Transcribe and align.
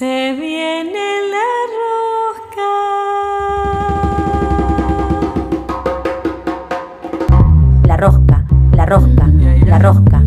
Se 0.00 0.32
viene 0.32 1.06
la 1.30 1.48
rosca. 1.76 2.70
La 7.86 7.96
rosca, 7.98 8.44
la 8.72 8.86
rosca, 8.86 9.26
la 9.66 9.78
rosca. 9.78 10.22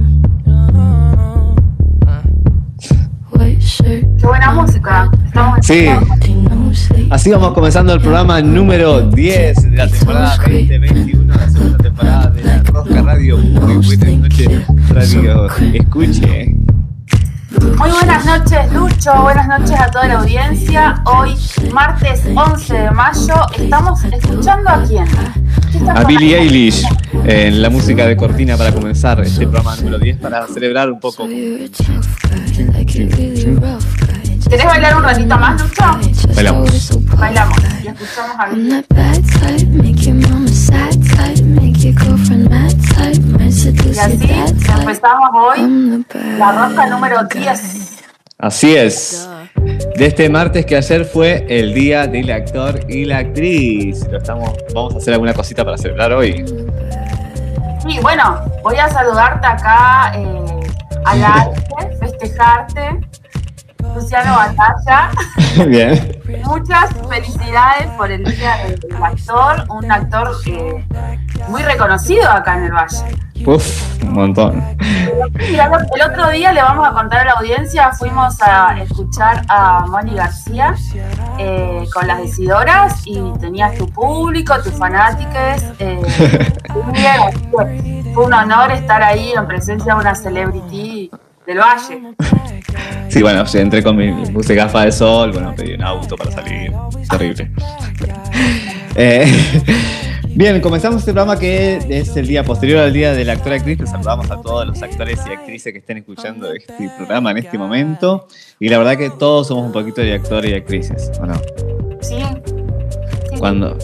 Qué 3.84 4.08
buena 4.22 4.52
música. 4.52 5.10
Estamos 5.26 5.66
Sí, 5.66 5.88
así 7.10 7.32
vamos 7.32 7.54
comenzando 7.54 7.94
el 7.94 8.00
programa 8.00 8.44
número 8.44 9.02
10 9.02 9.72
de 9.72 9.76
la 9.76 9.88
temporada 9.88 10.38
2021, 10.38 11.34
la 11.34 11.50
segunda 11.50 11.78
temporada 11.80 12.28
de 12.28 12.44
la 12.44 12.62
Rosca 12.62 13.02
Radio. 13.02 13.40
Muy 13.40 13.78
buenas 13.78 14.18
noches, 14.20 14.68
Radio 14.90 15.48
Escuche. 15.74 16.53
Muy 17.78 17.90
buenas 17.92 18.26
noches, 18.26 18.72
Lucho. 18.72 19.22
Buenas 19.22 19.48
noches 19.48 19.80
a 19.80 19.90
toda 19.90 20.08
la 20.08 20.20
audiencia. 20.20 21.02
Hoy, 21.06 21.36
martes 21.72 22.22
11 22.36 22.74
de 22.74 22.92
mayo, 22.92 23.36
estamos 23.58 24.04
escuchando 24.04 24.70
a 24.70 24.84
quién. 24.84 25.06
¿Qué 25.72 25.78
está 25.80 25.94
A 25.94 26.04
Billie? 26.04 26.38
Eilish 26.38 26.86
en 27.26 27.62
la 27.62 27.70
música 27.70 28.06
de 28.06 28.16
cortina 28.16 28.58
para 28.58 28.72
comenzar 28.72 29.20
este 29.22 29.48
programa 29.48 29.76
número 29.78 30.00
10 30.00 30.18
para 30.18 30.48
celebrar 30.48 30.92
un 30.92 31.00
poco. 31.00 31.28
¿Querés 34.50 34.66
bailar 34.66 34.96
un 34.96 35.04
ratito 35.04 35.38
más, 35.38 35.62
Lucho? 35.62 36.00
Bailamos. 36.36 37.00
Bailamos 37.18 37.58
y 37.84 37.88
escuchamos 37.88 38.36
a. 38.40 38.50
Y 43.94 44.00
así 44.00 44.30
empezamos 44.80 45.30
hoy 45.34 46.06
la 46.38 46.52
rosca 46.52 46.88
número 46.88 47.24
10. 47.24 48.04
Así 48.40 48.76
es. 48.76 49.30
De 49.96 50.08
este 50.08 50.30
martes 50.30 50.66
que 50.66 50.76
ayer 50.76 51.06
fue 51.06 51.46
el 51.48 51.74
día 51.74 52.08
del 52.08 52.32
actor 52.32 52.80
y 52.90 53.06
la 53.06 53.20
actriz. 53.20 54.06
Lo 54.10 54.18
estamos, 54.18 54.52
vamos 54.74 54.96
a 54.96 54.98
hacer 54.98 55.14
alguna 55.14 55.34
cosita 55.34 55.64
para 55.64 55.78
celebrar 55.78 56.12
hoy. 56.14 56.44
Y 57.88 58.00
bueno, 58.00 58.42
voy 58.64 58.78
a 58.78 58.90
saludarte 58.90 59.46
acá 59.46 60.12
eh, 60.16 60.60
al 61.06 61.24
aire, 61.80 61.98
festejarte. 61.98 63.00
Luciano 63.94 64.36
Batalla. 64.36 65.12
Bien. 65.68 66.22
Muchas 66.46 66.90
felicidades 67.10 67.88
por 67.98 68.12
el 68.12 68.24
día 68.24 68.58
del 68.66 69.04
actor, 69.04 69.66
un 69.70 69.92
actor 69.92 70.32
eh, 70.48 70.86
muy 71.48 71.62
reconocido 71.64 72.30
acá 72.30 72.58
en 72.58 72.64
el 72.66 72.72
Valle. 72.72 73.18
Uf, 73.46 74.04
un 74.04 74.14
montón. 74.14 74.78
El 75.40 76.02
otro 76.02 76.30
día 76.30 76.54
le 76.54 76.62
vamos 76.62 76.88
a 76.88 76.94
contar 76.94 77.22
a 77.22 77.26
la 77.26 77.32
audiencia, 77.34 77.92
fuimos 77.92 78.42
a 78.42 78.80
escuchar 78.82 79.44
a 79.50 79.86
Moni 79.88 80.16
García 80.16 80.76
eh, 81.38 81.86
con 81.94 82.08
las 82.08 82.20
decidoras 82.20 83.02
y 83.06 83.20
tenías 83.40 83.78
tu 83.78 83.88
público, 83.90 84.56
tus 84.62 84.74
fanáticos. 84.74 85.64
eh, 85.80 86.02
fue 88.14 88.26
un 88.26 88.34
honor 88.34 88.72
estar 88.72 89.04
ahí 89.04 89.34
en 89.34 89.46
presencia 89.48 89.94
de 89.94 90.00
una 90.00 90.16
celebrity 90.16 91.12
del 91.46 91.58
Valle. 91.58 92.16
Sí, 93.10 93.22
bueno, 93.22 93.44
entré 93.54 93.84
con 93.84 93.96
mi, 93.96 94.12
puse 94.32 94.56
gafas 94.56 94.86
de 94.86 94.92
sol, 94.92 95.32
bueno, 95.32 95.54
pedí 95.56 95.74
un 95.74 95.84
auto 95.84 96.16
para 96.16 96.32
salir. 96.32 96.72
Terrible. 97.10 97.52
Eh, 98.96 99.26
bien, 100.36 100.62
comenzamos 100.62 101.00
este 101.00 101.14
programa 101.14 101.40
que 101.40 101.80
es 101.90 102.16
el 102.16 102.28
día 102.28 102.44
posterior 102.44 102.82
al 102.82 102.94
día 102.94 103.12
del 103.14 103.28
actor 103.28 103.52
y 103.54 103.56
actriz. 103.56 103.80
Les 103.80 103.90
saludamos 103.90 104.30
a 104.30 104.40
todos 104.40 104.68
los 104.68 104.84
actores 104.84 105.20
y 105.28 105.32
actrices 105.32 105.74
que 105.74 105.80
estén 105.80 105.98
escuchando 105.98 106.54
este 106.54 106.92
programa 106.96 107.32
en 107.32 107.38
este 107.38 107.58
momento. 107.58 108.28
Y 108.60 108.70
la 108.70 108.78
verdad 108.78 108.98
que 108.98 109.10
todos 109.10 109.48
somos 109.48 109.66
un 109.66 109.72
poquito 109.72 110.02
de 110.02 110.14
actores 110.14 110.52
y 110.52 110.54
actrices, 110.54 111.12
¿o 111.20 111.26
no? 111.26 111.34
Sí. 112.02 112.18
Sí. 113.32 113.40
Cuando 113.40 113.76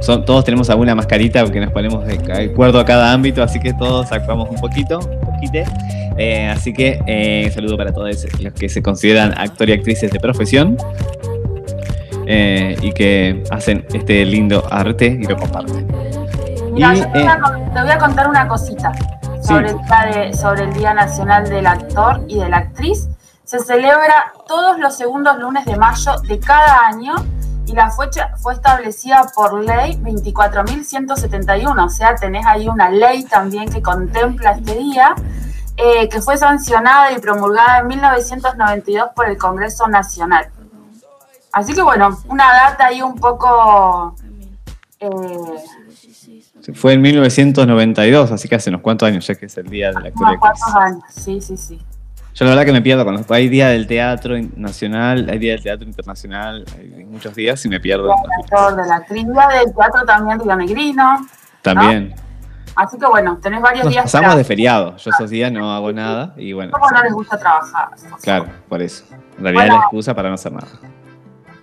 son, 0.00 0.26
todos 0.26 0.44
tenemos 0.44 0.68
alguna 0.68 0.94
mascarita 0.94 1.50
que 1.50 1.60
nos 1.60 1.72
ponemos 1.72 2.04
de 2.06 2.18
de 2.18 2.50
acuerdo 2.52 2.78
a 2.78 2.84
cada 2.84 3.10
ámbito, 3.10 3.42
así 3.42 3.58
que 3.58 3.72
todos 3.72 4.12
actuamos 4.12 4.50
un 4.50 4.56
poquito, 4.56 4.98
un 4.98 5.20
poquite. 5.32 5.64
Eh, 6.18 6.48
así 6.48 6.72
que 6.72 7.00
eh, 7.06 7.50
saludo 7.54 7.76
para 7.76 7.92
todos 7.92 8.26
los 8.40 8.52
que 8.54 8.68
se 8.68 8.82
consideran 8.82 9.34
actores 9.38 9.76
y 9.76 9.78
actrices 9.78 10.10
de 10.10 10.18
profesión 10.20 10.76
eh, 12.26 12.76
y 12.80 12.92
que 12.92 13.44
hacen 13.50 13.84
este 13.92 14.24
lindo 14.24 14.64
arte 14.70 15.06
y 15.06 15.24
lo 15.24 15.36
comparten. 15.36 15.86
Mira, 16.72 16.94
Y, 16.94 16.98
yo 17.00 17.04
te, 17.12 17.18
voy 17.20 17.28
a, 17.28 17.38
con- 17.40 17.72
te 17.72 17.80
voy 17.82 17.90
a 17.90 17.98
contar 17.98 18.28
una 18.28 18.48
cosita 18.48 18.92
sobre, 19.42 19.70
el 19.70 19.76
día 19.76 20.10
de- 20.26 20.34
sobre 20.34 20.64
el 20.64 20.72
Día 20.72 20.94
Nacional 20.94 21.48
del 21.48 21.66
Actor 21.66 22.22
y 22.28 22.38
de 22.38 22.48
la 22.48 22.56
Actriz. 22.58 23.08
Se 23.44 23.60
celebra 23.60 24.32
todos 24.48 24.78
los 24.80 24.96
segundos 24.96 25.38
lunes 25.38 25.64
de 25.66 25.76
mayo 25.76 26.12
de 26.26 26.40
cada 26.40 26.86
año 26.88 27.14
y 27.66 27.72
la 27.74 27.90
fecha 27.90 28.30
fue 28.38 28.54
establecida 28.54 29.24
por 29.34 29.62
ley 29.64 29.96
24.171, 30.02 31.84
o 31.84 31.88
sea, 31.88 32.14
tenés 32.16 32.44
ahí 32.46 32.68
una 32.68 32.90
ley 32.90 33.24
también 33.24 33.68
que 33.68 33.82
contempla 33.82 34.52
este 34.52 34.74
día, 34.76 35.14
eh, 35.76 36.08
que 36.08 36.20
fue 36.22 36.36
sancionada 36.36 37.12
y 37.12 37.18
promulgada 37.18 37.80
en 37.80 37.88
1992 37.88 39.10
por 39.14 39.28
el 39.28 39.36
Congreso 39.36 39.86
Nacional. 39.88 40.48
Así 41.52 41.74
que 41.74 41.82
bueno, 41.82 42.18
una 42.28 42.52
data 42.52 42.86
ahí 42.86 43.02
un 43.02 43.16
poco... 43.16 44.14
eh, 45.00 45.10
fue 46.74 46.94
en 46.94 47.02
1992, 47.02 48.32
así 48.32 48.48
que 48.48 48.56
hace 48.56 48.70
unos 48.70 48.80
cuantos 48.80 49.06
años 49.06 49.26
ya 49.26 49.34
que 49.34 49.46
es 49.46 49.56
el 49.56 49.68
día 49.68 49.88
del 49.88 50.06
actor 50.06 50.12
y 50.14 50.22
unos 50.22 50.34
actriz. 50.34 50.40
cuantos 50.40 50.74
años, 50.74 51.04
sí, 51.10 51.40
sí, 51.40 51.56
sí. 51.56 51.86
Yo 52.36 52.44
la 52.44 52.50
verdad 52.50 52.66
que 52.66 52.72
me 52.72 52.82
pierdo 52.82 53.02
con 53.04 53.14
los. 53.14 53.30
Hay 53.30 53.48
día 53.48 53.68
del 53.68 53.86
teatro 53.86 54.34
nacional, 54.56 55.26
hay 55.30 55.38
día 55.38 55.52
del 55.52 55.62
teatro 55.62 55.86
internacional, 55.86 56.66
hay 56.76 57.06
muchos 57.06 57.34
días 57.34 57.64
y 57.64 57.70
me 57.70 57.80
pierdo. 57.80 58.08
días. 58.08 58.18
actor 58.42 58.76
de 58.76 58.86
la 58.86 58.96
actriz 58.96 59.26
del 59.26 59.74
teatro 59.74 60.04
también 60.04 60.40
Río 60.40 60.54
Negrino. 60.54 61.26
También. 61.62 62.14
Así 62.76 62.98
que 62.98 63.06
bueno, 63.06 63.38
tenés 63.42 63.60
varios 63.62 63.84
Nos 63.84 63.92
días 63.92 64.04
pasamos 64.04 64.26
para- 64.28 64.36
de 64.38 64.44
feriado. 64.44 64.96
Yo 64.98 65.10
esos 65.10 65.30
días 65.30 65.50
no 65.50 65.72
hago 65.74 65.92
nada 65.92 66.34
y 66.36 66.52
bueno. 66.52 66.72
¿Cómo 66.72 66.90
no 66.90 67.02
les 67.02 67.12
gusta 67.12 67.38
trabajar? 67.38 67.88
Claro, 68.22 68.46
por 68.68 68.82
eso. 68.82 69.04
En 69.38 69.42
realidad 69.44 69.66
es 69.66 69.72
la 69.72 69.78
excusa 69.80 70.14
para 70.14 70.28
no 70.28 70.34
hacer 70.34 70.52
nada. 70.52 70.66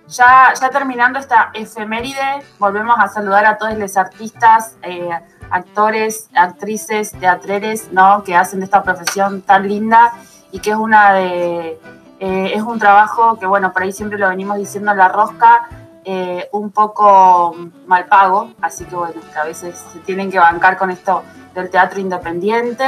Ya, 0.08 0.52
ya 0.60 0.68
terminando 0.70 1.18
esta 1.18 1.50
efeméride, 1.54 2.42
volvemos 2.58 2.96
a 2.98 3.08
saludar 3.08 3.46
a 3.46 3.56
todos 3.56 3.76
los 3.78 3.96
artistas, 3.96 4.76
eh, 4.82 5.08
actores, 5.50 6.28
actrices, 6.34 7.12
teatreres, 7.12 7.90
¿no? 7.92 8.22
Que 8.22 8.36
hacen 8.36 8.58
de 8.60 8.66
esta 8.66 8.82
profesión 8.82 9.40
tan 9.42 9.66
linda 9.66 10.12
y 10.52 10.58
que 10.58 10.70
es 10.70 10.76
una 10.76 11.14
de 11.14 11.80
eh, 12.20 12.52
es 12.54 12.62
un 12.62 12.78
trabajo 12.78 13.38
que 13.38 13.46
bueno, 13.46 13.72
por 13.72 13.82
ahí 13.82 13.92
siempre 13.92 14.18
lo 14.18 14.28
venimos 14.28 14.56
diciendo 14.56 14.92
en 14.92 14.98
la 14.98 15.08
rosca, 15.08 15.68
eh, 16.06 16.48
un 16.52 16.70
poco 16.70 17.56
mal 17.86 18.06
pago, 18.06 18.52
así 18.60 18.84
que 18.84 18.94
bueno, 18.94 19.20
que 19.32 19.38
a 19.38 19.44
veces 19.44 19.82
se 19.92 20.00
tienen 20.00 20.30
que 20.30 20.38
bancar 20.38 20.76
con 20.76 20.90
esto 20.90 21.22
del 21.54 21.70
teatro 21.70 21.98
independiente. 21.98 22.84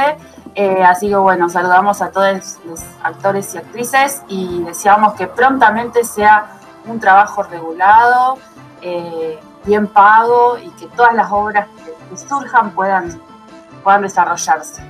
Eh, 0.53 0.83
así 0.83 1.09
que 1.09 1.15
bueno, 1.15 1.49
saludamos 1.49 2.01
a 2.01 2.11
todos 2.11 2.59
los 2.65 2.81
actores 3.01 3.55
y 3.55 3.57
actrices 3.57 4.21
y 4.27 4.63
deseamos 4.63 5.13
que 5.13 5.27
prontamente 5.27 6.03
sea 6.03 6.51
un 6.85 6.99
trabajo 6.99 7.43
regulado, 7.43 8.37
eh, 8.81 9.39
bien 9.65 9.87
pago 9.87 10.57
y 10.59 10.69
que 10.79 10.85
todas 10.95 11.13
las 11.13 11.31
obras 11.31 11.67
que, 11.83 12.17
surjan 12.17 12.71
puedan, 12.71 13.19
puedan 13.83 14.03
desarrollarse. 14.03 14.81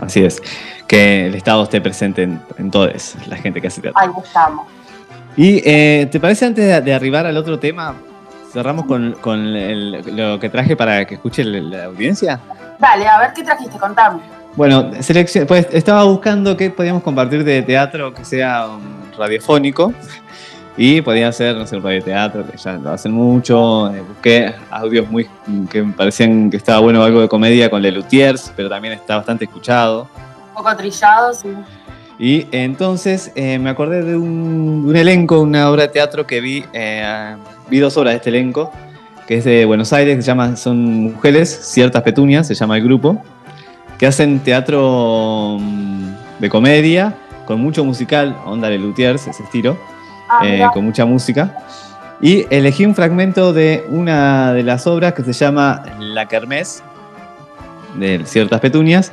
Así 0.00 0.24
es. 0.24 0.42
Que 0.86 1.26
el 1.26 1.34
Estado 1.34 1.62
esté 1.62 1.80
presente 1.80 2.22
en, 2.22 2.42
en 2.58 2.70
todos, 2.70 3.14
la 3.26 3.36
gente 3.36 3.60
que 3.60 3.68
hace 3.68 3.80
teatro. 3.80 4.00
Ahí 4.00 4.10
estamos. 4.22 4.66
Y 5.36 5.62
eh, 5.64 6.08
¿te 6.10 6.18
parece 6.20 6.46
antes 6.46 6.64
de, 6.66 6.80
de 6.80 6.94
arribar 6.94 7.26
al 7.26 7.36
otro 7.36 7.58
tema? 7.58 7.94
Cerramos 8.52 8.86
con, 8.86 9.12
con 9.20 9.38
el- 9.46 10.02
lo 10.16 10.38
que 10.40 10.48
traje 10.48 10.76
para 10.76 11.04
que 11.04 11.14
escuche 11.14 11.44
la, 11.44 11.60
la 11.78 11.84
audiencia. 11.86 12.40
Dale, 12.78 13.06
a 13.06 13.18
ver 13.20 13.32
qué 13.34 13.42
trajiste, 13.44 13.78
contame. 13.78 14.20
Bueno, 14.56 14.90
selección, 15.00 15.46
pues 15.46 15.68
estaba 15.70 16.02
buscando 16.04 16.56
qué 16.56 16.70
podíamos 16.70 17.02
compartir 17.04 17.44
de 17.44 17.62
teatro 17.62 18.12
que 18.12 18.24
sea 18.24 18.66
um, 18.68 18.80
radiofónico. 19.16 19.92
Y 20.76 21.02
podía 21.02 21.30
ser, 21.30 21.56
no 21.56 21.66
sé, 21.66 21.76
un 21.76 21.82
radioteatro, 21.82 22.46
que 22.46 22.56
ya 22.56 22.72
lo 22.72 22.90
hacen 22.90 23.12
mucho. 23.12 23.92
eh, 23.94 24.00
busqué 24.00 24.54
audios 24.70 25.08
muy 25.10 25.28
que 25.70 25.82
me 25.82 25.92
parecían 25.92 26.48
que 26.48 26.56
estaba 26.56 26.80
bueno 26.80 27.02
algo 27.02 27.20
de 27.20 27.28
comedia 27.28 27.68
con 27.68 27.82
Lelutiers, 27.82 28.52
pero 28.56 28.68
también 28.70 28.94
está 28.94 29.16
bastante 29.16 29.44
escuchado. 29.44 30.08
Un 30.48 30.54
poco 30.54 30.74
trillado, 30.76 31.34
sí. 31.34 31.48
Y 32.20 32.46
entonces 32.52 33.32
eh, 33.34 33.58
me 33.58 33.70
acordé 33.70 34.02
de 34.02 34.16
un, 34.16 34.84
un, 34.86 34.94
elenco, 34.94 35.40
una 35.40 35.70
obra 35.70 35.84
de 35.84 35.88
teatro 35.88 36.26
que 36.26 36.40
vi, 36.40 36.64
eh, 36.72 37.34
vi 37.70 37.78
dos 37.78 37.96
obras 37.96 38.12
de 38.12 38.16
este 38.18 38.28
elenco, 38.28 38.70
que 39.26 39.38
es 39.38 39.44
de 39.44 39.64
Buenos 39.64 39.92
Aires, 39.92 40.16
que 40.16 40.22
se 40.22 40.26
llama, 40.26 40.54
son 40.56 41.02
mujeres, 41.14 41.48
ciertas 41.48 42.02
petunias, 42.02 42.46
se 42.46 42.54
llama 42.54 42.76
el 42.76 42.84
grupo, 42.84 43.22
que 43.98 44.06
hacen 44.06 44.40
teatro 44.40 45.56
mm, 45.58 46.10
de 46.40 46.50
comedia, 46.50 47.14
con 47.46 47.60
mucho 47.60 47.84
musical, 47.84 48.36
onda 48.44 48.68
de 48.68 48.78
Luthiers, 48.78 49.26
ese 49.26 49.42
estilo, 49.42 49.78
Ah, 50.32 50.46
eh, 50.46 50.64
con 50.72 50.84
mucha 50.84 51.04
música. 51.04 51.56
Y 52.20 52.46
elegí 52.50 52.86
un 52.86 52.94
fragmento 52.94 53.52
de 53.52 53.84
una 53.88 54.52
de 54.52 54.62
las 54.62 54.86
obras 54.86 55.12
que 55.12 55.24
se 55.24 55.32
llama 55.32 55.82
La 55.98 56.26
Kermés, 56.26 56.84
de 57.96 58.24
ciertas 58.24 58.60
petunias, 58.60 59.10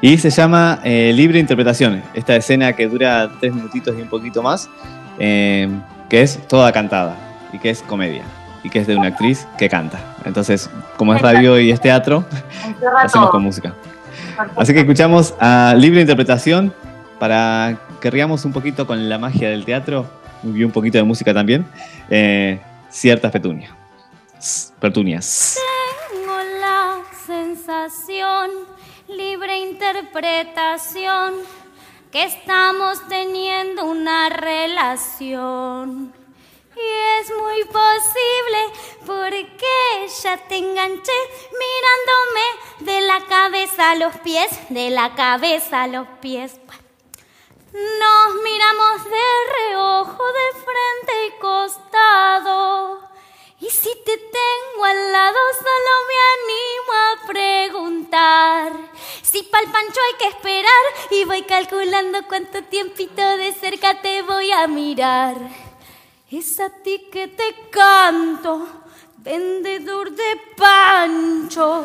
y 0.00 0.18
se 0.18 0.30
llama 0.30 0.80
eh, 0.84 1.12
Libre 1.14 1.38
Interpretación. 1.38 2.02
Esta 2.14 2.36
escena 2.36 2.72
que 2.72 2.86
dura 2.86 3.30
tres 3.40 3.54
minutitos 3.54 3.96
y 3.98 4.02
un 4.02 4.08
poquito 4.08 4.42
más, 4.42 4.68
eh, 5.18 5.68
que 6.08 6.22
es 6.22 6.38
toda 6.46 6.72
cantada 6.72 7.16
y 7.52 7.58
que 7.58 7.70
es 7.70 7.82
comedia 7.82 8.22
y 8.62 8.70
que 8.70 8.80
es 8.80 8.86
de 8.86 8.96
una 8.96 9.08
actriz 9.08 9.46
que 9.56 9.68
canta. 9.68 9.98
Entonces, 10.24 10.70
como 10.96 11.14
es 11.14 11.22
radio 11.22 11.58
y 11.58 11.70
es 11.70 11.80
teatro, 11.80 12.24
hacemos 13.02 13.30
con 13.30 13.42
música. 13.42 13.74
Así 14.56 14.72
que 14.72 14.80
escuchamos 14.80 15.34
a 15.40 15.74
Libre 15.76 16.00
Interpretación 16.00 16.72
para 17.18 17.78
que 18.00 18.10
riamos 18.10 18.44
un 18.44 18.52
poquito 18.52 18.86
con 18.86 19.08
la 19.08 19.18
magia 19.18 19.50
del 19.50 19.64
teatro 19.64 20.06
y 20.44 20.62
un 20.62 20.70
poquito 20.70 20.98
de 20.98 21.04
música 21.04 21.34
también. 21.34 21.66
Eh, 22.08 22.60
ciertas 22.88 23.32
petunias. 23.32 23.72
Petunias. 24.78 25.58
Tengo 26.10 26.36
la 26.60 26.98
sensación, 27.26 28.50
libre 29.08 29.58
interpretación, 29.58 31.34
que 32.12 32.24
estamos 32.24 33.06
teniendo 33.08 33.84
una 33.84 34.28
relación. 34.28 36.12
Y 36.76 37.20
es 37.20 37.32
muy 37.36 37.64
posible 37.64 38.58
porque 39.04 40.08
ya 40.22 40.36
te 40.46 40.58
enganché 40.58 41.12
mirándome 41.52 42.92
de 42.92 43.00
la 43.00 43.20
cabeza 43.26 43.90
a 43.90 43.94
los 43.96 44.14
pies, 44.18 44.48
de 44.68 44.90
la 44.90 45.14
cabeza 45.14 45.82
a 45.82 45.88
los 45.88 46.06
pies. 46.20 46.60
Nos 47.72 48.34
miramos 48.42 49.04
de 49.04 49.26
reojo, 49.58 50.24
de 50.32 50.52
frente 50.52 51.26
y 51.26 51.40
costado. 51.40 53.08
Y 53.60 53.70
si 53.70 53.90
te 54.04 54.16
tengo 54.16 54.84
al 54.84 55.12
lado, 55.12 55.38
solo 55.58 55.92
me 56.08 56.16
animo 56.36 56.92
a 56.92 57.26
preguntar. 57.26 57.67
Si 59.38 59.44
pa'l 59.44 59.70
pancho 59.70 60.00
hay 60.04 60.14
que 60.18 60.36
esperar 60.36 60.84
y 61.12 61.24
voy 61.24 61.42
calculando 61.42 62.26
cuánto 62.26 62.60
tiempito 62.64 63.22
de 63.36 63.52
cerca 63.52 64.02
te 64.02 64.22
voy 64.22 64.50
a 64.50 64.66
mirar. 64.66 65.36
Es 66.28 66.58
a 66.58 66.68
ti 66.70 67.06
que 67.12 67.28
te 67.28 67.68
canto, 67.70 68.66
vendedor 69.18 70.10
de 70.10 70.40
panchos. 70.56 71.84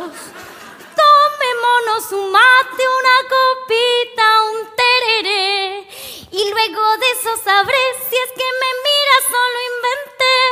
Tomémonos 0.98 2.12
un 2.14 2.32
mate, 2.32 2.84
una 3.00 3.18
copita, 3.36 4.26
un 4.52 4.60
tereré. 4.82 5.88
Y 6.32 6.50
luego 6.50 6.98
de 6.98 7.12
eso 7.12 7.38
sabré 7.44 7.84
si 8.10 8.16
es 8.16 8.32
que 8.32 8.50
me 8.62 8.72
miras 8.88 9.26
o 9.30 9.44
lo 9.54 9.62
inventé. 9.76 10.43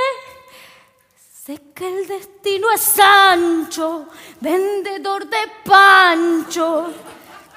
Sé 1.43 1.59
que 1.73 1.87
el 1.87 2.07
destino 2.07 2.67
es 2.71 2.99
ancho, 2.99 4.05
vendedor 4.41 5.27
de 5.27 5.37
pancho. 5.65 6.93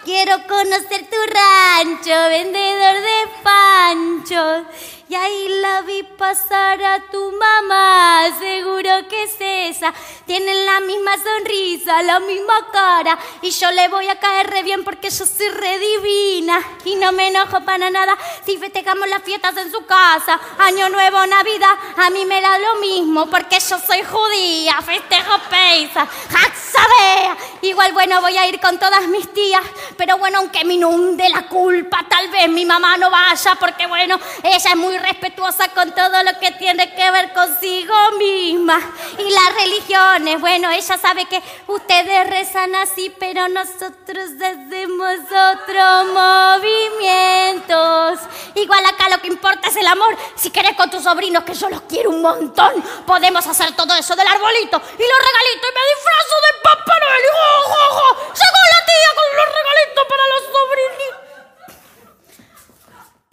Quiero 0.02 0.38
conocer 0.48 1.06
tu 1.10 1.16
rancho, 1.28 2.14
vendedor 2.30 2.96
de 3.02 3.28
pancho. 3.42 4.64
Y 5.06 5.14
ahí 5.14 5.48
la 5.60 5.82
vi 5.82 6.02
pasar 6.02 6.82
a 6.82 6.98
tu 7.10 7.32
mamá, 7.32 8.24
seguro 8.38 9.06
que 9.06 9.24
es 9.24 9.36
esa. 9.38 9.92
Tienen 10.24 10.64
la 10.64 10.80
misma 10.80 11.12
sonrisa, 11.18 12.02
la 12.02 12.20
misma 12.20 12.70
cara. 12.72 13.18
Y 13.42 13.50
yo 13.50 13.70
le 13.70 13.88
voy 13.88 14.08
a 14.08 14.18
caer 14.18 14.48
re 14.48 14.62
bien 14.62 14.82
porque 14.82 15.10
yo 15.10 15.26
soy 15.26 15.48
re 15.50 15.78
divina. 15.78 16.58
Y 16.86 16.94
no 16.94 17.12
me 17.12 17.28
enojo 17.28 17.60
para 17.60 17.90
nada 17.90 18.16
si 18.46 18.56
festejamos 18.56 19.06
las 19.08 19.22
fiestas 19.22 19.54
en 19.58 19.70
su 19.70 19.84
casa. 19.84 20.40
Año 20.58 20.88
Nuevo, 20.88 21.26
Navidad, 21.26 21.76
a 21.98 22.08
mí 22.08 22.24
me 22.24 22.40
da 22.40 22.58
lo 22.58 22.76
mismo 22.76 23.26
porque 23.26 23.60
yo 23.60 23.78
soy 23.78 24.02
judía. 24.02 24.80
Festejo 24.80 25.34
Peisa, 25.50 26.08
Haxabea. 26.30 27.36
Igual, 27.60 27.92
bueno, 27.92 28.22
voy 28.22 28.38
a 28.38 28.46
ir 28.46 28.58
con 28.58 28.78
todas 28.78 29.06
mis 29.08 29.30
tías. 29.34 29.62
Pero 29.98 30.16
bueno, 30.16 30.38
aunque 30.38 30.64
me 30.64 30.74
inunde 30.74 31.28
la 31.28 31.46
culpa, 31.46 32.06
tal 32.08 32.30
vez 32.30 32.48
mi 32.48 32.64
mamá 32.64 32.96
no 32.96 33.10
vaya 33.10 33.54
porque, 33.56 33.86
bueno, 33.86 34.18
ella 34.42 34.70
es 34.70 34.76
muy 34.76 34.93
respetuosa 34.98 35.68
con 35.68 35.94
todo 35.94 36.22
lo 36.22 36.38
que 36.38 36.50
tiene 36.52 36.94
que 36.94 37.10
ver 37.10 37.32
consigo 37.32 37.94
misma. 38.18 38.78
Y 39.18 39.30
las 39.30 39.54
religiones, 39.54 40.38
bueno, 40.40 40.70
ella 40.70 40.98
sabe 40.98 41.24
que 41.26 41.42
ustedes 41.66 42.28
rezan 42.28 42.74
así, 42.74 43.14
pero 43.18 43.48
nosotros 43.48 44.30
hacemos 44.36 45.20
otros 45.20 46.06
movimientos. 46.12 48.20
Igual 48.54 48.84
acá 48.86 49.08
lo 49.08 49.18
que 49.20 49.28
importa 49.28 49.68
es 49.68 49.76
el 49.76 49.86
amor. 49.86 50.16
Si 50.36 50.50
querés 50.50 50.76
con 50.76 50.90
tus 50.90 51.02
sobrinos, 51.02 51.44
que 51.44 51.54
yo 51.54 51.68
los 51.68 51.82
quiero 51.82 52.10
un 52.10 52.22
montón, 52.22 52.72
podemos 53.06 53.46
hacer 53.46 53.74
todo 53.76 53.94
eso 53.94 54.16
del 54.16 54.26
arbolito 54.26 54.76
y 54.76 55.02
los 55.02 55.18
regalitos 55.18 55.70
y 55.70 55.74
me 55.74 55.80
disfrazo 55.94 56.34
de 56.42 56.52
Papá 56.62 56.98
Noel. 57.00 57.22
¡jo, 57.32 57.62
jo, 57.64 57.94
jo! 57.94 58.08
Llegó 58.34 58.60
la 58.72 58.80
tía 58.86 59.10
con 59.14 59.36
los 59.36 59.46
regalitos 59.46 60.04
para 60.08 60.24
los 60.28 60.42
sobrinitos. 60.44 61.23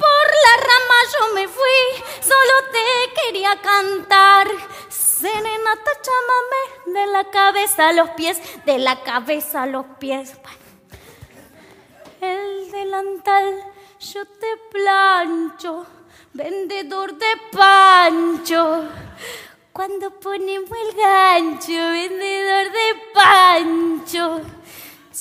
Por 0.01 0.27
la 0.45 0.53
rama 0.69 0.97
yo 1.13 1.33
me 1.35 1.47
fui, 1.47 2.03
solo 2.21 2.55
te 2.71 3.21
quería 3.21 3.55
cantar. 3.61 4.47
Serenata, 4.89 5.91
chámame 6.01 6.99
de 6.99 7.05
la 7.11 7.23
cabeza 7.29 7.89
a 7.89 7.93
los 7.93 8.09
pies, 8.11 8.41
de 8.65 8.79
la 8.79 9.03
cabeza 9.03 9.63
a 9.63 9.67
los 9.67 9.85
pies. 9.99 10.33
El 12.19 12.71
delantal 12.71 13.63
yo 13.99 14.25
te 14.25 14.57
plancho, 14.71 15.85
vendedor 16.33 17.13
de 17.13 17.33
pancho. 17.51 18.87
Cuando 19.71 20.19
ponemos 20.19 20.71
el 20.71 20.95
gancho, 20.97 21.71
vendedor 21.71 22.71
de 22.71 23.01
pancho. 23.13 24.41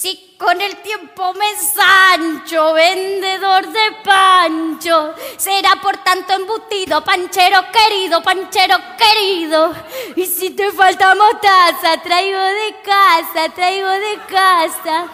Si 0.01 0.35
con 0.39 0.59
el 0.59 0.77
tiempo 0.77 1.35
me 1.35 1.55
sancho, 1.57 2.73
vendedor 2.73 3.67
de 3.67 3.93
pancho, 4.03 5.13
será 5.37 5.77
por 5.83 5.95
tanto 5.99 6.33
embutido, 6.33 7.05
panchero 7.05 7.61
querido, 7.71 8.23
panchero 8.23 8.79
querido. 8.97 9.75
Y 10.17 10.25
si 10.25 10.53
te 10.53 10.73
falta 10.73 11.15
mostaza, 11.15 12.01
traigo 12.03 12.39
de 12.39 12.77
casa, 12.83 13.51
traigo 13.55 13.91
de 13.91 14.19
casa. 14.27 15.05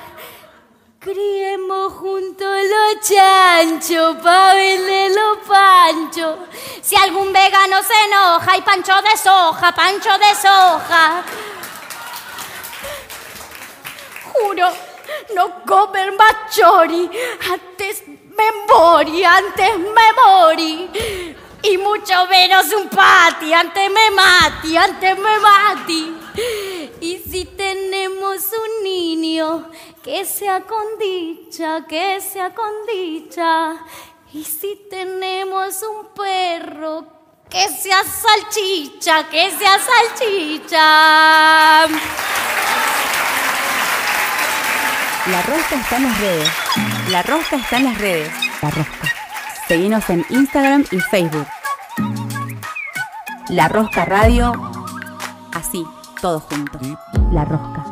Criemos 1.00 1.92
juntos 1.94 2.56
los 2.72 3.08
chanchos 3.08 4.16
pa' 4.22 4.54
vender 4.54 5.10
los 5.10 5.38
panchos. 5.48 6.36
Si 6.80 6.94
algún 6.94 7.32
vegano 7.32 7.82
se 7.82 8.04
enoja, 8.04 8.52
hay 8.52 8.62
pancho 8.62 8.94
de 9.02 9.16
soja, 9.16 9.74
pancho 9.74 10.16
de 10.16 10.34
soja. 10.36 11.24
Juro 14.40 14.68
no 15.34 15.64
comer 15.64 16.12
más 16.12 16.54
chori. 16.54 17.10
Antes 17.52 18.04
me 18.08 18.50
morí, 18.68 19.24
antes 19.24 19.78
me 19.78 20.12
morí. 20.12 20.88
Y 21.62 21.78
mucho 21.78 22.26
menos 22.26 22.72
un 22.72 22.88
pati, 22.88 23.52
antes 23.52 23.90
me 23.90 24.10
mati, 24.10 24.76
antes 24.76 25.18
me 25.18 25.38
mati. 25.38 26.16
Y 27.00 27.18
si 27.18 27.44
tenemos 27.44 28.44
un 28.52 28.84
niño, 28.84 29.70
que 30.02 30.24
sea 30.24 30.60
con 30.60 30.98
dicha, 30.98 31.84
que 31.88 32.20
sea 32.20 32.54
con 32.54 32.70
dicha. 32.86 33.84
Y 34.32 34.44
si 34.44 34.86
tenemos 34.90 35.82
un 35.82 36.06
perro, 36.14 37.06
que 37.48 37.68
sea 37.68 38.02
salchicha, 38.04 39.28
que 39.28 39.50
sea 39.50 39.78
salchicha. 39.78 41.86
La 45.30 45.42
Rosca 45.42 45.74
está 45.76 45.96
en 45.96 46.02
las 46.04 46.20
redes. 46.20 46.50
La 47.10 47.22
Rosca 47.22 47.56
está 47.56 47.76
en 47.78 47.84
las 47.84 47.98
redes. 47.98 48.30
La 48.62 48.70
Rosca. 48.70 49.08
Seguinos 49.66 50.08
en 50.10 50.24
Instagram 50.30 50.84
y 50.90 51.00
Facebook. 51.00 51.46
La 53.48 53.68
Rosca 53.68 54.04
Radio. 54.04 54.52
Así, 55.54 55.84
todos 56.20 56.42
juntos. 56.44 56.80
La 57.32 57.44
Rosca. 57.44 57.84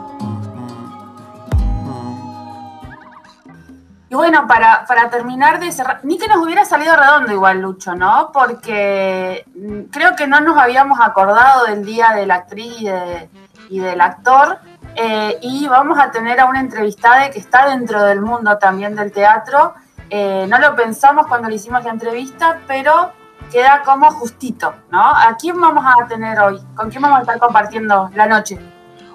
Y 4.11 4.14
bueno, 4.14 4.47
para, 4.47 4.85
para 4.87 5.11
terminar 5.11 5.59
de 5.59 5.73
cerrar, 5.73 6.00
ni 6.05 6.19
que 6.19 6.29
nos 6.29 6.37
hubiera 6.38 6.64
salido 6.64 6.95
redondo 6.95 7.33
igual, 7.33 7.61
Lucho, 7.61 7.97
¿no? 7.97 8.31
Porque 8.33 9.45
mm, 9.57 9.91
creo 9.91 10.14
que 10.14 10.29
no 10.29 10.38
nos 10.41 10.57
habíamos 10.57 11.00
acordado 11.00 11.64
del 11.67 11.85
día 11.85 12.11
de 12.12 12.25
la 12.26 12.37
actriz 12.37 12.81
y, 12.81 12.85
de- 12.85 13.29
y 13.71 13.81
del 13.81 14.00
actor. 14.00 14.59
Eh, 14.96 15.38
y 15.42 15.66
vamos 15.66 15.98
a 15.98 16.10
tener 16.10 16.40
a 16.40 16.46
una 16.46 16.60
entrevistada 16.60 17.30
que 17.30 17.38
está 17.38 17.68
dentro 17.68 18.02
del 18.04 18.20
mundo 18.20 18.58
también 18.58 18.94
del 18.94 19.12
teatro, 19.12 19.74
Eh, 20.10 20.46
no 20.48 20.58
lo 20.58 20.76
pensamos 20.76 21.26
cuando 21.26 21.48
le 21.48 21.56
hicimos 21.56 21.82
la 21.82 21.90
entrevista, 21.90 22.60
pero 22.68 23.10
queda 23.50 23.82
como 23.84 24.10
justito, 24.10 24.72
¿no? 24.92 25.00
¿A 25.00 25.34
quién 25.40 25.58
vamos 25.58 25.82
a 25.84 26.06
tener 26.06 26.38
hoy? 26.38 26.58
¿Con 26.76 26.90
quién 26.90 27.02
vamos 27.02 27.18
a 27.18 27.20
estar 27.22 27.38
compartiendo 27.38 28.10
la 28.14 28.26
noche? 28.26 28.58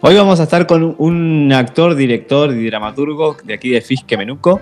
Hoy 0.02 0.18
vamos 0.18 0.40
a 0.40 0.44
estar 0.44 0.66
con 0.66 0.96
un 0.98 1.54
actor, 1.54 1.96
director 1.96 2.52
y 2.52 2.66
dramaturgo 2.66 3.38
de 3.44 3.54
aquí 3.54 3.70
de 3.70 3.82
Fisque 3.82 4.18
Menuco, 4.18 4.62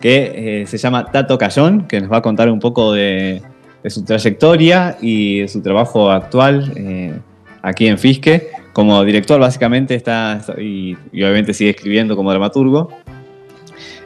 que 0.00 0.62
eh, 0.62 0.66
se 0.66 0.76
llama 0.76 1.06
Tato 1.06 1.38
Cayón, 1.38 1.86
que 1.86 2.00
nos 2.00 2.10
va 2.10 2.18
a 2.18 2.22
contar 2.22 2.50
un 2.50 2.58
poco 2.58 2.92
de, 2.92 3.40
su 3.86 4.04
trayectoria 4.04 4.98
y 5.00 5.40
de 5.40 5.48
su 5.48 5.62
trabajo 5.62 6.10
actual 6.10 7.22
aquí 7.62 7.86
en 7.86 7.98
Fisque. 7.98 8.48
Como 8.72 9.04
director 9.04 9.40
básicamente 9.40 9.94
está, 9.94 10.40
y, 10.58 10.94
obviamente 11.12 11.54
sigue 11.54 11.70
escribiendo 11.70 12.16
como 12.16 12.30
dramaturgo. 12.30 12.88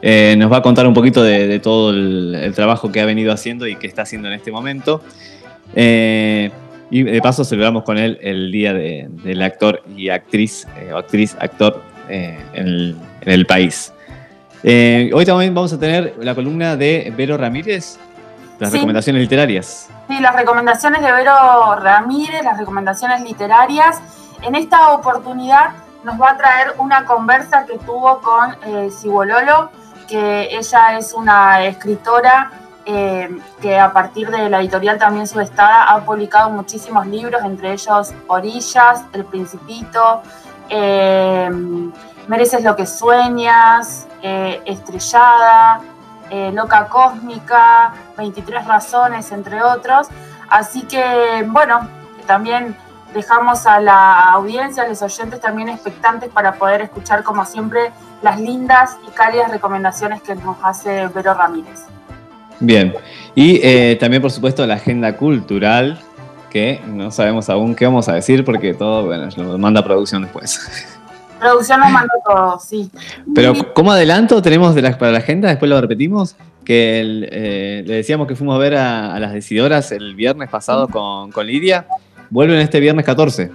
Eh, 0.02 0.34
nos 0.38 0.52
va 0.52 0.58
a 0.58 0.62
contar 0.62 0.86
un 0.86 0.94
poquito 0.94 1.22
de, 1.22 1.58
todo 1.60 1.90
el, 1.90 2.52
trabajo 2.54 2.92
que 2.92 3.00
ha 3.00 3.06
venido 3.06 3.32
haciendo 3.32 3.66
y 3.66 3.76
que 3.76 3.86
está 3.86 4.02
haciendo 4.02 4.28
en 4.28 4.34
este 4.34 4.52
momento. 4.52 5.02
y 5.74 7.02
de 7.02 7.20
paso 7.22 7.44
celebramos 7.44 7.84
con 7.84 7.98
él 7.98 8.18
el 8.20 8.52
día 8.52 8.72
del 8.72 9.42
actor 9.42 9.82
y 9.96 10.08
actriz, 10.10 10.66
o 10.92 10.96
actriz, 10.96 11.36
actor 11.40 11.82
en 12.08 12.96
el 13.22 13.46
país. 13.46 13.94
Eh, 14.66 15.10
hoy 15.12 15.26
también 15.26 15.54
vamos 15.54 15.74
a 15.74 15.78
tener 15.78 16.14
la 16.22 16.34
columna 16.34 16.74
de 16.74 17.12
Vero 17.14 17.36
Ramírez, 17.36 17.98
las 18.58 18.72
recomendaciones 18.72 19.22
literarias. 19.22 19.88
Sí, 20.08 20.20
las 20.20 20.34
recomendaciones 20.34 21.02
de 21.02 21.12
Vero 21.12 21.76
Ramírez, 21.76 22.42
las 22.44 22.58
recomendaciones 22.58 23.20
literarias. 23.22 24.00
En 24.42 24.54
esta 24.54 24.90
oportunidad 24.90 25.70
nos 26.04 26.20
va 26.20 26.30
a 26.30 26.36
traer 26.36 26.74
una 26.78 27.04
conversa 27.04 27.64
que 27.66 27.78
tuvo 27.78 28.20
con 28.20 28.56
eh, 28.66 28.90
que 30.06 30.56
ella 30.56 30.98
es 30.98 31.14
una 31.14 31.64
escritora 31.64 32.50
eh, 32.86 33.30
que 33.62 33.78
a 33.78 33.94
partir 33.94 34.30
de 34.30 34.50
la 34.50 34.60
editorial 34.60 34.98
también 34.98 35.26
Sudestada 35.26 35.84
ha 35.84 36.04
publicado 36.04 36.50
muchísimos 36.50 37.06
libros, 37.06 37.42
entre 37.42 37.72
ellos 37.72 38.12
Orillas, 38.26 39.04
El 39.14 39.24
Principito, 39.24 40.20
eh, 40.68 41.48
Mereces 42.28 42.62
lo 42.62 42.76
que 42.76 42.86
sueñas, 42.86 44.06
eh, 44.22 44.60
Estrellada, 44.64 45.80
Loca 46.52 46.88
Cósmica, 46.88 47.94
23 48.16 48.66
Razones, 48.66 49.30
entre 49.32 49.62
otros. 49.62 50.08
Así 50.48 50.82
que, 50.82 51.44
bueno, 51.46 51.88
también 52.26 52.76
dejamos 53.14 53.66
a 53.66 53.80
la 53.80 54.32
audiencia, 54.32 54.82
a 54.82 54.88
los 54.88 55.00
oyentes 55.02 55.40
también 55.40 55.68
expectantes 55.68 56.30
para 56.30 56.54
poder 56.54 56.82
escuchar, 56.82 57.22
como 57.22 57.44
siempre, 57.44 57.92
las 58.22 58.40
lindas 58.40 58.98
y 59.06 59.10
cálidas 59.12 59.50
recomendaciones 59.50 60.20
que 60.22 60.34
nos 60.34 60.56
hace 60.62 61.06
Vero 61.08 61.34
Ramírez. 61.34 61.84
Bien, 62.60 62.94
y 63.34 63.60
eh, 63.62 63.96
también, 63.98 64.22
por 64.22 64.30
supuesto, 64.30 64.66
la 64.66 64.74
agenda 64.74 65.16
cultural, 65.16 66.00
que 66.50 66.80
no 66.86 67.10
sabemos 67.10 67.48
aún 67.48 67.74
qué 67.74 67.84
vamos 67.84 68.08
a 68.08 68.14
decir 68.14 68.44
porque 68.44 68.74
todo, 68.74 69.06
bueno, 69.06 69.28
lo 69.36 69.58
manda 69.58 69.82
producción 69.82 70.22
después. 70.22 70.60
Producción 71.44 71.80
nos 71.80 71.90
mandó 71.90 72.14
todo, 72.24 72.58
sí. 72.58 72.90
Pero 73.34 73.52
como 73.74 73.92
adelanto 73.92 74.40
tenemos 74.40 74.74
de 74.74 74.80
la, 74.80 74.96
para 74.96 75.12
la 75.12 75.18
agenda, 75.18 75.50
después 75.50 75.68
lo 75.68 75.78
repetimos, 75.78 76.36
que 76.64 77.02
eh, 77.30 77.84
le 77.86 77.94
decíamos 77.96 78.26
que 78.26 78.34
fuimos 78.34 78.56
a 78.56 78.58
ver 78.58 78.76
a, 78.76 79.18
las 79.18 79.34
decidoras 79.34 79.92
el 79.92 80.14
viernes 80.14 80.48
pasado 80.48 80.88
con, 80.88 81.30
Lidia. 81.46 81.86
Vuelven 82.30 82.60
este 82.60 82.80
viernes 82.80 83.04
14. 83.04 83.50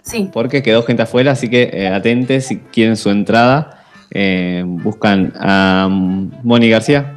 Sí. 0.00 0.30
Porque 0.32 0.62
quedó 0.62 0.82
gente 0.82 1.02
afuera, 1.02 1.32
así 1.32 1.50
que 1.50 1.68
eh, 1.74 1.88
atentes 1.88 2.46
si 2.46 2.56
quieren 2.56 2.96
su 2.96 3.10
entrada. 3.10 3.82
Eh, 4.10 4.64
buscan 4.64 5.34
a 5.38 5.88
Moni 5.90 6.70
García. 6.70 7.16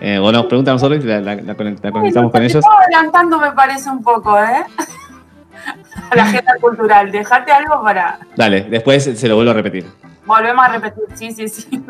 o 0.00 0.32
nos 0.32 0.46
preguntan 0.46 0.72
a 0.72 0.74
nosotros 0.76 1.04
y 1.04 1.08
la, 1.08 1.54
conectamos 1.54 2.32
con 2.32 2.42
ellos. 2.42 2.64
adelantando 2.64 3.38
me 3.38 3.52
parece 3.52 3.90
un 3.90 4.02
poco, 4.02 4.38
¿eh? 4.38 4.64
La 6.14 6.22
agenda 6.22 6.54
cultural. 6.60 7.10
Dejate 7.10 7.52
algo 7.52 7.82
para. 7.82 8.18
Dale, 8.36 8.62
después 8.62 9.04
se 9.04 9.28
lo 9.28 9.36
vuelvo 9.36 9.50
a 9.50 9.54
repetir. 9.54 9.86
Volvemos 10.24 10.64
a 10.64 10.68
repetir, 10.68 11.04
sí, 11.14 11.32
sí, 11.32 11.48
sí. 11.48 11.84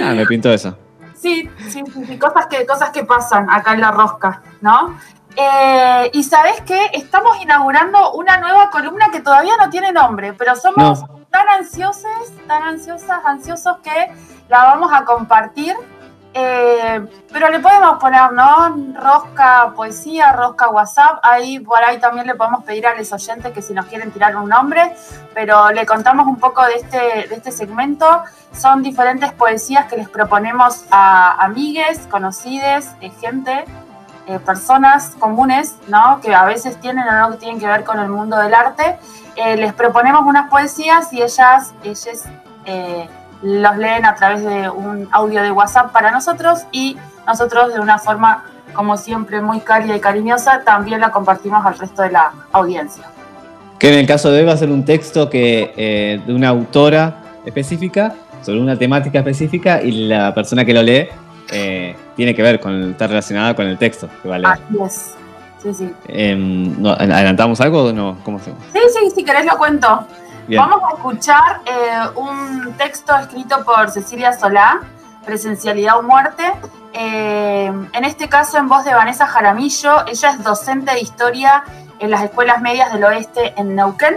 Ah, 0.00 0.12
me 0.14 0.24
pinto 0.24 0.52
eso. 0.52 0.78
Sí, 1.14 1.50
sí, 1.68 1.82
sí, 2.06 2.18
Cosas, 2.18 2.46
que, 2.46 2.64
cosas 2.64 2.90
que 2.90 3.04
pasan 3.04 3.50
acá 3.50 3.74
en 3.74 3.80
la 3.80 3.90
rosca, 3.90 4.40
¿no? 4.60 4.96
Eh, 5.34 6.10
y 6.12 6.22
sabes 6.22 6.60
qué? 6.62 6.90
Estamos 6.92 7.40
inaugurando 7.42 8.12
una 8.12 8.38
nueva 8.38 8.70
columna 8.70 9.10
que 9.10 9.20
todavía 9.20 9.56
no 9.56 9.68
tiene 9.68 9.92
nombre, 9.92 10.32
pero 10.32 10.54
somos 10.54 11.04
tan 11.30 11.48
ansiosos, 11.48 12.32
tan 12.46 12.62
ansiosas, 12.62 13.20
ansiosos 13.24 13.78
que 13.78 14.12
la 14.48 14.64
vamos 14.64 14.90
a 14.92 15.04
compartir 15.04 15.74
eh, 16.34 17.06
pero 17.32 17.48
le 17.48 17.60
podemos 17.60 17.98
poner, 17.98 18.32
¿no? 18.32 18.76
Rosca 18.94 19.72
poesía, 19.74 20.32
rosca 20.32 20.68
WhatsApp. 20.68 21.20
Ahí 21.22 21.58
por 21.58 21.82
ahí 21.82 21.98
también 21.98 22.26
le 22.26 22.34
podemos 22.34 22.64
pedir 22.64 22.86
a 22.86 22.94
los 22.94 23.12
oyentes 23.12 23.52
que 23.52 23.62
si 23.62 23.72
nos 23.72 23.86
quieren 23.86 24.10
tirar 24.10 24.36
un 24.36 24.48
nombre, 24.48 24.94
pero 25.34 25.70
le 25.70 25.86
contamos 25.86 26.26
un 26.26 26.36
poco 26.36 26.64
de 26.64 26.74
este, 26.74 27.28
de 27.28 27.34
este 27.34 27.50
segmento. 27.50 28.22
Son 28.52 28.82
diferentes 28.82 29.32
poesías 29.32 29.86
que 29.86 29.96
les 29.96 30.08
proponemos 30.08 30.84
a 30.90 31.42
amigues, 31.44 32.06
conocides, 32.10 32.90
eh, 33.00 33.10
gente, 33.20 33.64
eh, 34.26 34.38
personas 34.38 35.16
comunes, 35.18 35.76
¿no? 35.88 36.20
Que 36.20 36.34
a 36.34 36.44
veces 36.44 36.78
tienen 36.80 37.08
o 37.08 37.30
no 37.30 37.36
tienen 37.36 37.58
que 37.58 37.66
ver 37.66 37.84
con 37.84 37.98
el 37.98 38.08
mundo 38.08 38.36
del 38.38 38.54
arte. 38.54 38.98
les 39.36 39.72
proponemos 39.72 40.22
unas 40.26 40.50
poesías 40.50 41.12
y 41.12 41.22
ellas, 41.22 41.72
ellas 41.84 42.24
los 43.42 43.76
leen 43.76 44.04
a 44.04 44.14
través 44.14 44.44
de 44.44 44.68
un 44.68 45.08
audio 45.12 45.42
de 45.42 45.50
WhatsApp 45.50 45.92
para 45.92 46.10
nosotros 46.10 46.60
y 46.72 46.96
nosotros 47.26 47.74
de 47.74 47.80
una 47.80 47.98
forma, 47.98 48.44
como 48.72 48.96
siempre, 48.96 49.40
muy 49.40 49.60
cálida 49.60 49.96
y 49.96 50.00
cariñosa, 50.00 50.62
también 50.64 51.00
la 51.00 51.10
compartimos 51.10 51.64
al 51.64 51.78
resto 51.78 52.02
de 52.02 52.10
la 52.10 52.32
audiencia. 52.52 53.04
Que 53.78 53.92
en 53.92 54.00
el 54.00 54.06
caso 54.06 54.30
de 54.30 54.40
hoy 54.40 54.46
va 54.46 54.54
a 54.54 54.56
ser 54.56 54.70
un 54.70 54.84
texto 54.84 55.30
que, 55.30 55.72
eh, 55.76 56.20
de 56.26 56.34
una 56.34 56.48
autora 56.48 57.22
específica, 57.44 58.14
sobre 58.42 58.60
una 58.60 58.76
temática 58.76 59.18
específica, 59.18 59.82
y 59.82 60.08
la 60.08 60.34
persona 60.34 60.64
que 60.64 60.74
lo 60.74 60.82
lee 60.82 61.08
eh, 61.50 61.94
tiene 62.16 62.34
que 62.34 62.42
ver 62.42 62.60
con, 62.60 62.90
está 62.90 63.06
relacionada 63.06 63.54
con 63.54 63.66
el 63.66 63.78
texto 63.78 64.08
que 64.22 64.28
va 64.28 64.36
a 64.36 64.38
leer. 64.38 64.54
Así 64.54 64.82
es. 64.84 65.14
Sí, 65.62 65.74
sí. 65.74 65.92
Em, 66.06 66.86
¿Adelantamos 66.86 67.60
algo 67.60 67.84
o 67.84 67.92
no? 67.92 68.16
¿Cómo 68.24 68.38
hacemos? 68.38 68.60
Sí, 68.72 68.78
sí, 68.92 69.10
si 69.14 69.24
querés 69.24 69.44
lo 69.44 69.58
cuento. 69.58 70.06
Vamos 70.56 70.80
a 70.82 70.94
escuchar 70.94 71.60
eh, 71.66 72.08
un 72.16 72.72
texto 72.78 73.14
escrito 73.16 73.62
por 73.64 73.90
Cecilia 73.90 74.32
Solá, 74.32 74.80
Presencialidad 75.26 75.98
o 75.98 76.02
Muerte. 76.02 76.44
Eh, 76.94 77.66
en 77.66 78.04
este 78.04 78.28
caso 78.28 78.56
en 78.56 78.68
voz 78.68 78.84
de 78.84 78.94
Vanessa 78.94 79.26
Jaramillo. 79.26 80.06
Ella 80.06 80.30
es 80.30 80.42
docente 80.42 80.92
de 80.92 81.00
historia 81.00 81.64
en 81.98 82.10
las 82.10 82.22
escuelas 82.22 82.62
medias 82.62 82.92
del 82.92 83.04
oeste 83.04 83.52
en 83.56 83.74
Neuquén. 83.74 84.16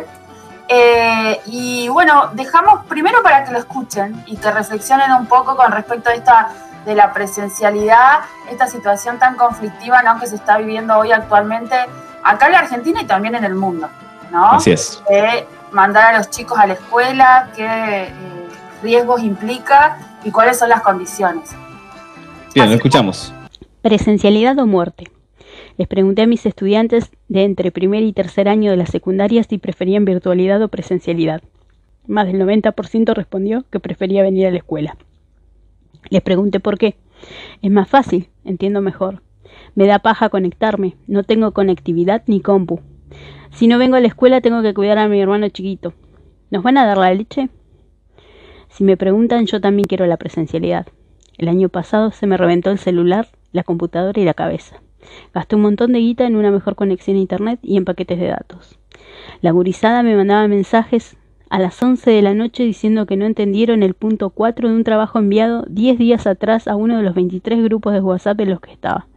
Eh, 0.70 1.42
y 1.48 1.90
bueno, 1.90 2.30
dejamos 2.32 2.86
primero 2.86 3.22
para 3.22 3.44
que 3.44 3.52
lo 3.52 3.60
escuchen 3.60 4.24
y 4.26 4.38
que 4.38 4.52
reflexionen 4.52 5.12
un 5.12 5.26
poco 5.26 5.58
con 5.58 5.70
respecto 5.72 6.10
a 6.10 6.14
esta 6.14 6.50
de 6.86 6.96
la 6.96 7.12
presencialidad, 7.12 8.22
esta 8.50 8.68
situación 8.68 9.20
tan 9.20 9.36
conflictiva 9.36 10.02
¿no? 10.02 10.18
que 10.20 10.28
se 10.28 10.36
está 10.36 10.58
viviendo 10.58 10.98
hoy 10.98 11.12
actualmente 11.12 11.76
acá 12.24 12.46
en 12.48 12.54
la 12.54 12.60
Argentina 12.60 13.02
y 13.02 13.06
también 13.06 13.36
en 13.36 13.44
el 13.44 13.54
mundo. 13.54 13.90
¿no? 14.32 14.54
Así 14.54 14.72
es 14.72 15.04
mandar 15.72 16.14
a 16.14 16.18
los 16.18 16.30
chicos 16.30 16.58
a 16.60 16.68
la 16.68 16.74
escuela, 16.74 17.52
qué 17.56 17.66
eh, 17.66 18.10
riesgos 18.82 19.24
implica 19.24 19.98
y 20.24 20.32
cuáles 20.32 20.60
son 20.60 20.70
las 20.70 20.82
condiciones. 20.82 21.56
Bien, 22.54 22.70
lo 22.70 22.76
escuchamos. 22.76 23.34
Presencialidad 23.82 24.58
o 24.60 24.68
muerte. 24.68 25.06
Les 25.78 25.88
pregunté 25.88 26.24
a 26.24 26.28
mis 26.28 26.46
estudiantes 26.46 27.12
de 27.28 27.44
entre 27.44 27.72
primer 27.72 28.04
y 28.04 28.14
tercer 28.14 28.50
año 28.50 28.72
de 28.72 28.78
la 28.78 28.86
secundaria 28.86 29.44
si 29.44 29.58
preferían 29.58 30.06
virtualidad 30.06 30.62
o 30.62 30.68
presencialidad. 30.68 31.42
Más 32.08 32.28
del 32.28 32.42
90% 32.42 33.14
respondió 33.14 33.64
que 33.72 33.80
prefería 33.80 34.24
venir 34.24 34.48
a 34.48 34.52
la 34.52 34.58
escuela. 34.58 34.98
Les 36.10 36.22
pregunté 36.22 36.60
por 36.60 36.78
qué. 36.78 36.98
Es 37.62 37.72
más 37.72 37.88
fácil, 37.88 38.30
entiendo 38.44 38.82
mejor. 38.82 39.22
Me 39.76 39.86
da 39.88 40.00
paja 40.00 40.30
conectarme, 40.30 40.96
no 41.08 41.24
tengo 41.24 41.52
conectividad 41.54 42.24
ni 42.28 42.42
compu. 42.42 42.82
Si 43.52 43.68
no 43.68 43.78
vengo 43.78 43.96
a 43.96 44.00
la 44.00 44.08
escuela 44.08 44.42
tengo 44.42 44.62
que 44.62 44.74
cuidar 44.74 44.98
a 44.98 45.08
mi 45.08 45.22
hermano 45.22 45.50
chiquito. 45.50 45.94
¿Nos 46.50 46.64
van 46.64 46.78
a 46.78 46.86
dar 46.86 46.98
la 46.98 47.14
leche? 47.14 47.50
Si 48.70 48.84
me 48.84 48.98
preguntan, 48.98 49.46
yo 49.46 49.60
también 49.62 49.88
quiero 49.88 50.06
la 50.06 50.18
presencialidad. 50.18 50.88
El 51.38 51.50
año 51.50 51.70
pasado 51.70 52.12
se 52.12 52.28
me 52.28 52.38
reventó 52.38 52.72
el 52.72 52.78
celular, 52.78 53.28
la 53.52 53.64
computadora 53.64 54.20
y 54.20 54.26
la 54.26 54.34
cabeza. 54.34 54.82
Gasté 55.34 55.56
un 55.56 55.64
montón 55.64 55.92
de 55.92 56.00
guita 56.00 56.26
en 56.26 56.36
una 56.36 56.52
mejor 56.52 56.76
conexión 56.76 57.18
a 57.18 57.20
internet 57.20 57.60
y 57.62 57.78
en 57.78 57.86
paquetes 57.86 58.20
de 58.20 58.28
datos. 58.28 58.80
La 59.42 59.52
gurizada 59.52 60.04
me 60.04 60.16
mandaba 60.16 60.48
mensajes 60.48 61.18
a 61.50 61.60
las 61.60 61.82
11 61.84 62.10
de 62.10 62.22
la 62.22 62.34
noche 62.34 62.64
diciendo 62.64 63.06
que 63.06 63.18
no 63.18 63.26
entendieron 63.26 63.84
el 63.84 63.94
punto 63.94 64.30
4 64.30 64.70
de 64.70 64.76
un 64.76 64.84
trabajo 64.86 65.20
enviado 65.20 65.66
10 65.68 66.00
días 66.00 66.26
atrás 66.26 66.68
a 66.68 66.76
uno 66.76 66.98
de 66.98 67.04
los 67.04 67.14
23 67.14 67.62
grupos 67.64 67.94
de 67.94 68.00
WhatsApp 68.00 68.40
en 68.40 68.52
los 68.52 68.62
que 68.62 68.72
estaba. 68.72 69.08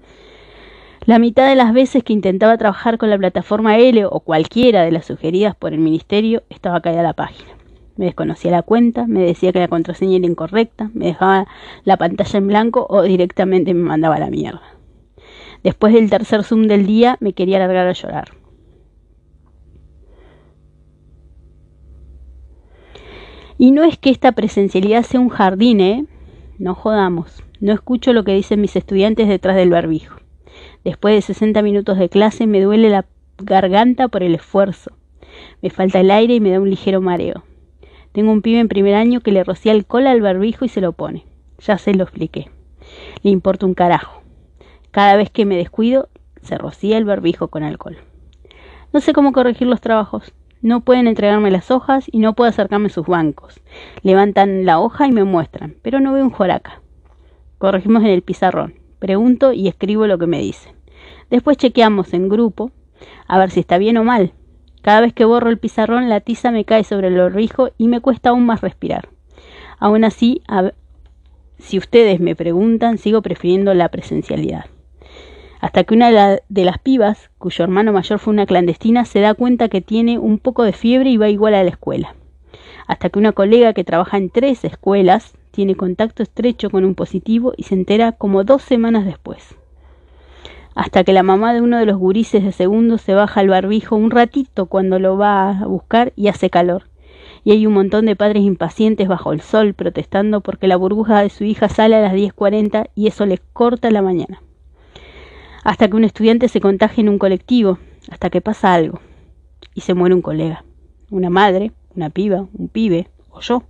La 1.07 1.19
mitad 1.19 1.47
de 1.47 1.55
las 1.55 1.75
veces 1.75 2.03
que 2.03 2.15
intentaba 2.15 2.57
trabajar 2.57 2.97
con 2.97 3.11
la 3.11 3.19
plataforma 3.19 3.77
L 3.77 4.07
o 4.07 4.21
cualquiera 4.21 4.85
de 4.85 4.91
las 4.91 5.05
sugeridas 5.05 5.55
por 5.55 5.75
el 5.75 5.81
ministerio 5.81 6.45
estaba 6.49 6.81
caída 6.81 7.03
la 7.03 7.13
página. 7.13 7.51
me 7.97 8.07
desconocía 8.07 8.51
la 8.51 8.63
cuenta, 8.63 9.07
me 9.07 9.23
decía 9.23 9.53
que 9.53 9.61
la 9.61 9.69
contraseña 9.69 10.17
era 10.17 10.27
incorrecta, 10.27 10.91
me 10.95 11.07
dejaba 11.07 11.47
la 11.85 11.99
pantalla 11.99 12.39
en 12.39 12.47
blanco 12.49 12.87
o 12.89 13.03
directamente 13.03 13.75
me 13.75 13.83
mandaba 13.83 14.17
a 14.17 14.21
la 14.21 14.31
mierda. 14.31 14.63
Después 15.63 15.93
del 15.93 16.09
tercer 16.09 16.43
Zoom 16.43 16.69
del 16.69 16.87
día 16.87 17.19
me 17.21 17.35
quería 17.35 17.59
largar 17.59 17.87
a 17.87 17.93
llorar. 17.93 18.29
Y 23.59 23.73
no 23.73 23.85
es 23.85 23.99
que 23.99 24.09
esta 24.11 24.33
presencialidad 24.33 25.03
sea 25.03 25.21
un 25.21 25.29
jardín, 25.29 25.81
¿eh? 25.81 26.07
No 26.59 26.75
jodamos. 26.75 27.43
No 27.61 27.75
escucho 27.75 28.15
lo 28.15 28.25
que 28.25 28.35
dicen 28.35 28.63
mis 28.63 28.75
estudiantes 28.75 29.29
detrás 29.29 29.55
del 29.55 29.71
barbijo. 29.71 30.24
Después 30.85 31.15
de 31.15 31.23
60 31.23 31.63
minutos 31.63 31.99
de 31.99 32.11
clase 32.11 32.47
me 32.47 32.61
duele 32.61 32.91
la 32.91 33.07
garganta 33.39 34.09
por 34.09 34.23
el 34.23 34.35
esfuerzo. 34.35 34.93
Me 35.63 35.71
falta 35.71 36.01
el 36.01 36.11
aire 36.11 36.35
y 36.35 36.41
me 36.41 36.51
da 36.51 36.61
un 36.61 36.69
ligero 36.69 37.01
mareo. 37.01 37.43
Tengo 38.13 38.31
un 38.31 38.43
pibe 38.43 38.61
en 38.61 38.69
primer 38.69 38.95
año 38.95 39.21
que 39.21 39.33
le 39.33 39.43
rocía 39.43 39.73
alcohol 39.73 40.07
al 40.07 40.21
barbijo 40.21 40.65
y 40.65 40.69
se 40.69 40.81
lo 40.81 40.93
pone. 40.93 41.25
Ya 41.59 41.79
se 41.79 41.95
lo 41.95 42.05
expliqué. 42.05 42.51
Le 43.23 43.31
importa 43.31 43.67
un 43.67 43.75
carajo. 43.75 44.23
Cada 44.91 45.17
vez 45.17 45.31
que 45.31 45.47
me 45.47 45.57
descuido, 45.57 46.09
se 46.43 46.59
rocía 46.59 46.99
el 46.99 47.05
barbijo 47.05 47.49
con 47.49 47.65
alcohol. 47.65 47.97
No 48.93 49.01
sé 49.01 49.13
cómo 49.13 49.33
corregir 49.33 49.67
los 49.67 49.81
trabajos. 49.81 50.33
No 50.61 50.83
pueden 50.83 51.09
entregarme 51.09 51.51
las 51.51 51.71
hojas 51.71 52.05
y 52.13 52.19
no 52.19 52.35
puedo 52.35 52.51
acercarme 52.51 52.87
a 52.87 52.91
sus 52.91 53.07
bancos. 53.07 53.61
Levantan 54.03 54.65
la 54.65 54.79
hoja 54.79 55.07
y 55.07 55.13
me 55.13 55.25
muestran, 55.25 55.77
pero 55.83 55.99
no 55.99 56.13
veo 56.13 56.25
un 56.25 56.31
joraca. 56.31 56.83
Corregimos 57.59 58.03
en 58.03 58.11
el 58.11 58.23
pizarrón. 58.23 58.84
Pregunto 59.05 59.53
y 59.53 59.69
escribo 59.69 60.07
lo 60.07 60.17
que 60.17 60.27
me 60.27 60.39
dicen. 60.39 60.73
Después 61.29 61.59
chequeamos 61.59 62.15
en 62.15 62.31
grupo 62.31 62.71
a 63.29 63.39
ver 63.39 63.51
si 63.51 63.61
está 63.61 63.77
bien 63.77 63.99
o 63.99 64.03
mal. 64.03 64.33
Cada 64.81 65.03
vez 65.03 65.13
que 65.13 65.27
borro 65.27 65.51
el 65.51 65.59
pizarrón, 65.59 66.09
la 66.09 66.21
tiza 66.21 66.51
me 66.51 66.65
cae 66.65 66.85
sobre 66.85 67.09
el 67.09 67.19
barbijo 67.19 67.69
y 67.77 67.89
me 67.89 68.01
cuesta 68.01 68.31
aún 68.31 68.47
más 68.47 68.63
respirar. 68.63 69.11
Aún 69.79 70.05
así, 70.05 70.41
si 71.59 71.77
ustedes 71.77 72.19
me 72.19 72.35
preguntan, 72.35 72.97
sigo 72.97 73.21
prefiriendo 73.21 73.75
la 73.75 73.91
presencialidad. 73.91 74.65
Hasta 75.61 75.85
que 75.85 75.93
una 75.93 76.39
de 76.49 76.65
las 76.65 76.79
pibas, 76.79 77.31
cuyo 77.37 77.63
hermano 77.63 77.93
mayor 77.93 78.19
fue 78.19 78.33
una 78.33 78.47
clandestina, 78.47 79.05
se 79.05 79.21
da 79.21 79.35
cuenta 79.35 79.69
que 79.69 79.83
tiene 79.83 80.19
un 80.19 80.39
poco 80.39 80.63
de 80.63 80.73
fiebre 80.73 81.11
y 81.11 81.19
va 81.19 81.29
igual 81.29 81.53
a 81.53 81.63
la 81.63 81.69
escuela. 81.69 82.15
Hasta 82.87 83.11
que 83.11 83.19
una 83.19 83.33
colega 83.33 83.75
que 83.75 83.85
trabaja 83.85 84.17
en 84.17 84.31
tres 84.31 84.65
escuelas 84.65 85.35
tiene 85.55 85.75
contacto 85.77 86.23
estrecho 86.23 86.69
con 86.69 86.85
un 86.85 86.95
positivo 86.95 87.55
y 87.57 87.63
se 87.63 87.75
entera 87.75 88.13
como 88.13 88.45
dos 88.45 88.63
semanas 88.63 89.07
después 89.07 89.57
hasta 90.75 91.05
que 91.05 91.13
la 91.13 91.23
mamá 91.23 91.55
de 91.55 91.61
uno 91.61 91.79
de 91.79 91.87
los 91.87 91.99
gurises 91.99 92.43
de 92.43 92.53
segundo 92.53 92.99
se 92.99 93.15
baja 93.15 93.41
el 93.41 93.49
barbijo 93.49 93.97
un 93.97 94.11
ratito 94.11 94.67
cuando 94.67 94.99
lo 94.99 95.17
va 95.17 95.51
a 95.51 95.67
buscar 95.67 96.13
y 96.17 96.29
hace 96.29 96.51
calor. 96.51 96.89
Y 97.45 97.53
hay 97.53 97.67
un 97.67 97.75
montón 97.75 98.07
de 98.07 98.17
padres 98.17 98.43
impacientes 98.43 99.07
bajo 99.07 99.33
el 99.33 99.41
sol 99.41 99.75
protestando 99.75 100.41
porque 100.41 100.67
la 100.67 100.77
burbuja 100.77 101.23
de 101.23 101.31
su 101.31 101.45
hija 101.45 101.69
sale 101.69 101.95
a 101.95 102.01
las 102.01 102.15
10.40 102.15 102.91
y 102.95 103.07
eso 103.07 103.27
les 103.27 103.41
corta 103.53 103.91
la 103.91 104.03
mañana. 104.03 104.43
Hasta 105.63 105.89
que 105.89 105.97
un 105.97 106.05
estudiante 106.05 106.49
se 106.49 106.61
contagia 106.61 107.03
en 107.03 107.09
un 107.09 107.19
colectivo, 107.19 107.79
hasta 108.11 108.31
que 108.31 108.41
pasa 108.41 108.75
algo 108.75 109.01
y 109.75 109.83
se 109.83 109.95
muere 109.95 110.15
un 110.15 110.23
colega, 110.23 110.65
una 111.11 111.31
madre, 111.31 111.73
una 111.95 112.11
piba, 112.11 112.47
un 112.53 112.69
pibe 112.69 113.09
o 113.31 113.41
yo. 113.41 113.63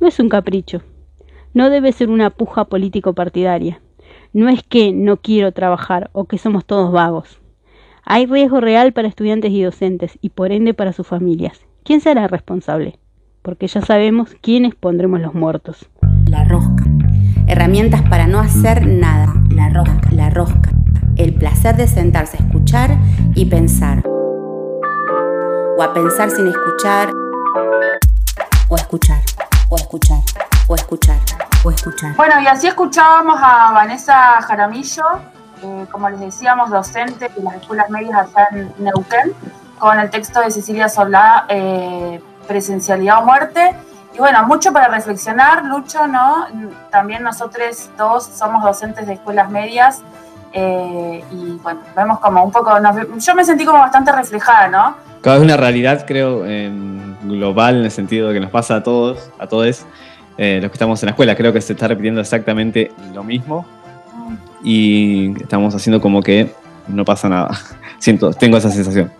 No 0.00 0.08
es 0.08 0.18
un 0.20 0.28
capricho, 0.28 0.82
no 1.54 1.70
debe 1.70 1.92
ser 1.92 2.10
una 2.10 2.30
puja 2.30 2.64
político 2.64 3.14
partidaria 3.14 3.80
no 4.36 4.50
es 4.50 4.62
que 4.62 4.92
no 4.92 5.16
quiero 5.16 5.52
trabajar 5.52 6.10
o 6.12 6.26
que 6.26 6.36
somos 6.36 6.66
todos 6.66 6.92
vagos. 6.92 7.40
Hay 8.04 8.26
riesgo 8.26 8.60
real 8.60 8.92
para 8.92 9.08
estudiantes 9.08 9.50
y 9.50 9.62
docentes 9.62 10.18
y 10.20 10.28
por 10.28 10.52
ende 10.52 10.74
para 10.74 10.92
sus 10.92 11.06
familias. 11.06 11.60
¿Quién 11.84 12.02
será 12.02 12.28
responsable? 12.28 12.98
Porque 13.40 13.66
ya 13.66 13.80
sabemos 13.80 14.36
quiénes 14.42 14.74
pondremos 14.74 15.20
los 15.20 15.32
muertos. 15.32 15.88
La 16.26 16.44
rosca. 16.44 16.84
Herramientas 17.46 18.02
para 18.10 18.26
no 18.26 18.38
hacer 18.38 18.86
nada. 18.86 19.32
La 19.50 19.70
rosca. 19.70 20.10
La 20.10 20.28
rosca. 20.28 20.70
El 21.16 21.32
placer 21.34 21.76
de 21.76 21.88
sentarse 21.88 22.36
a 22.36 22.44
escuchar 22.44 22.98
y 23.34 23.46
pensar. 23.46 24.04
O 25.78 25.82
a 25.82 25.94
pensar 25.94 26.30
sin 26.30 26.48
escuchar. 26.48 27.10
O 28.68 28.76
escuchar. 28.76 29.22
O 29.68 29.76
escuchar. 29.76 30.18
O 30.68 30.74
escuchar 30.74 31.18
escuchar. 31.70 32.14
Bueno, 32.16 32.40
y 32.40 32.46
así 32.46 32.66
escuchábamos 32.66 33.38
a 33.42 33.72
Vanessa 33.72 34.40
Jaramillo, 34.42 35.04
eh, 35.62 35.86
como 35.90 36.08
les 36.10 36.20
decíamos, 36.20 36.70
docente 36.70 37.30
de 37.34 37.42
las 37.42 37.54
escuelas 37.54 37.90
medias 37.90 38.14
allá 38.14 38.48
en 38.52 38.72
Neuquén, 38.78 39.32
con 39.78 39.98
el 39.98 40.10
texto 40.10 40.40
de 40.40 40.50
Cecilia 40.50 40.88
Solá, 40.88 41.46
eh, 41.48 42.20
Presencialidad 42.46 43.22
o 43.22 43.24
Muerte. 43.24 43.74
Y 44.14 44.18
bueno, 44.18 44.44
mucho 44.44 44.72
para 44.72 44.88
reflexionar, 44.88 45.64
Lucho, 45.64 46.06
¿no? 46.06 46.46
También 46.90 47.22
nosotros 47.22 47.90
dos 47.98 48.24
somos 48.24 48.62
docentes 48.62 49.06
de 49.06 49.14
escuelas 49.14 49.50
medias 49.50 50.02
eh, 50.52 51.22
y 51.30 51.58
bueno, 51.62 51.80
vemos 51.94 52.18
como 52.20 52.42
un 52.42 52.50
poco, 52.50 52.70
yo 53.18 53.34
me 53.34 53.44
sentí 53.44 53.66
como 53.66 53.80
bastante 53.80 54.12
reflejada, 54.12 54.68
¿no? 54.68 54.96
Cada 55.20 55.36
vez 55.36 55.44
una 55.44 55.56
realidad, 55.58 56.04
creo, 56.06 56.46
global 57.28 57.76
en 57.76 57.84
el 57.84 57.90
sentido 57.90 58.28
de 58.28 58.34
que 58.34 58.40
nos 58.40 58.50
pasa 58.50 58.76
a 58.76 58.82
todos, 58.82 59.30
a 59.38 59.46
todos 59.46 59.86
eh, 60.38 60.58
los 60.60 60.70
que 60.70 60.74
estamos 60.74 61.02
en 61.02 61.06
la 61.06 61.10
escuela. 61.10 61.34
Creo 61.34 61.52
que 61.52 61.60
se 61.60 61.72
está 61.72 61.88
repitiendo 61.88 62.20
exactamente 62.20 62.92
lo 63.14 63.24
mismo 63.24 63.66
y 64.62 65.40
estamos 65.40 65.74
haciendo 65.74 66.00
como 66.00 66.22
que 66.22 66.52
no 66.88 67.04
pasa 67.04 67.28
nada. 67.28 67.50
Siento, 67.98 68.32
tengo 68.32 68.56
esa 68.56 68.70
sensación. 68.70 69.12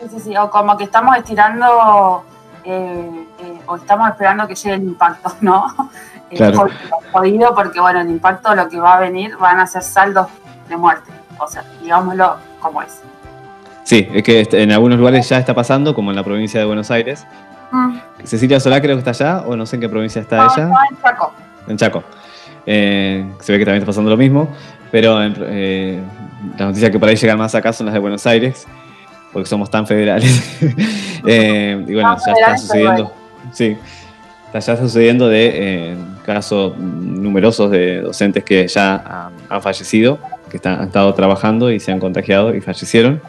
Sí, 0.00 0.08
sí, 0.10 0.20
sí, 0.20 0.36
o 0.36 0.50
como 0.50 0.76
que 0.76 0.84
estamos 0.84 1.16
estirando 1.16 2.24
eh, 2.64 3.26
eh, 3.38 3.60
o 3.66 3.76
estamos 3.76 4.08
esperando 4.10 4.46
que 4.48 4.54
llegue 4.54 4.74
el 4.74 4.82
impacto, 4.82 5.32
¿no? 5.40 5.66
Claro. 6.28 6.66
Jodido 7.12 7.54
porque, 7.54 7.80
bueno, 7.80 8.00
el 8.00 8.10
impacto 8.10 8.52
lo 8.56 8.68
que 8.68 8.80
va 8.80 8.96
a 8.96 9.00
venir 9.00 9.36
van 9.36 9.60
a 9.60 9.66
ser 9.68 9.84
saldos 9.84 10.26
de 10.68 10.76
muerte, 10.76 11.12
o 11.38 11.46
sea, 11.46 11.62
digámoslo 11.80 12.34
como 12.60 12.82
es. 12.82 13.00
Sí, 13.86 14.08
es 14.12 14.22
que 14.22 14.46
en 14.50 14.72
algunos 14.72 14.98
lugares 14.98 15.28
ya 15.28 15.38
está 15.38 15.54
pasando, 15.54 15.94
como 15.94 16.10
en 16.10 16.16
la 16.16 16.24
provincia 16.24 16.58
de 16.58 16.66
Buenos 16.66 16.90
Aires, 16.90 17.24
Mm. 17.70 17.98
Cecilia 18.24 18.60
Solá 18.60 18.80
creo 18.80 18.96
que 18.96 19.00
está 19.08 19.10
allá, 19.10 19.44
o 19.46 19.56
no 19.56 19.66
sé 19.66 19.76
en 19.76 19.82
qué 19.82 19.88
provincia 19.88 20.20
está 20.20 20.46
ella. 20.46 20.70
en 20.90 21.02
Chaco. 21.02 21.32
En 21.68 21.76
Chaco. 21.76 22.04
Eh, 22.64 23.26
se 23.40 23.52
ve 23.52 23.58
que 23.58 23.64
también 23.64 23.82
está 23.82 23.86
pasando 23.86 24.10
lo 24.10 24.16
mismo, 24.16 24.48
pero 24.90 25.18
eh, 25.22 26.00
las 26.58 26.68
noticias 26.68 26.90
que 26.90 26.98
por 26.98 27.08
ahí 27.08 27.16
llegan 27.16 27.38
más 27.38 27.54
acá 27.54 27.72
son 27.72 27.86
las 27.86 27.92
de 27.92 28.00
Buenos 28.00 28.26
Aires, 28.26 28.66
porque 29.32 29.48
somos 29.48 29.70
tan 29.70 29.86
federales. 29.86 30.60
Eh, 31.28 31.84
y 31.88 31.92
bueno, 31.92 32.16
ya 32.24 32.32
está 32.34 32.56
sucediendo. 32.56 33.12
Sí, 33.50 33.76
está 34.46 34.60
ya 34.60 34.76
sucediendo 34.76 35.28
de 35.28 35.96
casos 36.24 36.78
numerosos 36.78 37.68
de 37.72 38.02
docentes 38.02 38.44
que 38.44 38.68
ya 38.68 39.32
han, 39.48 39.60
fallecido, 39.60 40.20
que 40.48 40.60
han 40.68 40.84
estado 40.84 41.12
trabajando 41.14 41.72
y 41.72 41.80
se 41.80 41.90
han 41.90 41.98
contagiado 41.98 42.54
y 42.54 42.60
fallecieron 42.60 43.20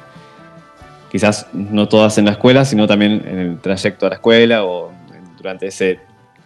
quizás 1.18 1.48
no 1.52 1.88
todas 1.88 2.20
en 2.20 2.26
la 2.26 2.32
escuela, 2.32 2.64
sino 2.64 2.86
también 2.86 3.24
en 3.26 3.40
el 3.40 3.60
trayecto 3.60 4.06
a 4.06 4.10
la 4.10 4.16
escuela 4.16 4.64
o 4.66 4.92
durante 5.36 5.66
ese 5.66 6.00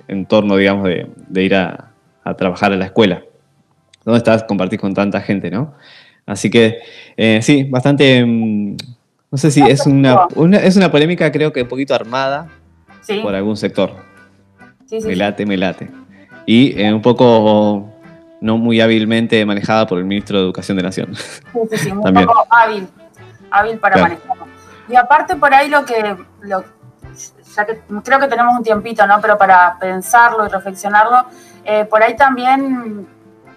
entorno, 0.07 0.55
digamos, 0.55 0.87
de, 0.87 1.43
ir 1.43 1.55
a, 1.55 1.91
trabajar 2.37 2.71
a 2.71 2.77
la 2.77 2.85
escuela, 2.85 3.21
donde 4.05 4.19
estás, 4.19 4.43
compartís 4.43 4.79
con 4.79 4.93
tanta 4.93 5.19
gente, 5.19 5.51
¿no? 5.51 5.73
Así 6.25 6.49
que, 6.49 6.79
eh, 7.17 7.41
sí, 7.41 7.65
bastante, 7.65 8.23
mm, 8.25 8.77
no 9.29 9.37
sé 9.37 9.51
si 9.51 9.61
es 9.61 9.85
una, 9.85 10.27
es 10.63 10.77
una 10.77 10.89
polémica 10.89 11.29
creo 11.33 11.51
que 11.51 11.63
un 11.63 11.67
poquito 11.67 11.93
armada 11.93 12.47
por 13.21 13.35
algún 13.35 13.57
sector. 13.57 13.91
Sí, 14.85 15.01
sí, 15.01 15.07
me 15.07 15.17
late, 15.17 15.45
me 15.45 15.57
late. 15.57 15.89
Y 16.45 16.79
eh, 16.81 16.93
un 16.93 17.01
poco 17.01 17.89
no 18.39 18.57
muy 18.57 18.79
hábilmente 18.79 19.45
manejada 19.45 19.85
por 19.85 19.97
el 19.97 20.05
ministro 20.05 20.37
de 20.37 20.45
Educación 20.45 20.77
de 20.77 20.83
Nación. 20.83 21.13
Sí, 21.13 21.59
sí, 21.71 21.77
sí, 21.77 21.91
un 21.91 22.01
poco 22.13 22.47
hábil, 22.49 22.87
hábil 23.51 23.77
para 23.77 23.97
manejarlo. 23.97 24.40
Y 24.91 24.95
aparte 24.97 25.37
por 25.37 25.53
ahí 25.53 25.69
lo 25.69 25.85
que, 25.85 26.17
ya 27.55 27.65
que 27.65 27.81
creo 28.03 28.19
que 28.19 28.27
tenemos 28.27 28.55
un 28.57 28.63
tiempito, 28.63 29.07
¿no? 29.07 29.21
Pero 29.21 29.37
para 29.37 29.77
pensarlo 29.79 30.45
y 30.45 30.49
reflexionarlo, 30.49 31.25
eh, 31.63 31.85
por 31.85 32.03
ahí 32.03 32.15
también, 32.17 33.07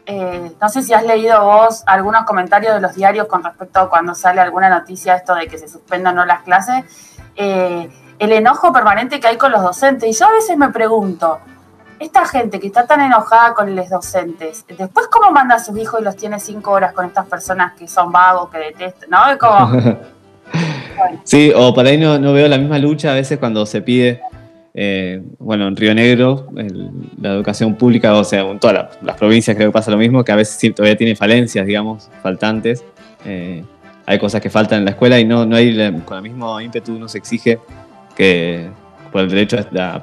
eh, 0.06 0.52
no 0.60 0.68
sé 0.68 0.82
si 0.82 0.94
has 0.94 1.04
leído 1.04 1.42
vos 1.44 1.82
algunos 1.86 2.24
comentarios 2.24 2.74
de 2.74 2.80
los 2.80 2.94
diarios 2.94 3.26
con 3.26 3.42
respecto 3.42 3.80
a 3.80 3.90
cuando 3.90 4.14
sale 4.14 4.40
alguna 4.40 4.68
noticia 4.68 5.16
esto 5.16 5.34
de 5.34 5.48
que 5.48 5.58
se 5.58 5.68
suspendan 5.68 6.14
no 6.14 6.24
las 6.24 6.42
clases, 6.42 6.84
eh, 7.34 7.90
el 8.20 8.32
enojo 8.32 8.72
permanente 8.72 9.18
que 9.18 9.26
hay 9.26 9.36
con 9.36 9.50
los 9.50 9.62
docentes. 9.62 10.08
Y 10.08 10.12
yo 10.18 10.26
a 10.26 10.32
veces 10.32 10.56
me 10.56 10.68
pregunto, 10.68 11.40
esta 11.98 12.26
gente 12.26 12.60
que 12.60 12.68
está 12.68 12.86
tan 12.86 13.00
enojada 13.00 13.54
con 13.54 13.74
los 13.74 13.88
docentes, 13.88 14.64
después 14.68 15.08
cómo 15.08 15.32
manda 15.32 15.56
a 15.56 15.58
sus 15.58 15.76
hijos 15.78 16.00
y 16.00 16.04
los 16.04 16.14
tiene 16.14 16.38
cinco 16.38 16.70
horas 16.70 16.92
con 16.92 17.06
estas 17.06 17.26
personas 17.26 17.72
que 17.74 17.88
son 17.88 18.12
vagos, 18.12 18.50
que 18.50 18.58
detestan, 18.58 19.10
¿no? 19.10 19.18
Como... 19.36 20.04
Sí, 21.24 21.52
o 21.54 21.74
por 21.74 21.86
ahí 21.86 21.98
no, 21.98 22.32
veo 22.32 22.48
la 22.48 22.58
misma 22.58 22.78
lucha 22.78 23.12
a 23.12 23.14
veces 23.14 23.38
cuando 23.38 23.66
se 23.66 23.82
pide, 23.82 24.20
eh, 24.74 25.22
bueno, 25.38 25.68
en 25.68 25.76
Río 25.76 25.94
Negro, 25.94 26.48
la 27.20 27.30
educación 27.30 27.74
pública, 27.76 28.14
o 28.14 28.24
sea, 28.24 28.42
en 28.42 28.58
todas 28.58 28.96
las, 29.02 29.16
provincias 29.16 29.56
creo 29.56 29.68
que 29.68 29.72
pasa 29.72 29.90
lo 29.90 29.96
mismo, 29.96 30.24
que 30.24 30.32
a 30.32 30.36
veces 30.36 30.56
sí, 30.56 30.70
todavía 30.70 30.96
tiene 30.96 31.16
falencias, 31.16 31.66
digamos, 31.66 32.10
faltantes. 32.22 32.84
Eh, 33.24 33.62
hay 34.06 34.18
cosas 34.18 34.40
que 34.40 34.50
faltan 34.50 34.80
en 34.80 34.84
la 34.84 34.90
escuela 34.90 35.18
y 35.18 35.24
no, 35.24 35.46
no 35.46 35.56
hay, 35.56 35.92
con 36.04 36.18
el 36.18 36.22
mismo 36.22 36.60
ímpetu 36.60 36.98
no 36.98 37.08
se 37.08 37.18
exige 37.18 37.58
que 38.14 38.68
por 39.10 39.22
el 39.22 39.30
derecho 39.30 39.58
a, 39.78 40.02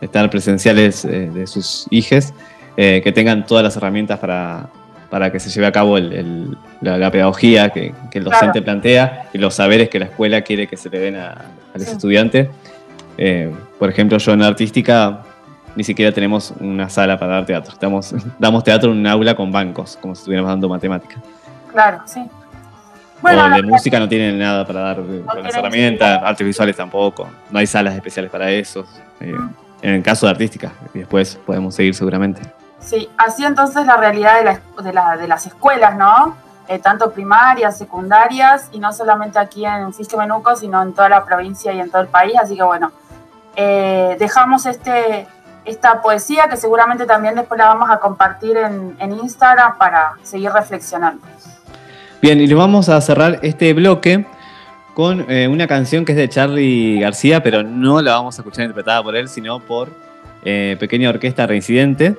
estar 0.00 0.28
presenciales 0.28 1.04
eh, 1.04 1.30
de 1.32 1.46
sus 1.46 1.86
hijos, 1.90 2.34
eh, 2.76 3.00
que 3.02 3.12
tengan 3.12 3.46
todas 3.46 3.64
las 3.64 3.76
herramientas 3.76 4.18
para, 4.18 4.68
para 5.10 5.30
que 5.30 5.38
se 5.40 5.50
lleve 5.50 5.66
a 5.66 5.72
cabo 5.72 5.98
el- 5.98 6.12
el- 6.12 6.56
la, 6.80 6.98
la 6.98 7.10
pedagogía 7.10 7.70
que, 7.70 7.94
que 8.10 8.18
el 8.18 8.24
docente 8.24 8.60
plantea 8.62 9.28
y 9.32 9.38
los 9.38 9.54
saberes 9.54 9.88
que 9.88 9.98
la 9.98 10.06
escuela 10.06 10.42
quiere 10.42 10.66
que 10.66 10.76
se 10.76 10.90
le 10.90 10.98
den 10.98 11.16
a, 11.16 11.28
a 11.30 11.38
los 11.74 11.84
Sí. 11.84 11.92
estudiantes. 11.92 12.48
Eh, 13.18 13.50
por 13.78 13.88
ejemplo, 13.88 14.18
yo 14.18 14.32
en 14.32 14.42
artística 14.42 15.22
ni 15.74 15.84
siquiera 15.84 16.10
tenemos 16.12 16.52
una 16.60 16.88
sala 16.88 17.18
para 17.18 17.34
dar 17.34 17.46
teatro. 17.46 17.72
Estamos, 17.72 18.14
damos 18.38 18.64
teatro 18.64 18.92
en 18.92 18.98
un 18.98 19.06
aula 19.06 19.34
con 19.34 19.50
bancos, 19.52 19.98
como 20.00 20.14
si 20.14 20.20
estuviéramos 20.20 20.50
dando 20.50 20.68
matemática. 20.68 21.16
Claro, 21.72 22.00
sí. 22.06 22.20
o 22.20 22.30
Bueno, 23.22 23.42
de 23.44 23.62
la- 23.62 23.68
música 23.68 23.98
no 24.00 24.08
tienen 24.08 24.38
nada 24.38 24.66
para 24.66 24.80
dar 24.80 24.96
con 24.96 25.42
las 25.42 25.54
herramientas, 25.54 26.20
artes 26.22 26.46
visuales 26.46 26.76
tampoco. 26.76 27.28
No 27.50 27.58
hay 27.58 27.66
salas 27.66 27.94
especiales 27.94 28.30
para 28.30 28.50
eso. 28.50 28.86
eh, 29.20 29.32
en 29.82 29.90
el 29.94 30.02
caso 30.02 30.26
de 30.26 30.32
artística, 30.32 30.72
y 30.94 31.00
después 31.00 31.38
podemos 31.46 31.74
seguir 31.74 31.94
seguramente. 31.94 32.40
Sí, 32.80 33.08
así 33.18 33.44
entonces 33.44 33.84
la 33.86 33.96
realidad 33.96 34.36
de, 34.38 34.44
la- 34.44 34.60
de 34.82 34.92
la- 34.92 35.16
de 35.16 35.26
las 35.28 35.46
escuelas, 35.46 35.96
¿no? 35.96 36.36
Eh, 36.68 36.78
tanto 36.80 37.12
primarias, 37.12 37.78
secundarias, 37.78 38.68
y 38.72 38.78
no 38.80 38.92
solamente 38.92 39.38
aquí 39.38 39.64
en 39.64 39.92
Fisque 39.94 40.16
Menuco, 40.16 40.56
sino 40.56 40.82
en 40.82 40.92
toda 40.94 41.08
la 41.08 41.24
provincia 41.24 41.72
y 41.72 41.80
en 41.80 41.90
todo 41.90 42.02
el 42.02 42.08
país. 42.08 42.34
Así 42.40 42.56
que 42.56 42.62
bueno, 42.64 42.90
eh, 43.54 44.16
dejamos 44.18 44.66
este, 44.66 45.26
esta 45.64 46.02
poesía 46.02 46.48
que 46.48 46.56
seguramente 46.56 47.06
también 47.06 47.34
después 47.36 47.56
la 47.58 47.66
vamos 47.66 47.88
a 47.90 47.98
compartir 47.98 48.56
en, 48.56 48.96
en 48.98 49.12
Instagram 49.12 49.78
para 49.78 50.12
seguir 50.22 50.50
reflexionando. 50.52 51.24
Bien, 52.20 52.40
y 52.40 52.52
vamos 52.52 52.88
a 52.88 53.00
cerrar 53.00 53.38
este 53.42 53.72
bloque 53.72 54.26
con 54.94 55.24
eh, 55.30 55.46
una 55.46 55.66
canción 55.68 56.04
que 56.04 56.12
es 56.12 56.18
de 56.18 56.28
Charlie 56.28 56.98
García, 57.00 57.42
pero 57.42 57.62
no 57.62 58.00
la 58.02 58.12
vamos 58.12 58.38
a 58.38 58.42
escuchar 58.42 58.62
interpretada 58.64 59.02
por 59.02 59.14
él, 59.14 59.28
sino 59.28 59.60
por 59.60 59.88
Pequeña 60.42 61.10
Orquesta 61.10 61.46
Reincidente, 61.46 62.16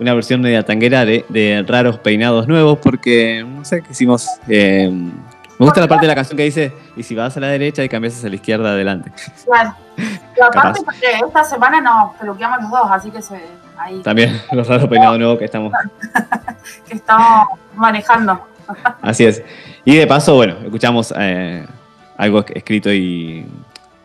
una 0.00 0.14
versión 0.14 0.40
media 0.40 0.64
tanguera 0.64 1.04
de, 1.04 1.24
de 1.28 1.64
Raros 1.66 1.98
Peinados 1.98 2.46
Nuevos, 2.48 2.78
porque, 2.78 3.44
no 3.46 3.64
sé, 3.64 3.82
quisimos... 3.82 4.26
eh, 4.48 4.90
me 4.90 5.66
gusta 5.66 5.80
la 5.80 5.88
parte 5.88 6.02
de 6.06 6.08
la 6.08 6.14
canción 6.14 6.36
que 6.36 6.44
dice, 6.44 6.72
y 6.96 7.02
si 7.02 7.16
vas 7.16 7.36
a 7.36 7.40
la 7.40 7.48
derecha 7.48 7.82
y 7.82 7.88
cambias 7.88 8.14
hacia 8.16 8.28
la 8.28 8.36
izquierda, 8.36 8.70
adelante. 8.70 9.10
Bueno, 9.44 9.74
y 9.96 10.40
aparte 10.40 10.82
porque 10.84 11.06
esta 11.26 11.42
semana 11.42 11.80
nos 11.80 12.14
peluqueamos 12.14 12.62
los 12.62 12.70
dos, 12.70 12.90
así 12.92 13.10
que 13.10 13.20
se, 13.20 13.40
ahí 13.76 14.00
También 14.02 14.40
los 14.52 14.68
Raros 14.68 14.88
Peinados 14.88 15.18
Nuevos 15.18 15.38
que 15.38 15.46
estamos... 15.46 15.72
que 16.88 16.94
estamos 16.94 17.48
manejando. 17.74 18.40
Así 19.02 19.24
es. 19.24 19.42
Y 19.84 19.96
de 19.96 20.06
paso, 20.06 20.36
bueno, 20.36 20.56
escuchamos 20.62 21.12
eh, 21.18 21.66
algo 22.16 22.44
escrito 22.54 22.92
y 22.92 23.44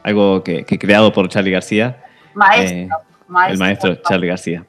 algo 0.03 0.41
que, 0.43 0.63
que 0.63 0.79
creado 0.79 1.11
por 1.13 1.29
Charlie 1.29 1.51
García. 1.51 2.01
Maestro, 2.33 2.77
Eh, 2.77 2.89
maestro. 3.27 3.53
el 3.53 3.59
maestro 3.59 3.95
Charlie 4.07 4.27
García. 4.27 4.63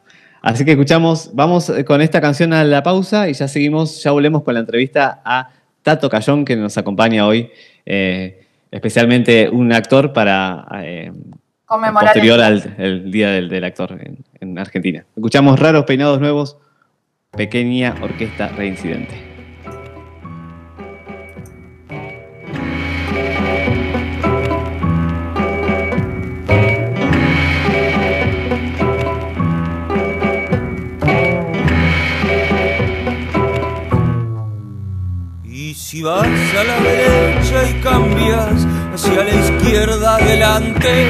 Así 0.46 0.62
que 0.66 0.72
escuchamos, 0.72 1.30
vamos 1.32 1.70
eh, 1.70 1.86
con 1.86 2.02
esta 2.02 2.20
canción 2.20 2.52
a 2.52 2.64
la 2.64 2.82
pausa 2.82 3.30
y 3.30 3.32
ya 3.32 3.48
seguimos, 3.48 4.02
ya 4.02 4.10
volvemos 4.10 4.42
con 4.42 4.52
la 4.52 4.60
entrevista 4.60 5.22
a 5.24 5.48
Tato 5.82 6.10
Cayón, 6.10 6.44
que 6.44 6.54
nos 6.54 6.76
acompaña 6.76 7.26
hoy, 7.26 7.48
eh, 7.86 8.44
especialmente 8.70 9.48
un 9.48 9.72
actor 9.72 10.12
para 10.12 10.66
eh, 10.82 11.10
Conmemorar 11.64 12.12
posterior 12.12 12.38
el- 12.40 12.44
al 12.44 12.74
el 12.76 13.10
Día 13.10 13.30
del, 13.30 13.48
del 13.48 13.64
Actor 13.64 13.92
en, 13.98 14.18
en 14.38 14.58
Argentina. 14.58 15.06
Escuchamos 15.16 15.58
Raros 15.58 15.84
Peinados 15.86 16.20
Nuevos, 16.20 16.58
Pequeña 17.30 17.94
Orquesta 18.02 18.48
Reincidente. 18.48 19.23
Si 35.94 36.02
vas 36.02 36.26
a 36.26 36.64
la 36.64 36.80
derecha 36.80 37.70
y 37.70 37.74
cambias 37.74 38.66
hacia 38.94 39.22
la 39.22 39.30
izquierda 39.30 40.16
adelante, 40.16 41.08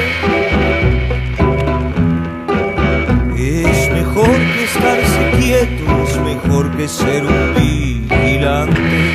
es 3.35 3.91
mejor 3.93 4.29
que 4.29 4.63
estarse 4.63 5.31
quieto, 5.39 5.83
es 6.03 6.17
mejor 6.19 6.69
que 6.77 6.87
ser 6.87 7.25
un 7.25 7.55
vigilante. 7.55 9.11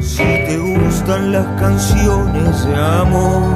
Si 0.00 0.24
te 0.24 0.58
gustan 0.58 1.30
las 1.30 1.46
canciones 1.60 2.66
de 2.66 2.74
amor 2.74 3.54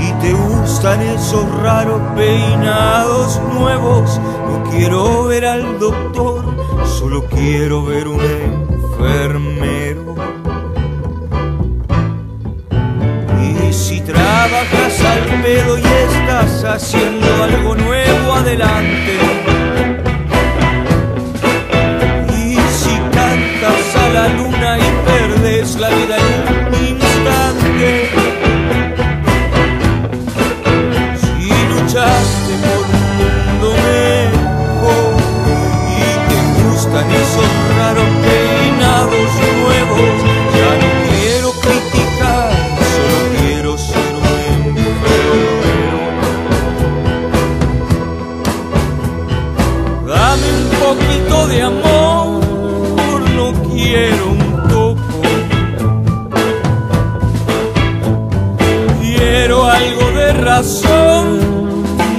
y 0.00 0.10
te 0.22 0.32
gustan 0.32 1.02
esos 1.02 1.44
raros 1.60 2.00
peinados 2.16 3.38
nuevos, 3.52 4.18
no 4.48 4.70
quiero 4.70 5.24
ver 5.24 5.44
al 5.44 5.78
doctor, 5.78 6.58
solo 6.86 7.24
quiero 7.26 7.84
ver 7.84 8.08
un 8.08 8.20
enfermero. 8.20 10.14
Y 13.40 13.72
si 13.72 14.00
trabajas 14.00 15.00
al 15.04 15.42
pedo 15.42 15.78
y 15.78 15.82
estás 15.82 16.64
haciendo 16.64 17.26
algo 17.42 17.74
nuevo 17.74 18.32
adelante. 18.34 19.18
Y 22.36 22.56
si 22.80 22.94
cantas 23.12 23.96
a 23.96 24.08
la 24.08 24.28
luna 24.28 24.78
y 24.78 24.88
perdes 25.06 25.76
la 25.76 25.88
vida 25.90 26.16
en 26.16 26.94
un 26.94 27.07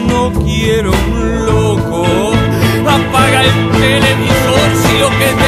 no 0.08 0.32
quiero 0.46 0.92
un 0.92 1.46
loco. 1.46 2.06
Apaga 2.88 3.44
el 3.44 3.72
televisor 3.72 4.70
si 4.82 4.98
lo 5.00 5.10
que 5.10 5.39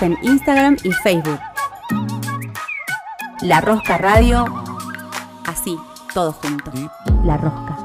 En 0.00 0.18
Instagram 0.22 0.76
y 0.84 0.92
Facebook. 0.92 1.40
La 3.40 3.60
Rosca 3.60 3.96
Radio, 3.98 4.44
así, 5.46 5.76
todo 6.12 6.32
junto. 6.32 6.70
La 7.24 7.36
Rosca. 7.38 7.78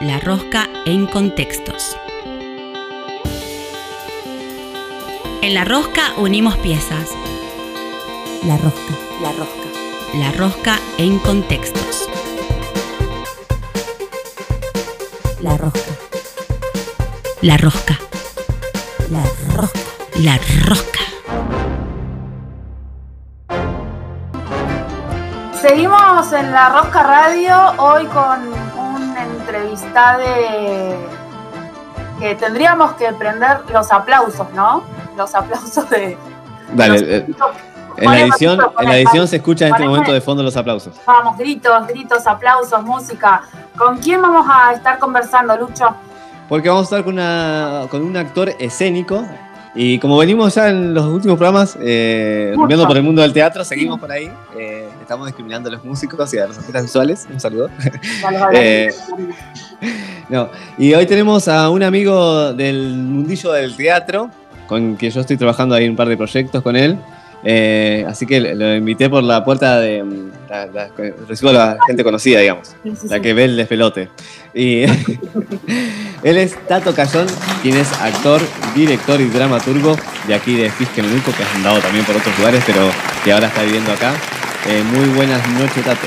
La 0.00 0.18
rosca 0.18 0.66
en 0.86 1.06
contextos. 1.06 1.96
En 5.42 5.54
la 5.54 5.64
rosca 5.64 6.14
unimos 6.16 6.56
piezas. 6.56 7.10
La 8.46 8.56
Rosca, 8.56 8.94
La 9.20 9.32
Rosca. 9.32 9.68
La 10.14 10.32
rosca 10.32 10.78
en 10.96 11.18
contextos. 11.18 12.08
La 15.42 15.56
Rosca, 15.56 15.99
La 17.42 17.56
rosca. 17.56 17.98
La 19.10 19.22
Rosca. 19.56 19.78
La 20.16 20.38
rosca. 20.66 21.00
Seguimos 25.60 26.32
en 26.32 26.52
la 26.52 26.68
Rosca 26.70 27.02
Radio 27.02 27.56
hoy 27.78 28.06
con 28.06 28.48
un 28.78 29.16
entrevistado 29.16 30.20
que 32.18 32.34
tendríamos 32.36 32.92
que 32.94 33.12
prender 33.12 33.60
los 33.72 33.90
aplausos, 33.92 34.46
¿no? 34.54 34.82
Los 35.16 35.34
aplausos 35.34 35.88
de. 35.90 36.16
Dale, 36.74 36.92
los- 36.92 37.02
eh, 37.02 37.26
en 37.96 38.10
la 38.10 38.20
edición, 38.20 38.60
en 38.78 38.88
la 38.88 38.96
edición 38.98 39.28
se 39.28 39.36
escucha 39.36 39.66
en 39.66 39.74
este 39.74 39.86
momento 39.86 40.12
de 40.12 40.20
fondo 40.20 40.42
los 40.42 40.56
aplausos. 40.56 40.94
Vamos, 41.06 41.36
gritos, 41.36 41.86
gritos, 41.88 42.26
aplausos, 42.26 42.82
música. 42.82 43.42
¿Con 43.76 43.98
quién 43.98 44.20
vamos 44.22 44.46
a 44.50 44.72
estar 44.72 44.98
conversando, 44.98 45.56
Lucho? 45.56 45.94
Porque 46.50 46.68
vamos 46.68 46.82
a 46.82 46.84
estar 46.86 47.04
con, 47.04 47.14
una, 47.14 47.86
con 47.88 48.02
un 48.02 48.16
actor 48.16 48.52
escénico. 48.58 49.24
Y 49.72 50.00
como 50.00 50.18
venimos 50.18 50.52
ya 50.56 50.68
en 50.68 50.92
los 50.92 51.06
últimos 51.06 51.38
programas, 51.38 51.78
eh, 51.80 52.54
por 52.56 52.96
el 52.96 53.04
mundo 53.04 53.22
del 53.22 53.32
teatro, 53.32 53.64
seguimos 53.64 54.00
por 54.00 54.10
ahí. 54.10 54.28
eh, 54.58 54.88
estamos 55.00 55.28
discriminando 55.28 55.68
a 55.68 55.72
los 55.72 55.84
músicos 55.84 56.34
y 56.34 56.38
a 56.38 56.48
los 56.48 56.58
artistas 56.58 56.82
visuales. 56.82 57.28
Un 57.32 57.38
saludo. 57.38 57.70
Eh, 58.52 58.90
No, 60.28 60.50
y 60.76 60.92
hoy 60.92 61.06
tenemos 61.06 61.46
a 61.46 61.70
un 61.70 61.84
amigo 61.84 62.52
del 62.52 62.96
mundillo 62.96 63.52
del 63.52 63.76
teatro, 63.76 64.28
con 64.66 64.96
quien 64.96 65.12
yo 65.12 65.20
estoy 65.20 65.36
trabajando 65.36 65.76
ahí 65.76 65.88
un 65.88 65.94
par 65.94 66.08
de 66.08 66.16
proyectos 66.16 66.62
con 66.64 66.74
él. 66.74 66.98
Eh, 67.42 68.04
así 68.08 68.26
que 68.26 68.38
lo 68.40 68.74
invité 68.76 69.08
por 69.08 69.22
la 69.22 69.42
puerta 69.44 69.80
de. 69.80 70.02
mm, 70.02 70.30
la- 70.50 70.66
la- 70.66 70.88
recibo 71.28 71.50
a 71.50 71.52
la 71.54 71.78
gente 71.86 72.02
conocida, 72.04 72.40
digamos, 72.40 72.68
Sí, 72.82 72.92
sí, 73.00 73.08
la 73.08 73.16
sí. 73.16 73.22
que 73.22 73.32
ve 73.34 73.44
el 73.44 73.56
despelote. 73.56 74.08
Y 74.52 74.82
él 76.22 76.36
es 76.36 76.54
Tato 76.66 76.94
Cayón, 76.94 77.26
quien 77.62 77.76
es 77.76 77.90
actor, 78.00 78.40
director 78.74 79.20
y 79.20 79.24
dramaturgo 79.26 79.96
de 80.26 80.34
aquí 80.34 80.54
de 80.56 80.70
Fisquenuco, 80.70 81.32
que 81.36 81.42
has 81.42 81.54
andado 81.54 81.78
también 81.80 82.04
por 82.04 82.16
otros 82.16 82.36
lugares, 82.38 82.62
pero 82.66 82.90
que 83.24 83.32
ahora 83.32 83.46
está 83.46 83.62
viviendo 83.62 83.92
acá. 83.92 84.12
Eh, 84.68 84.82
muy 84.92 85.08
buenas 85.14 85.46
noches, 85.50 85.84
Tato. 85.84 86.06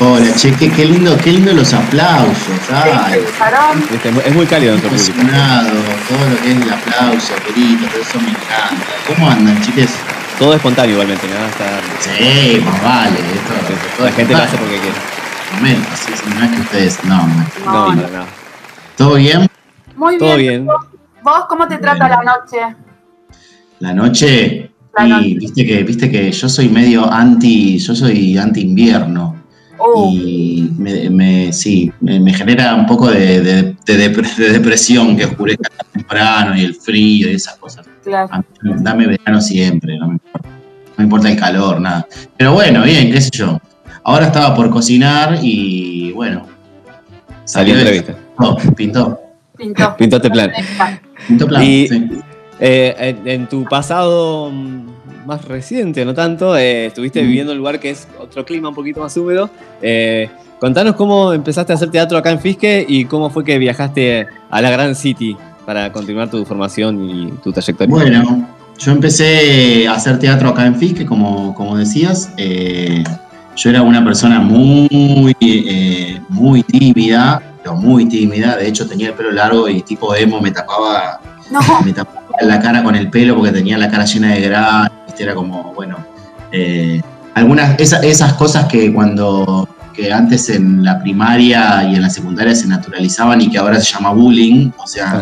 Hola, 0.00 0.34
che, 0.34 0.52
qué, 0.52 0.70
qué 0.70 0.84
lindo, 0.86 1.16
qué 1.18 1.32
lindo 1.32 1.52
los 1.52 1.72
aplausos, 1.72 2.36
ay, 2.72 3.20
Este, 3.92 4.08
Es 4.08 4.34
muy 4.34 4.46
cálido 4.46 4.72
nuestro 4.76 4.90
público. 4.90 5.32
todo 6.08 6.28
lo 6.30 6.36
que 6.42 6.50
es 6.50 6.56
el 6.56 6.72
aplauso, 6.72 7.32
gritos, 7.54 7.90
todo 7.90 8.02
eso 8.02 8.20
me 8.20 8.30
encanta. 8.30 8.86
¿Cómo 9.06 9.30
andan, 9.30 9.60
chiques? 9.62 9.90
Todo 10.38 10.54
espontáneo 10.54 10.92
igualmente, 10.94 11.26
nada 11.28 11.48
está. 11.48 11.80
Sí, 12.00 12.60
más 12.64 12.82
vale, 12.82 13.18
esto, 13.18 13.52
todo 13.96 14.06
La 14.06 14.12
gente 14.12 14.32
lo 14.32 14.42
hace 14.42 14.56
porque 14.56 14.78
quiere. 14.78 14.96
Momento, 15.54 15.88
sí, 15.94 16.12
sí, 16.16 16.24
no 16.36 16.44
es 16.44 16.50
que 16.50 16.60
ustedes, 16.60 17.04
no, 17.04 17.26
no. 17.28 17.46
No, 17.66 17.94
No, 17.94 18.02
nada. 18.02 18.24
¿Todo 18.96 19.14
bien? 19.14 19.46
Muy 19.96 20.18
Todo 20.18 20.36
bien. 20.36 20.66
¿Vos 20.66 21.44
cómo 21.48 21.68
te 21.68 21.78
trata 21.78 22.08
la 22.08 22.16
noche? 22.22 22.76
La 23.78 23.92
noche, 23.94 24.70
La 24.96 25.06
y 25.06 25.08
noche. 25.10 25.34
viste 25.38 25.64
que, 25.66 25.82
viste 25.84 26.10
que 26.10 26.32
yo 26.32 26.48
soy 26.48 26.68
medio 26.68 27.10
anti, 27.10 27.78
yo 27.78 27.94
soy 27.94 28.36
anti 28.36 28.62
invierno. 28.62 29.43
Uh, 29.78 30.10
y 30.12 30.70
me, 30.78 31.10
me- 31.10 31.52
sí, 31.52 31.92
me, 32.00 32.20
me 32.20 32.32
genera 32.32 32.74
un 32.74 32.86
poco 32.86 33.10
de, 33.10 33.40
de- 33.42 33.76
de 33.86 33.96
de 34.38 34.52
depresión 34.52 35.16
que 35.16 35.24
oscurezca 35.24 35.68
tan 35.76 35.86
temprano 35.92 36.56
y 36.56 36.64
el 36.64 36.74
frío 36.74 37.30
y 37.30 37.34
esas 37.34 37.56
cosas. 37.56 37.86
claro. 38.02 38.28
A 38.32 38.38
mí, 38.38 38.44
dame 38.62 39.06
verano 39.06 39.40
siempre, 39.40 39.96
no 39.98 40.06
me 40.08 40.12
importa. 40.14 40.48
No 40.48 40.94
me 40.98 41.04
importa 41.04 41.28
el 41.30 41.36
calor, 41.38 41.80
nada. 41.80 42.06
Pero 42.36 42.52
bueno, 42.52 42.82
bien, 42.84 43.10
qué 43.12 43.20
sé 43.20 43.30
yo. 43.32 43.58
Ahora 44.04 44.26
estaba 44.26 44.54
por 44.54 44.70
cocinar 44.70 45.38
y 45.42 46.12
bueno. 46.12 46.46
Salió 47.44 47.74
entrevista. 47.76 48.14
Oh, 48.38 48.56
pintó. 48.76 49.20
Pintó. 49.56 49.96
Pintó 49.96 50.16
este 50.16 50.30
plan. 50.30 50.52
Pintó 51.26 51.46
plan. 51.48 51.62
Y- 51.62 51.88
sí. 51.88 52.08
Eh, 52.60 52.94
en, 52.98 53.28
en 53.28 53.48
tu 53.48 53.64
pasado 53.64 54.50
mm, 54.52 54.86
más 55.26 55.44
reciente, 55.44 56.04
no 56.04 56.14
tanto, 56.14 56.56
eh, 56.56 56.86
estuviste 56.86 57.22
Mm. 57.22 57.26
viviendo 57.26 57.52
en 57.52 57.56
un 57.56 57.60
lugar 57.60 57.80
que 57.80 57.90
es 57.90 58.06
otro 58.20 58.44
clima 58.44 58.68
un 58.68 58.74
poquito 58.74 59.00
más 59.00 59.16
húmedo. 59.16 59.50
Eh, 59.82 60.28
contanos 60.60 60.94
cómo 60.96 61.32
empezaste 61.32 61.72
a 61.72 61.76
hacer 61.76 61.90
teatro 61.90 62.18
acá 62.18 62.30
en 62.30 62.40
Fisque 62.40 62.84
y 62.88 63.04
cómo 63.06 63.30
fue 63.30 63.44
que 63.44 63.58
viajaste 63.58 64.26
a 64.50 64.60
la 64.60 64.70
Gran 64.70 64.94
City 64.94 65.36
para 65.66 65.90
continuar 65.92 66.30
tu 66.30 66.44
formación 66.44 67.08
y 67.08 67.30
tu 67.42 67.52
trayectoria. 67.52 67.90
Bueno, 67.94 68.48
yo 68.78 68.92
empecé 68.92 69.86
a 69.88 69.94
hacer 69.94 70.18
teatro 70.18 70.48
acá 70.50 70.66
en 70.66 70.74
Fisque, 70.76 71.06
como, 71.06 71.54
como 71.54 71.76
decías. 71.76 72.30
Eh, 72.36 73.02
yo 73.56 73.70
era 73.70 73.82
una 73.82 74.04
persona 74.04 74.40
muy, 74.40 75.34
eh, 75.40 76.20
muy 76.28 76.62
tímida, 76.64 77.40
pero 77.62 77.76
muy 77.76 78.06
tímida. 78.08 78.56
De 78.56 78.66
hecho, 78.68 78.86
tenía 78.86 79.08
el 79.08 79.14
pelo 79.14 79.30
largo 79.30 79.68
y 79.68 79.80
tipo 79.82 80.14
emo 80.14 80.40
me 80.40 80.50
tapaba, 80.50 81.20
No, 81.50 81.60
me 81.84 81.92
tapaba 81.92 82.20
la 82.40 82.58
cara 82.60 82.82
con 82.82 82.96
el 82.96 83.08
pelo 83.10 83.36
porque 83.36 83.52
tenía 83.52 83.78
la 83.78 83.88
cara 83.90 84.04
llena 84.06 84.32
de 84.34 84.40
grano. 84.40 84.90
Era 85.22 85.34
como, 85.34 85.72
bueno, 85.74 85.96
eh, 86.52 87.00
algunas, 87.34 87.78
esa- 87.80 88.00
esas 88.00 88.34
cosas 88.34 88.66
que 88.66 88.92
cuando 88.92 89.68
que 89.94 90.12
antes 90.12 90.48
en 90.50 90.82
la 90.84 91.00
primaria 91.00 91.84
y 91.88 91.94
en 91.94 92.02
la 92.02 92.10
secundaria 92.10 92.52
se 92.54 92.66
naturalizaban 92.66 93.40
y 93.40 93.48
que 93.48 93.58
ahora 93.58 93.80
se 93.80 93.92
llama 93.94 94.10
bullying, 94.10 94.70
o 94.76 94.86
sea, 94.88 95.12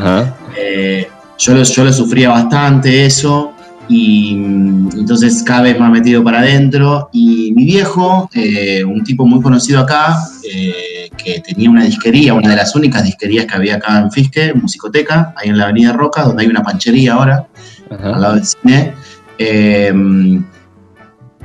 eh, 0.59 1.09
yo, 1.39 1.55
lo, 1.55 1.63
yo 1.63 1.85
lo 1.85 1.93
sufría 1.93 2.31
bastante 2.31 3.05
eso 3.05 3.53
y 3.87 4.35
mm, 4.35 4.89
entonces 5.01 5.43
cada 5.43 5.61
vez 5.63 5.79
más 5.79 5.91
metido 5.93 6.25
para 6.25 6.39
adentro 6.39 7.11
y 7.13 7.53
mi 7.55 7.67
viejo, 7.67 8.31
eh, 8.33 8.83
un 8.83 9.05
tipo 9.05 9.27
muy 9.27 9.43
conocido 9.43 9.81
acá, 9.81 10.17
eh, 10.51 11.11
que 11.23 11.41
tenía 11.41 11.69
una 11.69 11.85
disquería, 11.85 12.33
una 12.33 12.49
de 12.49 12.57
las 12.57 12.75
únicas 12.75 13.05
disquerías 13.05 13.45
que 13.45 13.55
había 13.55 13.75
acá 13.77 13.99
en 13.99 14.11
Fisque, 14.11 14.55
Musicoteca, 14.55 15.35
ahí 15.37 15.51
en 15.51 15.59
la 15.59 15.65
Avenida 15.65 15.93
Roca, 15.93 16.23
donde 16.23 16.45
hay 16.45 16.49
una 16.49 16.63
panchería 16.63 17.13
ahora, 17.13 17.47
al 17.91 18.21
lado 18.23 18.35
del 18.37 18.45
cine. 18.47 18.95
Eh, 19.39 19.93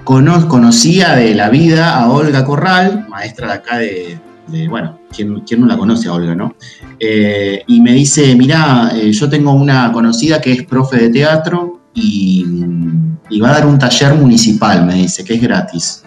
cono- 0.04 0.48
conocía 0.48 1.16
de 1.16 1.36
la 1.36 1.50
vida 1.50 1.96
a 1.96 2.10
Olga 2.10 2.46
Corral, 2.46 3.08
maestra 3.10 3.48
de 3.48 3.54
acá 3.54 3.78
de, 3.80 4.20
bueno, 4.70 5.00
¿quién, 5.14 5.42
quién 5.42 5.62
no 5.62 5.68
la 5.68 5.78
conoce 5.78 6.08
a 6.08 6.14
Olga, 6.14 6.36
no? 6.36 6.56
Eh, 7.00 7.64
y 7.68 7.82
me 7.82 7.94
dice, 7.94 8.36
mirá, 8.36 8.92
eh, 8.96 9.12
yo 9.12 9.30
tengo 9.30 9.52
una 9.54 9.92
conocida 9.92 10.40
que 10.40 10.54
es 10.54 10.64
profe 10.64 10.98
de 10.98 11.10
teatro 11.10 11.82
y, 11.94 12.46
y 13.30 13.40
va 13.40 13.50
a 13.50 13.54
dar 13.54 13.66
un 13.66 13.78
taller 13.78 14.14
municipal, 14.16 14.86
me 14.86 14.96
dice, 14.96 15.24
que 15.24 15.34
es 15.36 15.42
gratis. 15.42 16.04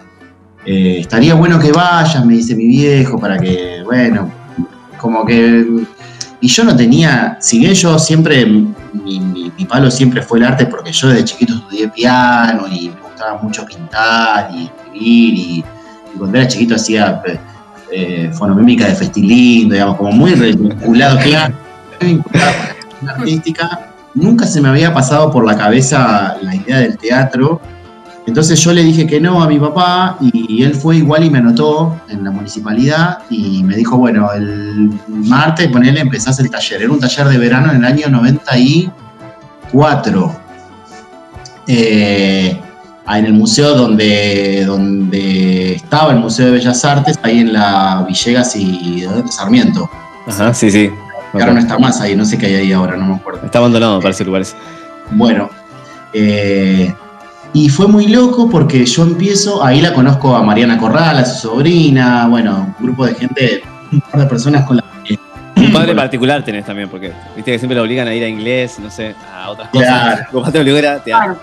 Eh, 0.65 0.97
estaría 0.99 1.33
bueno 1.33 1.59
que 1.59 1.71
vayas, 1.71 2.25
me 2.25 2.35
dice 2.35 2.55
mi 2.55 2.67
viejo, 2.67 3.19
para 3.19 3.37
que, 3.39 3.81
bueno, 3.83 4.31
como 4.97 5.25
que... 5.25 5.65
Y 6.43 6.47
yo 6.47 6.63
no 6.63 6.75
tenía, 6.75 7.37
si 7.39 7.59
bien 7.59 7.73
yo 7.73 7.99
siempre, 7.99 8.47
mi, 8.93 9.19
mi- 9.19 9.51
mi 9.57 9.65
palo 9.65 9.89
siempre 9.91 10.21
fue 10.21 10.39
el 10.39 10.45
arte, 10.45 10.65
porque 10.65 10.91
yo 10.91 11.07
desde 11.09 11.25
chiquito 11.25 11.53
estudié 11.55 11.87
piano 11.89 12.67
y 12.67 12.89
me 12.89 13.01
gustaba 13.01 13.41
mucho 13.41 13.65
pintar 13.65 14.49
y 14.53 14.65
escribir, 14.65 15.33
y, 15.33 15.63
y 16.13 16.17
cuando 16.17 16.37
era 16.37 16.47
chiquito 16.47 16.75
hacía 16.75 17.21
eh, 17.91 18.31
fonomímica 18.33 18.85
de 18.87 18.95
Festilindo, 18.95 19.73
digamos, 19.73 19.97
como 19.97 20.11
muy 20.11 20.33
vinculado, 20.33 21.17
claro, 21.23 21.53
muy 22.01 22.13
vinculado 22.13 22.51
con 22.99 23.07
la 23.07 23.13
artística. 23.13 23.87
Nunca 24.13 24.45
se 24.45 24.59
me 24.61 24.67
había 24.69 24.93
pasado 24.93 25.31
por 25.31 25.45
la 25.45 25.55
cabeza 25.57 26.35
la 26.41 26.53
idea 26.55 26.79
del 26.79 26.97
teatro. 26.97 27.61
Entonces 28.27 28.63
yo 28.63 28.71
le 28.71 28.83
dije 28.83 29.07
que 29.07 29.19
no 29.19 29.41
a 29.41 29.47
mi 29.47 29.57
papá 29.59 30.17
y 30.21 30.61
él 30.63 30.75
fue 30.75 30.97
igual 30.97 31.23
y 31.23 31.31
me 31.31 31.39
anotó 31.39 31.99
en 32.07 32.23
la 32.23 32.29
municipalidad 32.31 33.19
y 33.29 33.63
me 33.63 33.75
dijo, 33.75 33.97
bueno, 33.97 34.31
el 34.31 34.91
martes 35.07 35.67
ponele, 35.69 36.01
empezás 36.01 36.39
el 36.39 36.49
taller. 36.49 36.83
Era 36.83 36.91
un 36.91 36.99
taller 36.99 37.27
de 37.27 37.37
verano 37.39 37.71
en 37.71 37.77
el 37.77 37.85
año 37.85 38.09
94. 38.09 40.35
Eh, 41.67 42.59
en 43.17 43.25
el 43.25 43.33
museo 43.33 43.75
donde, 43.75 44.63
donde 44.65 45.73
estaba 45.73 46.13
el 46.13 46.19
Museo 46.19 46.47
de 46.47 46.53
Bellas 46.53 46.83
Artes, 46.85 47.19
ahí 47.23 47.39
en 47.39 47.53
la 47.53 48.05
Villegas 48.07 48.55
y 48.55 49.05
Sarmiento. 49.29 49.89
Ajá, 50.27 50.53
sí, 50.53 50.71
sí. 50.71 50.89
Ahora 51.33 51.53
no 51.53 51.59
está 51.59 51.79
más 51.79 52.01
ahí, 52.01 52.15
no 52.15 52.25
sé 52.25 52.37
qué 52.37 52.47
hay 52.47 52.55
ahí 52.55 52.71
ahora, 52.71 52.97
no 52.97 53.05
me 53.05 53.15
acuerdo. 53.15 53.45
Está 53.45 53.59
abandonado, 53.59 53.99
parece 54.01 54.23
el 54.23 54.27
lugar 54.27 54.41
ese. 54.41 54.55
Bueno, 55.11 55.49
eh, 56.13 56.93
y 57.53 57.69
fue 57.69 57.87
muy 57.87 58.07
loco 58.07 58.49
porque 58.49 58.85
yo 58.85 59.03
empiezo, 59.03 59.63
ahí 59.63 59.81
la 59.81 59.93
conozco 59.93 60.35
a 60.35 60.43
Mariana 60.43 60.77
Corral, 60.77 61.17
a 61.17 61.25
su 61.25 61.49
sobrina, 61.49 62.27
bueno, 62.27 62.73
un 62.79 62.85
grupo 62.85 63.05
de 63.05 63.15
gente 63.15 63.63
un 63.91 63.99
par 64.01 64.21
de 64.21 64.27
personas 64.27 64.65
con 64.65 64.77
que 65.03 65.17
Un 65.57 65.71
padre 65.73 65.93
particular 65.93 66.43
tenés 66.45 66.65
también, 66.65 66.87
porque 66.89 67.11
viste 67.35 67.51
que 67.51 67.59
siempre 67.59 67.75
lo 67.75 67.83
obligan 67.83 68.07
a 68.07 68.13
ir 68.13 68.23
a 68.23 68.27
inglés, 68.27 68.79
no 68.79 68.89
sé, 68.89 69.15
a 69.35 69.49
otras 69.49 69.69
cosas. 69.69 69.87
Claro. 70.29 70.51
Te 70.51 70.59
a 70.87 70.99
teatro. 71.03 71.37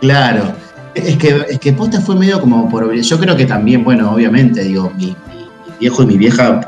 Claro. 0.00 0.52
Es 0.94 1.16
que, 1.16 1.44
es 1.48 1.58
que 1.58 1.72
posta 1.72 2.00
fue 2.00 2.14
medio 2.16 2.40
como 2.40 2.68
por 2.68 2.92
Yo 2.94 3.18
creo 3.18 3.34
que 3.34 3.46
también, 3.46 3.82
bueno, 3.82 4.12
obviamente, 4.12 4.62
digo, 4.62 4.92
mi, 4.96 5.06
mi- 5.06 5.14
mi 5.66 5.72
viejo 5.80 6.02
y 6.02 6.06
mi 6.06 6.16
vieja 6.18 6.60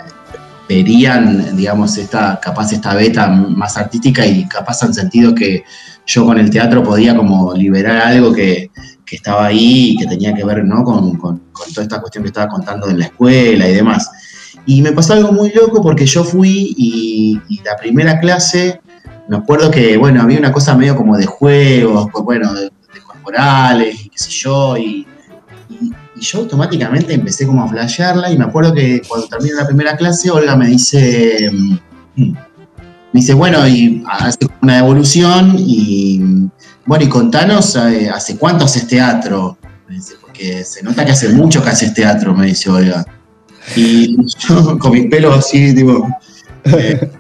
verían, 0.68 1.57
digamos, 1.57 1.96
esta, 1.98 2.40
capaz 2.40 2.72
esta 2.72 2.94
beta 2.94 3.29
más 3.29 3.77
artística 3.77 4.24
y 4.27 4.46
capaz 4.46 4.83
han 4.83 4.94
sentido 4.94 5.35
que 5.35 5.64
yo 6.07 6.24
con 6.24 6.38
el 6.38 6.50
teatro 6.50 6.83
podía 6.83 7.14
como 7.16 7.53
liberar 7.55 7.98
algo 7.98 8.33
que, 8.33 8.70
que 9.05 9.16
estaba 9.16 9.46
ahí 9.46 9.90
y 9.90 9.96
que 9.96 10.07
tenía 10.07 10.35
que 10.35 10.44
ver, 10.44 10.64
¿no? 10.64 10.83
Con, 10.85 11.16
con- 11.16 11.42
con 11.53 11.70
toda 11.72 11.83
esta 11.83 12.00
cuestión 12.00 12.24
que 12.24 12.29
estaba 12.29 12.48
contando 12.48 12.88
en 12.88 12.98
la 12.98 13.07
escuela 13.07 13.68
y 13.68 13.74
demás. 13.74 14.11
Y 14.66 14.81
me 14.83 14.92
pasó 14.92 15.12
algo 15.12 15.33
muy 15.33 15.53
loco 15.53 15.83
porque 15.83 16.07
yo 16.07 16.24
fui 16.24 16.74
y, 16.77 17.40
la 17.64 17.77
primera 17.77 18.18
clase, 18.18 18.81
me 19.29 19.37
acuerdo 19.37 19.70
que, 19.70 19.96
bueno, 19.96 20.22
había 20.22 20.38
una 20.38 20.53
cosa 20.53 20.74
medio 20.74 20.96
como 20.96 21.16
de 21.16 21.27
juegos, 21.27 22.09
pues 22.11 22.24
bueno, 22.24 22.53
de, 22.55 22.64
de 22.64 23.00
corporales 23.07 24.05
y 24.05 24.09
qué 24.09 24.18
sé 24.18 24.31
yo, 24.31 24.77
y, 24.77 25.07
y- 26.16 26.20
yo 26.20 26.40
automáticamente 26.40 27.14
empecé 27.14 27.46
como 27.46 27.62
a 27.62 27.68
flashearla 27.68 28.31
y 28.31 28.38
me 28.38 28.44
acuerdo 28.44 28.74
que 28.74 29.03
cuando 29.09 29.27
termina 29.29 29.57
la 29.57 29.66
primera 29.66 29.96
clase, 29.96 30.31
Olga 30.31 30.57
me 30.57 30.68
dice, 30.68 31.50
mm, 31.53 31.77
me 33.14 33.20
dice, 33.20 33.35
bueno, 33.35 33.66
y 33.68 34.03
hace 34.09 34.38
una 34.61 34.77
devolución 34.77 35.55
y, 35.59 36.20
bueno, 36.87 37.05
y 37.05 37.09
contanos, 37.09 37.77
eh, 37.77 38.11
¿hace 38.12 38.37
cuánto 38.37 38.64
haces 38.64 38.87
teatro? 38.88 39.57
Me 39.88 39.96
dice, 39.96 40.14
porque 40.20 40.64
se 40.64 40.83
nota 40.83 41.05
que 41.05 41.12
hace 41.12 41.29
mucho 41.29 41.62
que 41.62 41.70
haces 41.70 41.94
teatro, 41.94 42.35
me 42.35 42.46
dice 42.46 42.70
Olga. 42.70 43.05
Y 43.77 44.16
yo 44.48 44.79
con 44.79 44.92
mis 44.92 45.07
pelos 45.07 45.38
así, 45.38 45.74
tipo, 45.74 46.09
eh, 46.64 47.11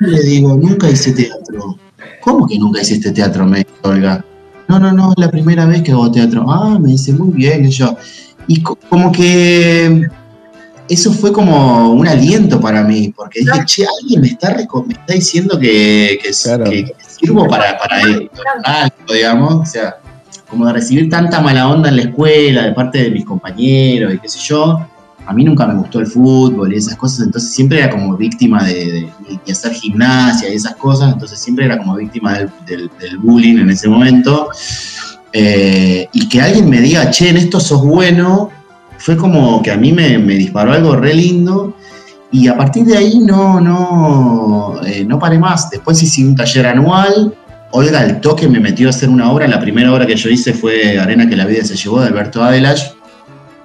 le 0.00 0.20
digo, 0.22 0.56
nunca 0.56 0.90
hice 0.90 1.12
teatro. 1.12 1.78
¿Cómo 2.20 2.46
que 2.46 2.58
nunca 2.58 2.80
hiciste 2.80 3.12
teatro? 3.12 3.46
Me 3.46 3.58
dice 3.58 3.70
Olga. 3.82 4.24
No, 4.68 4.78
no, 4.80 4.92
no, 4.92 5.10
es 5.12 5.18
la 5.18 5.30
primera 5.30 5.64
vez 5.66 5.82
que 5.82 5.92
hago 5.92 6.10
teatro. 6.10 6.44
Ah, 6.50 6.78
me 6.80 6.90
dice, 6.90 7.12
muy 7.12 7.30
bien, 7.30 7.64
y 7.66 7.70
yo. 7.70 7.96
Y 8.48 8.62
co- 8.62 8.78
como 8.88 9.12
que 9.12 10.02
eso 10.88 11.12
fue 11.12 11.32
como 11.32 11.90
un 11.92 12.06
aliento 12.06 12.60
para 12.60 12.82
mí, 12.82 13.12
porque 13.14 13.40
dije, 13.40 13.64
che, 13.64 13.84
alguien 14.02 14.20
me 14.20 14.28
está, 14.28 14.54
me 14.54 14.94
está 14.94 15.14
diciendo 15.14 15.58
que, 15.58 16.18
que, 16.22 16.30
Claro. 16.30 16.64
que- 16.64 16.84
que 16.84 16.94
sirvo 17.06 17.46
para, 17.48 17.78
para 17.78 18.00
esto, 18.00 18.42
algo, 18.64 19.12
digamos. 19.14 19.54
O 19.54 19.64
sea, 19.66 19.96
como 20.48 20.66
de 20.66 20.72
recibir 20.74 21.08
tanta 21.10 21.40
mala 21.40 21.68
onda 21.68 21.88
en 21.88 21.96
la 21.96 22.02
escuela 22.02 22.62
de 22.64 22.72
parte 22.72 22.98
de 23.02 23.10
mis 23.10 23.24
compañeros 23.24 24.14
y 24.14 24.18
qué 24.18 24.28
sé 24.28 24.38
yo. 24.40 24.80
A 25.26 25.32
mí 25.32 25.42
nunca 25.42 25.66
me 25.66 25.74
gustó 25.74 25.98
el 25.98 26.06
fútbol 26.06 26.72
y 26.72 26.76
esas 26.76 26.96
cosas, 26.96 27.26
entonces 27.26 27.52
siempre 27.52 27.78
era 27.78 27.90
como 27.90 28.16
víctima 28.16 28.62
de, 28.62 29.08
hacer 29.50 29.72
gimnasia 29.72 30.48
y 30.48 30.54
esas 30.54 30.76
cosas, 30.76 31.12
entonces 31.12 31.38
siempre 31.38 31.64
era 31.64 31.78
como 31.78 31.96
víctima 31.96 32.38
del, 32.64 32.90
bullying 33.18 33.58
en 33.58 33.70
ese 33.70 33.88
momento. 33.88 34.50
Eh, 35.32 36.08
y 36.12 36.28
que 36.28 36.40
alguien 36.40 36.70
me 36.70 36.80
diga, 36.80 37.10
che, 37.10 37.28
en 37.28 37.38
esto 37.38 37.58
sos 37.58 37.84
bueno, 37.84 38.50
fue 38.98 39.16
como 39.16 39.60
que 39.62 39.72
a 39.72 39.76
mí 39.76 39.92
me, 39.92 40.16
disparó 40.18 40.72
algo 40.72 40.94
re 40.96 41.12
lindo. 41.12 41.74
Y 42.30 42.48
a 42.48 42.56
partir 42.56 42.84
de 42.84 42.96
ahí 42.96 43.18
no, 43.18 43.60
no, 43.60 44.80
eh, 44.84 45.04
no 45.04 45.18
paré 45.18 45.38
más. 45.38 45.70
Después 45.70 46.02
hice 46.02 46.24
un 46.24 46.36
taller 46.36 46.66
anual. 46.66 47.34
Olga 47.72 48.00
al 48.00 48.20
toque 48.20 48.48
me 48.48 48.60
metió 48.60 48.86
a 48.86 48.90
hacer 48.90 49.08
una 49.08 49.30
obra. 49.30 49.48
La 49.48 49.60
primera 49.60 49.92
obra 49.92 50.06
que 50.06 50.16
yo 50.16 50.30
hice 50.30 50.52
fue 50.52 50.98
Arena 50.98 51.28
que 51.28 51.36
la 51.36 51.46
vida 51.46 51.64
se 51.64 51.76
llevó 51.76 52.00
de 52.00 52.08
Alberto 52.08 52.42
Adelash. 52.42 52.90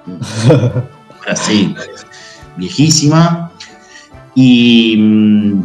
Ahora 1.22 1.36
sí, 1.36 1.74
viejísima. 2.56 3.50
Y, 4.34 4.96
mm, 4.98 5.62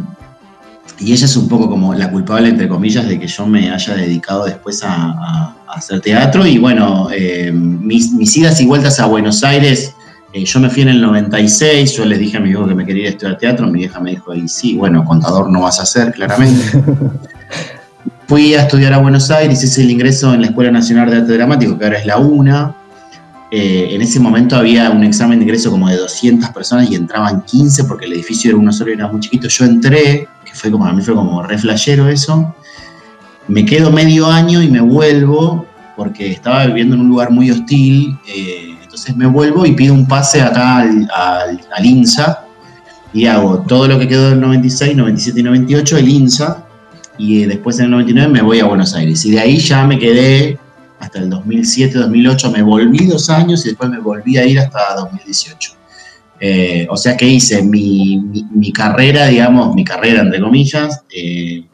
y 1.00 1.12
ella 1.12 1.24
es 1.26 1.36
un 1.36 1.48
poco 1.48 1.68
como 1.70 1.94
la 1.94 2.10
culpable, 2.10 2.48
entre 2.48 2.68
comillas, 2.68 3.06
de 3.08 3.18
que 3.20 3.26
yo 3.26 3.46
me 3.46 3.70
haya 3.70 3.94
dedicado 3.94 4.44
después 4.46 4.82
a, 4.82 4.92
a- 4.94 5.56
a 5.68 5.72
hacer 5.74 6.00
teatro. 6.00 6.46
Y 6.46 6.58
bueno, 6.58 7.08
eh, 7.12 7.52
mis, 7.52 8.12
mis 8.12 8.36
idas 8.36 8.60
y 8.60 8.66
vueltas 8.66 8.98
a 9.00 9.06
Buenos 9.06 9.42
Aires, 9.44 9.94
eh, 10.32 10.44
yo 10.44 10.60
me 10.60 10.68
fui 10.70 10.82
en 10.82 10.88
el 10.88 11.00
96, 11.00 11.92
yo 11.96 12.04
les 12.04 12.18
dije 12.18 12.36
a 12.36 12.40
mi 12.40 12.48
viejo 12.48 12.66
que 12.66 12.74
me 12.74 12.84
quería 12.84 13.02
ir 13.04 13.08
a 13.08 13.10
estudiar 13.12 13.38
teatro, 13.38 13.66
mi 13.68 13.78
vieja 13.80 14.00
me 14.00 14.10
dijo, 14.10 14.34
y 14.34 14.48
sí, 14.48 14.76
bueno, 14.76 15.04
contador 15.04 15.50
no 15.50 15.62
vas 15.62 15.80
a 15.80 15.86
ser, 15.86 16.12
claramente. 16.12 16.82
Fui 18.26 18.54
a 18.54 18.62
estudiar 18.62 18.92
a 18.92 18.98
Buenos 18.98 19.30
Aires, 19.30 19.62
hice 19.64 19.80
el 19.82 19.90
ingreso 19.90 20.34
en 20.34 20.42
la 20.42 20.48
Escuela 20.48 20.70
Nacional 20.70 21.08
de 21.10 21.16
Arte 21.16 21.32
Dramático, 21.32 21.78
que 21.78 21.84
ahora 21.86 21.98
es 21.98 22.04
la 22.06 22.18
UNA. 22.18 22.74
Eh, 23.50 23.88
en 23.94 24.02
ese 24.02 24.20
momento 24.20 24.56
había 24.56 24.90
un 24.90 25.02
examen 25.04 25.38
de 25.38 25.44
ingreso 25.46 25.70
como 25.70 25.88
de 25.88 25.96
200 25.96 26.50
personas 26.50 26.90
y 26.90 26.94
entraban 26.96 27.42
15 27.42 27.84
porque 27.84 28.04
el 28.04 28.12
edificio 28.12 28.50
era 28.50 28.58
uno 28.58 28.72
solo 28.72 28.90
y 28.90 28.94
era 28.94 29.08
muy 29.08 29.20
chiquito. 29.20 29.48
Yo 29.48 29.64
entré, 29.64 30.28
que 30.44 30.52
fue 30.54 30.70
como, 30.70 30.84
a 30.84 30.92
mí 30.92 31.00
fue 31.02 31.14
como 31.14 31.42
re 31.42 31.56
eso. 32.10 32.54
Me 33.46 33.64
quedo 33.64 33.90
medio 33.90 34.26
año 34.26 34.62
y 34.62 34.68
me 34.70 34.80
vuelvo 34.80 35.66
porque 35.96 36.30
estaba 36.30 36.66
viviendo 36.66 36.94
en 36.94 37.00
un 37.02 37.08
lugar 37.08 37.30
muy 37.30 37.50
hostil. 37.50 38.18
eh, 38.26 38.76
entonces 38.82 39.16
me 39.16 39.26
vuelvo 39.26 39.64
y 39.64 39.72
pido 39.72 39.94
un 39.94 40.06
pase 40.06 40.40
acá 40.42 40.78
al, 40.78 41.08
al- 41.14 41.60
al 41.74 41.86
INSA 41.86 42.44
y 43.12 43.24
hago 43.26 43.60
todo 43.60 43.86
lo 43.88 43.98
que 43.98 44.06
quedó 44.08 44.30
del 44.30 44.40
96, 44.40 44.94
97 44.96 45.40
y 45.40 45.42
98, 45.42 45.96
el 45.98 46.08
INSA. 46.08 46.64
Y 47.16 47.42
eh, 47.42 47.46
después 47.46 47.78
en 47.78 47.86
el 47.86 47.90
99 47.92 48.30
me 48.30 48.42
voy 48.42 48.60
a 48.60 48.66
Buenos 48.66 48.94
Aires. 48.94 49.24
Y 49.24 49.30
de 49.32 49.40
ahí 49.40 49.56
ya 49.58 49.86
me 49.86 49.98
quedé 49.98 50.58
hasta 51.00 51.18
el 51.20 51.30
2007, 51.30 51.98
2008, 51.98 52.50
me 52.50 52.62
volví 52.62 53.06
dos 53.06 53.30
años 53.30 53.64
y 53.64 53.68
después 53.68 53.90
me 53.90 53.98
volví 53.98 54.36
a 54.36 54.44
ir 54.44 54.58
hasta 54.58 54.94
2018. 54.96 55.72
Eh, 56.40 56.86
o 56.90 56.96
sea 56.96 57.16
que 57.16 57.26
hice 57.26 57.62
mi, 57.62 58.20
mi- 58.52 58.72
carrera, 58.72 59.26
digamos, 59.26 59.74
mi 59.74 59.84
carrera 59.84 60.22
entre 60.22 60.40
comillas, 60.40 61.02
eh, 61.12 61.64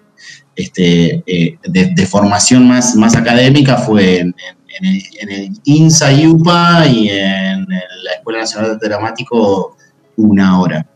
este, 0.57 1.23
eh, 1.27 1.59
de, 1.65 2.07
formación 2.07 2.67
más, 2.67 2.95
más 2.97 3.15
académica 3.15 3.77
fue 3.77 4.21
en, 4.21 4.35
el, 4.81 5.03
en 5.21 5.31
el 5.31 5.51
INSA 5.65 6.11
UPA 6.29 6.87
y 6.87 7.11
en 7.11 7.67
la 7.67 8.13
Escuela 8.17 8.41
Nacional 8.41 8.79
de 8.79 8.89
Dramático 8.89 9.77
una 10.17 10.61
hora. 10.61 10.87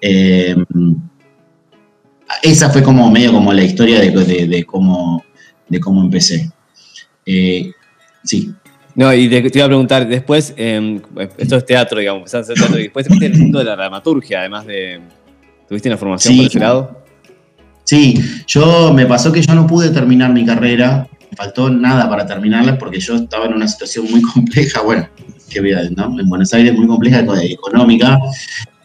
Eh, 0.00 0.54
esa 2.42 2.70
fue 2.70 2.82
como 2.82 3.10
medio 3.10 3.32
como 3.32 3.52
la 3.52 3.64
historia 3.64 4.00
de 4.00 4.64
cómo, 4.64 5.24
de 5.68 5.80
cómo 5.80 6.02
empecé. 6.02 6.50
Eh, 7.28 7.70
sí. 8.24 8.52
No, 8.94 9.12
y 9.14 9.28
te, 9.28 9.42
te 9.50 9.58
iba 9.58 9.66
a 9.66 9.68
preguntar, 9.68 10.08
después, 10.08 10.54
eh, 10.56 11.00
esto 11.36 11.56
es 11.58 11.66
teatro, 11.66 12.00
digamos, 12.00 12.20
empezaste 12.20 12.38
a 12.38 12.54
hacer 12.54 12.56
teatro, 12.64 12.80
y 12.80 12.82
después 12.84 13.06
te 13.06 13.10
metiste 13.14 13.26
en 13.26 13.32
el 13.34 13.38
mundo 13.40 13.58
de 13.60 13.64
la 13.66 13.76
dramaturgia, 13.76 14.40
además 14.40 14.66
de. 14.66 15.00
¿Tuviste 15.68 15.88
una 15.88 15.98
formación 15.98 16.32
Sí. 16.34 16.38
por 16.40 16.46
ese 16.48 16.58
lado? 16.58 17.04
Sí, 17.84 18.14
yo 18.46 18.92
me 18.94 19.06
pasó 19.06 19.30
que 19.30 19.40
yo 19.42 19.54
no 19.54 19.66
pude 19.66 19.90
terminar 19.90 20.32
mi 20.32 20.44
carrera, 20.44 21.06
me 21.30 21.36
faltó 21.36 21.70
nada 21.70 22.08
para 22.08 22.26
terminarla 22.26 22.76
porque 22.78 22.98
yo 23.00 23.14
estaba 23.16 23.46
en 23.46 23.54
una 23.54 23.68
situación 23.68 24.06
muy 24.10 24.20
compleja, 24.22 24.80
bueno, 24.82 25.08
qué 25.50 25.60
vida, 25.60 25.82
¿no? 25.94 26.18
En 26.18 26.28
Buenos 26.28 26.52
Aires 26.54 26.74
muy 26.74 26.86
compleja 26.86 27.20
eco- 27.20 27.36
económica 27.36 28.18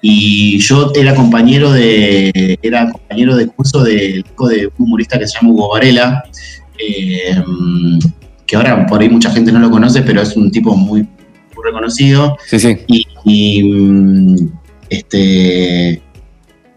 y 0.02 0.60
yo 0.60 0.92
era 0.96 1.16
compañero 1.16 1.72
de 1.72 2.58
era 2.62 2.90
compañero 2.92 3.36
de 3.36 3.48
curso 3.48 3.82
del 3.84 4.20
hijo 4.20 4.48
de 4.50 4.68
un 4.68 4.74
humorista 4.78 5.18
que 5.18 5.28
se 5.28 5.38
llama 5.40 5.54
Hugo 5.54 5.70
Varela, 5.74 6.24
eh, 6.78 7.42
que 8.46 8.56
ahora 8.56 8.86
por 8.86 9.02
ahí 9.02 9.10
mucha 9.10 9.32
gente 9.32 9.52
no 9.52 9.60
lo 9.60 9.72
conoce, 9.72 10.02
pero 10.02 10.22
es 10.22 10.36
un 10.36 10.52
tipo 10.52 10.76
muy, 10.76 11.02
muy 11.02 11.64
reconocido. 11.64 12.38
Sí, 12.46 12.60
sí. 12.60 12.78
Y, 12.88 13.08
y, 13.26 13.64
mm, 13.64 14.50
este, 14.90 16.02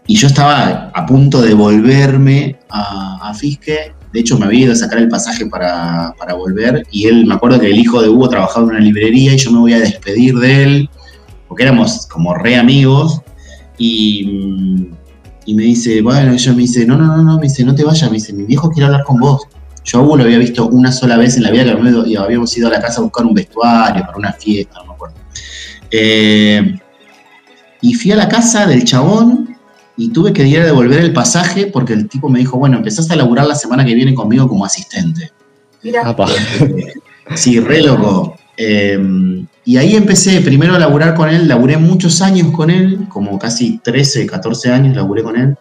y 0.07 0.15
yo 0.15 0.27
estaba 0.27 0.91
a 0.93 1.05
punto 1.05 1.41
de 1.41 1.53
volverme 1.53 2.57
a, 2.69 3.29
a 3.29 3.33
Fisque. 3.33 3.93
De 4.13 4.21
hecho, 4.21 4.39
me 4.39 4.45
había 4.45 4.61
ido 4.61 4.73
a 4.73 4.75
sacar 4.75 4.99
el 4.99 5.09
pasaje 5.09 5.45
para, 5.45 6.13
para 6.17 6.33
volver. 6.33 6.83
Y 6.91 7.07
él, 7.07 7.25
me 7.25 7.35
acuerdo 7.35 7.59
que 7.59 7.67
el 7.67 7.77
hijo 7.77 8.01
de 8.01 8.09
Hugo 8.09 8.29
trabajaba 8.29 8.65
en 8.65 8.69
una 8.71 8.79
librería 8.79 9.33
y 9.33 9.37
yo 9.37 9.51
me 9.51 9.59
voy 9.59 9.73
a 9.73 9.79
despedir 9.79 10.35
de 10.35 10.63
él, 10.63 10.89
porque 11.47 11.63
éramos 11.63 12.07
como 12.07 12.33
re 12.33 12.55
amigos. 12.55 13.21
Y, 13.77 14.25
mm, 14.25 14.95
y 15.47 15.53
me 15.53 15.63
dice, 15.63 16.01
bueno, 16.01 16.33
ella 16.33 16.51
me 16.53 16.59
dice, 16.59 16.85
no, 16.85 16.97
no, 16.97 17.07
no, 17.07 17.23
no, 17.23 17.35
me 17.37 17.43
dice, 17.43 17.63
no 17.63 17.75
te 17.75 17.83
vayas, 17.83 18.09
me 18.09 18.15
dice, 18.15 18.33
mi 18.33 18.43
viejo 18.43 18.69
quiere 18.69 18.87
hablar 18.87 19.03
con 19.03 19.17
vos. 19.19 19.47
Yo 19.87 19.99
a 19.99 20.01
Hugo 20.01 20.17
lo 20.17 20.23
había 20.25 20.37
visto 20.37 20.67
una 20.67 20.91
sola 20.91 21.15
vez 21.15 21.37
en 21.37 21.43
la 21.43 21.49
vida 21.49 21.63
que 21.63 22.09
y 22.09 22.17
habíamos 22.17 22.55
ido 22.57 22.67
a 22.67 22.71
la 22.71 22.81
casa 22.81 22.99
a 22.99 23.03
buscar 23.03 23.25
un 23.25 23.33
vestuario 23.33 24.05
para 24.05 24.17
una 24.17 24.33
fiesta, 24.33 24.79
no 24.79 24.87
me 24.87 24.93
acuerdo. 24.93 25.15
Eh, 25.89 26.77
y 27.81 27.93
fui 27.93 28.11
a 28.11 28.17
la 28.17 28.27
casa 28.27 28.65
del 28.67 28.83
chabón 28.83 29.55
y 29.95 30.09
tuve 30.09 30.33
que 30.33 30.45
ir 30.45 30.59
a 30.59 30.65
devolver 30.65 30.99
el 30.99 31.13
pasaje 31.13 31.67
porque 31.67 31.93
el 31.93 32.09
tipo 32.09 32.27
me 32.27 32.39
dijo, 32.39 32.57
bueno, 32.57 32.75
empezás 32.75 33.09
a 33.11 33.15
laburar 33.15 33.47
la 33.47 33.55
semana 33.55 33.85
que 33.85 33.95
viene 33.95 34.13
conmigo 34.13 34.49
como 34.49 34.65
asistente. 34.65 35.31
Mira. 35.81 36.15
Sí, 37.35 37.59
re 37.59 37.81
loco. 37.81 38.37
Eh, 38.55 38.97
y 39.65 39.75
ahí 39.75 39.97
empecé 39.97 40.39
primero 40.39 40.75
a 40.75 40.79
laburar 40.79 41.13
con 41.13 41.27
él, 41.27 41.47
laburé 41.47 41.75
muchos 41.75 42.21
años 42.21 42.51
con 42.51 42.69
él, 42.69 43.05
como 43.09 43.37
casi 43.37 43.79
13, 43.79 44.25
14 44.25 44.71
años 44.71 44.95
laburé 44.95 45.23
con 45.23 45.37
él. 45.37 45.57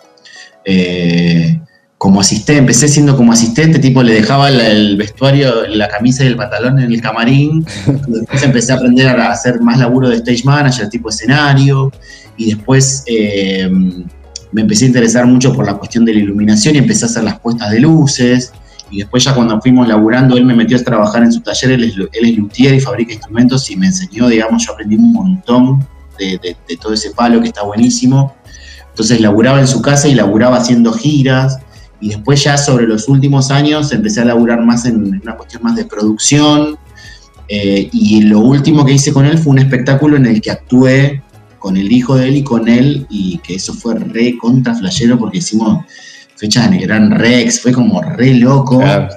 Eh, 0.65 1.61
como 2.07 2.21
asistente, 2.21 2.59
empecé 2.61 2.87
siendo 2.87 3.17
como 3.17 3.33
asistente, 3.33 3.81
tipo 3.81 4.01
le 4.01 4.15
dejaba 4.15 4.49
el, 4.49 4.61
el 4.61 4.97
vestuario, 4.97 5.67
la 5.67 5.89
camisa 5.89 6.23
y 6.23 6.29
el 6.29 6.37
pantalón 6.37 6.79
en 6.79 6.93
el 6.93 7.01
camarín. 7.01 7.67
Después 8.07 8.43
empecé 8.45 8.73
a 8.73 8.77
aprender 8.77 9.09
a 9.09 9.33
hacer 9.33 9.61
más 9.61 9.77
laburo 9.81 10.09
de 10.09 10.15
stage 10.19 10.45
manager, 10.45 10.89
tipo 10.89 11.09
escenario. 11.09 11.91
Y 12.37 12.51
después 12.55 13.03
eh, 13.09 13.69
me 14.53 14.61
empecé 14.61 14.85
a 14.85 14.89
interesar 14.89 15.27
mucho 15.27 15.53
por 15.53 15.67
la 15.67 15.75
cuestión 15.75 16.05
de 16.05 16.15
la 16.15 16.21
iluminación 16.21 16.77
y 16.77 16.79
empecé 16.79 17.07
a 17.07 17.09
hacer 17.09 17.25
las 17.25 17.41
puestas 17.41 17.73
de 17.73 17.81
luces. 17.81 18.53
Y 18.89 18.99
después 18.99 19.25
ya 19.25 19.35
cuando 19.35 19.61
fuimos 19.61 19.89
laburando, 19.89 20.37
él 20.37 20.45
me 20.45 20.55
metió 20.55 20.77
a 20.77 20.81
trabajar 20.85 21.25
en 21.25 21.33
su 21.33 21.41
taller, 21.41 21.73
él 21.73 21.83
es, 21.83 21.95
él 21.97 22.25
es 22.31 22.37
luthier 22.39 22.73
y 22.75 22.79
fabrica 22.81 23.13
instrumentos 23.15 23.69
y 23.69 23.75
me 23.77 23.87
enseñó, 23.89 24.29
digamos, 24.29 24.65
yo 24.65 24.75
aprendí 24.75 24.95
un 24.95 25.13
montón 25.13 25.85
de, 26.21 26.39
de- 26.41 26.57
de 26.69 26.77
todo 26.81 26.93
ese 26.95 27.11
palo 27.11 27.41
que 27.41 27.49
está 27.49 27.65
buenísimo. 27.65 28.37
Entonces 28.91 29.21
laburaba 29.21 29.59
en 29.61 29.67
su 29.67 29.83
casa 29.83 30.07
y 30.07 30.15
laburaba 30.15 30.57
haciendo 30.59 30.93
giras. 30.93 31.59
Y 32.01 32.09
después 32.11 32.45
ya 32.45 32.59
sobre 32.59 32.87
los 32.87 33.09
últimos 33.09 33.51
años 33.51 33.91
empecé 33.93 34.21
a 34.21 34.25
laburar 34.27 34.63
más 34.63 34.85
en 34.85 35.21
una 35.23 35.37
cuestión 35.37 35.63
más 35.63 35.77
de 35.77 35.85
producción. 35.85 36.77
Eh, 37.49 37.89
y 37.93 38.23
lo 38.23 38.41
último 38.41 38.85
que 38.85 38.93
hice 38.93 39.13
con 39.13 39.25
él 39.25 39.39
fue 39.39 39.53
un 39.53 39.59
espectáculo 39.61 40.17
en 40.17 40.27
el 40.27 40.41
que 40.41 40.51
actué 40.51 41.23
con 41.59 41.77
el 41.77 41.91
hijo 41.91 42.17
de 42.17 42.29
él 42.29 42.37
y 42.37 42.45
con 42.45 42.69
él, 42.69 43.07
y 43.11 43.39
que 43.39 43.55
eso 43.57 43.75
fue 43.75 43.95
re 43.97 44.37
contra 44.39 44.75
flashero 44.75 45.19
porque 45.19 45.39
hicimos 45.39 45.85
fechas 46.37 46.67
en 46.67 46.75
el 46.75 46.83
Gran 46.83 47.11
Rex, 47.11 47.61
fue 47.61 47.73
como 47.73 48.01
re 48.03 48.35
loco. 48.35 48.79
Claro. 48.79 49.09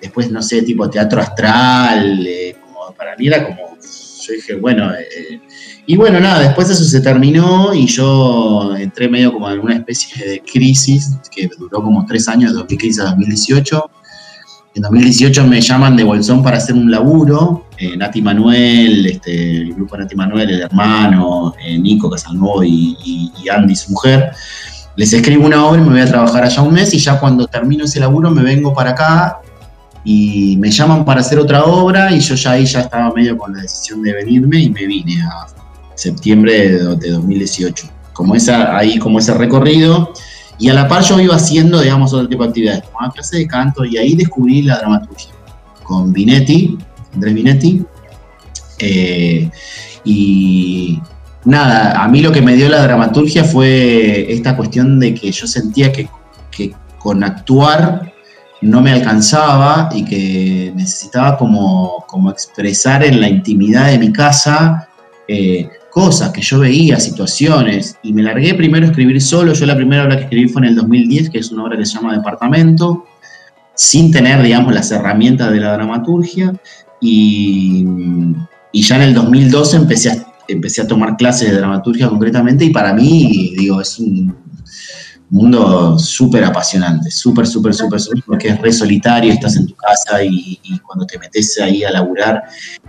Después, 0.00 0.30
no 0.30 0.42
sé, 0.42 0.62
tipo 0.62 0.90
teatro 0.90 1.20
astral, 1.20 2.26
eh, 2.26 2.56
como 2.62 2.92
para 2.94 3.16
mí 3.16 3.28
era 3.28 3.44
como, 3.44 3.78
yo 3.80 4.32
dije, 4.32 4.54
bueno, 4.54 4.92
eh, 4.92 5.40
y 5.86 5.96
bueno, 5.96 6.18
nada, 6.20 6.40
después 6.40 6.70
eso 6.70 6.84
se 6.84 7.00
terminó 7.00 7.74
y 7.74 7.86
yo 7.86 8.74
entré 8.76 9.08
medio 9.08 9.32
como 9.32 9.50
en 9.50 9.58
una 9.60 9.74
especie 9.76 10.24
de 10.26 10.40
crisis 10.42 11.16
que 11.30 11.48
duró 11.58 11.82
como 11.82 12.04
tres 12.06 12.26
años, 12.28 12.52
de 12.52 12.58
2015 12.58 13.00
a 13.02 13.04
2018. 13.06 13.90
En 14.76 14.82
2018 14.82 15.46
me 15.46 15.60
llaman 15.60 15.94
de 15.96 16.02
Bolsón 16.04 16.42
para 16.42 16.56
hacer 16.56 16.74
un 16.74 16.90
laburo. 16.90 17.66
eh, 17.78 17.96
Nati 17.96 18.22
Manuel, 18.22 19.06
este, 19.06 19.58
el 19.62 19.74
grupo 19.74 19.96
Nati 19.96 20.14
Manuel, 20.16 20.48
el 20.50 20.60
hermano, 20.62 21.54
eh, 21.64 21.78
Nico 21.78 22.08
Casalnuovo 22.10 22.62
y, 22.64 22.96
y- 23.04 23.32
y 23.44 23.48
Andy, 23.48 23.74
su 23.76 23.90
mujer. 23.92 24.30
Les 24.96 25.12
escribo 25.12 25.44
una 25.46 25.64
obra 25.66 25.80
y 25.80 25.84
me 25.84 25.90
voy 25.90 26.00
a 26.00 26.06
trabajar 26.06 26.44
allá 26.44 26.62
un 26.62 26.72
mes 26.72 26.94
y 26.94 26.98
ya 26.98 27.18
cuando 27.20 27.46
termino 27.46 27.84
ese 27.84 27.98
laburo 28.00 28.30
me 28.30 28.42
vengo 28.42 28.72
para 28.72 28.90
acá 28.90 29.38
y 30.04 30.56
me 30.58 30.70
llaman 30.70 31.04
para 31.04 31.20
hacer 31.20 31.38
otra 31.38 31.64
obra 31.64 32.12
y 32.12 32.20
yo 32.20 32.34
ya 32.36 32.52
ahí 32.52 32.64
ya 32.66 32.80
estaba 32.80 33.12
medio 33.12 33.36
con 33.36 33.54
la 33.54 33.62
decisión 33.62 34.02
de 34.02 34.12
venirme 34.12 34.60
y 34.60 34.70
me 34.70 34.86
vine 34.86 35.20
a 35.22 35.46
septiembre 35.94 36.68
de, 36.70 36.96
de 36.96 37.10
2018. 37.10 37.88
Como 38.12 38.34
esa, 38.34 38.76
ahí 38.76 38.98
como 38.98 39.18
ese 39.18 39.34
recorrido 39.34 40.12
y 40.58 40.68
a 40.68 40.74
la 40.74 40.88
par 40.88 41.02
yo 41.02 41.18
iba 41.20 41.34
haciendo, 41.34 41.80
digamos, 41.80 42.12
otro 42.12 42.28
tipo 42.28 42.42
de 42.44 42.48
actividades, 42.50 42.84
como 42.84 43.10
clase 43.10 43.38
de 43.38 43.46
canto 43.46 43.84
y 43.84 43.96
ahí 43.96 44.14
descubrí 44.14 44.62
la 44.62 44.78
dramaturgia 44.78 45.32
con 45.82 46.12
Vinetti, 46.12 46.78
Andrés 47.12 47.34
Vinetti. 47.34 47.84
Eh, 48.78 49.50
y 50.04 51.00
nada, 51.44 52.02
a 52.02 52.08
mí 52.08 52.20
lo 52.20 52.32
que 52.32 52.42
me 52.42 52.54
dio 52.54 52.68
la 52.68 52.82
dramaturgia 52.82 53.44
fue 53.44 54.32
esta 54.32 54.56
cuestión 54.56 55.00
de 55.00 55.14
que 55.14 55.30
yo 55.30 55.46
sentía 55.46 55.92
que, 55.92 56.08
que 56.50 56.72
con 56.98 57.22
actuar 57.24 58.12
no 58.60 58.80
me 58.80 58.92
alcanzaba 58.92 59.90
y 59.92 60.04
que 60.04 60.72
necesitaba 60.74 61.36
como, 61.36 62.04
como 62.06 62.30
expresar 62.30 63.04
en 63.04 63.20
la 63.20 63.28
intimidad 63.28 63.88
de 63.88 63.98
mi 63.98 64.12
casa 64.12 64.88
eh, 65.28 65.68
cosas 65.94 66.32
que 66.32 66.42
yo 66.42 66.58
veía, 66.58 66.98
situaciones, 66.98 67.96
y 68.02 68.12
me 68.12 68.20
largué 68.20 68.52
primero 68.54 68.84
a 68.84 68.88
escribir 68.88 69.22
solo. 69.22 69.52
Yo 69.52 69.64
la 69.64 69.76
primera 69.76 70.02
obra 70.02 70.16
que 70.16 70.24
escribí 70.24 70.48
fue 70.48 70.62
en 70.62 70.68
el 70.70 70.74
2010, 70.74 71.30
que 71.30 71.38
es 71.38 71.52
una 71.52 71.62
obra 71.62 71.78
que 71.78 71.86
se 71.86 71.94
llama 71.94 72.16
Departamento, 72.16 73.06
sin 73.76 74.10
tener, 74.10 74.42
digamos, 74.42 74.74
las 74.74 74.90
herramientas 74.90 75.52
de 75.52 75.60
la 75.60 75.72
dramaturgia, 75.74 76.52
y, 77.00 77.86
y 78.72 78.82
ya 78.82 78.96
en 78.96 79.02
el 79.02 79.14
2012 79.14 79.76
empecé 79.76 80.10
a, 80.10 80.26
empecé 80.48 80.82
a 80.82 80.88
tomar 80.88 81.16
clases 81.16 81.52
de 81.52 81.58
dramaturgia 81.58 82.08
concretamente, 82.08 82.64
y 82.64 82.70
para 82.70 82.92
mí, 82.92 83.54
digo, 83.56 83.80
es 83.80 83.96
un 84.00 84.34
mundo 85.30 85.98
súper 85.98 86.44
apasionante, 86.44 87.10
súper, 87.10 87.46
súper, 87.46 87.74
súper, 87.74 88.00
súper, 88.00 88.22
porque 88.24 88.48
es 88.48 88.60
re 88.60 88.72
solitario, 88.72 89.32
estás 89.32 89.56
en 89.56 89.66
tu 89.66 89.74
casa 89.74 90.22
y, 90.22 90.58
cuando 90.86 91.06
te 91.06 91.18
metes 91.18 91.58
ahí 91.60 91.82
a 91.82 91.90
laburar, 91.90 92.42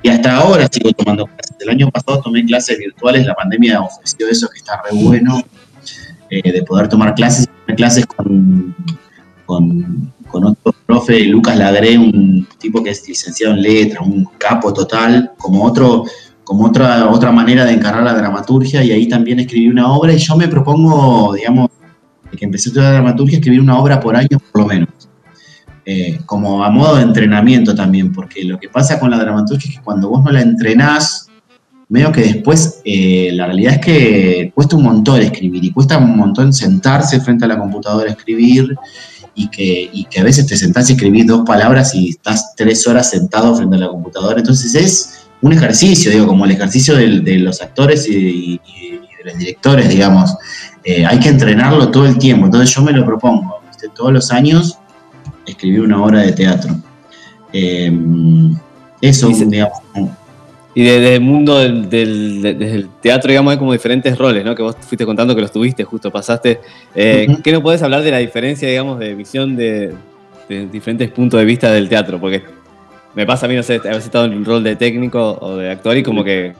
y 0.03 0.09
hasta 0.09 0.37
ahora 0.37 0.67
sigo 0.71 0.91
tomando 0.91 1.25
clases. 1.25 1.55
El 1.59 1.69
año 1.69 1.89
pasado 1.89 2.21
tomé 2.21 2.45
clases 2.45 2.77
virtuales, 2.77 3.25
la 3.25 3.33
pandemia 3.33 3.81
ofreció 3.81 4.27
eso 4.27 4.47
que 4.49 4.57
está 4.57 4.81
re 4.83 4.95
bueno, 4.95 5.41
eh, 6.29 6.51
de 6.51 6.63
poder 6.63 6.87
tomar 6.87 7.15
clases, 7.15 7.47
clases 7.75 8.05
con, 8.05 8.75
con, 9.45 10.13
con 10.27 10.45
otro 10.45 10.75
profe, 10.85 11.23
Lucas 11.25 11.57
Lagré, 11.57 11.97
un 11.97 12.47
tipo 12.59 12.83
que 12.83 12.91
es 12.91 13.07
licenciado 13.07 13.53
en 13.53 13.61
letras, 13.61 14.05
un 14.05 14.25
capo 14.37 14.73
total, 14.73 15.31
como 15.37 15.63
otro 15.63 16.05
como 16.45 16.67
otra, 16.67 17.09
otra 17.09 17.31
manera 17.31 17.65
de 17.65 17.73
encarar 17.73 18.03
la 18.03 18.13
dramaturgia 18.13 18.83
y 18.83 18.91
ahí 18.91 19.07
también 19.09 19.39
escribí 19.39 19.67
una 19.67 19.91
obra 19.91 20.13
y 20.13 20.19
yo 20.19 20.37
me 20.37 20.47
propongo, 20.47 21.33
digamos, 21.33 21.71
que 22.35 22.45
empecé 22.45 22.67
a 22.67 22.71
estudiar 22.71 22.93
dramaturgia, 22.93 23.37
escribir 23.37 23.61
una 23.61 23.77
obra 23.77 23.99
por 23.99 24.15
año 24.15 24.39
por 24.51 24.61
lo 24.61 24.67
menos. 24.67 24.89
Eh, 25.85 26.19
como 26.25 26.63
a 26.63 26.69
modo 26.71 26.95
de 26.95 27.03
entrenamiento 27.03 27.75
también, 27.75 28.11
porque 28.11 28.43
lo 28.43 28.59
que 28.59 28.69
pasa 28.69 28.99
con 28.99 29.11
la 29.11 29.19
dramaturgia 29.19 29.69
es 29.69 29.77
que 29.77 29.83
cuando 29.83 30.09
vos 30.09 30.23
no 30.23 30.31
la 30.31 30.41
entrenás, 30.41 31.27
veo 31.87 32.11
que 32.11 32.21
después 32.21 32.81
eh, 32.83 33.29
la 33.33 33.45
realidad 33.45 33.73
es 33.73 33.79
que 33.81 34.51
cuesta 34.55 34.75
un 34.75 34.83
montón 34.83 35.21
escribir 35.21 35.63
y 35.63 35.71
cuesta 35.71 35.99
un 35.99 36.17
montón 36.17 36.51
sentarse 36.53 37.19
frente 37.19 37.45
a 37.45 37.47
la 37.47 37.59
computadora 37.59 38.09
a 38.09 38.13
escribir 38.13 38.75
y 39.35 39.49
que, 39.49 39.89
y 39.93 40.05
que 40.05 40.21
a 40.21 40.23
veces 40.23 40.47
te 40.47 40.57
sentás 40.57 40.89
y 40.89 40.93
escribís 40.93 41.27
dos 41.27 41.43
palabras 41.45 41.93
y 41.93 42.09
estás 42.09 42.55
tres 42.55 42.87
horas 42.87 43.11
sentado 43.11 43.53
frente 43.55 43.75
a 43.75 43.79
la 43.79 43.89
computadora. 43.89 44.39
Entonces 44.39 44.73
es 44.73 45.27
un 45.41 45.53
ejercicio, 45.53 46.09
digo, 46.09 46.25
como 46.25 46.45
el 46.45 46.51
ejercicio 46.51 46.95
del- 46.95 47.23
de, 47.23 47.37
los 47.37 47.61
actores 47.61 48.09
y, 48.09 48.59
de 48.91 48.94
los 49.25 49.37
directores, 49.37 49.89
digamos. 49.89 50.35
Eh, 50.83 51.05
hay 51.05 51.19
que 51.19 51.29
entrenarlo 51.29 51.89
todo 51.91 52.05
el 52.05 52.17
tiempo. 52.17 52.45
Entonces 52.45 52.73
yo 52.75 52.81
me 52.81 52.91
lo 52.91 53.05
propongo, 53.05 53.59
¿viste? 53.67 53.89
todos 53.95 54.13
los 54.13 54.31
años 54.31 54.77
escribir 55.45 55.81
una 55.81 56.03
obra 56.03 56.21
de 56.21 56.31
teatro. 56.33 56.75
Eh, 57.51 57.91
eso, 59.01 59.29
Y 59.29 59.33
se- 59.35 59.45
digamos. 59.45 59.79
Y 60.77 60.83
desde 60.83 61.15
el 61.15 61.21
mundo 61.21 61.57
del, 61.59 62.89
teatro, 63.01 63.29
digamos, 63.29 63.51
hay 63.53 63.57
como 63.57 63.71
diferentes 63.71 64.17
roles, 64.17 64.43
¿no? 64.43 64.53
Que 64.53 64.61
vos 64.61 64.75
fuiste 64.81 65.05
contando 65.05 65.33
que 65.33 65.39
los 65.41 65.51
tuviste, 65.51 65.85
justo 65.85 66.11
pasaste. 66.11 66.59
Eh. 66.93 67.27
¿Qué 67.41 67.51
nos 67.53 67.61
podés 67.61 67.81
hablar 67.81 68.01
de 68.03 68.11
la 68.11 68.17
diferencia, 68.17 68.67
digamos, 68.67 68.99
de 68.99 69.15
visión 69.15 69.55
de, 69.55 69.93
de 70.49 70.67
diferentes 70.67 71.09
puntos 71.11 71.39
de 71.39 71.45
vista 71.45 71.71
del 71.71 71.87
teatro? 71.87 72.19
Porque 72.19 72.43
me 73.13 73.25
pasa 73.25 73.45
a 73.45 73.49
mí, 73.49 73.55
no 73.55 73.63
sé, 73.63 73.79
he 73.85 73.95
estado 73.95 74.25
en 74.25 74.33
un 74.33 74.43
rol 74.43 74.63
de 74.65 74.75
técnico 74.75 75.37
o 75.39 75.55
de 75.55 75.71
actor 75.71 75.95
y 75.95 76.03
como 76.03 76.25
que 76.25 76.53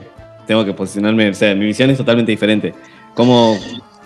tengo 0.46 0.64
que 0.64 0.72
posicionarme, 0.72 1.28
o 1.30 1.34
sea, 1.34 1.54
mi 1.54 1.66
visión 1.66 1.90
es 1.90 1.98
totalmente 1.98 2.30
diferente. 2.32 2.74
¿Cómo, 3.14 3.58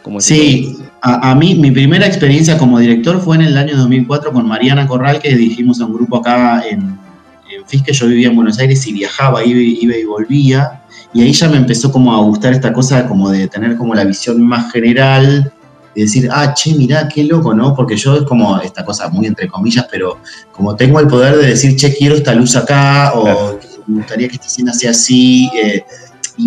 cómo 0.02 0.20
Sí, 0.20 0.76
a, 1.02 1.30
a 1.30 1.34
mí 1.34 1.54
mi 1.56 1.70
primera 1.70 2.06
experiencia 2.06 2.56
como 2.56 2.78
director 2.78 3.20
fue 3.20 3.36
en 3.36 3.42
el 3.42 3.56
año 3.58 3.76
2004 3.76 4.32
con 4.32 4.46
Mariana 4.46 4.86
Corral, 4.86 5.18
que 5.20 5.34
dirigimos 5.36 5.80
a 5.80 5.86
un 5.86 5.94
grupo 5.94 6.16
acá 6.18 6.62
en, 6.68 6.80
en 6.80 7.66
Fisque. 7.66 7.92
Yo 7.92 8.06
vivía 8.06 8.28
en 8.28 8.36
Buenos 8.36 8.58
Aires 8.58 8.86
y 8.86 8.92
viajaba, 8.92 9.44
iba, 9.44 9.58
y- 9.60 9.78
iba 9.82 9.96
y 9.96 10.04
volvía. 10.04 10.80
Y 11.12 11.22
ahí 11.22 11.32
ya 11.32 11.48
me 11.48 11.56
empezó 11.56 11.90
como 11.90 12.14
a 12.14 12.18
gustar 12.22 12.52
esta 12.52 12.72
cosa 12.72 13.06
como 13.08 13.30
de 13.30 13.48
tener 13.48 13.76
como 13.76 13.94
la 13.94 14.04
visión 14.04 14.40
más 14.46 14.70
general, 14.72 15.52
de 15.96 16.02
decir, 16.02 16.28
ah, 16.30 16.54
che, 16.54 16.72
mirá, 16.74 17.08
qué 17.08 17.24
loco, 17.24 17.52
¿no? 17.52 17.74
Porque 17.74 17.96
yo 17.96 18.14
es 18.16 18.22
como 18.22 18.60
esta 18.60 18.84
cosa 18.84 19.08
muy 19.08 19.26
entre 19.26 19.48
comillas, 19.48 19.86
pero 19.90 20.18
como 20.52 20.76
tengo 20.76 21.00
el 21.00 21.08
poder 21.08 21.36
de 21.36 21.48
decir, 21.48 21.74
che, 21.74 21.92
quiero 21.96 22.14
esta 22.14 22.32
luz 22.32 22.54
acá, 22.54 23.12
o 23.16 23.22
Claro. 23.24 23.60
me 23.88 23.96
gustaría 23.96 24.28
que 24.28 24.36
esta 24.36 24.46
escena 24.46 24.72
sea 24.72 24.92
así. 24.92 25.50
eh, 25.60 25.82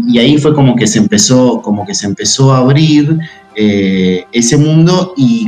y, 0.07 0.17
ahí 0.19 0.37
fue 0.37 0.53
como 0.53 0.75
que 0.75 0.87
se 0.87 0.99
empezó, 0.99 1.61
como 1.61 1.85
que 1.85 1.93
se 1.93 2.07
empezó 2.07 2.53
a 2.53 2.59
abrir 2.59 3.19
eh, 3.55 4.25
ese 4.31 4.57
mundo 4.57 5.13
y 5.15 5.47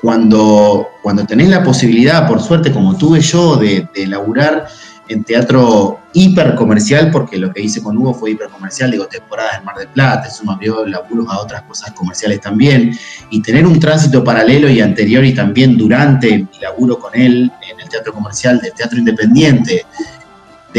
cuando, 0.00 0.88
cuando 1.02 1.24
tenés 1.24 1.48
la 1.48 1.62
posibilidad, 1.62 2.26
por 2.26 2.40
suerte, 2.40 2.72
como 2.72 2.96
tuve 2.96 3.20
yo, 3.20 3.56
de, 3.56 3.88
de 3.94 4.06
laburar 4.06 4.66
en 5.08 5.24
teatro 5.24 6.00
hiper 6.12 6.54
comercial, 6.54 7.10
porque 7.10 7.38
lo 7.38 7.52
que 7.52 7.62
hice 7.62 7.82
con 7.82 7.96
Hugo 7.96 8.14
fue 8.14 8.32
hiper 8.32 8.48
comercial, 8.48 8.90
digo, 8.90 9.06
temporadas 9.06 9.58
en 9.58 9.64
Mar 9.64 9.76
del 9.76 9.88
Plata, 9.88 10.28
eso 10.28 10.44
me 10.44 10.52
abrió 10.52 10.84
laburos 10.86 11.26
a 11.28 11.38
otras 11.38 11.62
cosas 11.62 11.92
comerciales 11.92 12.40
también, 12.40 12.96
y 13.30 13.40
tener 13.42 13.66
un 13.66 13.78
tránsito 13.78 14.24
paralelo 14.24 14.68
y 14.68 14.80
anterior 14.80 15.24
y 15.24 15.34
también 15.34 15.76
durante 15.76 16.38
mi 16.38 16.58
laburo 16.60 16.98
con 16.98 17.14
él 17.14 17.50
en 17.70 17.80
el 17.80 17.88
teatro 17.88 18.12
comercial, 18.12 18.58
del 18.60 18.72
teatro 18.72 18.98
independiente, 18.98 19.84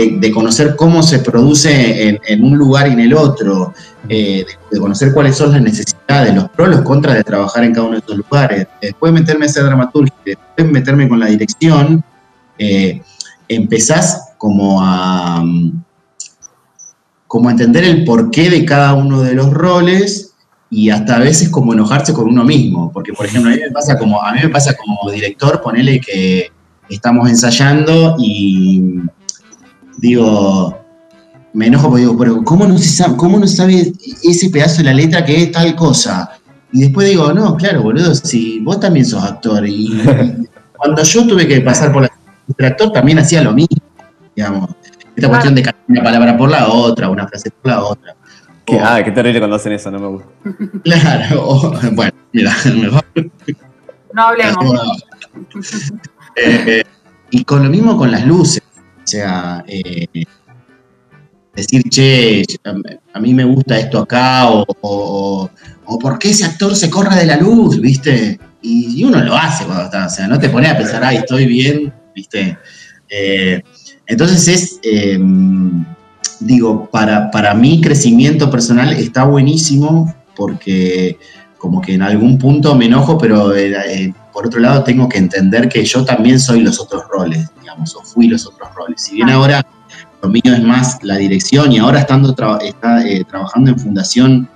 de, 0.06 0.32
conocer 0.32 0.76
cómo 0.76 1.02
se 1.02 1.20
produce 1.20 2.20
en, 2.28 2.44
un 2.44 2.56
lugar 2.56 2.88
y 2.88 2.92
en 2.92 3.00
el 3.00 3.14
otro, 3.16 3.74
eh, 4.08 4.46
de, 4.70 4.80
conocer 4.80 5.12
cuáles 5.12 5.36
son 5.36 5.52
las 5.52 5.62
necesidades, 5.62 6.36
los 6.36 6.50
pros, 6.50 6.70
los 6.70 6.82
contras 6.82 7.16
de 7.16 7.24
trabajar 7.24 7.64
en 7.64 7.74
cada 7.74 7.88
uno 7.88 7.94
de 7.94 8.00
estos 8.00 8.18
lugares. 8.18 8.68
Después 8.80 9.12
de 9.12 9.20
meterme 9.20 9.46
a 9.46 9.50
hacer 9.50 9.64
dramaturgia, 9.64 10.14
después 10.24 10.46
de 10.56 10.64
meterme 10.66 11.10
con 11.10 11.20
la 11.20 11.26
dirección, 11.26 12.04
eh, 12.60 13.02
empezás 13.48 14.34
como 14.38 14.80
a, 14.84 15.44
como 17.26 17.50
a 17.50 17.52
entender 17.52 17.84
el 17.84 18.04
porqué 18.04 18.52
de 18.52 18.66
cada 18.66 18.94
uno 18.94 19.24
de 19.24 19.34
los 19.34 19.52
roles 19.52 20.34
y 20.70 20.92
hasta 20.92 21.16
a 21.16 21.20
veces 21.20 21.50
como 21.50 21.74
enojarse 21.74 22.14
con 22.14 22.28
uno 22.28 22.44
mismo, 22.44 22.92
porque 22.92 23.14
por 23.14 23.26
ejemplo 23.26 23.50
a 23.50 23.56
mí 23.56 23.62
me 23.62 23.72
pasa 23.72 23.98
como, 23.98 24.22
a 24.22 24.32
mí 24.34 24.42
me 24.44 24.50
pasa 24.50 24.76
como 24.76 25.10
director, 25.10 25.60
ponele 25.62 26.00
que 26.00 26.52
estamos 26.88 27.30
ensayando 27.30 28.16
y 28.20 28.84
digo, 29.98 30.78
me 31.54 31.68
enojo 31.68 31.90
porque 31.90 32.02
digo, 32.02 32.18
pero 32.18 32.44
¿cómo 32.44 32.66
no 32.68 32.78
se 32.78 32.90
sabe, 32.90 33.16
cómo 33.18 33.40
no 33.40 33.48
sabe 33.48 33.94
ese 34.24 34.50
pedazo 34.50 34.78
de 34.78 34.84
la 34.86 34.94
letra 34.94 35.26
que 35.26 35.44
es 35.44 35.52
tal 35.52 35.76
cosa? 35.76 36.32
Y 36.72 36.82
después 36.82 37.08
digo, 37.08 37.34
no, 37.34 37.56
claro, 37.56 37.82
boludo, 37.82 38.14
si 38.16 38.60
vos 38.60 38.80
también 38.80 39.06
sos 39.06 39.24
actor 39.24 39.68
y, 39.68 39.94
y 39.94 40.04
cuando 40.78 41.04
yo 41.04 41.28
tuve 41.28 41.48
que 41.48 41.62
pasar 41.62 41.92
por 41.92 42.04
la 42.04 42.68
actor 42.68 42.92
también 42.92 43.20
hacía 43.20 43.42
lo 43.42 43.54
mismo, 43.54 43.78
digamos. 44.36 44.70
Esta 45.16 45.30
cuestión 45.30 45.56
de 45.56 45.64
cambiar 45.64 45.86
una 45.90 46.04
palabra 46.04 46.38
por 46.38 46.50
la 46.52 46.68
otra, 46.68 47.10
una 47.10 47.28
frase 47.28 47.50
por 47.50 47.72
la 47.72 47.84
otra. 47.84 48.16
Qué, 48.66 48.78
ah, 48.80 49.02
qué 49.04 49.12
terrible 49.12 49.40
cuando 49.40 49.56
hacen 49.56 49.72
eso, 49.72 49.90
no 49.90 50.00
me 50.00 50.08
gusta. 50.08 50.28
Claro, 50.84 51.48
o- 51.48 51.74
bueno, 51.94 52.12
mira, 52.34 52.54
mejor. 52.76 53.04
No 54.14 54.22
hablemos. 54.28 55.04
Eh, 56.36 56.84
y 57.32 57.44
con 57.44 57.64
lo 57.64 57.70
mismo 57.70 57.98
con 57.98 58.12
las 58.12 58.26
luces. 58.26 58.62
O 59.08 59.10
sea, 59.10 59.64
eh, 59.70 60.06
decir, 61.56 61.82
che, 61.90 62.44
a 63.14 63.20
mí 63.22 63.34
me 63.34 63.46
gusta 63.46 63.80
esto 63.80 64.00
acá, 64.00 64.52
o, 64.52 64.66
o, 64.82 65.50
por 66.00 66.20
qué 66.20 66.32
ese 66.32 66.44
actor 66.44 66.76
se 66.76 66.90
corre 66.90 67.16
de 67.16 67.26
la 67.26 67.38
luz, 67.38 67.80
¿viste? 67.80 68.38
Y, 68.62 69.00
y 69.00 69.06
uno 69.06 69.24
lo 69.24 69.34
hace 69.34 69.64
cuando 69.64 69.86
está, 69.86 70.08
o 70.08 70.10
sea, 70.10 70.28
no 70.28 70.38
te 70.38 70.50
pones 70.50 70.72
a 70.72 70.78
pensar, 70.78 71.06
ay, 71.06 71.18
estoy 71.20 71.46
bien, 71.46 71.94
¿viste? 72.14 72.58
Eh, 73.08 73.62
entonces 74.08 74.46
es, 74.50 74.80
eh, 74.84 75.18
digo, 76.42 76.90
para, 76.92 77.32
para 77.32 77.54
mi 77.54 77.80
crecimiento 77.80 78.52
personal 78.52 78.92
está 78.92 79.24
buenísimo 79.24 80.14
porque 80.36 81.18
como 81.58 81.82
que 81.82 81.94
en 81.94 82.02
algún 82.02 82.38
punto 82.38 82.76
me 82.76 82.86
enojo, 82.86 83.18
pero 83.18 83.56
eh, 83.56 83.74
eh, 83.88 84.14
por 84.32 84.48
otro 84.48 84.60
lado 84.60 84.84
tengo 84.84 85.10
que 85.10 85.18
entender 85.18 85.68
que 85.70 85.84
yo 85.84 86.06
también 86.06 86.40
soy 86.40 86.62
los 86.62 86.80
otros 86.80 87.04
roles, 87.12 87.48
digamos, 87.60 87.96
o 87.96 88.04
fui 88.04 88.28
los 88.28 88.46
otros 88.46 88.70
roles. 88.76 89.02
Si 89.02 89.16
bien 89.16 89.30
ahora 89.30 89.66
lo 90.22 90.30
mío 90.30 90.42
es 90.46 90.64
más 90.64 90.98
la 91.04 91.18
dirección 91.18 91.72
y 91.72 91.80
ahora 91.80 92.00
estando 92.00 92.36
tra- 92.36 92.62
está, 92.62 93.08
eh, 93.08 93.24
trabajando 93.24 93.72
en 93.72 93.80
fundación, 93.80 94.50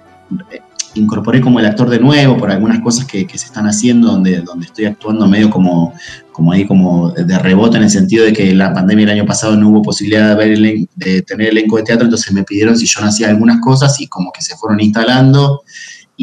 eh, 0.51 0.59
incorporé 0.93 1.39
como 1.39 1.59
el 1.59 1.65
actor 1.65 1.89
de 1.89 1.99
nuevo 1.99 2.37
por 2.37 2.51
algunas 2.51 2.81
cosas 2.81 3.05
que, 3.05 3.25
que 3.25 3.37
se 3.37 3.45
están 3.45 3.65
haciendo, 3.65 4.11
donde, 4.11 4.41
donde 4.41 4.65
estoy 4.65 4.85
actuando 4.85 5.25
medio 5.27 5.49
como, 5.49 5.93
como 6.33 6.51
ahí 6.51 6.67
como 6.67 7.11
de 7.11 7.39
rebote 7.39 7.77
en 7.77 7.83
el 7.83 7.89
sentido 7.89 8.25
de 8.25 8.33
que 8.33 8.53
la 8.53 8.73
pandemia 8.73 9.05
el 9.05 9.11
año 9.11 9.25
pasado 9.25 9.55
no 9.55 9.69
hubo 9.69 9.81
posibilidad 9.81 10.29
de, 10.29 10.35
ver 10.35 10.57
de 10.95 11.21
tener 11.21 11.49
elenco 11.49 11.77
de 11.77 11.83
teatro, 11.83 12.05
entonces 12.05 12.33
me 12.33 12.43
pidieron 12.43 12.77
si 12.77 12.85
yo 12.85 12.99
no 12.99 13.07
hacía 13.07 13.29
algunas 13.29 13.61
cosas 13.61 13.99
y 14.01 14.07
como 14.07 14.31
que 14.31 14.41
se 14.41 14.57
fueron 14.57 14.81
instalando. 14.81 15.63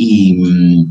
Y, 0.00 0.86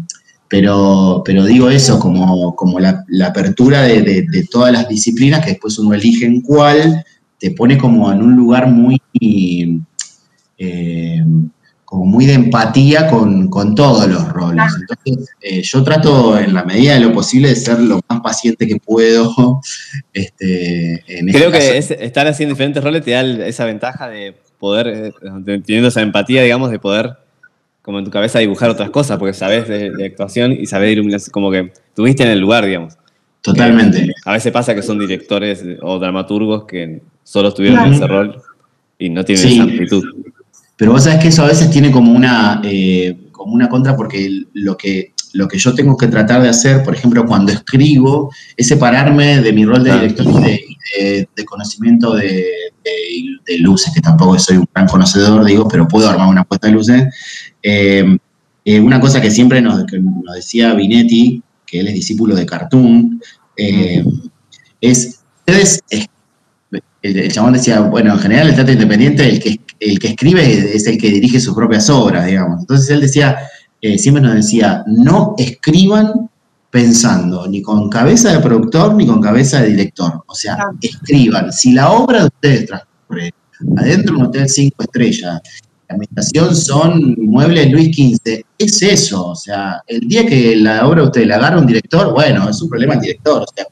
pero, 0.50 1.22
pero 1.26 1.46
digo 1.46 1.70
eso, 1.70 1.98
como, 2.00 2.56
como 2.56 2.80
la, 2.80 3.04
la 3.08 3.28
apertura 3.28 3.84
de, 3.84 4.02
de- 4.02 4.22
de 4.30 4.44
todas 4.52 4.72
las 4.74 4.88
disciplinas, 4.90 5.44
que 5.44 5.52
después 5.52 5.78
uno 5.80 5.94
elige 5.94 6.26
en 6.26 6.42
cuál, 6.42 7.04
te 7.40 7.52
pone 7.52 7.78
como 7.78 8.12
en 8.12 8.22
un 8.22 8.36
lugar 8.36 8.68
muy, 8.68 9.00
eh, 10.58 11.24
como 11.86 12.06
muy 12.06 12.26
de 12.26 12.34
empatía 12.34 13.08
con, 13.10 13.48
con 13.50 13.74
todos 13.76 14.08
los 14.10 14.28
roles. 14.30 14.66
Entonces, 14.82 15.30
eh, 15.42 15.62
yo 15.64 15.84
trato 15.84 16.38
en 16.38 16.54
la 16.54 16.66
medida 16.66 16.96
de 16.96 17.00
lo 17.00 17.14
posible 17.14 17.48
de 17.50 17.56
ser 17.56 17.80
lo 17.80 18.02
más 18.10 18.20
paciente 18.22 18.68
que 18.68 18.78
puedo. 18.78 19.62
Este, 20.14 20.94
en 21.20 21.30
este 21.30 21.40
Creo 21.40 21.52
que 21.52 21.78
es- 21.78 21.92
estar 21.92 22.28
así 22.28 22.44
en 22.44 22.50
diferentes 22.50 22.84
roles 22.84 23.04
te 23.06 23.12
da 23.12 23.22
esa 23.22 23.66
ventaja 23.66 24.10
de 24.10 24.36
poder, 24.60 24.88
eh, 24.88 25.12
teniendo 25.66 25.90
esa 25.90 26.02
empatía, 26.02 26.42
digamos, 26.44 26.72
de 26.72 26.80
poder, 26.80 27.12
como 27.88 28.00
en 28.00 28.04
tu 28.06 28.12
cabeza, 28.12 28.40
dibujar 28.40 28.70
otras 28.70 28.90
cosas, 28.90 29.18
porque 29.18 29.32
sabes 29.34 29.66
de, 29.70 29.92
de 29.92 30.06
actuación 30.08 30.52
y 30.52 30.66
sabes 30.66 30.88
de 30.88 30.92
iluminación, 30.92 31.32
como 31.32 31.50
que 31.50 31.72
tuviste 31.96 32.24
en 32.24 32.32
el 32.32 32.40
lugar, 32.40 32.66
digamos. 32.66 32.96
Totalmente. 33.42 34.12
A 34.26 34.34
veces 34.34 34.52
pasa 34.52 34.76
que 34.76 34.82
son 34.82 35.00
directores 35.00 35.64
o 35.82 35.98
dramaturgos 35.98 36.66
que 36.66 37.02
solo 37.24 37.48
estuvieron 37.48 37.86
en 37.86 37.94
ese 37.94 38.06
rol 38.06 38.42
y 39.00 39.10
no 39.10 39.24
tienen 39.24 39.42
Sí. 39.48 39.54
esa 39.54 39.64
amplitud. 39.64 40.04
Pero 40.76 40.92
vos 40.92 41.06
sabés 41.06 41.20
que 41.22 41.30
eso 41.30 41.44
a 41.44 41.48
veces 41.48 41.72
tiene 41.72 41.90
como 41.90 42.12
una, 42.12 42.60
eh, 42.66 43.16
como 43.32 43.54
una 43.54 43.70
contra 43.70 43.96
porque 43.96 44.44
lo 44.54 44.76
que, 44.76 45.14
lo 45.32 45.48
que 45.48 45.58
yo 45.58 45.74
tengo 45.74 45.96
que 45.96 46.08
tratar 46.08 46.42
de 46.42 46.50
hacer, 46.50 46.84
por 46.84 46.94
ejemplo, 46.94 47.26
cuando 47.26 47.54
escribo, 47.54 48.34
es 48.58 48.68
separarme 48.68 49.42
de 49.42 49.54
mi 49.54 49.64
rol 49.64 49.82
de 49.86 49.94
director 49.94 50.26
y 50.26 50.44
de, 50.44 50.54
y 50.68 50.78
de- 51.02 51.30
de 51.36 51.46
conocimiento 51.46 52.16
de, 52.16 52.26
de- 52.84 53.38
de 53.46 53.58
luces, 53.60 53.94
que 53.94 54.02
tampoco 54.02 54.38
soy 54.40 54.58
un 54.58 54.68
gran 54.74 54.88
conocedor, 54.88 55.46
digo, 55.46 55.68
pero 55.70 55.88
puedo 55.88 56.10
armar 56.10 56.28
una 56.28 56.44
puesta 56.44 56.68
de 56.68 56.74
luces. 56.74 57.06
Eh, 57.70 58.18
eh, 58.64 58.80
una 58.80 59.00
cosa 59.02 59.20
que 59.22 59.30
siempre 59.30 59.62
nos, 59.62 59.86
que 59.86 60.00
nos 60.00 60.34
decía 60.36 60.74
Vinetti, 60.74 61.42
que 61.66 61.82
él 61.82 61.88
es 61.90 61.96
discípulo 61.96 62.34
de 62.34 62.46
Cartoon, 62.46 63.22
eh, 63.58 64.06
es, 64.80 65.20
ustedes, 65.40 65.82
es- 65.90 66.08
el, 67.02 67.18
el 67.20 67.32
chabón 67.32 67.54
decía, 67.54 67.82
bueno, 67.82 68.14
en 68.14 68.20
general 68.20 68.48
el 68.50 68.56
teatro 68.56 68.74
independiente, 68.74 69.28
el 69.30 69.40
que, 69.42 69.60
el 69.82 70.00
que 70.00 70.08
escribe 70.10 70.76
es 70.76 70.88
el 70.88 70.98
que 70.98 71.10
dirige 71.10 71.40
sus 71.42 71.54
propias 71.56 71.90
obras, 71.90 72.26
digamos. 72.26 72.62
Entonces 72.62 72.90
él 72.90 73.02
decía, 73.02 73.38
siempre 73.98 74.22
nos 74.24 74.34
decía, 74.36 74.84
no 74.88 75.36
escriban 75.38 76.30
pensando 76.72 77.48
ni 77.48 77.62
con 77.62 77.90
cabeza 77.90 78.32
de 78.34 78.40
productor 78.40 78.96
ni 78.96 79.06
con 79.06 79.22
cabeza 79.22 79.62
de 79.62 79.70
director. 79.70 80.24
O 80.28 80.36
sea, 80.36 80.56
Claro. 80.56 80.72
escriban. 80.82 81.52
Si 81.54 81.72
la 81.74 81.92
obra 81.92 82.22
de 82.22 82.26
ustedes 82.28 82.66
transcurre 82.66 83.32
adentro 83.78 84.16
de 84.16 84.22
un 84.22 84.28
hotel 84.28 84.50
cinco 84.50 84.84
estrellas, 84.84 85.42
la 85.90 85.94
ambientación 85.96 86.56
son 86.56 87.16
muebles 87.18 87.72
Luis 87.72 87.96
XV, 87.96 88.44
es 88.58 88.82
eso. 88.82 89.28
O 89.28 89.36
sea, 89.36 89.82
el 89.88 90.02
día 90.02 90.26
que 90.26 90.56
la 90.58 90.86
obra 90.88 91.02
de 91.02 91.08
ustedes 91.08 91.28
la 91.28 91.36
agarra 91.38 91.60
un 91.60 91.66
director, 91.68 92.12
bueno, 92.14 92.50
es 92.50 92.62
un 92.62 92.70
problema 92.70 92.94
del 92.96 93.02
director. 93.02 93.44
O 93.44 93.46
sea, 93.56 93.66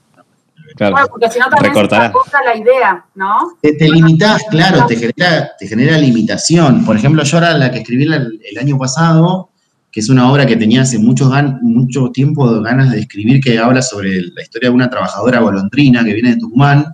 Claro. 0.77 0.91
Bueno, 0.91 1.07
porque 1.09 1.31
si 1.31 1.39
no 1.39 1.45
también 1.49 1.73
Recortará. 1.73 2.01
se 2.03 2.09
acosa 2.09 2.37
la 2.43 2.57
idea, 2.57 3.05
¿no? 3.15 3.37
te, 3.61 3.71
te 3.75 3.87
limitás, 3.89 4.43
claro, 4.49 4.85
te 4.85 4.97
genera, 4.97 5.51
te 5.57 5.67
genera 5.67 5.97
limitación. 5.97 6.83
Por 6.83 6.97
ejemplo, 6.97 7.23
yo 7.23 7.37
ahora 7.37 7.57
la 7.57 7.71
que 7.71 7.77
escribí 7.79 8.03
el, 8.03 8.41
el 8.43 8.57
año 8.57 8.77
pasado, 8.77 9.51
que 9.89 10.01
es 10.01 10.09
una 10.09 10.29
obra 10.29 10.45
que 10.45 10.57
tenía 10.57 10.81
hace 10.81 10.99
mucho, 10.99 11.29
gan- 11.29 11.59
mucho 11.61 12.09
tiempo 12.11 12.59
ganas 12.59 12.91
de 12.91 12.99
escribir, 12.99 13.39
que 13.39 13.57
habla 13.57 13.81
sobre 13.81 14.21
la 14.21 14.41
historia 14.41 14.67
de 14.67 14.75
una 14.75 14.89
trabajadora 14.89 15.39
golondrina 15.39 16.03
que 16.03 16.13
viene 16.13 16.31
de 16.31 16.37
Tucumán, 16.41 16.93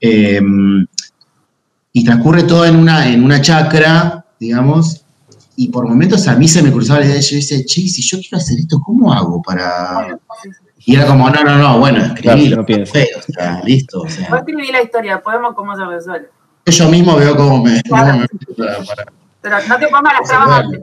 eh, 0.00 0.40
y 1.92 2.04
transcurre 2.04 2.44
todo 2.44 2.64
en 2.64 2.76
una, 2.76 3.12
en 3.12 3.22
una 3.24 3.42
chacra, 3.42 4.17
digamos, 4.40 5.02
y 5.56 5.68
por 5.68 5.86
momentos 5.88 6.26
a 6.28 6.36
mí 6.36 6.46
se 6.48 6.62
me 6.62 6.70
cruzaba 6.70 7.00
la 7.00 7.06
idea, 7.06 7.20
yo 7.20 7.36
decía, 7.36 7.58
che, 7.66 7.88
si 7.88 8.02
yo 8.02 8.18
quiero 8.20 8.36
hacer 8.38 8.58
esto, 8.58 8.80
¿cómo 8.84 9.12
hago 9.12 9.42
para...? 9.42 10.18
Y 10.86 10.94
era 10.94 11.06
como, 11.06 11.28
no, 11.28 11.42
no, 11.44 11.58
no, 11.58 11.78
bueno, 11.80 11.98
Claro, 12.14 12.38
escribí, 12.38 12.56
no 12.56 12.64
pienso. 12.64 12.92
o 12.98 13.32
sea, 13.32 13.60
listo, 13.64 14.00
o 14.02 14.08
sea 14.08 14.28
Vos 14.30 14.38
escribí 14.38 14.70
la 14.72 14.82
historia, 14.82 15.20
podemos 15.20 15.54
cómo 15.54 15.76
se 15.76 15.84
resuelve. 15.84 16.28
yo 16.66 16.88
mismo 16.88 17.16
veo 17.16 17.36
cómo 17.36 17.62
me. 17.64 17.82
Claro. 17.82 18.12
cómo 18.12 18.18
me- 18.20 18.54
para- 18.64 18.84
para- 18.84 19.12
Pero 19.42 19.56
no 19.68 19.78
te 19.78 19.86
pongas 19.88 20.12
las 20.20 20.28
trabas 20.28 20.64
antes. 20.64 20.80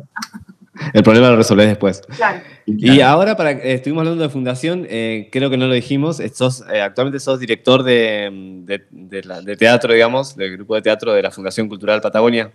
El 0.94 1.04
problema 1.04 1.30
lo 1.30 1.38
resolvés 1.38 1.68
después. 1.70 2.02
Claro. 2.18 2.42
Y 2.66 3.00
ahora, 3.00 3.38
para, 3.38 3.52
eh, 3.52 3.76
estuvimos 3.76 4.02
hablando 4.02 4.24
de 4.24 4.30
fundación, 4.30 4.86
eh, 4.90 5.30
creo 5.32 5.50
que 5.50 5.56
no 5.58 5.68
lo 5.68 5.74
dijimos, 5.74 6.20
eh, 6.20 6.30
sos, 6.36 6.64
eh, 6.72 6.82
actualmente 6.82 7.20
sos 7.22 7.40
director 7.40 7.82
de, 7.84 8.30
de- 8.66 8.86
de 8.92 9.24
la- 9.24 9.42
de 9.42 9.56
teatro, 9.56 9.94
digamos, 9.94 10.36
del 10.36 10.52
grupo 10.58 10.76
de 10.76 10.82
teatro 10.82 11.14
de 11.14 11.22
la 11.22 11.32
Fundación 11.32 11.70
Cultural 11.70 12.02
Patagonia. 12.02 12.52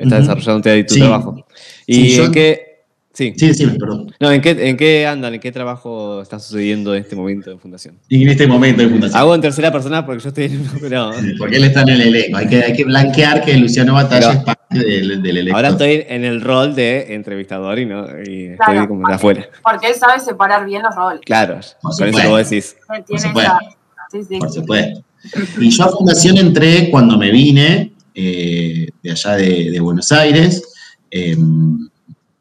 Estás 0.00 0.20
Ujú. 0.26 0.34
desarrollando 0.34 0.86
tu, 0.86 0.94
Sí. 0.94 1.00
trabajo. 1.00 1.46
¿Y 1.86 1.94
Sí, 1.94 2.16
yo- 2.16 2.24
en 2.26 2.32
qué? 2.32 2.66
Sí. 3.12 3.34
Sí, 3.36 3.52
sí, 3.52 3.66
perdón. 3.66 4.14
No, 4.20 4.30
¿en 4.32 4.40
qué, 4.40 4.50
¿en 4.68 4.76
qué 4.76 5.06
andan? 5.06 5.34
¿En 5.34 5.40
qué 5.40 5.50
trabajo 5.52 6.22
está 6.22 6.38
sucediendo 6.38 6.94
en 6.94 7.02
este 7.02 7.16
momento 7.16 7.50
en 7.50 7.58
Fundación? 7.58 7.98
En 8.08 8.28
este 8.28 8.46
momento 8.46 8.80
de 8.82 8.88
fundación. 8.88 9.20
Hago 9.20 9.34
en 9.34 9.40
tercera 9.42 9.70
persona 9.72 10.06
porque 10.06 10.22
yo 10.22 10.28
estoy 10.28 10.44
en 10.44 10.90
no, 10.90 11.10
Porque 11.38 11.56
él 11.56 11.64
está 11.64 11.82
en 11.82 11.88
el 11.90 12.00
elenco. 12.02 12.38
Hay 12.38 12.46
que, 12.48 12.62
hay 12.62 12.72
que 12.72 12.84
blanquear 12.84 13.44
que 13.44 13.56
Luciano 13.58 13.94
Batalla 13.94 14.28
Pero- 14.28 14.38
es 14.38 14.44
parte 14.44 14.78
del, 14.78 15.22
del 15.22 15.36
elenco. 15.38 15.56
Ahora 15.56 15.68
estoy 15.70 16.04
en 16.08 16.24
el 16.24 16.40
rol 16.40 16.74
de 16.74 17.14
entrevistador 17.14 17.78
y 17.80 17.84
no 17.86 18.06
y 18.24 18.44
estoy 18.52 18.56
Claro. 18.56 18.88
como 18.88 19.06
de 19.08 19.14
afuera. 19.14 19.48
Porque 19.62 19.88
él 19.88 19.94
sabe 19.96 20.18
separar 20.20 20.64
bien 20.64 20.80
los 20.82 20.94
roles. 20.94 21.20
Claro, 21.26 21.58
Por 21.82 21.96
con 21.98 22.08
eso 22.08 22.30
vos 22.30 22.48
decís. 22.48 22.76
Tiene 23.06 23.20
supuesto. 23.22 23.52
Sí, 24.12 24.20
sí. 24.26 24.38
Por 24.38 24.50
supuesto. 24.50 25.02
Y 25.60 25.68
yo 25.70 25.84
a 25.84 25.88
Fundación 25.88 26.38
entré 26.38 26.88
cuando 26.90 27.18
me 27.18 27.30
vine 27.30 27.92
eh, 28.14 28.88
de 29.02 29.10
allá 29.10 29.32
de, 29.36 29.70
de 29.70 29.80
Buenos 29.80 30.10
Aires. 30.12 30.62
Eh, 31.10 31.36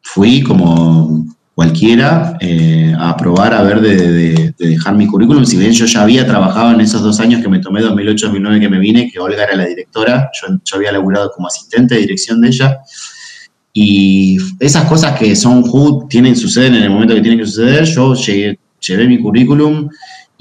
fui 0.01 0.41
como 0.41 1.25
cualquiera 1.55 2.37
eh, 2.39 2.93
a 2.97 3.15
probar 3.17 3.53
a 3.53 3.61
ver 3.63 3.81
de, 3.81 3.95
de- 3.95 4.53
de 4.57 4.67
dejar 4.67 4.95
mi 4.95 5.07
currículum. 5.07 5.45
Si 5.45 5.55
bien 5.57 5.71
yo 5.71 5.85
ya 5.85 6.01
había 6.01 6.25
trabajado 6.25 6.71
en 6.73 6.81
esos 6.81 7.01
dos 7.01 7.19
años 7.21 7.41
que 7.41 7.47
me 7.49 7.59
tomé, 7.59 7.81
2008-2009 7.81 8.59
que 8.59 8.69
me 8.69 8.79
vine, 8.79 9.09
que 9.11 9.19
Olga 9.19 9.43
era 9.45 9.55
la 9.55 9.65
directora, 9.65 10.29
yo, 10.33 10.55
yo 10.65 10.75
había 10.77 10.91
laburado 10.91 11.31
como 11.33 11.47
asistente 11.47 11.95
de 11.95 12.01
dirección 12.01 12.41
de 12.41 12.47
ella. 12.49 12.77
Y 13.73 14.37
esas 14.59 14.85
cosas 14.85 15.17
que 15.17 15.35
son 15.35 15.63
tienen, 16.09 16.35
suceden 16.35 16.75
en 16.75 16.83
el 16.83 16.89
momento 16.89 17.13
que 17.13 17.21
tienen 17.21 17.39
que 17.39 17.45
suceder, 17.45 17.85
yo 17.85 18.13
llegué- 18.15 18.57
llevé 18.85 19.07
mi 19.07 19.19
currículum 19.19 19.89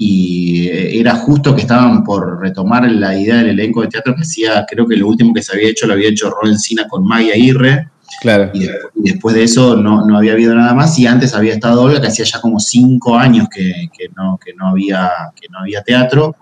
y 0.01 0.69
eh, 0.69 0.97
era 0.97 1.13
justo 1.15 1.53
que 1.53 1.61
estaban 1.61 2.05
por 2.05 2.39
retomar 2.39 2.89
la 2.89 3.19
idea 3.19 3.35
del 3.37 3.49
elenco 3.49 3.81
de 3.81 3.89
teatro 3.89 4.15
que 4.15 4.21
hacía, 4.21 4.65
creo 4.67 4.87
que 4.87 4.95
lo 4.95 5.07
último 5.09 5.33
que 5.33 5.43
se 5.43 5.53
había 5.53 5.69
hecho 5.69 5.85
lo 5.85 5.93
había 5.93 6.07
hecho 6.07 6.29
Ron 6.29 6.53
Encina 6.53 6.87
con 6.87 7.05
Maya 7.05 7.35
Irre, 7.35 7.89
Claro. 8.21 8.49
Y, 8.53 8.59
después, 8.59 8.91
y 8.95 9.11
después 9.11 9.35
de 9.35 9.43
eso 9.43 9.75
no, 9.77 10.05
no 10.05 10.17
había 10.17 10.33
habido 10.33 10.53
nada 10.55 10.73
más. 10.73 10.97
Y 10.99 11.07
antes 11.07 11.33
había 11.33 11.53
estado 11.53 11.83
Olga, 11.83 12.01
que 12.01 12.07
hacía 12.07 12.25
ya 12.25 12.41
como 12.41 12.59
cinco 12.59 13.15
años 13.15 13.47
que, 13.53 13.89
que 13.95 14.09
no, 14.17 14.37
que, 14.43 14.53
no, 14.55 14.69
había, 14.69 15.09
que 15.39 15.47
no 15.49 15.59
había 15.59 15.83
teatro. 15.83 16.35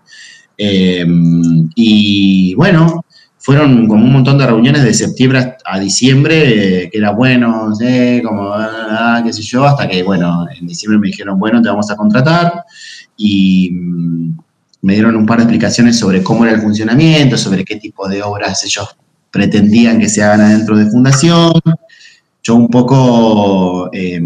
Eh, 0.58 1.06
y 1.76 2.56
bueno, 2.56 3.06
fueron 3.48 3.88
como 3.88 4.04
un 4.04 4.12
montón 4.12 4.38
de 4.38 4.48
reuniones 4.48 4.84
de 4.84 4.94
septiembre 4.94 5.56
a 5.64 5.80
diciembre, 5.80 6.84
eh, 6.84 6.90
que 6.90 6.98
era 6.98 7.12
bueno, 7.12 7.70
no 7.70 7.76
sé, 7.76 8.22
como, 8.26 8.52
ah, 8.54 9.22
qué 9.24 9.32
sé 9.32 9.42
yo, 9.42 9.64
hasta 9.64 9.88
que, 9.88 10.04
bueno, 10.04 10.46
en 10.50 10.68
diciembre 10.68 11.00
me 11.00 11.08
dijeron, 11.08 11.40
bueno, 11.40 11.62
te 11.62 11.70
vamos 11.70 11.90
a 11.90 11.96
contratar. 11.96 12.66
Y 13.18 13.72
mm, 13.72 14.38
me 14.84 14.94
dieron 14.94 15.16
un 15.16 15.26
par 15.26 15.40
de 15.40 15.44
explicaciones 15.44 15.98
sobre 15.98 16.24
cómo 16.24 16.46
era 16.46 16.56
el 16.56 16.62
funcionamiento, 16.62 17.38
sobre 17.38 17.66
qué 17.66 17.76
tipo 17.78 18.08
de 18.08 18.24
obras 18.24 18.64
ellos 18.64 18.96
pretendían 19.32 20.00
que 20.00 20.08
se 20.08 20.24
hagan 20.24 20.42
adentro 20.42 20.78
de 20.78 20.90
Fundación. 20.90 21.54
Yo 22.44 22.56
un 22.56 22.70
poco 22.70 23.90
eh, 23.92 24.22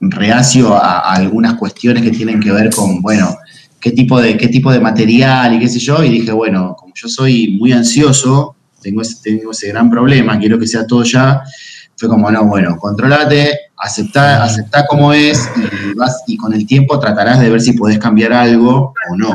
reacio 0.00 0.74
a, 0.74 1.14
algunas 1.14 1.54
cuestiones 1.54 2.02
que 2.02 2.10
tienen 2.10 2.40
que 2.40 2.50
ver 2.50 2.70
con, 2.70 3.00
bueno, 3.00 3.36
qué 3.80 3.92
tipo, 3.92 4.20
de, 4.20 4.36
qué 4.36 4.48
tipo 4.48 4.72
de 4.72 4.80
material 4.80 5.54
y 5.54 5.60
qué 5.60 5.68
sé 5.68 5.78
yo, 5.78 6.02
y 6.02 6.10
dije, 6.10 6.32
bueno, 6.32 6.74
como 6.78 6.92
yo 6.94 7.08
soy 7.08 7.56
muy 7.58 7.72
ansioso, 7.72 8.56
tengo 8.80 9.02
ese, 9.02 9.16
tengo 9.22 9.52
ese 9.52 9.68
gran 9.68 9.88
problema, 9.88 10.38
quiero 10.38 10.58
que 10.58 10.66
sea 10.66 10.86
todo 10.86 11.04
ya, 11.04 11.42
fue 11.96 12.08
como, 12.08 12.30
no, 12.30 12.44
bueno, 12.46 12.76
controlate, 12.78 13.58
aceptá, 13.76 14.42
aceptá 14.42 14.86
como 14.86 15.12
es 15.12 15.48
y, 16.26 16.36
con 16.36 16.52
el 16.54 16.66
tiempo 16.66 16.98
tratarás 16.98 17.40
de 17.40 17.50
ver 17.50 17.60
si 17.60 17.72
podés 17.72 17.98
cambiar 17.98 18.32
algo 18.32 18.94
o 19.10 19.16
no. 19.16 19.34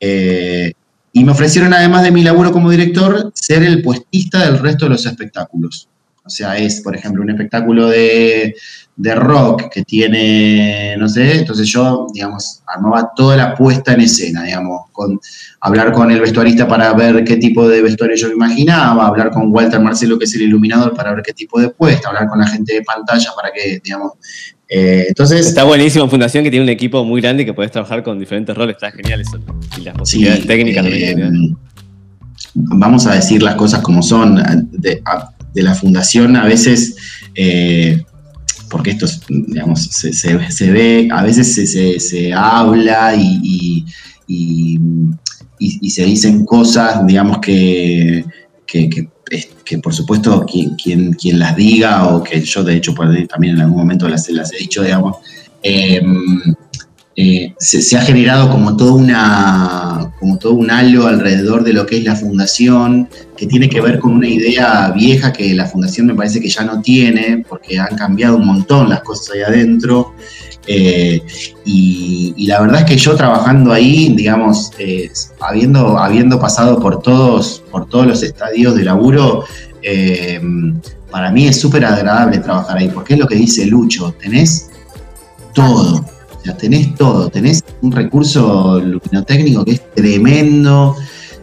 Eh, 0.00 0.72
y 1.12 1.24
me 1.24 1.32
ofrecieron, 1.32 1.74
además 1.74 2.02
de 2.02 2.10
mi 2.10 2.22
laburo 2.22 2.52
como 2.52 2.70
director, 2.70 3.30
ser 3.34 3.62
el 3.62 3.82
puestista 3.82 4.44
del 4.44 4.58
resto 4.58 4.86
de 4.86 4.90
los 4.90 5.06
espectáculos. 5.06 5.88
O 6.24 6.30
sea, 6.30 6.56
es, 6.56 6.80
por 6.82 6.94
ejemplo, 6.94 7.20
un 7.22 7.30
espectáculo 7.30 7.88
de, 7.88 8.54
de, 8.94 9.14
rock 9.16 9.68
que 9.72 9.82
tiene, 9.82 10.96
no 10.96 11.08
sé, 11.08 11.38
entonces 11.38 11.66
yo, 11.66 12.06
digamos, 12.14 12.62
armaba 12.64 13.10
toda 13.16 13.36
la 13.36 13.54
puesta 13.56 13.92
en 13.92 14.02
escena, 14.02 14.44
digamos, 14.44 14.82
con 14.92 15.20
hablar 15.60 15.90
con 15.90 16.12
el 16.12 16.20
vestuarista 16.20 16.68
para 16.68 16.92
ver 16.92 17.24
qué 17.24 17.38
tipo 17.38 17.68
de 17.68 17.82
vestuario 17.82 18.16
yo 18.16 18.28
me 18.28 18.34
imaginaba, 18.34 19.08
hablar 19.08 19.30
con 19.30 19.52
Walter 19.52 19.80
Marcelo, 19.80 20.16
que 20.16 20.26
es 20.26 20.34
el 20.36 20.42
iluminador, 20.42 20.94
para 20.94 21.12
ver 21.12 21.24
qué 21.24 21.32
tipo 21.32 21.60
de 21.60 21.70
puesta, 21.70 22.08
hablar 22.08 22.28
con 22.28 22.38
la 22.38 22.46
gente 22.46 22.74
de 22.74 22.82
pantalla 22.82 23.30
para 23.34 23.50
que, 23.52 23.80
digamos, 23.82 24.12
eh, 24.74 25.04
entonces... 25.08 25.46
Está 25.46 25.64
buenísimo 25.64 26.08
Fundación 26.08 26.44
que 26.44 26.50
tiene 26.50 26.64
un 26.64 26.70
equipo 26.70 27.04
muy 27.04 27.20
grande 27.20 27.44
que 27.44 27.52
puedes 27.52 27.70
trabajar 27.70 28.02
con 28.02 28.18
diferentes 28.18 28.56
roles, 28.56 28.76
está 28.76 28.90
genial 28.90 29.20
eso. 29.20 29.38
Y 29.78 29.82
las 29.82 29.94
posibilidades 29.94 30.42
sí, 30.42 30.46
técnicas 30.46 30.86
eh, 30.86 31.14
también. 31.16 31.56
Vamos 32.54 33.06
a 33.06 33.14
decir 33.14 33.42
las 33.42 33.54
cosas 33.54 33.80
como 33.80 34.02
son. 34.02 34.36
De, 34.72 35.02
de 35.54 35.62
la 35.62 35.74
fundación 35.74 36.36
a 36.36 36.44
veces, 36.44 36.96
eh, 37.34 38.02
porque 38.70 38.92
esto, 38.92 39.06
digamos, 39.28 39.84
se, 39.84 40.12
se, 40.12 40.50
se, 40.50 40.70
ve, 40.70 41.08
a 41.12 41.22
veces 41.22 41.54
se, 41.54 42.00
se 42.00 42.32
habla 42.32 43.14
y, 43.14 43.84
y, 44.26 44.78
y, 45.58 45.90
se 45.90 46.04
dicen 46.04 46.44
cosas, 46.44 47.06
digamos, 47.06 47.38
que, 47.38 48.24
que, 48.66 48.88
que, 48.88 49.08
que 49.64 49.78
por 49.78 49.94
supuesto 49.94 50.44
quien, 50.46 50.76
quien, 50.76 51.38
las 51.38 51.56
diga 51.56 52.08
o 52.08 52.22
que 52.22 52.40
yo 52.40 52.62
de 52.64 52.76
hecho 52.76 52.94
también 53.28 53.56
en 53.56 53.62
algún 53.62 53.78
momento 53.78 54.08
las, 54.08 54.28
las 54.30 54.52
he 54.52 54.58
dicho, 54.58 54.82
digamos, 54.82 55.16
eh, 55.62 56.02
eh, 57.14 57.54
se, 57.58 57.82
se, 57.82 57.98
ha 57.98 58.00
generado 58.00 58.50
como 58.50 58.74
todo, 58.74 58.94
una, 58.94 60.14
como 60.18 60.38
todo 60.38 60.54
un 60.54 60.70
halo 60.70 61.06
alrededor 61.06 61.62
de 61.62 61.74
lo 61.74 61.84
que 61.84 61.98
es 61.98 62.04
la 62.04 62.16
fundación, 62.16 63.08
que 63.36 63.46
tiene 63.46 63.68
que 63.68 63.82
ver 63.82 63.98
con 63.98 64.12
una 64.12 64.28
idea 64.28 64.90
vieja 64.92 65.30
que 65.30 65.52
la 65.54 65.66
fundación 65.66 66.06
me 66.06 66.14
parece 66.14 66.40
que 66.40 66.48
ya 66.48 66.64
no 66.64 66.80
tiene, 66.80 67.44
porque 67.46 67.78
han 67.78 67.96
cambiado 67.96 68.36
un 68.36 68.46
montón 68.46 68.88
las 68.88 69.02
cosas 69.02 69.34
ahí 69.34 69.42
adentro. 69.42 70.14
Eh, 70.66 71.20
y, 71.64 72.34
y, 72.36 72.46
la 72.46 72.60
verdad 72.60 72.80
es 72.80 72.86
que 72.86 72.96
yo 72.96 73.16
trabajando 73.16 73.72
ahí, 73.72 74.14
digamos, 74.14 74.70
eh, 74.78 75.10
habiendo, 75.40 75.98
habiendo 75.98 76.38
pasado 76.38 76.78
por 76.78 77.02
todos, 77.02 77.64
por 77.70 77.88
todos 77.88 78.06
los 78.06 78.22
estadios 78.22 78.76
de 78.76 78.84
laburo, 78.84 79.44
eh, 79.82 80.40
para 81.10 81.32
mí 81.32 81.48
es 81.48 81.60
súper 81.60 81.84
agradable 81.84 82.38
trabajar 82.38 82.78
ahí, 82.78 82.88
porque 82.88 83.14
es 83.14 83.18
lo 83.18 83.26
que 83.26 83.34
dice 83.34 83.66
Lucho, 83.66 84.14
tenés 84.20 84.70
todo 85.52 86.04
ya 86.44 86.56
tenés 86.56 86.94
todo, 86.94 87.28
tenés 87.28 87.62
un 87.82 87.92
recurso 87.92 88.80
luminotécnico 88.80 89.64
que 89.64 89.72
es 89.72 89.94
tremendo, 89.94 90.96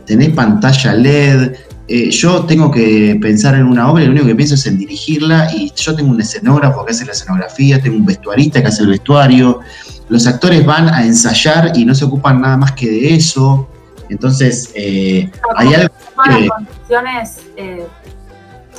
tenés 0.05 0.29
pantalla 0.29 0.93
LED. 0.93 1.53
Eh, 1.91 2.11
yo 2.11 2.45
tengo 2.45 2.69
que 2.69 3.17
pensar 3.19 3.55
en 3.55 3.65
una 3.65 3.91
obra 3.91 4.03
y 4.03 4.05
lo 4.05 4.11
único 4.11 4.27
que 4.27 4.35
pienso 4.35 4.53
es 4.53 4.63
en 4.67 4.77
dirigirla 4.77 5.51
y 5.55 5.71
yo 5.75 5.95
tengo 5.95 6.11
un 6.11 6.21
escenógrafo 6.21 6.85
que 6.85 6.91
hace 6.91 7.03
la 7.03 7.13
escenografía, 7.13 7.81
tengo 7.81 7.97
un 7.97 8.05
vestuarista 8.05 8.61
que 8.61 8.67
hace 8.67 8.83
el 8.83 8.89
vestuario, 8.89 9.61
los 10.07 10.27
actores 10.27 10.63
van 10.63 10.87
a 10.87 11.03
ensayar 11.03 11.71
y 11.75 11.85
no 11.85 11.95
se 11.95 12.05
ocupan 12.05 12.41
nada 12.41 12.57
más 12.57 12.73
que 12.73 12.87
de 12.87 13.15
eso. 13.15 13.67
Entonces, 14.07 14.71
eh, 14.75 15.31
hay 15.55 15.73
algo 15.73 15.95
que... 16.25 16.47
condiciones 16.47 17.37
eh, 17.57 17.87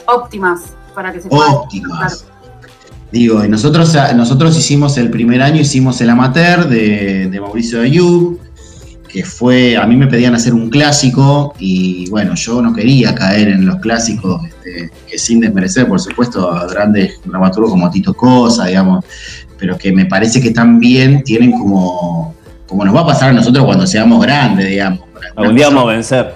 óptimas 0.07 0.61
para 0.95 1.13
que 1.13 1.21
se 1.21 1.29
pueda... 1.29 1.51
Óptimas. 1.51 2.27
Digo, 3.11 3.45
y 3.45 3.49
nosotros, 3.49 3.93
nosotros 4.15 4.57
hicimos 4.57 4.97
el 4.99 5.11
primer 5.11 5.43
año, 5.43 5.61
hicimos 5.61 6.01
el 6.01 6.11
amateur 6.11 6.69
de, 6.69 7.29
de 7.29 7.41
Mauricio 7.41 7.81
Ayub, 7.81 8.39
que 9.11 9.25
fue, 9.25 9.77
a 9.77 9.87
mí 9.87 9.97
me 9.97 10.07
pedían 10.07 10.35
hacer 10.35 10.55
un 10.55 10.71
clásico 10.71 11.55
y 11.59 12.09
bueno, 12.11 12.35
yo 12.37 12.63
no 12.63 12.73
quería 12.73 13.15
caer 13.15 13.49
en 13.49 13.67
los 13.67 13.77
clásicos, 13.77 14.41
este, 14.45 14.91
que 15.09 15.19
sin 15.19 15.41
desmerecer, 15.41 15.89
por 15.89 16.01
supuesto, 16.01 16.51
a 16.51 16.67
grandes 16.69 17.21
dramaturgos 17.25 17.71
como 17.71 17.91
Tito 17.91 18.15
Cosa, 18.15 18.67
digamos, 18.67 19.05
pero 19.59 19.77
que 19.77 19.93
me 19.93 20.07
parece 20.07 20.41
que 20.41 20.53
también 20.53 21.25
tienen 21.25 21.51
como, 21.53 22.35
como 22.67 22.85
nos 22.85 22.95
va 22.95 23.01
a 23.01 23.07
pasar 23.07 23.31
a 23.31 23.33
nosotros 23.33 23.65
cuando 23.65 23.87
seamos 23.87 24.23
grandes, 24.23 24.69
digamos. 24.69 25.01
Algún 25.37 25.57
día 25.57 25.69
vamos 25.69 25.85
a 25.85 25.87
vencer. 25.87 26.35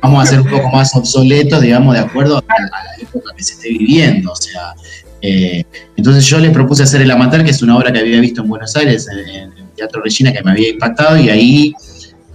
Vamos 0.00 0.22
a 0.22 0.26
ser 0.26 0.40
un 0.40 0.48
poco 0.48 0.70
más 0.70 0.94
obsoletos, 0.94 1.60
digamos, 1.60 1.94
de 1.94 2.00
acuerdo 2.00 2.36
a, 2.36 2.40
a 2.40 2.84
la 2.84 3.02
época 3.02 3.32
que 3.36 3.42
se 3.42 3.54
esté 3.54 3.70
viviendo, 3.70 4.32
o 4.32 4.36
sea, 4.36 4.74
eh, 5.20 5.64
entonces 5.96 6.24
yo 6.26 6.38
le 6.38 6.50
propuse 6.50 6.82
hacer 6.82 7.02
El 7.02 7.10
Amateur, 7.10 7.42
que 7.42 7.50
es 7.50 7.62
una 7.62 7.76
obra 7.76 7.92
que 7.92 7.98
había 7.98 8.20
visto 8.20 8.42
en 8.42 8.48
Buenos 8.48 8.76
Aires, 8.76 9.08
en, 9.08 9.18
en 9.18 9.52
el 9.52 9.68
Teatro 9.74 10.02
Regina, 10.02 10.32
que 10.32 10.42
me 10.42 10.52
había 10.52 10.70
impactado, 10.70 11.16
y 11.16 11.30
ahí 11.30 11.74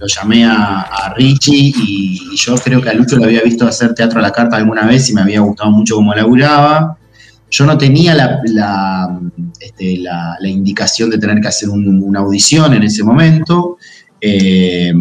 lo 0.02 0.08
llamé 0.08 0.44
a, 0.44 1.14
Richie 1.16 1.72
y, 1.76 2.36
yo 2.36 2.56
creo 2.56 2.80
que 2.80 2.90
a 2.90 2.92
Lucho 2.92 3.16
lo 3.16 3.24
había 3.24 3.42
visto 3.42 3.68
hacer 3.68 3.94
teatro 3.94 4.18
a 4.18 4.22
la 4.22 4.32
carta 4.32 4.56
alguna 4.56 4.84
vez 4.84 5.08
y 5.08 5.14
me 5.14 5.20
había 5.20 5.40
gustado 5.40 5.70
mucho 5.70 5.94
cómo 5.94 6.12
laburaba. 6.12 6.98
Yo 7.48 7.66
no 7.66 7.78
tenía 7.78 8.12
la, 8.14 9.20
este, 9.60 10.02
indicación 10.42 11.08
de 11.08 11.18
tener 11.18 11.40
que 11.40 11.46
hacer 11.46 11.68
un, 11.68 12.02
una 12.02 12.18
audición 12.18 12.74
en 12.74 12.82
ese 12.82 13.04
momento. 13.04 13.76
Eh, 14.20 14.92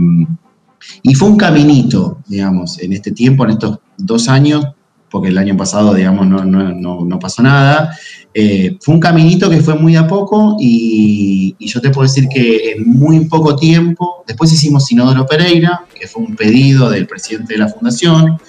y 1.01 1.15
fue 1.15 1.29
un 1.29 1.37
caminito, 1.37 2.19
digamos, 2.27 2.77
en 2.79 2.93
este 2.93 3.11
tiempo, 3.11 3.43
en 3.45 3.51
estos 3.51 3.79
dos 3.97 4.27
años, 4.29 4.67
porque 5.11 5.27
el 5.27 5.37
año 5.37 5.57
pasado, 5.57 5.93
digamos, 5.93 6.25
no, 6.25 6.43
no, 6.45 6.73
no, 6.73 7.05
no 7.05 7.19
pasó 7.19 7.43
nada. 7.43 7.95
Eh, 8.33 8.77
fue 8.79 8.95
un 8.95 9.01
caminito 9.01 9.49
que 9.49 9.59
fue 9.59 9.75
muy 9.75 9.97
a 9.97 10.07
poco 10.07 10.55
y, 10.57 11.53
y, 11.59 11.67
yo 11.67 11.81
te 11.81 11.89
puedo 11.89 12.07
decir 12.07 12.29
que 12.29 12.71
en 12.71 12.87
muy 12.87 13.25
poco 13.25 13.57
tiempo, 13.57 14.23
después 14.25 14.53
hicimos 14.53 14.85
Sinodoro 14.85 15.25
Pereira, 15.25 15.85
que 15.93 16.07
fue 16.07 16.23
un 16.23 16.35
pedido 16.37 16.89
del 16.89 17.07
presidente 17.07 17.55
de 17.55 17.59
la 17.59 17.67
fundación, 17.67 18.39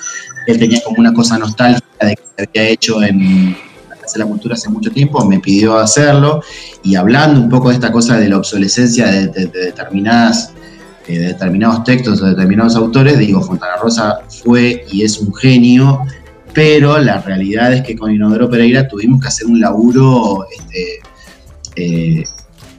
él 0.47 0.59
tenía 0.59 0.81
como 0.85 1.01
una 1.01 1.13
cosa 1.13 1.37
nostálgica 1.37 2.07
de 2.07 2.15
que 2.15 2.23
había 2.61 2.71
hecho 2.71 3.03
en 3.03 3.57
la 3.89 3.97
Casa 3.97 4.15
de 4.15 4.19
la 4.21 4.27
Cultura 4.27 4.55
hace 4.55 4.71
mucho 4.71 4.93
tiempo, 4.93 5.25
me 5.25 5.41
pidió 5.41 5.77
hacerlo 5.77 6.43
y 6.85 6.95
hablando 6.95 7.41
un 7.41 7.49
poco 7.49 7.71
de 7.71 7.75
esta 7.75 7.91
cosa 7.91 8.17
de 8.19 8.29
la 8.29 8.37
obsolescencia 8.37 9.07
de, 9.07 9.27
de, 9.27 9.47
de 9.47 9.65
determinadas 9.67 10.53
eh, 11.09 11.19
de 11.19 11.27
determinados 11.29 11.83
textos 11.83 12.23
o 12.23 12.27
de 12.27 12.31
determinados 12.31 12.77
autores, 12.77 13.19
digo, 13.19 13.43
Fontana 13.43 13.75
Rosa 13.77 14.21
fue 14.29 14.85
y 14.93 15.03
es 15.03 15.19
un 15.19 15.35
genio 15.35 16.07
pero 16.55 16.98
la 16.98 17.20
realidad 17.20 17.72
es 17.72 17.82
que 17.82 17.96
con 17.96 18.12
Inodoro 18.12 18.48
Pereira 18.48 18.86
tuvimos 18.86 19.20
que 19.20 19.28
hacer 19.28 19.46
un 19.46 19.61
laburo 19.61 20.46
este, 20.50 21.00
eh, 21.76 22.24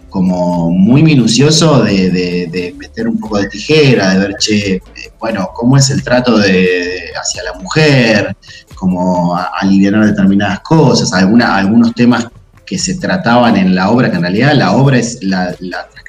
como 0.10 0.70
muy 0.70 1.02
minucioso 1.02 1.84
de, 1.84 2.76
meter 2.78 3.08
un 3.08 3.20
poco 3.20 3.40
de 3.40 3.48
tijera, 3.50 4.12
de 4.12 4.20
ver, 4.20 4.36
che, 4.38 4.76
eh, 4.76 4.82
bueno, 5.20 5.50
cómo 5.54 5.76
es 5.78 5.90
el 5.90 6.04
trato 6.04 6.38
de, 6.38 7.12
hacia 7.20 7.44
la 7.44 7.54
mujer, 7.54 8.36
cómo 8.76 9.36
aliviar 9.36 10.06
determinadas 10.06 10.60
cosas, 10.60 11.12
algunos 11.14 11.96
temas 11.96 12.28
que 12.66 12.78
se 12.78 12.96
trataban 12.96 13.58
en 13.58 13.74
la 13.74 13.90
obra, 13.90 14.12
que 14.12 14.18
en 14.18 14.22
realidad 14.22 14.54
la 14.54 14.74
obra 14.74 15.00
es 15.00 15.24
la 15.24 15.56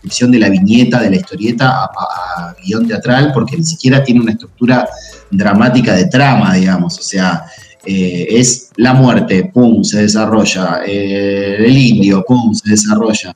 de 0.05 0.39
la 0.39 0.49
viñeta, 0.49 1.01
de 1.01 1.11
la 1.11 1.17
historieta 1.17 1.71
a, 1.71 1.85
a, 1.85 2.57
guion 2.65 2.87
teatral, 2.87 3.33
porque 3.33 3.57
ni 3.57 3.65
siquiera 3.65 4.03
tiene 4.03 4.21
una 4.21 4.33
estructura 4.33 4.89
dramática 5.31 5.95
de 5.95 6.07
trama, 6.07 6.55
digamos, 6.55 6.99
o 6.99 7.03
sea, 7.03 7.45
eh, 7.87 8.27
es 8.31 8.71
la 8.77 8.95
muerte, 8.95 9.51
pum, 9.53 9.83
se 9.83 10.03
desarrolla, 10.03 10.81
eh, 10.87 11.57
el 11.59 11.77
indio, 11.77 12.25
pum, 12.27 12.55
se 12.55 12.71
desarrolla. 12.71 13.35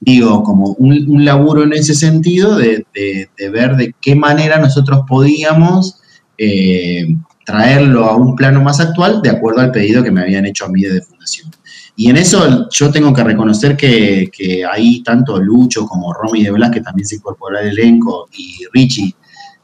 Digo, 0.00 0.42
como 0.42 0.74
un, 0.78 1.24
laburo 1.24 1.62
en 1.62 1.72
ese 1.72 1.94
sentido 1.94 2.56
de, 2.56 2.84
de, 2.94 3.28
de, 3.36 3.48
ver 3.48 3.76
de 3.76 3.94
qué 4.00 4.14
manera 4.14 4.58
nosotros 4.58 5.00
podíamos 5.08 6.00
eh, 6.36 7.06
traerlo 7.44 8.06
a 8.06 8.16
un 8.16 8.34
plano 8.34 8.62
más 8.62 8.80
actual 8.80 9.22
de 9.22 9.30
acuerdo 9.30 9.60
al 9.60 9.70
pedido 9.70 10.02
que 10.02 10.10
me 10.10 10.22
habían 10.22 10.46
hecho 10.46 10.66
a 10.66 10.68
mí 10.68 10.82
de 10.82 11.00
fundación. 11.00 11.50
Y 11.96 12.10
en 12.10 12.16
eso 12.16 12.68
yo 12.70 12.90
tengo 12.90 13.12
que 13.12 13.22
reconocer 13.22 13.76
que, 13.76 14.28
que 14.32 14.64
ahí 14.64 15.02
tanto 15.02 15.38
Lucho 15.40 15.86
como 15.86 16.12
Romy 16.12 16.42
de 16.42 16.50
Blas, 16.50 16.70
que 16.70 16.80
también 16.80 17.06
se 17.06 17.16
incorporó 17.16 17.58
al 17.58 17.68
elenco, 17.68 18.28
y 18.36 18.64
Richie, 18.72 19.14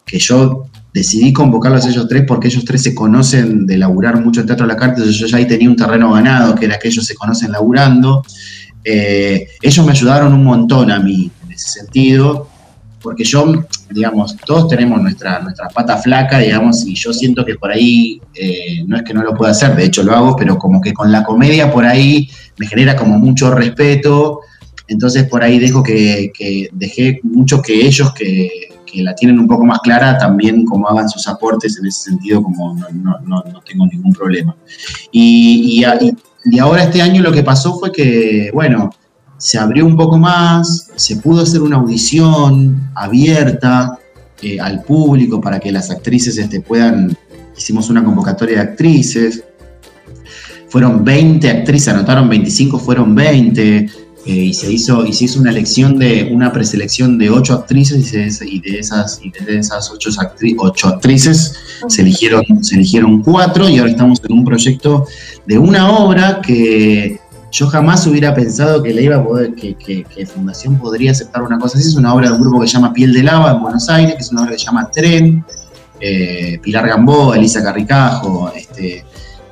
que 0.05 0.19
yo 0.19 0.67
decidí 0.93 1.33
convocarlos 1.33 1.87
a 1.87 1.91
ellos 1.91 2.09
tres 2.09 2.25
porque 2.27 2.49
ellos 2.49 2.65
tres 2.65 2.83
se 2.83 2.95
conocen 2.95 3.67
de 3.67 3.79
laburar 3.79 4.21
mucho 4.21 4.41
en 4.41 4.47
Teatro 4.47 4.67
de 4.67 4.73
la 4.73 4.79
Carta, 4.79 5.03
yo 5.05 5.27
ya 5.27 5.37
ahí 5.37 5.47
tenía 5.47 5.69
un 5.69 5.77
terreno 5.77 6.13
ganado, 6.13 6.55
que 6.55 6.67
era 6.67 6.79
que 6.79 6.89
ellos 6.89 7.07
se 7.07 7.15
conocen 7.15 7.53
laburando. 7.53 8.23
Eh, 8.83 9.49
ellos 9.61 9.85
me 9.85 9.93
ayudaron 9.93 10.33
un 10.33 10.45
montón 10.45 10.91
a 10.91 10.99
mí 10.99 11.31
en 11.45 11.53
ese 11.53 11.81
sentido, 11.81 12.49
porque 13.03 13.25
yo, 13.25 13.65
digamos, 13.91 14.37
todos 14.45 14.69
tenemos 14.69 15.01
nuestra, 15.01 15.41
nuestra 15.41 15.69
pata 15.69 15.97
flaca, 15.97 16.39
digamos, 16.39 16.87
y 16.87 16.95
yo 16.95 17.13
siento 17.13 17.45
que 17.45 17.55
por 17.57 17.71
ahí, 17.71 18.21
eh, 18.35 18.85
no 18.87 18.97
es 18.97 19.03
que 19.03 19.15
no 19.15 19.23
lo 19.23 19.35
pueda 19.35 19.53
hacer, 19.53 19.75
de 19.75 19.85
hecho 19.85 20.03
lo 20.03 20.15
hago, 20.15 20.37
pero 20.37 20.59
como 20.59 20.81
que 20.81 20.93
con 20.93 21.11
la 21.11 21.25
comedia 21.25 21.73
por 21.73 21.85
ahí 21.85 22.29
me 22.59 22.67
genera 22.67 22.97
como 22.97 23.19
mucho 23.19 23.51
respeto, 23.51 24.41
entonces 24.89 25.25
por 25.25 25.43
ahí 25.43 25.59
dejo 25.59 25.83
que, 25.83 26.31
dejé 26.73 27.21
mucho 27.23 27.63
que 27.63 27.87
ellos 27.87 28.13
que, 28.13 28.51
que 28.91 29.03
la 29.03 29.15
tienen 29.15 29.39
un 29.39 29.47
poco 29.47 29.65
más 29.65 29.81
clara 29.81 30.19
también 30.19 30.65
como 30.65 30.89
hagan 30.89 31.09
sus 31.09 31.27
aportes 31.29 31.79
en 31.79 31.87
ese 31.87 32.11
sentido, 32.11 32.43
como 32.43 32.75
no, 32.75 32.89
no, 32.93 33.21
no, 33.21 33.45
no 33.53 33.61
tengo 33.63 33.87
ningún 33.87 34.13
problema. 34.13 34.57
Y, 35.13 35.83
y, 35.83 36.15
y 36.45 36.59
ahora 36.59 36.85
este 36.85 37.03
año 37.03 37.23
lo 37.23 37.33
que 37.33 37.43
pasó 37.43 37.79
fue 37.79 37.93
que, 37.93 38.51
bueno, 38.53 38.91
se 39.41 39.59
abrió 39.59 39.87
un 39.87 39.97
poco 39.97 40.19
más, 40.19 40.89
se 40.97 41.17
pudo 41.17 41.43
hacer 41.43 41.63
una 41.63 41.77
audición 41.77 42.91
abierta 42.95 43.99
eh, 44.43 44.61
al 44.61 44.83
público 44.83 45.41
para 45.41 45.59
que 45.59 45.73
las 45.73 45.91
actrices 45.91 46.37
este, 46.37 46.61
puedan, 46.61 47.17
hicimos 47.57 47.89
una 47.89 48.05
convocatoria 48.05 48.57
de 48.57 48.63
actrices, 48.63 49.43
fueron 50.69 51.03
20 51.03 51.51
actrices, 51.51 51.89
anotaron 51.89 52.29
25, 52.29 52.79
fueron 52.79 53.15
20, 53.15 53.77
eh, 53.79 53.89
y, 54.27 54.53
se 54.53 54.71
hizo, 54.71 55.07
y 55.07 55.15
se 55.15 55.25
hizo 55.25 55.41
una 55.41 55.51
elección 55.51 55.99
de, 55.99 56.29
una 56.31 56.53
preselección 56.53 57.17
de 57.17 57.31
8 57.31 57.55
actrices, 57.55 58.13
y, 58.13 58.31
se, 58.31 58.47
y 58.47 58.61
de 58.61 58.79
esas, 58.79 59.21
y 59.25 59.31
de 59.31 59.59
esas 59.59 59.91
8, 59.91 60.11
actri 60.19 60.55
8 60.59 60.89
actrices. 60.89 61.55
Se 61.89 62.03
eligieron, 62.03 62.45
se 62.63 62.75
eligieron 62.75 63.23
4, 63.23 63.71
y 63.71 63.79
ahora 63.79 63.91
estamos 63.91 64.21
en 64.29 64.37
un 64.37 64.45
proyecto 64.45 65.07
de 65.47 65.59
una 65.59 65.91
obra 65.91 66.43
que 66.43 67.19
yo 67.51 67.67
jamás 67.67 68.07
hubiera 68.07 68.35
pensado 68.35 68.83
que, 68.83 68.93
le 68.95 69.03
iba 69.03 69.17
a 69.17 69.25
poder, 69.25 69.55
que, 69.55 69.75
que, 69.75 70.05
que, 70.05 70.27
Fundación 70.27 70.77
podría 70.79 71.11
aceptar 71.11 71.43
una 71.43 71.59
cosa 71.59 71.79
así. 71.79 71.89
Es 71.89 71.97
una 71.97 72.15
obra 72.15 72.29
de 72.29 72.35
un 72.35 72.41
grupo 72.43 72.61
que 72.61 72.69
se 72.69 72.75
llama 72.75 72.93
Piel 72.93 73.13
de 73.13 73.23
Lava 73.23 73.53
en 73.53 73.61
Buenos 73.61 73.89
Aires, 73.89 74.15
que 74.15 74.21
es 74.21 74.31
una 74.31 74.43
obra 74.43 74.53
que 74.53 74.59
se 74.59 74.67
llama 74.67 74.91
Tren, 74.91 75.45
eh, 76.01 76.59
Pilar 76.63 76.87
Gambó, 76.89 77.35
Elisa 77.35 77.63
Carricajo. 77.63 78.53
Este, 78.55 79.05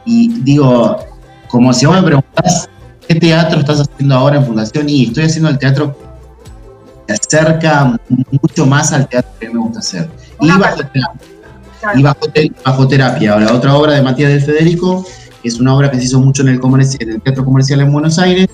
y 0.04 0.40
digo, 0.42 0.96
como 1.48 1.72
si 1.72 1.86
vos 1.86 1.96
me 1.96 2.02
preguntás, 2.02 2.68
¿qué 3.06 3.16
teatro 3.16 3.60
estás 3.60 3.80
haciendo 3.80 4.14
ahora 4.14 4.36
en 4.36 4.46
Fundación? 4.46 4.88
Y 4.88 5.06
estoy 5.06 5.24
haciendo 5.24 5.50
el 5.50 5.58
teatro 5.58 5.98
que 7.06 7.14
acerca 7.14 7.98
mucho 8.42 8.66
más 8.66 8.92
al 8.92 9.08
teatro 9.08 9.32
que 9.40 9.50
me 9.50 9.58
gusta 9.58 9.80
hacer. 9.80 10.08
Y 10.40 10.48
bajo, 10.48 10.80
y 11.94 12.02
bajo, 12.02 12.26
bajo 12.64 12.88
terapia. 12.88 13.32
Ahora, 13.32 13.52
otra 13.52 13.74
obra 13.74 13.94
de 13.94 14.02
Matías 14.02 14.30
del 14.30 14.42
Federico, 14.42 15.04
es 15.44 15.60
una 15.60 15.74
obra 15.74 15.90
que 15.90 15.98
se 15.98 16.04
hizo 16.04 16.20
mucho 16.20 16.42
en 16.42 16.48
el, 16.48 16.60
en 17.00 17.10
el 17.10 17.22
Teatro 17.22 17.44
Comercial 17.44 17.80
en 17.80 17.92
Buenos 17.92 18.18
Aires, 18.18 18.48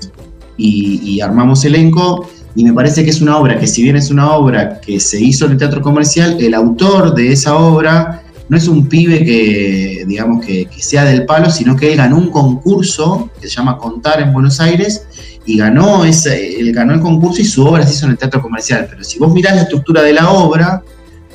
y, 0.57 1.01
y, 1.03 1.21
armamos 1.21 1.65
elenco, 1.65 2.29
y 2.55 2.65
me 2.65 2.73
parece 2.73 3.03
que 3.05 3.11
es 3.11 3.21
una 3.21 3.39
obra 3.39 3.59
que 3.59 3.67
si 3.67 3.83
bien 3.83 3.97
es 3.97 4.11
una 4.11 4.33
obra 4.33 4.81
que 4.81 5.01
se 5.01 5.21
hizo 5.21 5.47
en 5.47 5.53
el 5.53 5.59
Teatro 5.59 5.83
Comercial, 5.83 6.37
el 6.39 6.55
autor 6.55 7.15
de 7.15 7.33
esa 7.33 7.57
obra 7.57 8.23
no 8.49 8.57
es 8.57 8.69
un 8.69 8.87
pibe 8.89 9.25
que, 9.25 10.05
digamos, 10.07 10.45
que, 10.45 10.67
que 10.67 10.83
sea 10.83 11.05
del 11.05 11.25
palo, 11.25 11.51
sino 11.51 11.75
que 11.75 11.91
él 11.91 11.97
ganó 11.97 12.19
un 12.19 12.31
concurso 12.31 13.31
que 13.41 13.49
se 13.49 13.57
llama 13.57 13.79
Contar 13.79 14.21
en 14.21 14.33
Buenos 14.33 14.61
Aires, 14.61 15.07
y 15.47 15.59
ganó, 15.59 16.05
ese, 16.05 16.61
él 16.61 16.73
ganó 16.73 16.95
el 16.95 17.01
concurso 17.01 17.41
y 17.41 17.45
su 17.45 17.67
obra 17.67 17.85
se 17.87 17.93
hizo 17.95 18.07
en 18.07 18.13
el 18.13 18.19
Teatro 18.19 18.41
Comercial. 18.41 18.87
Pero 18.89 19.05
si 19.05 19.19
vos 19.19 19.33
mirás 19.33 19.57
la 19.57 19.63
estructura 19.63 20.03
de 20.03 20.13
la 20.13 20.31
obra, 20.31 20.83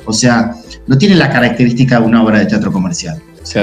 o 0.04 0.12
sea, 0.12 0.54
no 0.86 0.98
tiene 0.98 1.14
la 1.14 1.30
característica 1.30 2.00
de 2.00 2.06
una 2.06 2.22
obra 2.22 2.40
de 2.40 2.46
teatro 2.46 2.72
comercial. 2.72 3.20
Sí. 3.42 3.60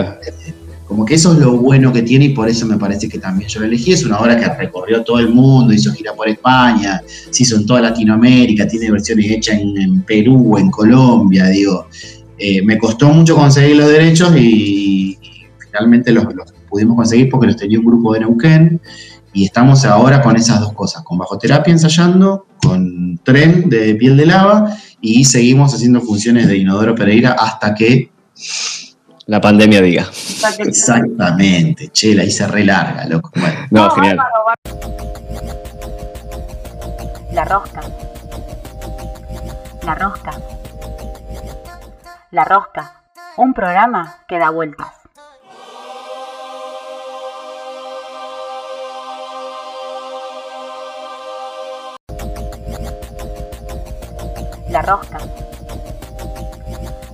Como 0.98 1.06
que 1.06 1.14
eso 1.14 1.34
es 1.34 1.38
lo 1.38 1.52
bueno 1.58 1.94
que 1.94 2.02
tiene 2.02 2.26
y 2.26 2.30
por 2.30 2.50
eso 2.50 2.66
me 2.66 2.76
parece 2.76 3.08
que 3.08 3.20
también 3.20 3.48
yo 3.48 3.60
lo 3.60 3.68
elegí. 3.68 3.92
Es 3.92 4.04
una 4.04 4.18
obra 4.18 4.36
que 4.36 4.50
recorrió 4.50 5.04
todo 5.04 5.20
el 5.20 5.30
mundo, 5.30 5.72
hizo 5.72 5.94
gira 5.94 6.16
por 6.16 6.28
España, 6.28 7.04
se 7.30 7.44
hizo 7.44 7.56
en 7.56 7.68
toda 7.68 7.82
Latinoamérica, 7.82 8.68
tiene 8.68 8.90
versiones 8.90 9.30
hechas 9.30 9.60
en, 9.60 9.80
en 9.80 10.02
Perú, 10.02 10.58
en 10.58 10.72
Colombia, 10.72 11.46
digo. 11.50 11.86
Eh, 12.40 12.64
me 12.64 12.80
costó 12.80 13.10
mucho 13.10 13.36
conseguir 13.36 13.76
los 13.76 13.90
derechos 13.90 14.36
y, 14.36 15.20
finalmente 15.60 16.12
los, 16.12 16.34
los, 16.34 16.52
pudimos 16.68 16.96
conseguir 16.96 17.30
porque 17.30 17.46
los 17.46 17.58
tenía 17.58 17.78
un 17.78 17.86
grupo 17.86 18.16
de 18.16 18.22
Neuquén 18.22 18.82
y 19.34 19.46
estamos 19.46 19.86
ahora 19.86 20.24
con 20.24 20.36
esas 20.36 20.60
dos 20.60 20.74
cosas, 20.74 21.04
con 21.04 21.20
bajoterapia 21.20 21.74
ensayando, 21.74 22.48
con 22.60 23.20
tren 23.24 23.70
de 23.70 23.94
piel 23.94 24.18
de 24.18 24.26
lava 24.26 24.76
y 25.00 25.26
seguimos 25.26 25.76
haciendo 25.76 26.02
funciones 26.02 26.48
de 26.48 26.58
Inodoro 26.58 26.96
Pereira 26.96 27.34
hasta 27.34 27.76
que 27.76 28.10
la 29.28 29.42
pandemia 29.42 29.82
diga. 29.82 30.08
Exactamente, 30.60 31.90
che, 31.92 32.16
la 32.16 32.24
hice 32.24 32.48
re 32.48 32.64
larga, 32.64 33.06
loco. 33.08 33.30
Bueno. 33.36 33.68
No, 33.72 33.90
genial. 33.90 34.18
La 37.34 37.44
rosca. 37.44 37.82
La 39.84 39.94
rosca. 39.96 40.32
La 42.32 42.44
rosca. 42.46 43.02
Un 43.36 43.54
programa 43.54 44.24
que 44.28 44.40
da 44.40 44.50
vueltas. 44.50 44.94
La 54.70 54.82
rosca. 54.82 55.20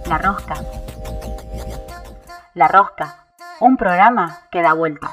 La 0.06 0.18
rosca. 0.20 0.83
La 2.56 2.68
Rosca, 2.68 3.26
un 3.62 3.78
programa 3.78 4.42
que 4.52 4.62
da 4.62 4.74
vueltas. 4.74 5.12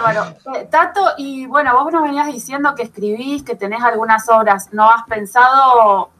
Bueno, 0.00 0.24
eh, 0.54 0.66
Tato, 0.70 1.00
y 1.18 1.44
bueno, 1.46 1.74
vos 1.74 1.92
nos 1.92 2.02
venías 2.02 2.28
diciendo 2.28 2.74
que 2.74 2.84
escribís, 2.84 3.42
que 3.42 3.56
tenés 3.56 3.82
algunas 3.82 4.26
obras. 4.30 4.70
¿No 4.72 4.90
has 4.90 5.02
pensado 5.04 6.10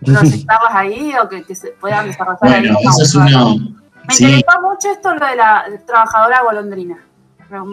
proyectarlas 0.04 0.74
ahí 0.74 1.14
o 1.22 1.28
que, 1.30 1.44
que 1.44 1.54
se 1.54 1.68
puedan 1.68 2.08
desarrollar 2.08 2.38
bueno, 2.42 2.76
ahí? 2.78 2.86
Eso 2.86 3.02
es 3.02 3.14
una, 3.14 3.54
Me 4.06 4.14
sí. 4.14 4.24
interesó 4.24 4.60
mucho 4.60 4.90
esto 4.90 5.14
lo 5.14 5.26
de 5.26 5.36
la 5.36 5.64
trabajadora 5.86 6.42
golondrina. 6.42 6.98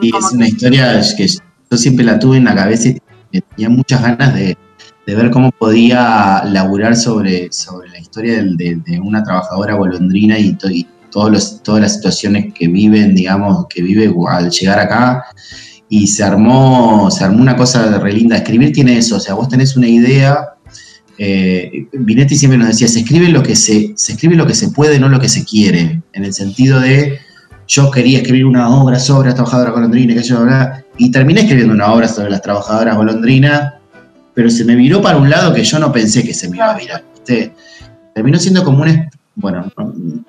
Y 0.02 0.16
es 0.16 0.32
una 0.32 0.48
historia 0.48 1.02
que 1.18 1.28
yo 1.28 1.78
siempre 1.78 2.06
la 2.06 2.18
tuve 2.18 2.38
en 2.38 2.46
la 2.46 2.56
cabeza 2.56 2.90
y 3.32 3.42
tenía 3.42 3.70
muchas 3.70 4.02
ganas 4.02 4.34
de, 4.34 4.58
de 5.08 5.16
ver 5.16 5.32
cómo 5.32 5.53
podía 5.53 6.43
laburar 6.43 6.97
sobre, 6.97 7.49
sobre 7.53 7.89
la 7.89 7.97
historia 7.97 8.43
de, 8.43 8.99
una 9.01 9.24
trabajadora 9.24 9.76
golondrina 9.76 10.38
y, 10.38 10.53
to, 10.55 10.70
y 10.70 10.86
todos 11.10 11.32
los, 11.32 11.64
todas 11.64 11.82
las 11.82 11.95
situaciones 11.95 12.53
que 12.53 12.68
viven, 12.68 13.16
digamos, 13.16 13.68
que 13.70 13.82
vive 13.82 14.14
al 14.30 14.49
llegar 14.51 14.80
acá. 14.80 15.24
Y 15.88 16.08
se 16.08 16.26
armó, 16.26 17.10
se 17.10 17.24
armó 17.24 17.41
una 17.41 17.55
cosa 17.55 17.97
re 17.99 18.12
linda. 18.12 18.36
Escribir 18.36 18.74
tiene 18.74 18.97
eso, 18.97 19.16
o 19.16 19.20
sea, 19.22 19.36
vos 19.36 19.47
tenés 19.47 19.78
una 19.78 19.88
idea. 19.88 20.55
Eh, 21.18 21.88
siempre 22.28 22.58
nos 22.58 22.68
decía, 22.68 22.89
se 22.89 22.99
escribe, 22.99 23.30
lo 23.30 23.41
que 23.41 23.55
se, 23.55 23.93
se 23.95 24.12
escribe 24.12 24.36
lo 24.36 24.45
que 24.45 24.55
se 24.55 24.72
puede, 24.72 24.99
no 24.99 25.08
lo 25.08 25.22
que 25.22 25.30
se 25.30 25.45
quiere. 25.45 26.01
En 26.12 26.26
el 26.26 26.34
sentido 26.34 26.82
de, 26.82 27.18
yo 27.66 27.91
quería 27.91 28.18
escribir 28.18 28.45
una 28.45 28.70
obra 28.70 28.99
sobre 28.99 29.28
las 29.28 29.36
trabajadoras 29.36 29.74
golondrinas, 29.74 30.18
que 30.18 30.24
yo, 30.24 30.45
y 30.97 31.12
terminé 31.12 31.41
escribiendo 31.41 31.74
una 31.74 31.93
obra 31.93 32.10
sobre 32.10 32.30
las 32.30 32.41
trabajadoras 32.41 32.97
golondrinas, 32.97 33.78
pero 34.38 34.52
se 34.52 34.64
me 34.64 34.76
viró 34.76 35.02
para 35.02 35.18
un 35.18 35.32
lado 35.32 35.52
que 35.52 35.64
yo 35.64 35.80
no 35.80 35.92
pensé 35.92 36.24
que 36.24 36.32
se 36.32 36.48
me 36.48 36.58
iba 36.58 36.70
a 36.70 36.78
virar. 36.78 37.04
¿viste? 37.12 37.56
Terminó 38.14 38.38
siendo 38.38 38.64
como 38.64 38.84
una, 38.84 39.10
bueno, 39.34 39.66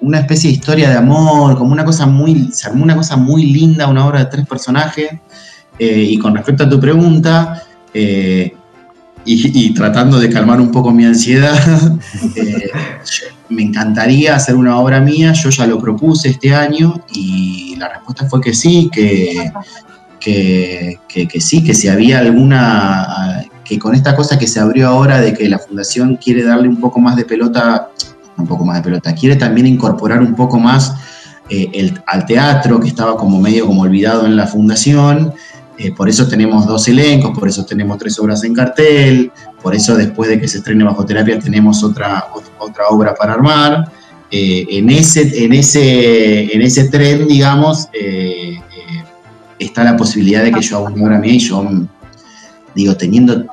una 0.00 0.20
especie 0.20 0.48
de 0.48 0.56
historia 0.56 0.88
de 0.88 0.96
amor, 0.96 1.58
como 1.58 1.72
una 1.72 1.84
cosa 1.84 2.06
muy, 2.06 2.48
se 2.50 2.68
armó 2.68 2.84
una 2.84 2.96
cosa 2.96 3.18
muy 3.18 3.44
linda, 3.44 3.86
una 3.86 4.06
obra 4.06 4.20
de 4.20 4.30
tres 4.30 4.46
personajes. 4.46 5.10
Eh, 5.78 6.06
y 6.08 6.18
con 6.18 6.34
respecto 6.34 6.64
a 6.64 6.70
tu 6.70 6.80
pregunta, 6.80 7.62
eh, 7.92 8.54
y, 9.26 9.66
y, 9.66 9.74
tratando 9.74 10.18
de 10.18 10.30
calmar 10.30 10.58
un 10.58 10.72
poco 10.72 10.90
mi 10.90 11.04
ansiedad, 11.04 11.98
eh, 12.34 12.70
me 13.50 13.60
encantaría 13.60 14.36
hacer 14.36 14.56
una 14.56 14.78
obra 14.78 15.02
mía, 15.02 15.34
yo 15.34 15.50
ya 15.50 15.66
lo 15.66 15.78
propuse 15.78 16.30
este 16.30 16.54
año 16.54 17.04
y 17.12 17.76
la 17.76 17.90
respuesta 17.90 18.26
fue 18.26 18.40
que 18.40 18.54
sí, 18.54 18.88
que, 18.90 19.52
que, 20.18 20.98
que, 21.06 21.28
que 21.28 21.40
sí, 21.42 21.62
que 21.62 21.74
si 21.74 21.88
había 21.88 22.20
alguna 22.20 23.44
que 23.68 23.78
con 23.78 23.94
esta 23.94 24.16
cosa 24.16 24.38
que 24.38 24.46
se 24.46 24.60
abrió 24.60 24.88
ahora 24.88 25.20
de 25.20 25.34
que 25.34 25.48
la 25.48 25.58
fundación 25.58 26.16
quiere 26.16 26.42
darle 26.42 26.68
un 26.68 26.80
poco 26.80 27.00
más 27.00 27.16
de 27.16 27.24
pelota, 27.26 27.90
un 28.38 28.46
poco 28.46 28.64
más 28.64 28.78
de 28.78 28.82
pelota, 28.82 29.14
quiere 29.14 29.36
también 29.36 29.66
incorporar 29.66 30.20
un 30.20 30.34
poco 30.34 30.58
más 30.58 30.94
eh, 31.50 31.68
el, 31.74 32.00
al 32.06 32.24
teatro, 32.24 32.80
que 32.80 32.88
estaba 32.88 33.16
como 33.16 33.40
medio 33.40 33.66
como 33.66 33.82
olvidado 33.82 34.24
en 34.24 34.36
la 34.36 34.46
fundación, 34.46 35.34
eh, 35.76 35.92
por 35.92 36.08
eso 36.08 36.26
tenemos 36.26 36.66
dos 36.66 36.88
elencos, 36.88 37.38
por 37.38 37.46
eso 37.46 37.64
tenemos 37.66 37.98
tres 37.98 38.18
obras 38.18 38.42
en 38.42 38.54
cartel, 38.54 39.30
por 39.62 39.74
eso 39.74 39.94
después 39.94 40.30
de 40.30 40.40
que 40.40 40.48
se 40.48 40.58
estrene 40.58 40.82
Bajo 40.82 41.04
Terapia 41.04 41.38
tenemos 41.38 41.84
otra, 41.84 42.28
otra 42.58 42.84
obra 42.88 43.14
para 43.14 43.34
armar. 43.34 43.92
Eh, 44.30 44.66
en, 44.70 44.90
ese, 44.90 45.44
en, 45.44 45.52
ese, 45.52 46.54
en 46.54 46.62
ese 46.62 46.88
tren, 46.88 47.26
digamos, 47.26 47.88
está 49.58 49.84
la 49.84 49.96
posibilidad 49.96 50.42
de 50.42 50.52
que 50.52 50.60
yo 50.60 50.78
haga 50.78 50.90
una 50.90 51.04
obra 51.04 51.18
mía 51.18 51.34
y 51.34 51.38
yo, 51.38 51.64
digo, 52.74 52.96
teniendo 52.96 53.46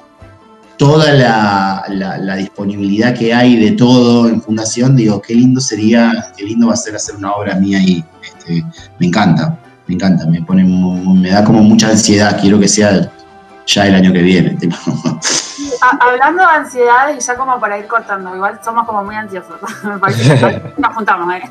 toda 0.78 1.14
la, 1.14 2.36
disponibilidad 2.38 3.14
que 3.14 3.34
hay 3.34 3.56
de 3.58 3.72
todo 3.72 4.28
en 4.28 4.42
Fundación, 4.42 4.96
digo, 4.96 5.22
qué 5.22 5.36
lindo 5.36 5.62
sería, 5.62 6.32
qué 6.36 6.44
lindo 6.44 6.68
va 6.68 6.74
a 6.74 6.78
ser 6.78 6.96
hacer 6.96 7.16
una 7.16 7.32
obra 7.34 7.56
mía 7.56 7.80
y 7.80 8.04
este, 8.24 8.64
me 9.00 9.08
encanta 9.08 9.58
me 9.88 9.96
encanta, 9.96 10.26
me 10.26 10.42
pone, 10.42 10.64
me 10.64 11.30
da 11.30 11.44
como 11.44 11.62
mucha 11.62 11.90
ansiedad, 11.90 12.38
quiero 12.40 12.60
que 12.60 12.68
sea 12.68 13.12
ya 13.66 13.88
el 13.88 13.96
año 13.96 14.14
que 14.14 14.22
viene. 14.22 14.58
hablando 16.00 16.44
de 16.44 16.50
ansiedades 16.50 17.24
y 17.24 17.28
ya 17.28 17.36
como 17.36 17.60
para 17.60 17.78
ir 17.78 17.88
cortando, 17.88 18.36
igual 18.36 18.60
somos 18.64 18.86
como 18.86 19.04
muy 19.04 19.16
ansiosos, 19.16 19.60
me 19.84 19.98
parece 19.98 20.40
que 20.40 20.74
nos 20.82 20.96
juntamos, 20.96 21.34
¿eh? 21.34 21.44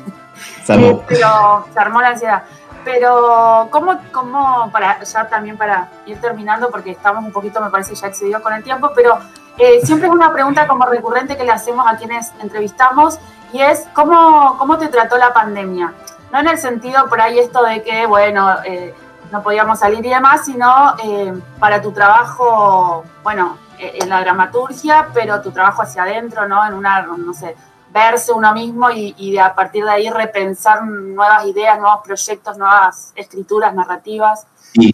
eh 0.67 0.99
pero 1.07 1.65
se 1.73 1.79
armó 1.79 2.01
la 2.01 2.09
ansiedad. 2.09 2.43
Pero, 2.85 3.67
¿cómo, 3.71 3.99
¿cómo, 4.11 4.69
para, 4.71 5.03
ya 5.03 5.27
también 5.27 5.57
para 5.57 5.89
ir 6.05 6.21
terminando, 6.21 6.69
porque 6.69 6.91
estamos 6.91 7.25
un 7.25 7.31
poquito, 7.31 7.59
me 7.59 7.69
parece, 7.69 7.95
ya 7.95 8.07
excedidos 8.07 8.41
con 8.41 8.53
el 8.53 8.63
tiempo, 8.63 8.91
pero 8.95 9.17
eh, 9.57 9.81
siempre 9.83 10.07
es 10.07 10.13
una 10.13 10.31
pregunta 10.31 10.67
como 10.67 10.85
recurrente 10.85 11.35
que 11.35 11.43
le 11.43 11.51
hacemos 11.51 11.85
a 11.87 11.97
quienes 11.97 12.31
entrevistamos, 12.39 13.19
y 13.51 13.61
es, 13.61 13.87
¿cómo, 13.93 14.55
cómo 14.57 14.77
te 14.77 14.87
trató 14.87 15.17
la 15.17 15.33
pandemia? 15.33 15.93
no 16.31 16.39
en 16.39 16.47
el 16.47 16.57
sentido 16.57 17.07
por 17.07 17.21
ahí 17.21 17.39
esto 17.39 17.63
de 17.63 17.81
que, 17.81 18.05
bueno, 18.05 18.55
eh, 18.65 18.93
no 19.31 19.41
podíamos 19.41 19.79
salir 19.79 20.05
y 20.05 20.09
demás, 20.09 20.45
sino 20.45 20.95
eh, 21.03 21.33
para 21.59 21.81
tu 21.81 21.91
trabajo, 21.91 23.03
bueno, 23.23 23.57
en 23.79 24.09
la 24.09 24.21
dramaturgia, 24.21 25.07
pero 25.13 25.41
tu 25.41 25.51
trabajo 25.51 25.81
hacia 25.81 26.03
adentro, 26.03 26.47
¿no? 26.47 26.65
En 26.65 26.73
una, 26.73 27.01
no 27.01 27.33
sé, 27.33 27.55
verse 27.95 28.33
uno 28.33 28.53
mismo 28.53 28.89
y, 28.91 29.31
de, 29.31 29.39
a 29.39 29.55
partir 29.55 29.85
de 29.85 29.91
ahí 29.91 30.09
repensar 30.09 30.85
nuevas 30.85 31.47
ideas, 31.47 31.79
nuevos 31.79 32.01
proyectos, 32.03 32.57
nuevas 32.57 33.13
escrituras, 33.15 33.73
narrativas. 33.73 34.45
Sí, 34.73 34.93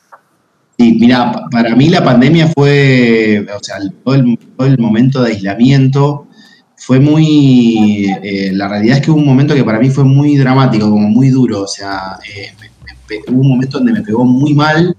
mira, 0.99 1.32
para 1.52 1.76
mí 1.76 1.89
la 1.89 2.04
pandemia 2.04 2.47
fue, 2.47 3.45
o 3.56 3.64
sea, 3.64 3.78
todo 4.04 4.16
el 4.66 4.78
momento 4.80 5.22
de 5.24 5.32
aislamiento 5.32 6.28
fue 6.78 6.99
muy, 6.99 8.08
eh, 8.24 8.52
la 8.54 8.68
realidad 8.68 8.97
es 8.97 9.04
que 9.04 9.12
hubo 9.12 9.20
un 9.20 9.26
momento 9.26 9.54
que 9.54 9.64
para 9.64 9.80
mí 9.80 9.89
fue 9.91 10.04
muy 10.04 10.36
dramático, 10.36 10.89
como 10.89 11.08
muy 11.08 11.30
duro, 11.30 11.62
o 11.62 11.68
sea, 11.68 12.18
eh, 12.28 12.54
hubo 13.28 13.41
un 13.41 13.49
momento 13.49 13.78
donde 13.78 13.93
me 13.93 14.02
pegó 14.02 14.26
muy 14.26 14.56
mal 14.56 14.95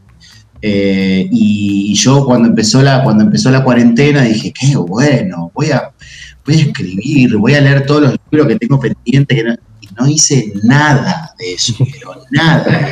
eh, 0.60 1.28
y, 1.30 1.92
yo 1.94 2.24
cuando 2.24 2.48
empezó, 2.48 2.82
la, 2.82 3.02
cuando 3.02 3.24
empezó 3.24 3.50
la 3.50 3.64
cuarentena 3.64 4.22
dije, 4.22 4.52
qué 4.52 4.76
bueno, 4.76 5.50
voy 5.52 5.72
a, 5.72 5.90
voy 6.46 6.54
a 6.54 6.62
escribir, 6.62 7.36
voy 7.36 7.54
a 7.54 7.60
leer 7.60 7.86
todos 7.86 8.02
los 8.02 8.16
libros 8.30 8.48
que 8.48 8.58
tengo 8.58 8.80
pendientes 8.80 9.58
y 9.80 9.86
no 9.98 10.08
hice 10.08 10.52
nada 10.64 11.34
de 11.38 11.54
eso, 11.54 11.74
pero 11.92 12.22
nada, 12.30 12.88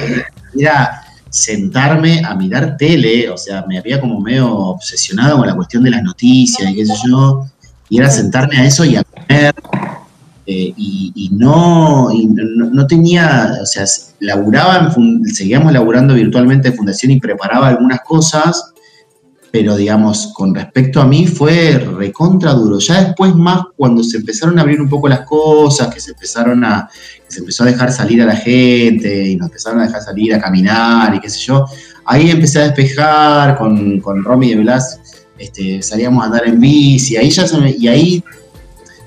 era 0.58 1.02
sentarme 1.30 2.22
a 2.24 2.34
mirar 2.34 2.76
tele, 2.76 3.30
o 3.30 3.36
sea, 3.36 3.64
me 3.66 3.78
había 3.78 4.00
como 4.00 4.20
medio 4.20 4.52
obsesionado 4.52 5.38
con 5.38 5.46
la 5.46 5.54
cuestión 5.54 5.82
de 5.84 5.90
las 5.90 6.02
noticias 6.02 6.70
y 6.70 6.74
qué 6.74 6.86
sé 6.86 6.94
yo, 7.08 7.46
y 7.88 7.98
era 7.98 8.10
sentarme 8.10 8.56
a 8.56 8.64
eso 8.64 8.84
y 8.84 8.96
a 8.96 9.04
comer. 9.04 9.54
Eh, 10.46 10.74
y, 10.76 11.30
no, 11.32 12.08
no, 12.10 12.86
tenía, 12.88 13.58
o 13.62 13.66
sea, 13.66 13.84
laburaba, 14.18 14.92
seguíamos 15.32 15.72
laburando 15.72 16.14
virtualmente 16.14 16.68
en 16.68 16.74
Fundación 16.74 17.12
y 17.12 17.20
preparaba 17.20 17.68
algunas 17.68 18.00
cosas, 18.00 18.72
pero 19.52 19.76
digamos, 19.76 20.32
con 20.34 20.54
respecto 20.54 21.00
a 21.00 21.06
mí 21.06 21.26
fue 21.26 21.78
recontra 21.78 22.52
duro. 22.52 22.78
Ya 22.78 23.04
después 23.04 23.34
más, 23.34 23.64
cuando 23.76 24.02
se 24.02 24.18
empezaron 24.18 24.58
a 24.58 24.62
abrir 24.62 24.80
un 24.80 24.88
poco 24.88 25.08
las 25.08 25.20
cosas, 25.22 25.92
que 25.92 26.00
se 26.00 26.12
empezaron 26.12 26.64
a, 26.64 26.88
se 27.28 27.40
empezó 27.40 27.64
a 27.64 27.66
dejar 27.66 27.92
salir 27.92 28.22
a 28.22 28.26
la 28.26 28.36
gente 28.36 29.28
y 29.28 29.36
nos 29.36 29.48
empezaron 29.48 29.80
a 29.80 29.86
dejar 29.86 30.02
salir 30.02 30.34
a 30.34 30.40
caminar 30.40 31.14
y 31.14 31.20
qué 31.20 31.28
sé 31.28 31.40
yo, 31.40 31.66
ahí 32.04 32.30
empecé 32.30 32.60
a 32.60 32.64
despejar 32.64 33.56
con, 33.56 34.00
con 34.00 34.22
Romy 34.24 34.50
de 34.50 34.56
Blas 34.56 35.00
este, 35.40 35.80
salíamos 35.80 36.22
a 36.22 36.26
andar 36.26 36.46
en 36.46 36.60
bici, 36.60 37.16
ahí 37.16 37.30
ya 37.30 37.46
y 37.78 37.88
ahí 37.88 38.22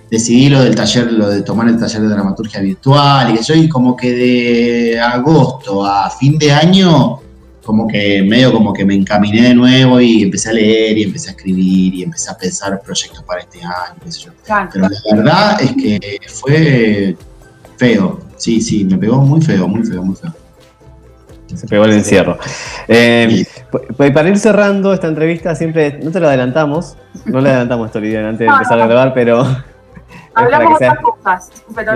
decidí 0.10 0.50
lo 0.50 0.64
del 0.64 0.74
taller, 0.74 1.14
lo 1.14 1.30
de 1.30 1.44
tomar 1.44 1.68
el 1.70 1.78
taller 1.78 2.02
de 2.02 2.08
dramaturgia 2.08 2.60
virtual, 2.60 3.32
y 3.32 3.38
que 3.38 3.44
yo, 3.44 3.54
y 3.54 3.70
como 3.70 3.96
que 3.96 4.12
de 4.12 5.00
agosto 5.00 5.86
a 5.86 6.10
fin 6.10 6.40
de 6.40 6.52
año, 6.52 7.20
como 7.64 7.88
que 7.88 8.22
medio 8.22 8.52
como 8.52 8.74
que 8.74 8.84
me 8.86 8.94
encaminé 8.94 9.50
de 9.50 9.56
nuevo 9.56 10.00
y 10.00 10.24
empecé 10.24 10.50
a 10.50 10.54
leer 10.54 10.98
y 10.98 11.04
empecé 11.04 11.30
a 11.30 11.32
escribir 11.32 11.96
y 11.96 12.04
empecé 12.04 12.30
a 12.30 12.38
pensar 12.38 12.82
proyectos 12.82 13.24
para 13.24 13.42
este 13.42 13.60
año, 13.60 14.00
qué 14.04 14.12
sé 14.12 14.22
yo. 14.22 14.32
Pero 14.72 14.90
la 14.90 15.16
verdad 15.16 15.62
es 15.62 15.72
que 15.72 16.18
fue 16.28 17.16
feo, 17.78 18.20
sí, 18.38 18.62
sí, 18.62 18.84
me 18.86 18.98
pegó 18.98 19.18
muy 19.22 19.42
feo, 19.42 19.68
muy 19.68 19.84
feo, 19.84 20.04
muy 20.04 20.16
feo. 20.16 20.34
Se 21.56 21.68
pegó 21.68 21.86
el 21.86 21.94
encierro. 21.94 22.38
Eh, 22.88 23.46
para 23.98 24.28
ir 24.28 24.40
cerrando 24.40 24.92
esta 24.92 25.08
entrevista, 25.08 25.56
siempre, 25.56 26.00
no 26.02 26.12
te 26.12 26.20
lo 26.20 26.28
adelantamos, 26.28 26.98
no 27.26 27.42
le 27.42 27.50
adelantamos 27.50 27.88
esto, 27.88 28.00
Lidia, 28.00 28.28
antes 28.28 28.40
de 28.40 28.48
empezar 28.48 28.80
a 28.80 28.88
grabar, 28.88 29.14
pero. 29.14 29.46
Hablamos 30.36 30.76
otras 30.76 30.98
cosas, 31.00 31.50
pero 31.76 31.94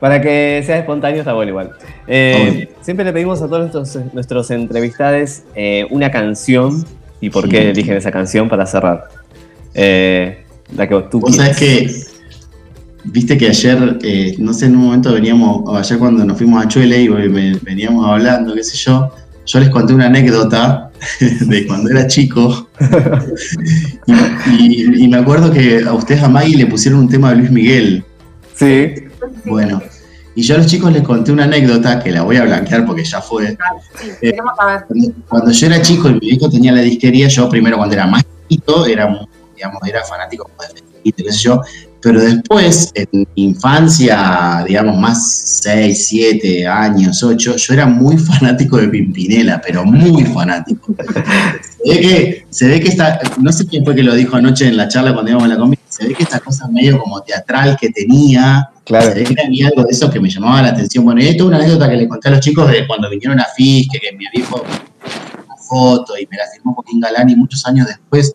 Para 0.00 0.20
que 0.20 0.62
sea 0.66 0.78
espontáneo 0.78 1.20
está 1.20 1.32
bueno 1.32 1.50
igual. 1.50 1.70
Eh, 2.06 2.68
siempre 2.82 3.04
le 3.04 3.12
pedimos 3.12 3.40
a 3.40 3.46
todos 3.46 3.74
nuestros, 3.74 4.12
nuestros 4.12 4.50
entrevistados 4.50 5.42
eh, 5.54 5.86
una 5.90 6.10
canción 6.10 6.84
y 7.20 7.30
por 7.30 7.48
qué 7.48 7.70
eligen 7.70 7.96
esa 7.96 8.12
canción 8.12 8.48
para 8.48 8.66
cerrar. 8.66 9.08
la 9.74 10.88
que 10.88 11.04
tú 11.10 11.20
¿Vos 11.20 11.36
sabés 11.36 11.56
que 11.56 12.16
Viste 13.12 13.38
que 13.38 13.48
ayer, 13.48 13.98
eh, 14.02 14.34
no 14.38 14.52
sé, 14.52 14.66
en 14.66 14.76
un 14.76 14.86
momento 14.86 15.12
veníamos, 15.12 15.62
o 15.64 15.76
ayer 15.76 15.98
cuando 15.98 16.24
nos 16.24 16.36
fuimos 16.36 16.64
a 16.64 16.68
Chuele 16.68 17.02
y 17.02 17.08
veníamos 17.08 18.04
hablando, 18.04 18.52
qué 18.54 18.64
sé 18.64 18.76
yo, 18.76 19.12
yo 19.44 19.60
les 19.60 19.70
conté 19.70 19.94
una 19.94 20.06
anécdota 20.06 20.90
de 21.40 21.66
cuando 21.66 21.90
era 21.90 22.06
chico. 22.08 22.68
y, 24.58 25.06
me 25.06 25.18
acuerdo 25.18 25.52
que 25.52 25.84
a 25.86 25.92
ustedes 25.92 26.22
a 26.22 26.28
Maggie 26.28 26.56
le 26.56 26.66
pusieron 26.66 27.00
un 27.00 27.08
tema 27.08 27.30
de 27.30 27.36
Luis 27.36 27.50
Miguel. 27.50 28.04
Sí. 28.54 28.94
Bueno, 29.44 29.82
y 30.34 30.42
yo 30.42 30.54
a 30.54 30.58
los 30.58 30.66
chicos 30.66 30.92
les 30.92 31.02
conté 31.02 31.32
una 31.32 31.44
anécdota 31.44 31.98
que 32.02 32.10
la 32.10 32.22
voy 32.22 32.36
a 32.36 32.44
blanquear 32.44 32.84
porque 32.84 33.04
ya 33.04 33.20
fue. 33.20 33.56
Eh, 34.20 34.36
cuando, 35.28 35.50
yo 35.50 35.66
era 35.66 35.80
chico 35.80 36.10
y 36.10 36.14
mi 36.14 36.28
hijo 36.28 36.50
tenía 36.50 36.72
la 36.72 36.82
disquería, 36.82 37.28
yo 37.28 37.48
primero 37.48 37.76
cuando 37.78 37.94
era 37.94 38.06
más 38.06 38.24
chiquito 38.48 38.86
era, 38.86 39.08
digamos, 39.54 39.80
era 39.86 40.04
fanático 40.04 40.50
de 41.04 41.12
qué 41.12 41.32
sé 41.32 41.38
yo, 41.38 41.60
pero 42.02 42.20
después, 42.20 42.92
en 42.94 43.08
mi 43.12 43.44
infancia, 43.44 44.64
digamos, 44.66 44.98
más 44.98 45.60
6, 45.62 46.06
7 46.06 46.66
años, 46.66 47.22
8, 47.22 47.56
yo 47.56 47.74
era 47.74 47.86
muy 47.86 48.18
fanático 48.18 48.76
de 48.76 48.88
Pimpinela, 48.88 49.60
pero 49.60 49.84
muy 49.84 50.24
fanático. 50.24 50.94
se, 51.84 51.90
ve 51.90 52.00
que, 52.00 52.46
se 52.50 52.68
ve 52.68 52.80
que 52.80 52.88
esta, 52.88 53.18
no 53.40 53.50
sé 53.52 53.66
quién 53.66 53.84
fue 53.84 53.94
que 53.94 54.02
lo 54.02 54.14
dijo 54.14 54.36
anoche 54.36 54.68
en 54.68 54.76
la 54.76 54.88
charla 54.88 55.14
cuando 55.14 55.30
íbamos 55.30 55.50
a 55.50 55.54
la 55.54 55.58
comida, 55.58 55.80
se 55.88 56.06
ve 56.06 56.14
que 56.14 56.22
esta 56.22 56.40
cosa 56.40 56.68
medio 56.68 56.98
como 56.98 57.22
teatral 57.22 57.76
que 57.80 57.90
tenía, 57.90 58.70
claro. 58.86 59.12
había 59.44 59.68
algo 59.68 59.82
de 59.82 59.90
eso 59.90 60.10
que 60.10 60.20
me 60.20 60.30
llamaba 60.30 60.62
la 60.62 60.68
atención. 60.68 61.04
Bueno, 61.04 61.20
y 61.20 61.28
esto 61.28 61.42
es 61.44 61.48
una 61.48 61.58
anécdota 61.58 61.90
que 61.90 61.96
le 61.96 62.08
conté 62.08 62.28
a 62.28 62.30
los 62.32 62.40
chicos 62.40 62.70
de 62.70 62.86
cuando 62.86 63.10
vinieron 63.10 63.38
a 63.40 63.44
Fiske, 63.44 64.00
que 64.00 64.16
mi 64.16 64.24
viejo 64.32 64.62
una 64.62 65.56
foto 65.56 66.16
y 66.16 66.26
me 66.30 66.36
la 66.38 66.44
firmó 66.54 66.72
Joaquín 66.74 67.00
Galán 67.00 67.28
y 67.28 67.36
muchos 67.36 67.66
años 67.66 67.86
después 67.86 68.34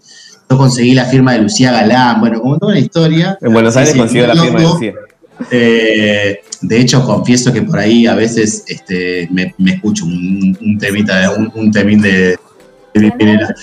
yo 0.50 0.58
conseguí 0.58 0.94
la 0.94 1.06
firma 1.06 1.32
de 1.34 1.40
Lucía 1.40 1.72
Galán, 1.72 2.20
bueno, 2.20 2.42
como 2.42 2.58
toda 2.60 2.74
una 2.74 2.80
historia. 2.80 3.38
En 3.42 3.54
Buenos 3.54 3.76
Aires 3.78 3.96
consiguió 3.96 4.28
la 4.28 4.36
firma 4.36 4.60
de 4.60 4.66
Lucía. 4.68 4.94
Eh, 5.50 6.42
de 6.62 6.80
hecho, 6.80 7.04
confieso 7.06 7.52
que 7.52 7.62
por 7.62 7.80
ahí 7.80 8.06
a 8.06 8.16
veces 8.16 8.64
este, 8.68 9.28
me, 9.32 9.54
escucho 9.72 10.06
un, 10.06 10.78
temita, 10.80 11.34
un, 11.56 11.72
temín 11.72 12.02
de, 12.02 12.38
de 12.94 13.54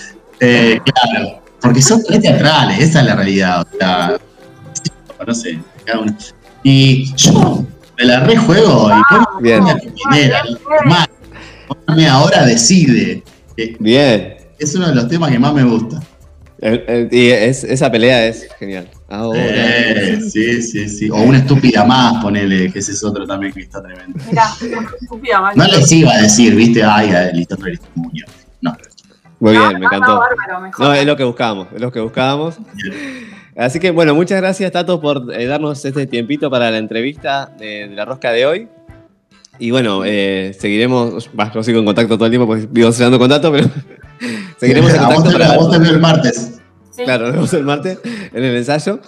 eh, 0.41 0.81
claro, 0.83 1.43
porque 1.61 1.83
son 1.83 2.03
tres 2.03 2.21
teatrales, 2.21 2.79
esa 2.81 3.01
es 3.01 3.07
la 3.07 3.15
realidad. 3.15 3.61
O 3.61 3.77
sea, 3.79 4.19
no 5.27 5.35
sé, 5.35 5.59
cada 5.85 6.01
uno. 6.01 6.17
Y 6.63 7.15
yo 7.17 7.65
me 7.97 8.05
la 8.05 8.21
rejuego 8.21 8.91
y 9.41 9.43
Bien. 9.43 9.65
ahora 12.09 12.45
decide. 12.45 13.23
Bien. 13.79 14.37
Es 14.59 14.75
uno 14.75 14.89
de 14.89 14.95
los 14.95 15.09
temas 15.09 15.31
que 15.31 15.39
más 15.39 15.55
me 15.55 15.65
gusta 15.65 16.01
y 16.61 17.31
esa 17.31 17.91
pelea 17.91 18.27
es 18.27 18.49
genial. 18.59 18.89
Eh, 19.35 20.19
sí, 20.29 20.61
sí, 20.63 20.89
sí. 20.89 21.11
O 21.11 21.17
una 21.17 21.39
estúpida 21.39 21.85
más, 21.85 22.23
ponele, 22.23 22.73
que 22.73 22.81
ese 22.81 22.93
es 22.93 23.05
otro 23.05 23.27
también 23.27 23.53
que 23.53 23.61
está 23.61 23.83
tremendo. 23.83 24.19
estúpida 25.01 25.41
más. 25.41 25.57
No 25.57 25.65
les 25.65 25.91
iba 25.93 26.13
a 26.13 26.23
decir, 26.23 26.55
viste, 26.55 26.83
ay, 26.83 27.11
listo, 27.33 27.57
listo, 27.57 27.87
No. 28.61 28.77
Muy 29.41 29.53
bien, 29.53 29.79
me 29.79 29.87
encantó. 29.87 30.21
No, 30.81 30.93
es 30.93 31.07
lo 31.07 31.17
que 31.17 31.25
buscábamos, 31.25 31.69
es 31.73 31.81
lo 31.81 31.93
que 31.93 32.01
buscábamos. 32.01 32.57
Así 33.59 33.81
que 33.81 33.91
bueno, 33.91 34.15
muchas 34.15 34.41
gracias 34.41 34.71
Tato 34.71 35.01
por 35.01 35.35
eh, 35.35 35.47
darnos 35.47 35.85
este 35.85 36.07
tiempito 36.07 36.49
para 36.49 36.71
la 36.71 36.79
entrevista 36.79 37.51
de, 37.59 37.89
la 37.89 38.05
rosca 38.05 38.31
de 38.31 38.47
hoy. 38.47 38.69
Y 39.59 39.73
bueno, 39.73 40.05
eh, 40.05 40.57
seguiremos, 40.57 41.29
bah, 41.33 41.51
yo 41.53 41.65
sigo 41.65 41.81
en 41.81 41.85
contacto 41.85 42.15
todo 42.17 42.27
el 42.27 42.31
tiempo 42.31 42.47
porque 42.47 42.69
vivo 42.71 42.93
cerrando 42.93 43.19
contacto, 43.19 43.51
pero 43.51 43.69
seguiremos 44.59 44.95
en 44.95 45.01
A 45.01 45.07
vos 45.09 45.15
contacto 45.17 45.39
te, 45.39 45.45
para... 45.45 45.55
a 45.55 45.57
vos 45.57 45.71
te 45.73 45.79
veo 45.79 45.91
el 45.91 45.99
martes. 45.99 46.61
Sí. 46.93 47.03
Claro, 47.03 47.27
nos 47.27 47.35
vemos 47.35 47.55
el 47.55 47.65
martes 47.65 47.99
en 48.33 48.45
el 48.45 48.57
ensayo. 48.57 49.01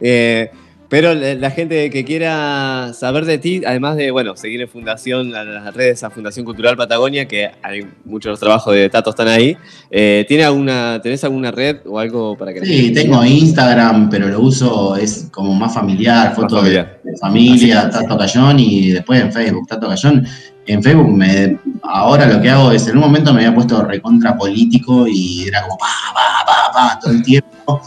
Eh, 0.00 0.52
pero 0.88 1.12
la, 1.14 1.34
la 1.34 1.50
gente 1.50 1.90
que 1.90 2.04
quiera 2.04 2.92
saber 2.94 3.24
de 3.26 3.36
ti, 3.38 3.62
además 3.66 3.96
de, 3.96 4.10
bueno, 4.10 4.36
seguir 4.36 4.60
en 4.62 4.68
Fundación, 4.68 5.34
a 5.34 5.44
las 5.44 5.74
redes 5.74 6.02
a 6.02 6.10
Fundación 6.10 6.46
Cultural 6.46 6.76
Patagonia, 6.76 7.28
que 7.28 7.50
hay 7.62 7.86
muchos 8.06 8.24
de 8.28 8.30
los 8.30 8.40
trabajos 8.40 8.74
de 8.74 8.88
Tato 8.88 9.10
están 9.10 9.28
ahí, 9.28 9.56
eh, 9.90 10.24
¿tiene 10.26 10.44
alguna, 10.44 11.00
¿tenés 11.02 11.22
alguna 11.24 11.50
red 11.50 11.78
o 11.86 11.98
algo 11.98 12.36
para 12.38 12.54
que 12.54 12.64
Sí, 12.64 12.92
tengo 12.92 13.22
Instagram, 13.24 14.08
pero 14.08 14.28
lo 14.28 14.40
uso, 14.40 14.96
es 14.96 15.28
como 15.30 15.52
más 15.54 15.74
familiar, 15.74 16.34
fotos 16.34 16.64
de- 16.64 16.70
familiar. 16.70 17.00
De, 17.04 17.16
familia, 17.18 17.90
Tato 17.90 18.16
Cayón, 18.16 18.58
y 18.58 18.90
después 18.92 19.20
en 19.20 19.32
Facebook, 19.32 19.66
Tato 19.68 19.88
Cayón. 19.88 20.26
En 20.66 20.82
Facebook, 20.82 21.08
me, 21.08 21.58
ahora 21.82 22.26
lo 22.26 22.40
que 22.42 22.50
hago 22.50 22.72
es, 22.72 22.86
en 22.88 22.96
un 22.96 23.00
momento 23.00 23.32
me 23.32 23.40
había 23.40 23.54
puesto 23.54 23.82
recontra 23.84 24.36
político 24.36 25.06
y 25.06 25.48
era 25.48 25.62
como 25.62 25.78
pa, 25.78 25.86
pa, 26.14 26.44
pa, 26.46 26.72
pa, 26.72 26.98
todo 27.00 27.12
el 27.12 27.22
tiempo. 27.22 27.80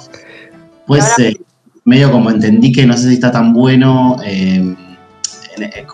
Pues 0.88 1.04
Ahora- 1.12 1.24
eh, 1.30 1.36
medio 1.92 2.12
como 2.12 2.30
entendí 2.30 2.72
que 2.72 2.86
no 2.86 2.96
sé 2.98 3.10
si 3.10 3.14
está 3.16 3.32
tan 3.32 3.54
bueno 3.54 4.18
eh, 4.26 4.56
en- 4.56 4.76
en- 5.64 5.86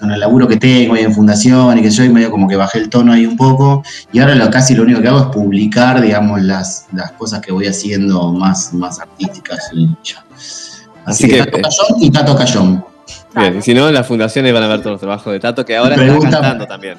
con 0.00 0.10
el 0.10 0.18
laburo 0.20 0.46
que 0.48 0.56
tengo 0.56 0.96
y 0.96 1.00
en 1.00 1.12
fundación 1.14 1.78
y 1.78 1.82
que 1.82 1.90
yo, 1.90 2.02
y 2.04 2.08
medio 2.08 2.30
como 2.30 2.46
que 2.48 2.56
bajé 2.56 2.78
el 2.80 2.88
tono 2.90 3.12
ahí 3.12 3.24
un 3.24 3.36
poco. 3.36 3.82
Y 4.12 4.18
ahora 4.18 4.34
lo, 4.34 4.50
casi 4.50 4.74
lo 4.74 4.82
único 4.82 5.00
que 5.00 5.08
hago 5.08 5.20
es 5.20 5.26
publicar, 5.26 6.00
digamos, 6.00 6.42
las, 6.42 6.86
las 6.92 7.12
cosas 7.12 7.40
que 7.40 7.52
voy 7.52 7.66
haciendo 7.66 8.32
más, 8.32 8.74
más 8.74 8.98
artísticas 9.00 9.70
y 9.72 9.86
ya. 10.04 10.24
Así, 11.06 11.24
Así 11.24 11.28
que, 11.28 11.34
que, 11.36 11.44
Tato 11.44 11.58
eh, 11.58 11.62
Cayón 11.62 12.02
y 12.02 12.10
Tato 12.10 12.36
Cayón. 12.36 12.84
Bien, 13.36 13.58
y 13.58 13.62
si 13.62 13.72
no, 13.74 13.88
en 13.88 13.94
las 13.94 14.06
fundaciones 14.06 14.52
van 14.52 14.62
a 14.64 14.68
ver 14.68 14.78
todos 14.80 14.92
los 14.94 15.00
trabajos 15.00 15.32
de 15.32 15.40
Tato, 15.40 15.64
que 15.64 15.76
ahora 15.76 15.94
está 15.94 16.04
Pregunta- 16.06 16.30
cantando 16.40 16.66
también. 16.66 16.96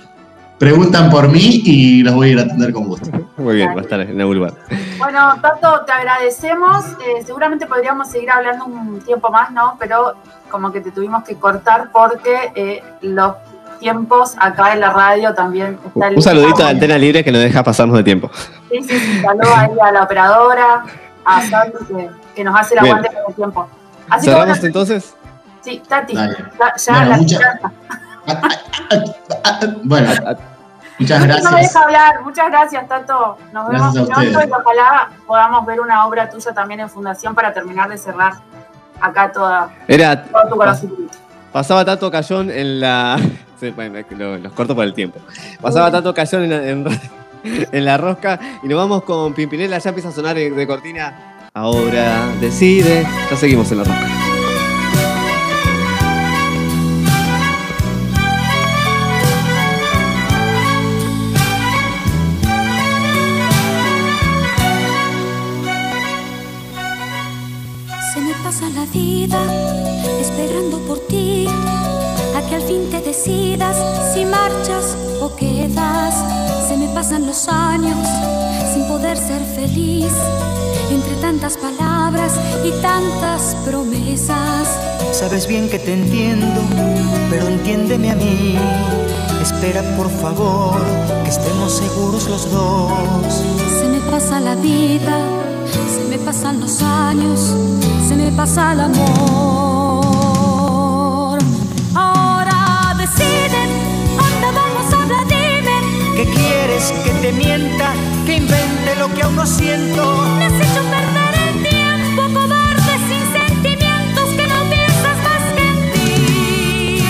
Preguntan 0.57 1.09
por 1.09 1.27
mí 1.29 1.61
y 1.65 2.01
los 2.03 2.13
voy 2.15 2.29
a 2.29 2.31
ir 2.31 2.39
a 2.39 2.43
atender 2.43 2.71
con 2.71 2.85
gusto. 2.85 3.09
Muy 3.37 3.55
bien, 3.55 3.69
va 3.75 3.79
a 3.79 3.83
estar 3.83 3.99
en 3.99 4.19
algún 4.21 4.37
lugar. 4.37 4.53
Bueno, 4.97 5.35
Tato, 5.41 5.83
te 5.85 5.91
agradecemos. 5.91 6.85
Eh, 7.05 7.21
seguramente 7.25 7.65
podríamos 7.67 8.09
seguir 8.09 8.31
hablando 8.31 8.65
un 8.65 9.01
tiempo 9.01 9.29
más, 9.29 9.51
¿no? 9.51 9.75
Pero 9.77 10.13
como 10.49 10.71
que 10.71 10.79
te 10.79 10.91
tuvimos 10.91 11.23
que 11.25 11.35
cortar 11.35 11.89
porque 11.91 12.51
eh, 12.55 12.81
los 13.01 13.33
tiempos 13.79 14.35
acá 14.39 14.71
en 14.71 14.79
la 14.79 14.91
radio 14.91 15.33
también 15.33 15.77
están 15.85 16.15
Un 16.15 16.21
saludito 16.21 16.63
a 16.65 16.69
Antena 16.69 16.97
Libre 16.97 17.25
que 17.25 17.31
nos 17.33 17.41
deja 17.41 17.61
pasarnos 17.61 17.97
de 17.97 18.03
tiempo. 18.03 18.31
Sí, 18.71 18.81
sí, 18.83 18.97
sí, 18.99 19.21
saludo 19.21 19.53
ahí 19.53 19.69
a 19.85 19.91
la 19.91 20.03
operadora, 20.03 20.85
a 21.25 21.41
Santi 21.41 21.83
que, 21.85 22.09
que 22.35 22.43
nos 22.45 22.57
hace 22.57 22.75
el 22.75 22.81
Bien. 22.83 22.95
aguante 22.95 23.15
con 23.17 23.29
el 23.29 23.35
tiempo. 23.35 23.67
Así 24.09 24.27
que 24.27 24.31
bueno, 24.31 24.45
¿Cerramos 24.55 24.63
entonces? 24.63 25.13
sí, 25.61 25.83
Tati, 25.89 26.15
Dale. 26.15 26.37
ya, 26.77 26.93
Bueno, 26.93 27.09
la 27.09 27.17
muchas- 27.17 27.41
Bueno, 29.83 30.11
muchas 30.99 31.19
No 31.19 31.25
me 31.27 31.33
gracias. 31.33 31.61
deja 31.73 31.83
hablar, 31.85 32.21
muchas 32.23 32.49
gracias, 32.49 32.87
Tato. 32.87 33.37
Nos 33.53 33.67
vemos 33.69 33.93
Gracias 33.93 34.09
a 34.09 34.21
pronto 34.21 34.39
y 34.47 34.51
ojalá 34.51 35.09
podamos 35.27 35.65
ver 35.65 35.79
una 35.81 36.05
obra 36.05 36.29
tuya 36.29 36.51
también 36.53 36.79
en 36.81 36.89
Fundación 36.89 37.33
para 37.35 37.53
terminar 37.53 37.89
de 37.89 37.97
cerrar 37.97 38.33
acá 39.01 39.31
toda, 39.31 39.69
Era, 39.87 40.23
todo 40.23 40.49
tu 40.49 40.55
conocimiento. 40.57 41.17
pasaba 41.51 41.83
Tato 41.85 42.09
Cayón 42.11 42.49
en 42.51 42.79
la... 42.79 43.17
Sí, 43.59 43.69
bueno, 43.71 43.97
es 43.97 44.05
que 44.05 44.15
lo- 44.17 44.37
los 44.37 44.51
corto 44.51 44.75
por 44.75 44.83
el 44.83 44.93
tiempo. 44.93 45.19
Pasaba 45.61 45.89
Tato 45.89 46.13
Cayón 46.13 46.43
en, 46.43 46.51
en- 46.51 47.01
en 47.71 47.85
la 47.85 47.95
rosca 47.97 48.37
y 48.63 48.67
nos 48.67 48.77
vamos 48.77 49.03
con 49.03 49.33
Pimpinela, 49.33 49.77
ya 49.77 49.89
empieza 49.89 50.09
a 50.09 50.11
sonar 50.11 50.35
de, 50.35 50.51
de 50.51 50.67
cortina. 50.67 51.47
Ahora 51.53 52.27
decide. 52.41 53.07
Ya 53.31 53.37
seguimos 53.37 53.71
en 53.71 53.77
la 53.77 53.83
rosca. 53.85 54.07
Marchas 74.45 74.95
o 75.21 75.35
quedas. 75.35 76.15
Se 76.67 76.77
me 76.77 76.87
pasan 76.89 77.25
los 77.25 77.47
años 77.47 77.97
sin 78.73 78.87
poder 78.87 79.17
ser 79.17 79.43
feliz, 79.43 80.13
entre 80.89 81.15
tantas 81.15 81.57
palabras 81.57 82.33
y 82.63 82.71
tantas 82.81 83.55
promesas. 83.65 84.67
Sabes 85.11 85.47
bien 85.47 85.69
que 85.69 85.79
te 85.79 85.93
entiendo, 85.93 86.61
pero 87.29 87.47
entiéndeme 87.47 88.11
a 88.11 88.15
mí. 88.15 88.57
Espera 89.41 89.81
por 89.97 90.09
favor, 90.09 90.81
que 91.23 91.29
estemos 91.29 91.71
seguros 91.73 92.27
los 92.29 92.51
dos. 92.51 92.91
Se 93.79 93.87
me 93.87 93.99
pasa 94.11 94.39
la 94.39 94.55
vida, 94.55 95.17
se 95.95 96.03
me 96.09 96.17
pasan 96.17 96.59
los 96.59 96.81
años, 96.81 97.53
se 98.07 98.15
me 98.15 98.31
pasa 98.31 98.73
el 98.73 98.81
amor. 98.81 99.05
Ahora 101.93 102.95
deciden, 102.97 103.69
¿Qué 106.15 106.23
quieres 106.23 106.93
que 107.03 107.11
te 107.21 107.33
mienta? 107.33 107.91
Que 108.25 108.37
invente 108.37 108.95
lo 108.97 109.13
que 109.13 109.23
aún 109.23 109.35
no 109.35 109.45
siento. 109.45 110.01
Me 110.37 110.45
has 110.45 110.53
hecho 110.53 110.81
perder 110.89 111.33
el 111.49 111.61
tiempo, 111.61 112.21
cobarde, 112.33 112.93
sin 113.09 113.23
sentimientos, 113.33 114.29
que 114.37 114.47
no 114.47 114.63
piensas 114.69 115.17
más 115.27 115.43
que 115.55 115.63
en 115.67 115.79
ti. 115.91 117.03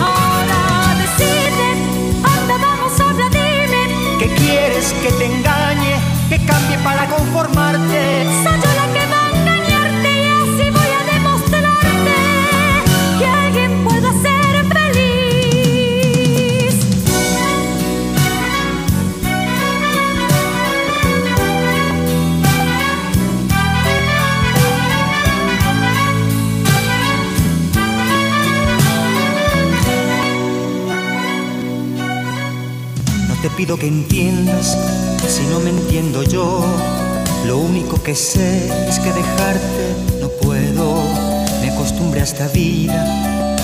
Ahora 0.00 0.94
deciden, 1.02 1.78
anda, 2.22 2.54
vamos, 2.64 3.00
habla, 3.00 3.28
dime. 3.28 3.82
¿Qué 4.20 4.28
quieres 4.36 4.92
que 5.02 5.10
te 5.10 5.24
engañe? 5.26 5.96
Que 6.28 6.38
cambie 6.46 6.78
para 6.78 7.08
conformarte. 7.08 8.65
Pido 33.56 33.78
que 33.78 33.86
entiendas 33.86 34.76
si 35.26 35.42
no 35.46 35.60
me 35.60 35.70
entiendo 35.70 36.22
yo. 36.22 36.64
Lo 37.46 37.58
único 37.58 38.02
que 38.02 38.14
sé 38.14 38.68
es 38.88 38.98
que 38.98 39.12
dejarte 39.12 39.96
no 40.20 40.28
puedo. 40.28 41.02
Me 41.62 41.70
acostumbré 41.70 42.20
a 42.20 42.24
esta 42.24 42.48
vida, 42.48 43.02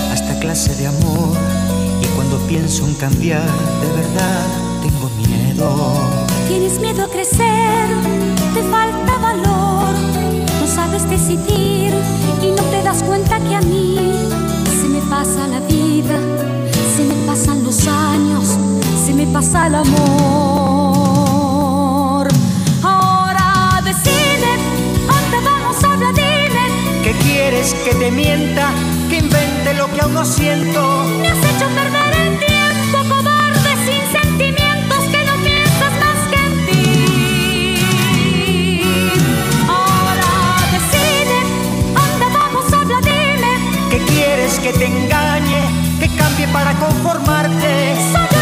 a 0.09 0.13
esta 0.13 0.39
clase 0.39 0.75
de 0.75 0.87
amor. 0.87 1.37
Y 2.01 2.05
cuando 2.15 2.37
pienso 2.47 2.85
en 2.87 2.95
cambiar, 2.95 3.45
de 3.81 3.87
verdad 4.01 4.47
tengo 4.81 5.09
miedo. 5.27 5.93
Tienes 6.47 6.79
miedo 6.79 7.03
a 7.03 7.07
crecer, 7.07 7.87
te 8.53 8.63
falta 8.63 9.17
valor, 9.19 9.93
no 10.59 10.67
sabes 10.67 11.07
decidir 11.09 11.93
y 12.41 12.47
no 12.47 12.63
te 12.71 12.81
das 12.83 13.03
cuenta 13.03 13.39
que 13.39 13.55
a 13.55 13.61
mí 13.61 13.97
se 14.81 14.89
me 14.89 15.01
pasa 15.01 15.47
la 15.47 15.59
vida, 15.61 16.19
se 16.97 17.03
me 17.05 17.13
pasan 17.27 17.63
los 17.63 17.87
años, 17.87 18.57
se 19.03 19.13
me 19.13 19.27
pasa 19.27 19.67
el 19.67 19.75
amor. 19.75 19.93
Ahora 22.81 23.81
decide, 23.83 24.51
anda, 25.09 25.41
vamos, 25.43 25.83
habla, 25.83 26.13
dime. 26.13 26.69
¿Qué 27.03 27.11
quieres 27.23 27.73
que 27.83 27.93
te 27.95 28.09
mienta? 28.11 28.71
Que 29.09 29.17
invente 29.17 29.73
lo 29.73 29.87
que 29.91 29.99
aún 30.01 30.13
no 30.13 30.23
siento. 30.23 31.03
Me 31.19 31.27
has 31.27 31.37
hecho 31.37 31.67
perder 31.79 32.13
el 32.27 32.39
tiempo, 32.39 32.99
cobarde, 33.09 33.75
sin 33.85 34.03
sentimientos, 34.21 35.01
que 35.11 35.21
no 35.25 35.35
piensas 35.43 35.93
más 36.03 36.19
que 36.31 36.39
en 36.47 36.53
ti. 36.65 37.75
Ahora 39.67 40.31
decide, 40.71 41.37
anda, 42.05 42.27
vamos, 42.39 42.65
habla, 42.71 42.99
dime. 43.01 43.51
¿Qué 43.89 43.97
quieres 44.13 44.53
que 44.59 44.71
te 44.71 44.85
engañe? 44.85 45.61
Que 45.99 46.07
cambie 46.15 46.47
para 46.47 46.71
conformarte. 46.79 48.32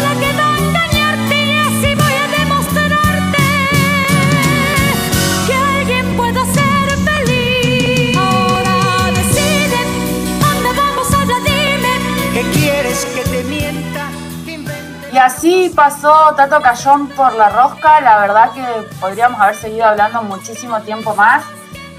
Así 15.21 15.71
pasó 15.75 16.33
Tato 16.35 16.61
Cayón 16.61 17.07
por 17.09 17.33
la 17.35 17.49
rosca. 17.49 18.01
La 18.01 18.19
verdad 18.19 18.51
que 18.51 18.63
podríamos 18.99 19.39
haber 19.39 19.55
seguido 19.55 19.85
hablando 19.85 20.21
muchísimo 20.23 20.79
tiempo 20.81 21.15
más. 21.15 21.43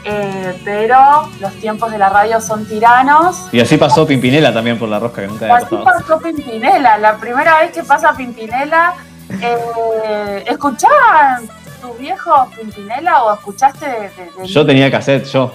eh, 0.04 0.60
pero 0.64 1.28
los 1.38 1.52
tiempos 1.60 1.92
de 1.92 1.96
la 1.98 2.08
radio 2.08 2.40
son 2.40 2.66
tiranos. 2.66 3.46
Y 3.52 3.60
así 3.60 3.76
pasó 3.76 4.04
Pimpinela 4.04 4.52
también 4.52 4.76
por 4.76 4.88
la 4.88 4.98
rosca, 4.98 5.20
que 5.22 5.28
nunca 5.28 5.44
había 5.44 5.64
Así 5.64 5.76
pasó 5.76 6.18
Pimpinela, 6.18 6.98
la 6.98 7.16
primera 7.18 7.60
vez 7.60 7.70
que 7.70 7.84
pasa 7.84 8.12
Pimpinela, 8.12 8.94
eh, 9.40 10.44
¿escuchaban 10.48 11.48
tus 11.80 11.96
viejos 11.98 12.48
Pimpinela 12.56 13.22
o 13.22 13.34
escuchaste 13.34 13.86
de, 13.86 14.00
de- 14.10 14.30
de- 14.42 14.46
Yo 14.48 14.66
tenía 14.66 14.90
cassette, 14.90 15.24
yo. 15.26 15.54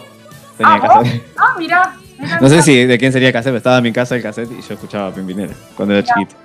Tenía 0.57 0.76
Ah, 0.76 0.80
¿vos? 0.80 0.97
cassette. 1.03 1.28
Ah, 1.38 1.53
mirá. 1.57 1.93
mirá, 2.18 2.39
No 2.39 2.47
sé 2.47 2.61
si 2.61 2.86
de 2.86 2.97
quién 2.97 3.11
sería 3.11 3.34
cassette, 3.34 3.49
pero 3.51 3.57
estaba 3.57 3.78
en 3.80 3.84
mi 3.84 3.91
casa 3.91 4.15
el 4.15 4.24
cassette 4.24 4.51
y 4.51 4.61
yo 4.61 4.74
escuchaba 4.76 5.11
Pimpinela 5.11 5.53
cuando 5.76 5.93
era 5.93 6.03
chiquito. 6.07 6.36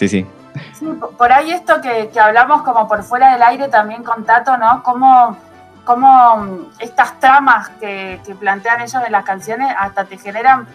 Sí, 0.00 0.08
sí. 0.08 0.26
Sí, 0.72 0.86
por- 1.18 1.30
ahí 1.30 1.50
esto 1.50 1.78
que, 1.82 2.08
que 2.08 2.18
hablamos 2.18 2.62
como 2.62 2.88
por 2.88 3.02
fuera 3.02 3.32
del 3.32 3.42
aire 3.42 3.68
también 3.68 4.02
con 4.02 4.24
Tato, 4.24 4.56
¿no? 4.56 4.82
Cómo, 4.82 5.36
cómo 5.84 6.38
mm, 6.38 6.58
estas 6.78 7.20
tramas 7.20 7.68
que, 7.78 8.18
que 8.24 8.34
plantean 8.34 8.80
ellos 8.80 9.02
en 9.04 9.12
las 9.12 9.24
canciones 9.26 9.74
hasta 9.78 10.06
te 10.06 10.16
generan 10.16 10.66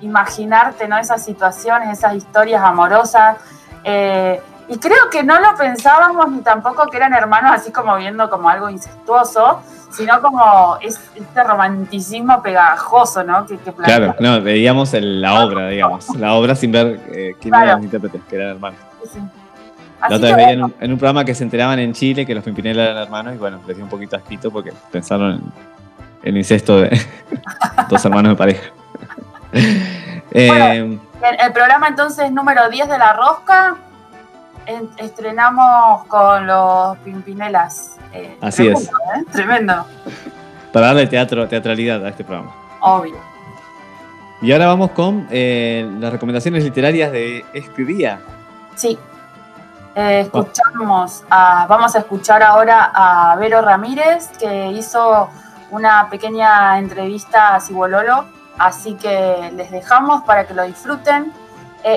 imaginarte, 0.00 0.88
¿no? 0.88 0.98
Esas 0.98 1.24
situaciones, 1.24 1.96
esas 1.96 2.14
historias 2.16 2.64
amorosas. 2.64 3.36
Eh, 3.84 4.42
y 4.66 4.76
creo 4.78 5.08
que 5.08 5.22
no 5.22 5.38
lo 5.38 5.54
pensábamos 5.54 6.32
ni 6.32 6.40
tampoco 6.40 6.86
que 6.88 6.96
eran 6.96 7.14
hermanos 7.14 7.52
así 7.54 7.70
como 7.70 7.94
viendo 7.94 8.28
como 8.28 8.48
algo 8.48 8.68
incestuoso, 8.70 9.62
sino 9.96 10.20
como 10.20 10.76
es, 10.80 11.00
este 11.14 11.44
romanticismo 11.44 12.42
pegajoso, 12.42 13.22
¿no? 13.24 13.46
Que, 13.46 13.56
que. 13.58 13.72
Claro, 13.72 14.14
no, 14.20 14.40
veíamos 14.40 14.92
el- 14.94 15.20
la 15.20 15.44
obra, 15.44 15.68
digamos. 15.68 16.08
La 16.16 16.34
obra 16.34 16.54
sin 16.54 16.72
ver 16.72 17.00
eh, 17.12 17.36
quién 17.40 17.50
Claro. 17.52 17.64
eran 17.64 17.76
los 17.78 17.84
intérpretes, 17.84 18.20
que 18.28 18.36
eran 18.36 18.48
hermanos. 18.50 18.80
Sí. 19.12 19.18
La 20.08 20.16
otra 20.16 20.28
vez 20.28 20.36
veía 20.36 20.50
en 20.50 20.60
bueno, 20.60 20.74
un, 20.78 20.84
en 20.84 20.92
un 20.92 20.98
programa 20.98 21.24
que 21.24 21.34
se 21.34 21.44
enteraban 21.44 21.78
en 21.78 21.92
Chile 21.94 22.26
que 22.26 22.34
los 22.34 22.44
Pimpinela 22.44 22.82
eran 22.82 22.96
hermanos 23.04 23.34
y 23.34 23.38
bueno, 23.38 23.60
les 23.66 23.74
dio 23.76 23.84
un 23.84 23.90
poquito 23.90 24.16
asquito 24.16 24.50
porque 24.50 24.70
pensaron 24.92 25.32
en 25.32 25.42
el 26.22 26.36
incesto 26.36 26.76
de 26.80 27.00
dos 27.88 28.04
hermanos 28.04 28.32
de 28.32 28.36
pareja. 28.36 28.62
Eh, 30.36 30.98
el, 31.22 31.52
programa 31.52 31.86
entonces 31.86 32.32
número 32.32 32.68
10 32.68 32.88
de 32.88 32.98
La 32.98 33.12
Rosca, 33.12 33.76
en- 34.66 34.90
estrenamos 34.96 36.04
con 36.06 36.44
los 36.46 36.96
Pimpinelas. 36.98 37.93
Eh, 38.14 38.36
Así 38.40 38.62
tremendo, 38.64 38.80
es. 38.80 38.86
¿eh? 38.88 39.24
Tremendo, 39.32 39.86
para 40.72 40.86
darle 40.88 41.06
teatro, 41.06 41.46
teatralidad 41.48 42.04
a 42.04 42.08
este 42.08 42.24
programa. 42.24 42.52
obvio. 42.80 43.16
Y 44.42 44.52
ahora 44.52 44.66
vamos 44.66 44.90
con 44.90 45.26
eh, 45.30 45.88
las 46.00 46.12
recomendaciones 46.12 46.62
literarias 46.64 47.10
de 47.12 47.44
este 47.54 47.84
día. 47.84 48.20
Sí. 48.74 48.98
Eh, 49.94 50.20
escuchamos 50.20 51.22
a- 51.30 51.66
vamos 51.68 51.94
a 51.94 52.00
escuchar 52.00 52.42
ahora 52.42 52.90
a 52.94 53.36
Vero 53.36 53.62
Ramírez, 53.62 54.28
que 54.38 54.66
hizo 54.72 55.30
una 55.70 56.08
pequeña 56.10 56.78
entrevista 56.78 57.54
a 57.54 57.60
Cibololo, 57.60 58.24
así 58.58 58.94
que 58.94 59.50
les 59.54 59.70
dejamos 59.70 60.22
para 60.24 60.46
que 60.46 60.54
lo 60.54 60.64
disfruten. 60.64 61.32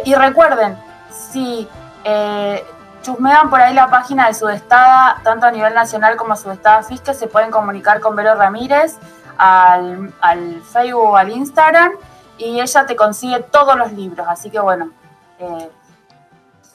Y 0.05 0.13
recuerden, 0.15 0.78
si 1.09 1.68
eh, 2.03 2.63
chusmean 3.08 3.49
por 3.49 3.62
ahí 3.62 3.74
la 3.74 3.89
página 3.89 4.28
de 4.28 4.34
Sudestada, 4.34 5.22
tanto 5.24 5.45
a 5.45 5.51
nivel 5.51 5.74
nacional 5.74 6.18
como 6.18 6.36
Sudestada 6.36 6.84
Fisque, 6.84 7.14
se 7.14 7.28
pueden 7.28 7.51
comunicar 7.51 8.01
con 8.01 8.18
Vero 8.18 8.36
Ramírez 8.36 8.97
al, 9.38 10.14
al 10.20 10.62
Facebook 10.62 11.12
o 11.12 11.16
al 11.16 11.32
Instagram 11.32 11.93
y 12.38 12.60
ella 12.60 12.86
te 12.86 12.97
consigue 12.97 13.39
todos 13.49 13.78
los 13.78 13.93
libros, 13.93 14.28
así 14.30 14.49
que 14.49 14.60
bueno, 14.60 14.91
eh, 15.39 15.70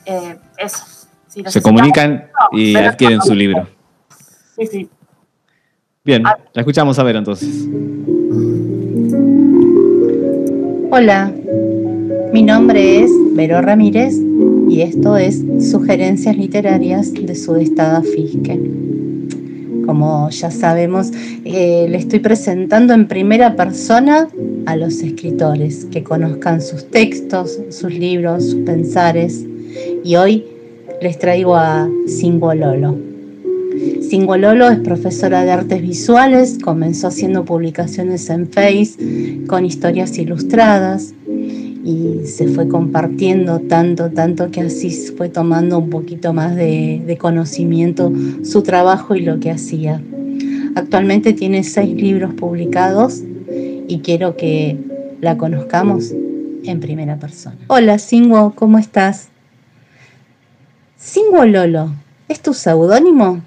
eh, 0.07 0.39
eso. 0.57 0.85
Si 1.29 1.45
Se 1.45 1.61
comunican 1.63 2.31
y 2.53 2.77
adquieren 2.77 3.21
su 3.21 3.35
libro. 3.35 3.67
Sí, 4.57 4.67
sí. 4.67 4.91
Bien, 6.05 6.23
la 6.23 6.37
escuchamos 6.55 6.99
a 6.99 7.03
ver 7.03 7.17
entonces. 7.17 7.67
Hola, 10.91 11.31
mi 12.33 12.43
nombre 12.43 13.03
es 13.03 13.11
Vero 13.35 13.63
Ramírez 13.63 14.15
y 14.73 14.81
esto 14.81 15.19
es 15.19 15.45
Sugerencias 15.71 16.35
Literarias 16.35 17.13
de 17.13 17.35
Sudestada 17.35 18.01
Fisque. 18.01 18.59
Como 19.85 20.31
ya 20.31 20.51
sabemos, 20.51 21.11
eh, 21.45 21.87
le 21.91 21.99
estoy 21.99 22.21
presentando 22.21 22.95
en 22.95 23.07
primera 23.07 23.55
persona 23.55 24.29
a 24.65 24.77
los 24.77 25.03
escritores, 25.03 25.85
que 25.85 26.03
conozcan 26.03 26.63
sus 26.63 26.87
textos, 26.87 27.61
sus 27.69 27.93
libros, 27.93 28.47
sus 28.47 28.61
pensares. 28.63 29.45
Y 30.05 30.17
hoy 30.17 30.47
les 31.03 31.19
traigo 31.19 31.55
a 31.55 31.87
Singololo. 32.07 32.97
Singololo 34.09 34.71
es 34.71 34.79
profesora 34.79 35.45
de 35.45 35.51
artes 35.51 35.83
visuales, 35.83 36.59
comenzó 36.65 37.09
haciendo 37.09 37.45
publicaciones 37.45 38.31
en 38.31 38.47
Face 38.49 38.97
con 39.47 39.67
historias 39.67 40.17
ilustradas 40.17 41.13
y 41.85 42.27
se 42.27 42.49
fue 42.49 42.69
compartiendo 42.69 43.61
tanto, 43.61 44.11
tanto 44.11 44.51
que 44.51 44.63
así 44.63 44.91
fue 45.17 45.29
tomando 45.29 45.79
un 45.79 45.91
poquito 45.91 46.33
más 46.33 46.55
de, 46.55 47.17
conocimiento 47.21 48.13
su 48.45 48.63
trabajo 48.63 49.15
y 49.15 49.23
lo 49.23 49.41
que 49.41 49.51
hacía. 49.51 50.01
Actualmente 50.75 51.33
tiene 51.33 51.65
seis 51.65 51.95
libros 51.95 52.35
publicados 52.35 53.23
y 53.89 54.01
quiero 54.03 54.37
que 54.37 54.79
la 55.21 55.37
conozcamos 55.37 56.13
en 56.65 56.81
primera 56.81 57.17
persona. 57.19 57.57
Hola, 57.67 57.99
Singwo, 57.99 58.55
¿cómo 58.55 58.79
estás? 58.79 59.29
Singwo 60.97 61.45
Lolo, 61.45 61.93
¿es 62.29 62.41
tu 62.41 62.55
seudónimo? 62.55 63.43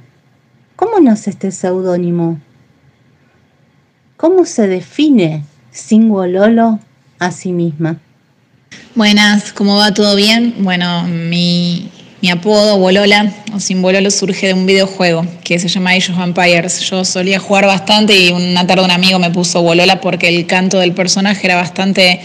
¿Cómo 0.76 0.99
nace 0.99 1.30
este 1.30 1.52
seudónimo? 1.52 2.40
¿Cómo 4.18 4.45
se 4.45 4.68
define 4.68 5.45
Singwo 5.72 6.28
Lolo 6.28 6.80
a 7.20 7.32
sí 7.32 7.53
misma? 7.53 7.99
Buenas, 8.96 9.52
¿cómo 9.52 9.76
va? 9.76 9.94
¿Todo 9.94 10.16
bien? 10.16 10.56
Bueno, 10.60 11.04
mi, 11.04 11.90
apodo, 12.32 12.78
Bolola, 12.78 13.30
o 13.54 13.60
sin 13.60 13.82
Bololo, 13.82 14.10
surge 14.10 14.48
de 14.48 14.54
un 14.54 14.66
videojuego 14.66 15.28
que 15.44 15.60
se 15.60 15.68
llama 15.68 15.92
Age 15.92 16.14
Vampires. 16.14 16.80
Yo 16.80 17.04
solía 17.04 17.38
jugar 17.40 17.66
bastante 17.66 18.18
y 18.18 18.32
una 18.32 18.66
tarde 18.66 18.86
un 18.86 18.92
amigo 18.92 19.20
me 19.20 19.32
puso 19.32 19.62
Bolola 19.62 20.00
porque 20.00 20.30
el 20.30 20.48
canto 20.48 20.80
del 20.80 20.94
personaje 20.94 21.46
era 21.46 21.58
bastante 21.58 22.22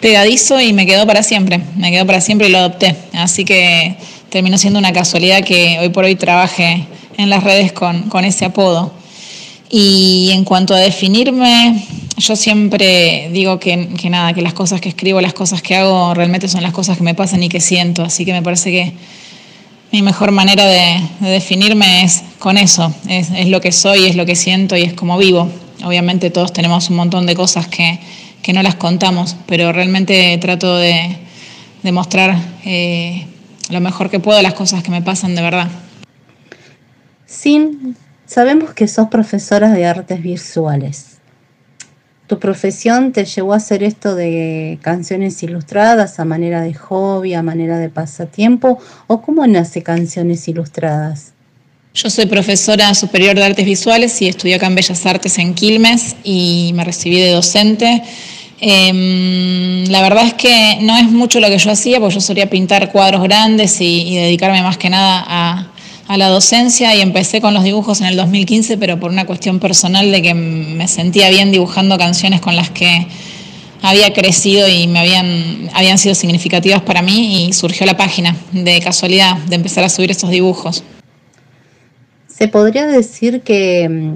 pegadizo 0.00 0.60
y 0.60 0.72
me 0.72 0.86
quedó 0.86 1.08
para 1.08 1.24
siempre. 1.24 1.60
Me 1.76 1.90
quedó 1.90 2.06
para 2.06 2.20
siempre 2.20 2.46
y 2.46 2.52
lo 2.52 2.58
adopté. 2.58 2.94
Así 3.14 3.44
que 3.44 3.96
terminó 4.30 4.58
siendo 4.58 4.78
una 4.78 4.92
casualidad 4.92 5.42
que 5.42 5.78
hoy 5.80 5.88
por 5.88 6.04
hoy 6.04 6.14
trabaje 6.14 6.86
en 7.16 7.30
las 7.30 7.42
redes 7.42 7.72
con, 7.72 8.02
con 8.08 8.24
ese 8.24 8.44
apodo. 8.44 8.94
Y 9.68 10.30
en 10.32 10.44
cuanto 10.44 10.72
a 10.72 10.78
definirme, 10.78 11.84
yo 12.22 12.36
siempre 12.36 13.28
digo 13.32 13.58
que, 13.58 13.76
nada, 14.08 14.32
que 14.32 14.42
las 14.42 14.54
cosas 14.54 14.80
que 14.80 14.88
escribo, 14.88 15.20
las 15.20 15.34
cosas 15.34 15.60
que 15.60 15.74
hago, 15.76 16.14
realmente 16.14 16.46
son 16.48 16.62
las 16.62 16.72
cosas 16.72 16.96
que 16.96 17.02
me 17.02 17.14
pasan 17.14 17.42
y 17.42 17.48
que 17.48 17.60
siento. 17.60 18.04
Así 18.04 18.24
que 18.24 18.32
me 18.32 18.42
parece 18.42 18.70
que 18.70 18.92
mi 19.90 20.02
mejor 20.02 20.30
manera 20.30 20.64
de, 20.66 21.00
de 21.20 21.30
definirme 21.30 22.04
es 22.04 22.22
con 22.38 22.58
eso. 22.58 22.94
Es, 23.08 23.30
es 23.30 23.48
lo 23.48 23.60
que 23.60 23.72
soy, 23.72 24.06
es 24.06 24.14
lo 24.14 24.24
que 24.24 24.36
siento 24.36 24.76
y 24.76 24.82
es 24.82 24.94
como 24.94 25.18
vivo. 25.18 25.50
Obviamente 25.84 26.30
todos 26.30 26.52
tenemos 26.52 26.90
un 26.90 26.96
montón 26.96 27.26
de 27.26 27.34
cosas 27.34 27.66
que, 27.66 27.98
que 28.40 28.52
no 28.52 28.62
las 28.62 28.76
contamos, 28.76 29.36
pero 29.46 29.72
realmente 29.72 30.38
trato 30.38 30.76
de, 30.76 31.16
de 31.82 31.92
mostrar 31.92 32.36
eh, 32.64 33.26
lo 33.70 33.80
mejor 33.80 34.10
que 34.10 34.20
puedo 34.20 34.40
las 34.42 34.54
cosas 34.54 34.82
que 34.84 34.92
me 34.92 35.02
pasan 35.02 35.34
de 35.34 35.42
verdad. 35.42 35.68
Sin, 37.26 37.96
sabemos 38.26 38.74
que 38.74 38.86
sos 38.86 39.08
profesora 39.08 39.70
de 39.70 39.86
artes 39.86 40.22
visuales. 40.22 41.11
¿Tu 42.26 42.38
profesión 42.38 43.12
te 43.12 43.24
llevó 43.24 43.52
a 43.52 43.56
hacer 43.56 43.82
esto 43.82 44.14
de 44.14 44.78
canciones 44.80 45.42
ilustradas 45.42 46.18
a 46.18 46.24
manera 46.24 46.62
de 46.62 46.72
hobby, 46.72 47.34
a 47.34 47.42
manera 47.42 47.78
de 47.78 47.88
pasatiempo? 47.88 48.78
¿O 49.06 49.20
cómo 49.20 49.46
nace 49.46 49.82
Canciones 49.82 50.46
Ilustradas? 50.48 51.32
Yo 51.94 52.08
soy 52.08 52.24
profesora 52.26 52.94
superior 52.94 53.34
de 53.34 53.44
artes 53.44 53.66
visuales 53.66 54.22
y 54.22 54.28
estudié 54.28 54.54
acá 54.54 54.66
en 54.66 54.76
Bellas 54.76 55.04
Artes 55.04 55.36
en 55.36 55.52
Quilmes 55.52 56.16
y 56.24 56.72
me 56.74 56.84
recibí 56.84 57.20
de 57.20 57.32
docente. 57.32 58.02
Eh, 58.64 59.84
la 59.88 60.00
verdad 60.00 60.24
es 60.24 60.34
que 60.34 60.78
no 60.80 60.96
es 60.96 61.10
mucho 61.10 61.40
lo 61.40 61.48
que 61.48 61.58
yo 61.58 61.70
hacía, 61.70 61.98
porque 61.98 62.14
yo 62.14 62.20
solía 62.20 62.48
pintar 62.48 62.90
cuadros 62.92 63.22
grandes 63.24 63.78
y 63.80 64.14
dedicarme 64.14 64.62
más 64.62 64.78
que 64.78 64.88
nada 64.88 65.24
a, 65.26 65.71
a, 66.12 66.16
la 66.16 66.28
docencia 66.28 66.94
y 66.94 67.00
empecé 67.00 67.40
con 67.40 67.54
los 67.54 67.64
dibujos 67.64 68.00
en 68.00 68.06
el 68.08 68.16
2015, 68.16 68.78
pero 68.78 68.98
por 68.98 69.10
una 69.10 69.26
cuestión 69.26 69.58
personal 69.58 70.10
de 70.10 70.22
que 70.22 70.34
me 70.34 70.86
sentía 70.88 71.30
bien 71.30 71.50
dibujando 71.50 71.98
canciones 71.98 72.40
con 72.40 72.56
las 72.56 72.70
que 72.70 73.06
había 73.82 74.12
crecido 74.12 74.68
y 74.68 74.86
me 74.86 75.00
habían, 75.00 75.70
habían 75.74 75.98
sido 75.98 76.14
significativas 76.14 76.82
para 76.82 77.02
mí 77.02 77.46
y 77.46 77.52
surgió 77.52 77.84
la 77.84 77.96
página 77.96 78.36
de 78.52 78.80
casualidad 78.80 79.36
de 79.38 79.56
empezar 79.56 79.84
a 79.84 79.88
subir 79.88 80.10
estos 80.10 80.30
dibujos. 80.30 80.84
¿Se 82.28 82.48
podría 82.48 82.86
decir 82.86 83.42
que, 83.42 84.14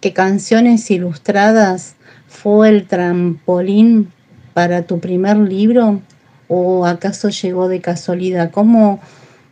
que 0.00 0.12
Canciones 0.12 0.90
Ilustradas 0.90 1.94
fue 2.28 2.68
el 2.68 2.86
trampolín 2.86 4.12
para 4.54 4.82
tu 4.82 5.00
primer 5.00 5.36
libro 5.36 6.00
o 6.48 6.86
acaso 6.86 7.28
llegó 7.28 7.68
de 7.68 7.80
casualidad? 7.80 8.50
¿Cómo, 8.52 9.00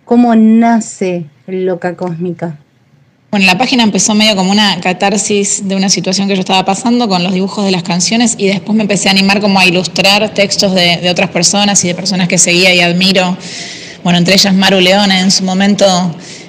cómo 0.04 0.34
nace 0.34 1.26
Loca 1.46 1.96
Cósmica? 1.96 2.58
Bueno, 3.30 3.46
la 3.46 3.58
página 3.58 3.82
empezó 3.82 4.14
medio 4.14 4.36
como 4.36 4.52
una 4.52 4.80
catarsis 4.80 5.66
de 5.66 5.74
una 5.74 5.88
situación 5.88 6.28
que 6.28 6.34
yo 6.34 6.40
estaba 6.40 6.64
pasando 6.64 7.08
con 7.08 7.24
los 7.24 7.32
dibujos 7.32 7.64
de 7.64 7.72
las 7.72 7.82
canciones 7.82 8.36
y 8.38 8.46
después 8.46 8.76
me 8.76 8.82
empecé 8.82 9.08
a 9.08 9.10
animar 9.10 9.40
como 9.40 9.58
a 9.58 9.66
ilustrar 9.66 10.32
textos 10.34 10.72
de, 10.72 10.98
de 10.98 11.10
otras 11.10 11.30
personas 11.30 11.84
y 11.84 11.88
de 11.88 11.94
personas 11.96 12.28
que 12.28 12.38
seguía 12.38 12.72
y 12.72 12.80
admiro. 12.80 13.36
Bueno, 14.04 14.18
entre 14.18 14.34
ellas 14.34 14.54
Maru 14.54 14.80
Leone 14.80 15.18
en 15.18 15.30
su 15.30 15.42
momento 15.42 15.84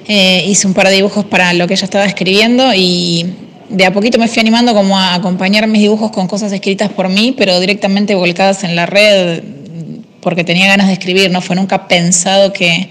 eh, 0.06 0.44
hice 0.46 0.68
un 0.68 0.74
par 0.74 0.88
de 0.88 0.94
dibujos 0.94 1.24
para 1.24 1.52
lo 1.54 1.66
que 1.66 1.74
ella 1.74 1.84
estaba 1.84 2.04
escribiendo 2.04 2.72
y 2.72 3.26
de 3.68 3.84
a 3.84 3.92
poquito 3.92 4.18
me 4.18 4.28
fui 4.28 4.40
animando 4.40 4.72
como 4.72 4.96
a 4.96 5.14
acompañar 5.14 5.66
mis 5.66 5.82
dibujos 5.82 6.12
con 6.12 6.28
cosas 6.28 6.52
escritas 6.52 6.90
por 6.90 7.08
mí, 7.08 7.34
pero 7.36 7.58
directamente 7.58 8.14
volcadas 8.14 8.62
en 8.62 8.76
la 8.76 8.86
red 8.86 9.42
porque 10.20 10.44
tenía 10.44 10.66
ganas 10.66 10.86
de 10.86 10.92
escribir, 10.92 11.30
no 11.30 11.40
fue 11.40 11.56
nunca 11.56 11.88
pensado 11.88 12.52
que 12.52 12.88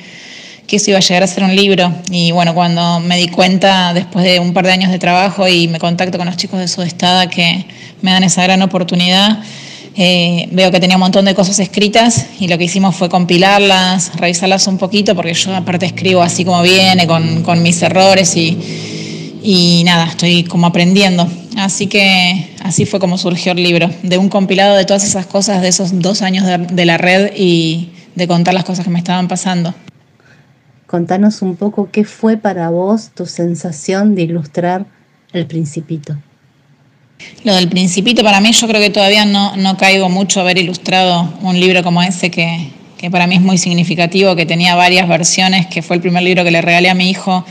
que 0.67 0.77
eso 0.77 0.91
iba 0.91 0.97
a 0.97 1.01
llegar 1.01 1.23
a 1.23 1.27
ser 1.27 1.43
un 1.43 1.55
libro. 1.55 1.93
Y 2.09 2.31
bueno, 2.31 2.53
cuando 2.53 2.99
me 2.99 3.17
di 3.17 3.27
cuenta, 3.27 3.93
después 3.93 4.25
de 4.25 4.39
un 4.39 4.53
par 4.53 4.65
de 4.65 4.71
años 4.71 4.91
de 4.91 4.99
trabajo 4.99 5.47
y 5.47 5.67
me 5.67 5.79
contacto 5.79 6.17
con 6.17 6.27
los 6.27 6.37
chicos 6.37 6.59
de 6.59 6.67
Sudestada 6.67 7.29
que 7.29 7.65
me 8.01 8.11
dan 8.11 8.23
esa 8.23 8.43
gran 8.43 8.61
oportunidad, 8.61 9.39
eh, 9.97 10.49
veo 10.51 10.71
que 10.71 10.79
tenía 10.79 10.97
un 10.97 11.01
montón 11.01 11.23
de 11.23 11.33
cosas 11.33 11.57
escritas 11.59 12.25
y 12.39 12.47
lo 12.47 12.57
que 12.57 12.65
hicimos 12.65 12.95
fue 12.95 13.09
compilarlas, 13.09 14.11
revisarlas 14.17 14.67
un 14.67 14.77
poquito, 14.77 15.15
porque 15.15 15.33
yo 15.33 15.55
aparte 15.55 15.85
escribo 15.85 16.21
así 16.21 16.43
como 16.43 16.61
viene, 16.61 17.07
con, 17.07 17.43
con 17.43 17.63
mis 17.63 17.81
errores 17.81 18.35
y, 18.35 18.57
y 19.41 19.83
nada, 19.85 20.07
estoy 20.07 20.43
como 20.43 20.67
aprendiendo. 20.67 21.27
Así 21.55 21.87
que 21.87 22.49
así 22.61 22.85
fue 22.85 22.99
como 22.99 23.17
surgió 23.17 23.53
el 23.53 23.63
libro, 23.63 23.89
de 24.03 24.17
un 24.17 24.27
compilado 24.27 24.75
de 24.75 24.83
todas 24.83 25.05
esas 25.05 25.27
cosas, 25.27 25.61
de 25.61 25.69
esos 25.69 26.01
dos 26.01 26.21
años 26.21 26.45
de, 26.45 26.57
de 26.57 26.85
la 26.85 26.97
red 26.97 27.31
y 27.37 27.91
de 28.15 28.27
contar 28.27 28.53
las 28.53 28.65
cosas 28.65 28.83
que 28.83 28.91
me 28.91 28.99
estaban 28.99 29.29
pasando. 29.29 29.73
Contanos 30.95 31.41
un 31.41 31.57
poco 31.57 31.89
qué 31.91 32.05
fue 32.05 32.37
para 32.37 32.69
vos 32.69 33.09
tu 33.13 33.25
sensación 33.25 34.15
de 34.15 34.21
ilustrar 34.21 34.85
El 35.33 35.45
Principito. 35.45 36.15
Lo 37.43 37.53
del 37.53 37.67
Principito 37.67 38.23
para 38.23 38.39
mí 38.39 38.53
yo 38.53 38.65
creo 38.65 38.79
que 38.79 38.91
todavía 38.91 39.25
no, 39.25 39.57
no 39.57 39.75
caigo 39.75 40.07
mucho 40.07 40.39
haber 40.39 40.57
ilustrado 40.57 41.33
un 41.41 41.59
libro 41.59 41.83
como 41.83 42.01
ese 42.01 42.31
que, 42.31 42.69
que 42.97 43.11
para 43.11 43.27
mí 43.27 43.35
es 43.35 43.41
muy 43.41 43.57
significativo, 43.57 44.37
que 44.37 44.45
tenía 44.45 44.73
varias 44.75 45.05
versiones, 45.09 45.67
que 45.67 45.81
fue 45.81 45.97
el 45.97 46.01
primer 46.01 46.23
libro 46.23 46.45
que 46.45 46.51
le 46.51 46.61
regalé 46.61 46.89
a 46.89 46.93
mi 46.93 47.09
hijo. 47.09 47.43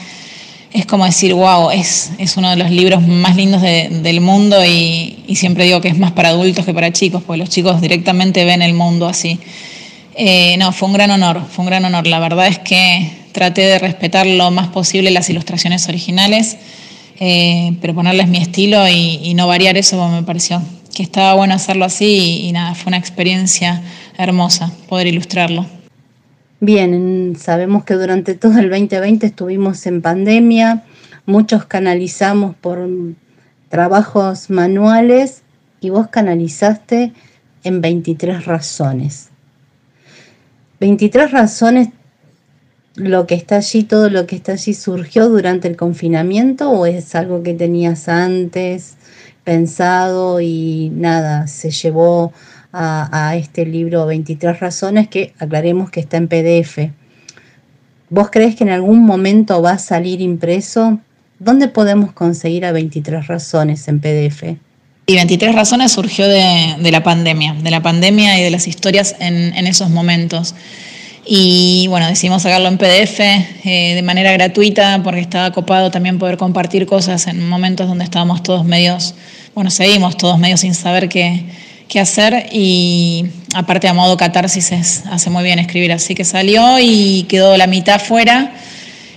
Es 0.72 0.86
como 0.86 1.04
decir, 1.04 1.34
wow, 1.34 1.70
es, 1.70 2.12
es 2.16 2.38
uno 2.38 2.48
de 2.48 2.56
los 2.56 2.70
libros 2.70 3.06
más 3.06 3.36
lindos 3.36 3.60
de, 3.60 3.90
del 3.90 4.22
mundo 4.22 4.64
y, 4.64 5.22
y 5.26 5.36
siempre 5.36 5.64
digo 5.64 5.82
que 5.82 5.88
es 5.88 5.98
más 5.98 6.12
para 6.12 6.30
adultos 6.30 6.64
que 6.64 6.72
para 6.72 6.92
chicos, 6.92 7.22
porque 7.22 7.40
los 7.40 7.50
chicos 7.50 7.82
directamente 7.82 8.46
ven 8.46 8.62
el 8.62 8.72
mundo 8.72 9.06
así. 9.06 9.38
Eh, 10.14 10.56
no, 10.56 10.72
fue 10.72 10.88
un 10.88 10.94
gran 10.94 11.10
honor, 11.10 11.42
fue 11.46 11.64
un 11.64 11.66
gran 11.66 11.84
honor. 11.84 12.06
La 12.06 12.20
verdad 12.20 12.46
es 12.46 12.58
que 12.60 13.23
traté 13.34 13.62
de 13.62 13.78
respetar 13.78 14.26
lo 14.26 14.50
más 14.52 14.68
posible 14.68 15.10
las 15.10 15.28
ilustraciones 15.28 15.88
originales, 15.88 16.56
eh, 17.18 17.76
pero 17.80 17.92
ponerles 17.92 18.28
mi 18.28 18.38
estilo 18.38 18.88
y, 18.88 19.34
no 19.34 19.48
variar 19.48 19.76
eso 19.76 20.08
me 20.08 20.22
pareció 20.22 20.62
que 20.94 21.02
estaba 21.02 21.34
bueno 21.34 21.54
hacerlo 21.54 21.84
así 21.84 22.42
y 22.46 22.52
nada, 22.52 22.76
fue 22.76 22.90
una 22.90 22.96
experiencia 22.96 23.82
hermosa 24.16 24.72
poder 24.88 25.08
ilustrarlo. 25.08 25.66
Bien, 26.60 27.34
sabemos 27.36 27.84
que 27.84 27.94
durante 27.94 28.34
todo 28.34 28.60
el 28.60 28.70
2020 28.70 29.26
estuvimos 29.26 29.84
en 29.86 30.00
pandemia, 30.00 30.84
muchos 31.26 31.64
canalizamos 31.64 32.54
por 32.54 32.88
trabajos 33.68 34.50
manuales 34.50 35.42
y 35.80 35.90
vos 35.90 36.06
canalizaste 36.06 37.12
en 37.64 37.80
23 37.80 38.44
razones. 38.44 39.30
23 40.78 41.32
razones 41.32 41.88
lo 42.96 43.26
que 43.26 43.34
está 43.34 43.56
allí, 43.56 43.82
todo 43.82 44.08
lo 44.08 44.26
que 44.26 44.36
está 44.36 44.52
allí 44.52 44.74
surgió 44.74 45.28
durante 45.28 45.68
el 45.68 45.76
confinamiento 45.76 46.70
o 46.70 46.86
es 46.86 47.14
algo 47.14 47.42
que 47.42 47.54
tenías 47.54 48.08
antes 48.08 48.94
pensado 49.44 50.40
y 50.40 50.90
nada, 50.94 51.46
se 51.46 51.70
llevó 51.70 52.32
a, 52.72 53.36
este 53.36 53.64
libro 53.66 54.04
23 54.06 54.58
razones 54.58 55.06
que 55.06 55.32
aclaremos 55.38 55.90
que 55.90 56.00
está 56.00 56.16
en 56.16 56.26
PDF. 56.26 56.90
¿Vos 58.10 58.30
crees 58.32 58.56
que 58.56 58.64
en 58.64 58.70
algún 58.70 59.04
momento 59.04 59.62
va 59.62 59.72
a 59.72 59.78
salir 59.78 60.20
impreso? 60.20 60.98
¿Dónde 61.38 61.68
podemos 61.68 62.12
conseguir 62.12 62.64
a 62.64 62.72
23 62.72 63.28
razones 63.28 63.86
en 63.86 64.00
PDF? 64.00 64.56
Y 65.06 65.14
23 65.14 65.54
razones 65.54 65.92
surgió 65.92 66.26
de, 66.26 66.90
la 66.90 67.02
pandemia, 67.04 67.54
de 67.54 67.70
la 67.70 67.82
pandemia 67.82 68.40
y 68.40 68.42
de 68.42 68.50
las 68.50 68.66
historias 68.66 69.14
en 69.20 69.66
esos 69.66 69.90
momentos. 69.90 70.54
Y 71.26 71.86
bueno, 71.88 72.06
decidimos 72.06 72.42
sacarlo 72.42 72.68
en 72.68 72.76
PDF 72.76 73.20
eh, 73.20 73.92
de 73.94 74.02
manera 74.02 74.32
gratuita 74.32 75.00
porque 75.02 75.20
estaba 75.20 75.52
copado 75.52 75.90
también 75.90 76.18
poder 76.18 76.36
compartir 76.36 76.86
cosas 76.86 77.26
en 77.26 77.48
momentos 77.48 77.88
donde 77.88 78.04
estábamos 78.04 78.42
todos 78.42 78.64
medios, 78.64 79.14
bueno, 79.54 79.70
seguimos 79.70 80.16
todos 80.16 80.38
medios 80.38 80.60
sin 80.60 80.74
saber 80.74 81.08
qué, 81.08 81.44
qué 81.88 82.00
hacer. 82.00 82.48
Y 82.52 83.26
aparte 83.54 83.88
a 83.88 83.94
modo 83.94 84.16
catarsis 84.16 84.72
es, 84.72 85.04
hace 85.10 85.30
muy 85.30 85.44
bien 85.44 85.58
escribir, 85.58 85.92
así 85.92 86.14
que 86.14 86.24
salió 86.24 86.78
y 86.78 87.24
quedó 87.28 87.56
la 87.56 87.66
mitad 87.66 88.00
fuera 88.00 88.52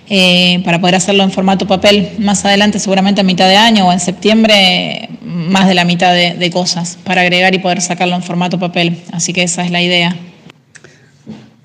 eh, 0.09 0.61
para 0.63 0.79
poder 0.79 0.95
hacerlo 0.95 1.23
en 1.23 1.31
formato 1.31 1.67
papel. 1.67 2.11
Más 2.19 2.45
adelante, 2.45 2.79
seguramente 2.79 3.19
a 3.19 3.25
mitad 3.25 3.49
de 3.49 3.57
año 3.57 3.85
o 3.88 3.91
en 3.91 3.99
septiembre, 3.99 5.09
más 5.21 5.67
de 5.67 5.73
la 5.73 5.84
mitad 5.84 6.13
de, 6.13 6.35
de 6.35 6.51
cosas 6.51 6.97
para 7.03 7.21
agregar 7.21 7.53
y 7.53 7.57
poder 7.57 7.81
sacarlo 7.81 8.15
en 8.15 8.23
formato 8.23 8.57
papel, 8.57 8.97
así 9.11 9.34
que 9.34 9.43
esa 9.43 9.65
es 9.65 9.71
la 9.71 9.81
idea. 9.81 10.15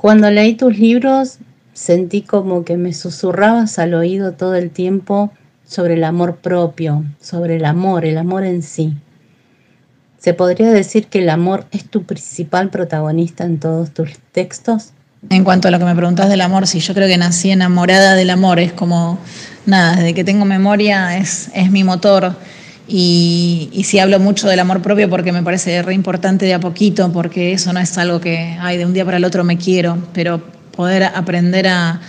Cuando 0.03 0.33
leí 0.33 0.55
tus 0.55 0.77
libros 0.81 1.39
sentí 1.74 2.23
como 2.23 2.65
que 2.65 2.77
me 2.77 2.93
susurrabas 2.93 3.79
al 3.79 3.95
oído 3.95 4.33
todo 4.33 4.57
el 4.57 4.70
tiempo 4.70 5.33
sobre 5.65 5.95
el 5.95 6.03
amor 6.03 6.39
propio, 6.39 7.05
sobre 7.20 7.55
el 7.55 7.65
amor, 7.65 8.05
el 8.05 8.19
amor 8.19 8.43
en 8.43 8.65
sí. 8.65 8.95
¿Se 10.19 10.35
podría 10.35 10.73
decir 10.73 11.07
que 11.07 11.20
el 11.20 11.31
amor 11.31 11.66
es 11.70 11.85
tu 11.89 12.03
principal 12.03 12.69
protagonista 12.69 13.45
en 13.45 13.61
todos 13.61 13.93
tus 13.93 14.19
textos? 14.33 14.91
En 15.31 15.45
cuanto 15.45 15.69
a 15.69 15.70
lo 15.70 15.79
que 15.79 15.85
me 15.85 15.95
preguntas 15.95 16.29
del 16.29 16.41
amor, 16.41 16.66
sí, 16.66 16.81
yo 16.81 16.95
creo 16.95 17.07
que 17.07 17.16
nací 17.16 17.53
enamorada 17.53 18.16
del 18.16 18.31
amor, 18.31 18.59
es 18.59 18.73
como, 18.73 19.20
nada, 19.66 19.95
desde 19.95 20.15
que 20.15 20.24
tengo 20.24 20.45
memoria 20.45 21.16
es, 21.16 21.49
es 21.55 21.70
mi 21.70 21.85
motor. 21.85 22.35
Y, 22.88 23.70
y, 23.72 23.84
sí 23.84 24.00
hablo 24.00 24.18
mucho 24.18 24.48
del 24.48 24.59
amor 24.59 24.82
propio 24.82 25.09
porque 25.09 25.32
me 25.32 25.42
parece 25.42 25.82
re 25.82 25.94
importante 25.94 26.46
de 26.46 26.54
a 26.54 26.60
poquito, 26.60 27.12
porque 27.12 27.52
eso 27.52 27.72
no 27.72 27.78
es 27.78 27.96
algo 27.96 28.20
que, 28.20 28.56
ay, 28.60 28.76
de 28.76 28.84
un 28.84 28.92
día 28.92 29.04
para 29.04 29.18
el 29.18 29.24
otro 29.24 29.44
me 29.44 29.56
quiero, 29.56 29.98
pero 30.12 30.42
poder 30.72 31.04
aprender 31.04 31.68
a, 31.68 32.00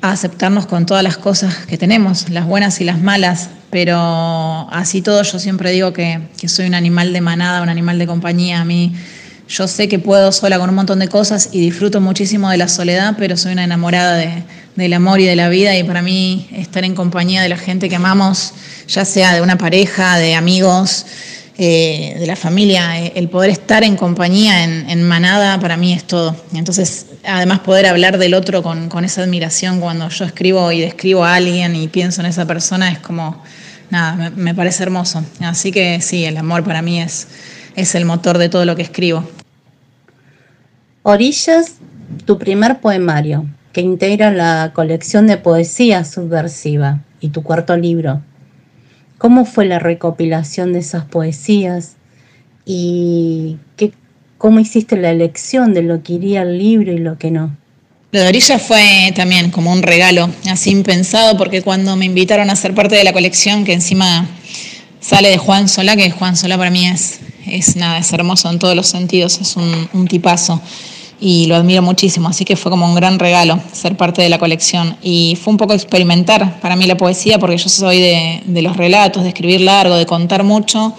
a 0.00 0.10
aceptarnos 0.10 0.66
con 0.66 0.84
todas 0.84 1.02
las 1.02 1.16
cosas 1.16 1.66
que 1.66 1.78
tenemos, 1.78 2.28
las 2.28 2.46
buenas 2.46 2.80
y 2.80 2.84
las 2.84 3.00
malas, 3.00 3.48
pero 3.70 4.68
así 4.70 5.02
todo 5.02 5.22
yo 5.22 5.38
siempre 5.38 5.70
digo 5.70 5.92
que, 5.92 6.28
que 6.38 6.46
soy 6.46 6.66
un 6.66 6.74
animal 6.74 7.12
de 7.12 7.20
manada, 7.20 7.62
un 7.62 7.68
animal 7.68 7.98
de 7.98 8.06
compañía. 8.06 8.60
A 8.60 8.64
mí 8.64 8.94
yo 9.48 9.66
sé 9.66 9.88
que 9.88 9.98
puedo 9.98 10.30
sola 10.30 10.58
con 10.58 10.68
un 10.68 10.76
montón 10.76 10.98
de 10.98 11.08
cosas 11.08 11.48
y 11.52 11.60
disfruto 11.60 12.00
muchísimo 12.00 12.50
de 12.50 12.56
la 12.56 12.68
soledad, 12.68 13.16
pero 13.18 13.36
soy 13.36 13.52
una 13.52 13.64
enamorada 13.64 14.14
de, 14.16 14.44
del 14.76 14.92
amor 14.92 15.20
y 15.20 15.24
de 15.24 15.36
la 15.36 15.48
vida 15.48 15.76
y 15.76 15.84
para 15.84 16.02
mí 16.02 16.48
estar 16.52 16.84
en 16.84 16.94
compañía 16.94 17.42
de 17.42 17.48
la 17.48 17.56
gente 17.56 17.88
que 17.88 17.96
amamos, 17.96 18.52
ya 18.88 19.04
sea 19.04 19.34
de 19.34 19.40
una 19.40 19.56
pareja, 19.56 20.18
de 20.18 20.34
amigos, 20.34 21.06
eh, 21.56 22.16
de 22.18 22.26
la 22.26 22.34
familia, 22.34 23.00
eh, 23.00 23.12
el 23.14 23.28
poder 23.28 23.50
estar 23.50 23.84
en 23.84 23.96
compañía, 23.96 24.64
en, 24.64 25.02
manada, 25.04 25.60
para 25.60 25.76
mí 25.76 25.92
es 25.92 26.04
todo. 26.04 26.34
Entonces, 26.52 27.06
además 27.24 27.60
poder 27.60 27.86
hablar 27.86 28.18
del 28.18 28.34
otro 28.34 28.62
con, 28.62 28.88
con, 28.88 29.04
esa 29.04 29.22
admiración 29.22 29.80
cuando 29.80 30.08
yo 30.08 30.24
escribo 30.24 30.72
y 30.72 30.80
describo 30.80 31.24
a 31.24 31.36
alguien 31.36 31.76
y 31.76 31.86
pienso 31.86 32.22
en 32.22 32.26
esa 32.26 32.44
persona 32.44 32.90
es 32.90 32.98
como, 32.98 33.40
nada, 33.90 34.16
me, 34.16 34.30
me 34.30 34.54
parece 34.54 34.82
hermoso. 34.82 35.24
Así 35.40 35.70
que 35.70 36.00
sí, 36.00 36.24
el 36.24 36.36
amor 36.36 36.64
para 36.64 36.82
mí 36.82 37.00
es, 37.00 37.28
es 37.76 37.94
el 37.94 38.04
motor 38.04 38.38
de 38.38 38.48
todo 38.48 38.64
lo 38.64 38.74
que 38.74 38.82
escribo. 38.82 39.24
Orillas, 41.04 41.74
tu 42.24 42.36
primer 42.38 42.80
poemario, 42.80 43.46
que 43.74 43.80
integra 43.80 44.30
la 44.30 44.70
colección 44.72 45.26
de 45.26 45.36
poesía 45.36 46.04
subversiva 46.04 47.00
y 47.20 47.30
tu 47.30 47.42
cuarto 47.42 47.76
libro. 47.76 48.22
¿Cómo 49.18 49.44
fue 49.44 49.66
la 49.66 49.80
recopilación 49.80 50.72
de 50.72 50.78
esas 50.78 51.04
poesías 51.04 51.96
y 52.64 53.56
qué, 53.76 53.92
cómo 54.38 54.60
hiciste 54.60 54.96
la 54.96 55.10
elección 55.10 55.74
de 55.74 55.82
lo 55.82 56.04
que 56.04 56.14
iría 56.14 56.42
al 56.42 56.56
libro 56.56 56.92
y 56.92 56.98
lo 56.98 57.18
que 57.18 57.32
no? 57.32 57.56
Lo 58.12 58.20
de 58.20 58.28
Orilla 58.28 58.60
fue 58.60 59.12
también 59.16 59.50
como 59.50 59.72
un 59.72 59.82
regalo, 59.82 60.30
así 60.48 60.70
impensado, 60.70 61.36
porque 61.36 61.62
cuando 61.62 61.96
me 61.96 62.04
invitaron 62.04 62.50
a 62.50 62.56
ser 62.56 62.74
parte 62.74 62.94
de 62.94 63.02
la 63.02 63.12
colección, 63.12 63.64
que 63.64 63.72
encima 63.72 64.28
sale 65.00 65.30
de 65.30 65.38
Juan 65.38 65.68
Solá, 65.68 65.96
que 65.96 66.12
Juan 66.12 66.36
Solá 66.36 66.56
para 66.56 66.70
mí 66.70 66.86
es, 66.86 67.18
es 67.44 67.74
nada, 67.74 67.98
es 67.98 68.12
hermoso 68.12 68.48
en 68.50 68.60
todos 68.60 68.76
los 68.76 68.86
sentidos, 68.86 69.40
es 69.40 69.56
un, 69.56 69.88
un 69.92 70.06
tipazo 70.06 70.62
y 71.24 71.46
lo 71.46 71.56
admiro 71.56 71.80
muchísimo, 71.80 72.28
así 72.28 72.44
que 72.44 72.54
fue 72.54 72.70
como 72.70 72.84
un 72.84 72.94
gran 72.94 73.18
regalo 73.18 73.58
ser 73.72 73.96
parte 73.96 74.20
de 74.20 74.28
la 74.28 74.38
colección. 74.38 74.98
Y 75.00 75.38
fue 75.42 75.52
un 75.52 75.56
poco 75.56 75.72
experimentar 75.72 76.60
para 76.60 76.76
mí 76.76 76.86
la 76.86 76.98
poesía, 76.98 77.38
porque 77.38 77.56
yo 77.56 77.70
soy 77.70 77.98
de, 77.98 78.42
los 78.60 78.76
relatos, 78.76 79.22
de 79.22 79.30
escribir 79.30 79.62
largo, 79.62 79.96
de 79.96 80.04
contar 80.04 80.44
mucho, 80.44 80.92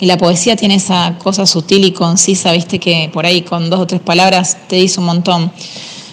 y 0.00 0.06
la 0.06 0.16
poesía 0.18 0.56
tiene 0.56 0.74
esa 0.74 1.14
cosa 1.22 1.46
sutil 1.46 1.84
y 1.84 1.92
concisa, 1.92 2.50
viste, 2.50 2.80
que 2.80 3.08
por 3.12 3.24
ahí 3.24 3.42
con 3.42 3.70
dos 3.70 3.78
o 3.78 3.86
tres 3.86 4.00
palabras 4.00 4.56
te 4.66 4.74
dice 4.74 4.98
un 4.98 5.06
montón. 5.06 5.52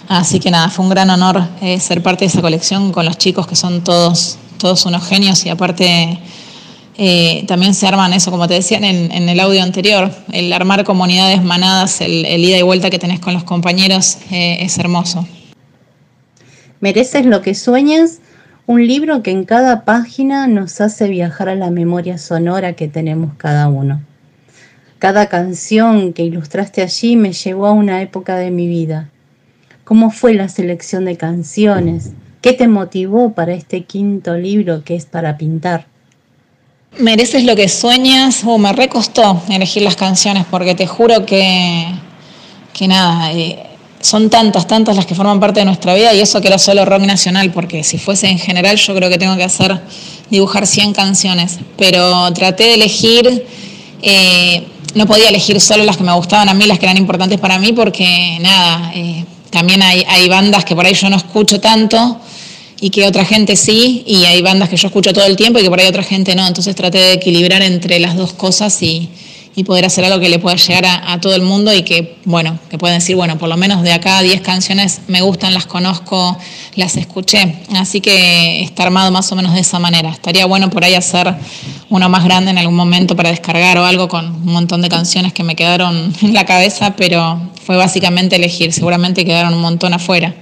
Así 0.08 0.40
que 0.40 0.52
nada, 0.52 0.70
fue 0.70 0.86
un 0.86 0.92
gran 0.92 1.10
honor 1.10 1.42
eh, 1.60 1.80
ser 1.80 2.04
parte 2.04 2.26
de 2.26 2.28
esa 2.28 2.42
colección 2.42 2.92
con 2.92 3.04
los 3.04 3.18
chicos 3.18 3.48
que 3.48 3.56
son 3.56 3.84
todos, 3.84 4.38
todos 4.60 4.86
unos 4.86 5.08
genios 5.08 5.44
y 5.44 5.50
aparte 5.50 6.20
eh, 6.98 7.44
también 7.48 7.74
se 7.74 7.88
arman 7.88 8.14
eso, 8.14 8.32
como 8.32 8.48
te 8.48 8.54
decía 8.54 8.78
en, 8.78 9.30
el 9.30 9.40
audio 9.40 9.62
anterior, 9.62 10.12
el 10.32 10.54
armar 10.54 10.84
comunidades 10.86 11.44
manadas, 11.44 12.00
el, 12.02 12.26
ida 12.26 12.58
y 12.58 12.62
vuelta 12.62 12.90
que 12.90 13.00
tenés 13.00 13.20
con 13.20 13.34
los 13.34 13.44
compañeros 13.44 14.18
eh, 14.32 14.60
es 14.62 14.78
hermoso. 14.78 15.28
Mereces 16.80 17.26
lo 17.26 17.42
que 17.42 17.54
sueñas, 17.54 18.20
un 18.66 18.88
libro 18.88 19.24
que 19.24 19.32
en 19.32 19.44
cada 19.44 19.84
página 19.84 20.48
nos 20.48 20.80
hace 20.80 21.10
viajar 21.10 21.50
a 21.50 21.56
la 21.56 21.70
memoria 21.70 22.18
sonora 22.18 22.74
que 22.74 22.88
tenemos 22.88 23.34
cada 23.36 23.68
uno. 23.68 24.02
Cada 24.98 25.28
canción 25.28 26.14
que 26.14 26.24
ilustraste 26.24 26.82
allí 26.82 27.18
me 27.18 27.34
llevó 27.34 27.68
a 27.68 27.74
una 27.74 28.02
época 28.02 28.38
de 28.38 28.52
mi 28.52 28.68
vida. 28.68 29.10
¿Cómo 29.84 30.10
fue 30.12 30.34
la 30.34 30.48
selección 30.48 31.06
de 31.06 31.18
canciones? 31.18 32.14
¿Qué 32.42 32.54
te 32.54 32.68
motivó 32.68 33.34
para 33.34 33.54
este 33.54 33.84
quinto 33.84 34.36
libro 34.36 34.84
que 34.84 34.96
es 34.96 35.06
para 35.06 35.38
pintar? 35.38 35.88
Mereces 36.98 37.44
lo 37.44 37.56
que 37.56 37.68
sueñas. 37.68 38.44
Oh, 38.46 38.58
me 38.58 38.72
recostó 38.72 39.42
elegir 39.50 39.84
las 39.84 39.98
canciones 39.98 40.46
porque 40.50 40.76
te 40.76 40.88
juro 40.88 41.26
que, 41.26 41.88
que 42.74 42.88
nada, 42.88 43.34
eh, 43.34 43.62
son 44.00 44.30
tantas, 44.30 44.66
tantas 44.66 44.96
las 44.96 45.06
que 45.06 45.14
forman 45.14 45.40
parte 45.40 45.60
de 45.60 45.66
nuestra 45.66 45.94
vida 45.94 46.14
y 46.14 46.22
eso 46.22 46.40
que 46.40 46.48
era 46.48 46.58
solo 46.58 46.86
rock 46.86 47.02
nacional, 47.02 47.52
porque 47.52 47.84
si 47.84 47.98
fuese 47.98 48.30
en 48.30 48.40
general 48.40 48.78
yo 48.78 48.96
creo 48.96 49.10
que 49.10 49.18
tengo 49.18 49.36
que 49.36 49.44
hacer, 49.44 49.82
dibujar 50.30 50.66
100 50.66 50.94
canciones, 50.94 51.60
pero 51.78 52.32
traté 52.32 52.64
de 52.64 52.74
elegir, 52.76 53.46
eh, 54.02 54.66
no 54.94 55.06
podía 55.06 55.28
elegir 55.28 55.60
solo 55.60 55.84
las 55.84 55.98
que 55.98 56.04
me 56.04 56.14
gustaban 56.14 56.48
a 56.48 56.54
mí, 56.54 56.66
las 56.66 56.80
que 56.80 56.86
eran 56.86 56.98
importantes 56.98 57.40
para 57.40 57.60
mí, 57.60 57.74
porque 57.74 58.38
nada, 58.40 58.92
eh, 58.96 59.26
también 59.50 59.82
hay, 59.82 60.06
hay 60.08 60.30
bandas 60.30 60.64
que 60.64 60.76
por 60.76 60.86
ahí 60.86 60.94
yo 60.94 61.10
no 61.10 61.18
escucho 61.18 61.60
tanto 61.60 62.22
y 62.80 62.89
que 62.89 63.07
otra 63.07 63.26
gente 63.26 63.56
sí, 63.56 64.03
y 64.06 64.26
hay 64.26 64.41
bandas 64.41 64.69
que 64.69 64.77
yo 64.77 64.88
escucho 64.88 65.14
todo 65.14 65.26
el 65.26 65.35
tiempo 65.35 65.60
y 65.60 65.64
que 65.64 65.69
por 65.69 65.80
ahí 65.80 65.88
otra 65.88 66.03
gente 66.03 66.35
no. 66.35 66.45
Entonces 66.45 66.76
traté 66.76 66.97
de 66.97 67.14
equilibrar 67.14 67.61
entre 67.61 67.99
las 67.99 68.15
dos 68.15 68.34
cosas 68.34 68.81
y, 68.81 69.10
poder 69.65 69.85
hacer 69.85 70.03
algo 70.03 70.19
que 70.19 70.27
le 70.27 70.38
pueda 70.38 70.57
llegar 70.57 70.85
a, 70.85 71.22
todo 71.22 71.34
el 71.34 71.41
mundo 71.41 71.73
y 71.73 71.84
que, 71.84 72.18
bueno, 72.26 72.60
que 72.69 72.77
puedan 72.77 72.99
decir, 72.99 73.15
bueno, 73.15 73.38
por 73.38 73.47
lo 73.47 73.56
menos 73.56 73.84
de 73.84 73.93
acá 73.93 74.22
10 74.22 74.41
canciones 74.41 74.99
me 75.07 75.22
gustan, 75.22 75.53
las 75.53 75.65
conozco, 75.65 76.38
las 76.76 76.97
escuché. 76.97 77.56
Así 77.73 78.02
que 78.02 78.64
está 78.64 78.84
armado 78.84 79.11
más 79.11 79.31
o 79.31 79.35
menos 79.38 79.53
de 79.53 79.61
esa 79.61 79.80
manera. 79.80 80.10
Estaría 80.10 80.45
bueno 80.45 80.69
por 80.69 80.84
ahí 80.84 80.93
hacer 80.93 81.34
uno 81.89 82.10
más 82.10 82.26
grande 82.26 82.52
en 82.52 82.57
algún 82.57 82.76
momento 82.76 83.15
para 83.15 83.30
descargar 83.30 83.77
o 83.77 83.85
algo 83.85 84.10
con 84.10 84.26
un 84.26 84.52
montón 84.52 84.81
de 84.81 84.89
canciones 84.89 85.31
que 85.31 85.43
me 85.43 85.56
quedaron 85.56 86.14
en 86.22 86.34
la 86.34 86.45
cabeza, 86.45 86.97
pero 86.97 87.39
fue 87.65 87.77
básicamente 87.77 88.35
elegir. 88.35 88.73
Seguramente 88.73 89.23
quedaron 89.23 89.53
un 89.53 89.61
montón 89.61 89.93
afuera. 89.93 90.35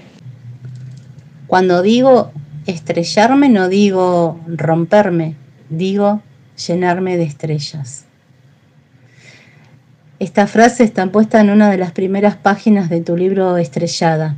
Cuando 1.54 1.84
digo 1.84 2.32
estrellarme, 2.66 3.48
no 3.48 3.70
digo 3.70 4.40
romperme, 4.48 5.36
digo 5.70 6.20
llenarme 6.68 7.16
de 7.16 7.26
estrellas. 7.26 8.06
Esta 10.18 10.48
frase 10.48 10.84
está 10.84 11.06
puesta 11.12 11.40
en 11.42 11.52
una 11.52 11.70
de 11.70 11.78
las 11.78 11.92
primeras 11.92 12.38
páginas 12.38 12.90
de 12.90 13.02
tu 13.02 13.16
libro 13.16 13.58
Estrellada, 13.58 14.36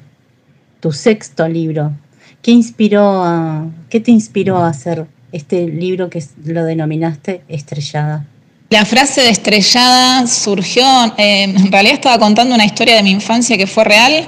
tu 0.81 0.91
sexto 0.91 1.47
libro. 1.47 1.93
¿Qué, 2.41 2.51
inspiró 2.51 3.23
a, 3.23 3.65
qué 3.89 4.01
te 4.01 4.11
inspiró 4.11 4.57
a 4.57 4.67
hacer 4.67 5.05
este 5.31 5.67
libro 5.69 6.09
que 6.09 6.21
lo 6.43 6.65
denominaste 6.65 7.43
Estrellada? 7.47 8.25
La 8.71 8.83
frase 8.83 9.21
de 9.21 9.29
estrellada 9.29 10.27
surgió, 10.27 10.83
eh, 11.17 11.43
en 11.43 11.71
realidad 11.71 11.93
estaba 11.93 12.19
contando 12.19 12.55
una 12.55 12.65
historia 12.65 12.97
de 12.97 13.03
mi 13.03 13.11
infancia 13.11 13.57
que 13.57 13.67
fue 13.67 13.85
real, 13.85 14.27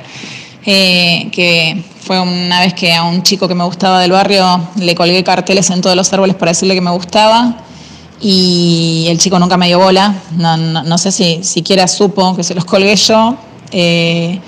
eh, 0.66 1.28
que 1.34 1.84
fue 2.08 2.22
una 2.22 2.62
vez 2.62 2.74
que 2.74 2.94
a 2.94 3.04
un 3.04 3.22
chico 3.22 3.50
que 3.50 3.54
me 3.54 3.66
gustaba 3.66 4.00
del 4.00 4.14
barrio 4.14 4.70
le 4.78 4.96
colgué 4.96 5.26
carteles 5.26 5.70
en 5.72 5.82
todos 5.82 5.94
los 5.94 6.12
árboles 6.14 6.38
para 6.38 6.52
decirle 6.52 6.74
que 6.74 6.80
me 6.80 6.92
gustaba 6.92 7.58
y 8.22 9.08
el 9.10 9.20
chico 9.20 9.38
nunca 9.38 9.58
me 9.58 9.68
dio 9.68 9.80
bola. 9.80 10.16
No, 10.38 10.98
sé 10.98 11.12
si 11.12 11.44
siquiera 11.44 11.86
supo 11.86 12.34
que 12.34 12.46
se 12.46 12.56
los 12.56 12.64
colgué 12.64 12.96
yo. 12.96 13.36
Eh, 13.72 14.40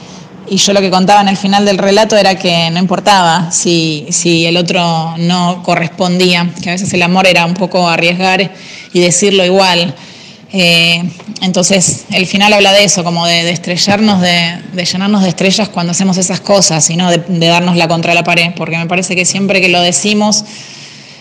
y 0.48 0.56
yo 0.56 0.72
lo 0.72 0.80
que 0.80 0.90
contaba 0.90 1.20
en 1.20 1.28
el 1.28 1.36
final 1.36 1.66
del 1.66 1.78
relato 1.78 2.16
era 2.16 2.36
que 2.36 2.70
no 2.72 2.80
importaba 2.80 3.52
si, 3.52 4.08
si 4.10 4.46
el 4.46 4.56
otro 4.56 5.16
no 5.18 5.62
correspondía, 5.62 6.50
que 6.64 6.70
a 6.70 6.72
veces 6.72 6.94
el 6.94 7.02
amor 7.02 7.28
era 7.28 7.46
un 7.46 7.56
poco 7.56 7.90
arriesgar 7.90 8.52
y 8.94 9.00
decirlo 9.02 9.44
igual. 9.44 9.94
Eh, 10.52 11.04
entonces, 11.42 12.06
el 12.12 12.26
final 12.26 12.54
habla 12.54 12.74
de 12.74 12.84
eso, 12.84 13.04
como 13.04 13.26
de, 13.28 13.50
estrellarnos, 13.52 14.22
de, 14.22 14.86
llenarnos 14.92 15.24
de 15.24 15.30
estrellas 15.30 15.70
cuando 15.70 15.92
hacemos 15.92 16.18
esas 16.18 16.40
cosas 16.40 16.90
y 16.90 16.98
no 16.98 17.12
de, 17.12 17.48
darnos 17.48 17.78
la 17.78 17.88
contra 17.88 18.14
la 18.14 18.24
pared, 18.24 18.52
porque 18.56 18.78
me 18.78 18.88
parece 18.88 19.16
que 19.16 19.26
siempre 19.26 19.62
que 19.62 19.70
lo 19.70 19.82
decimos, 19.82 20.44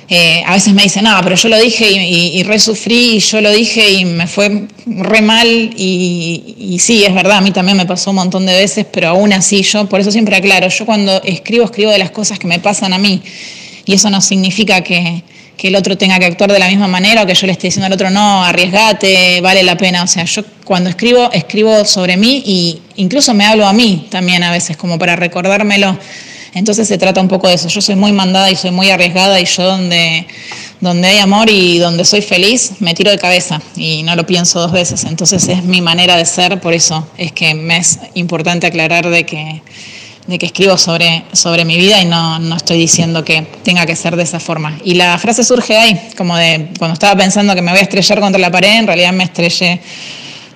eh, 0.08 0.42
a 0.46 0.54
veces 0.54 0.72
me 0.72 0.82
dicen, 0.82 1.04
no, 1.04 1.20
pero 1.22 1.36
yo 1.36 1.50
lo 1.50 1.58
dije 1.60 1.90
y, 1.90 2.38
y, 2.38 2.42
re 2.42 2.58
sufrí, 2.58 3.16
y 3.16 3.18
yo 3.18 3.42
lo 3.42 3.50
dije 3.52 3.90
y 3.90 4.04
me 4.06 4.26
fue 4.26 4.66
re 4.86 5.20
mal, 5.20 5.46
y, 5.46 6.56
y, 6.58 6.78
sí, 6.78 7.04
es 7.04 7.12
verdad, 7.12 7.36
a 7.36 7.40
mí 7.42 7.50
también 7.50 7.76
me 7.76 7.84
pasó 7.84 8.10
un 8.10 8.16
montón 8.16 8.46
de 8.46 8.54
veces, 8.54 8.86
pero 8.90 9.08
aún 9.08 9.34
así 9.34 9.62
yo, 9.62 9.86
por 9.86 10.00
eso 10.00 10.10
siempre 10.10 10.36
aclaro, 10.36 10.68
yo 10.68 10.86
cuando 10.86 11.22
escribo, 11.22 11.66
escribo 11.66 11.90
de 11.90 11.98
las 11.98 12.10
cosas 12.10 12.38
que 12.38 12.46
me 12.46 12.58
pasan 12.60 12.94
a 12.94 12.98
mí, 12.98 13.20
y 13.84 13.92
eso 13.92 14.08
no 14.08 14.22
significa 14.22 14.80
que 14.80 15.22
que 15.58 15.68
el 15.68 15.76
otro 15.76 15.98
tenga 15.98 16.20
que 16.20 16.24
actuar 16.24 16.52
de 16.52 16.58
la 16.60 16.68
misma 16.68 16.86
manera 16.86 17.24
o 17.24 17.26
que 17.26 17.34
yo 17.34 17.46
le 17.46 17.52
esté 17.52 17.66
diciendo 17.66 17.86
al 17.86 17.92
otro, 17.92 18.10
no, 18.10 18.44
arriesgate, 18.44 19.40
vale 19.40 19.64
la 19.64 19.76
pena. 19.76 20.04
O 20.04 20.06
sea, 20.06 20.24
yo 20.24 20.42
cuando 20.64 20.88
escribo, 20.88 21.30
escribo 21.32 21.84
sobre 21.84 22.16
mí 22.16 22.42
y 22.46 22.80
incluso 22.94 23.34
me 23.34 23.44
hablo 23.44 23.66
a 23.66 23.72
mí 23.72 24.06
también 24.08 24.44
a 24.44 24.52
veces, 24.52 24.76
como 24.76 25.00
para 25.00 25.16
recordármelo. 25.16 25.98
Entonces 26.54 26.86
se 26.86 26.96
trata 26.96 27.20
un 27.20 27.26
poco 27.26 27.48
de 27.48 27.54
eso. 27.54 27.68
Yo 27.68 27.80
soy 27.80 27.96
muy 27.96 28.12
mandada 28.12 28.50
y 28.52 28.56
soy 28.56 28.70
muy 28.70 28.88
arriesgada 28.90 29.40
y 29.40 29.46
yo 29.46 29.64
donde, 29.64 30.28
donde 30.80 31.08
hay 31.08 31.18
amor 31.18 31.50
y 31.50 31.78
donde 31.78 32.04
soy 32.04 32.22
feliz, 32.22 32.74
me 32.78 32.94
tiro 32.94 33.10
de 33.10 33.18
cabeza 33.18 33.60
y 33.74 34.04
no 34.04 34.14
lo 34.14 34.24
pienso 34.26 34.60
dos 34.60 34.70
veces. 34.70 35.04
Entonces 35.04 35.48
es 35.48 35.64
mi 35.64 35.80
manera 35.80 36.16
de 36.16 36.24
ser, 36.24 36.60
por 36.60 36.72
eso 36.72 37.04
es 37.18 37.32
que 37.32 37.54
me 37.54 37.78
es 37.78 37.98
importante 38.14 38.68
aclarar 38.68 39.10
de 39.10 39.26
que 39.26 39.60
de 40.28 40.38
que 40.38 40.46
escribo 40.46 40.76
sobre, 40.76 41.24
sobre 41.32 41.64
mi 41.64 41.78
vida 41.78 42.00
y 42.02 42.04
no, 42.04 42.38
no, 42.38 42.54
estoy 42.54 42.76
diciendo 42.76 43.24
que 43.24 43.46
tenga 43.64 43.86
que 43.86 43.96
ser 43.96 44.14
de 44.14 44.22
esa 44.22 44.38
forma. 44.38 44.78
Y 44.84 44.94
la 44.94 45.18
frase 45.18 45.42
surge 45.42 45.76
ahí, 45.76 45.98
como 46.18 46.36
de 46.36 46.68
cuando 46.78 46.92
estaba 46.92 47.16
pensando 47.16 47.54
que 47.54 47.62
me 47.62 47.70
voy 47.70 47.80
a 47.80 47.82
estrellar 47.82 48.20
contra 48.20 48.38
la 48.38 48.50
pared, 48.50 48.76
en 48.78 48.86
realidad 48.86 49.12
me 49.12 49.24
estrellé 49.24 49.80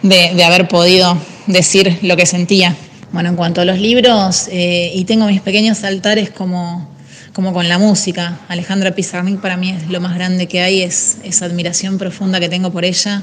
de, 0.02 0.34
de 0.34 0.44
haber 0.44 0.68
podido 0.68 1.16
decir 1.46 1.98
lo 2.02 2.16
que 2.16 2.26
sentía. 2.26 2.76
Bueno, 3.12 3.30
en 3.30 3.36
cuanto 3.36 3.62
a 3.62 3.64
los 3.64 3.78
libros, 3.78 4.48
eh, 4.50 4.92
y 4.94 5.04
tengo 5.04 5.26
mis 5.26 5.40
pequeños 5.40 5.84
altares 5.84 6.28
como, 6.28 6.90
como 7.32 7.54
con 7.54 7.66
la 7.66 7.78
música. 7.78 8.40
Alejandra 8.48 8.94
Pizarnik 8.94 9.40
para 9.40 9.56
mí 9.56 9.70
es 9.70 9.88
lo 9.88 10.02
más 10.02 10.14
grande 10.14 10.48
que 10.48 10.60
hay, 10.60 10.82
es 10.82 11.16
esa 11.24 11.46
admiración 11.46 11.96
profunda 11.96 12.40
que 12.40 12.50
tengo 12.50 12.70
por 12.70 12.84
ella. 12.84 13.22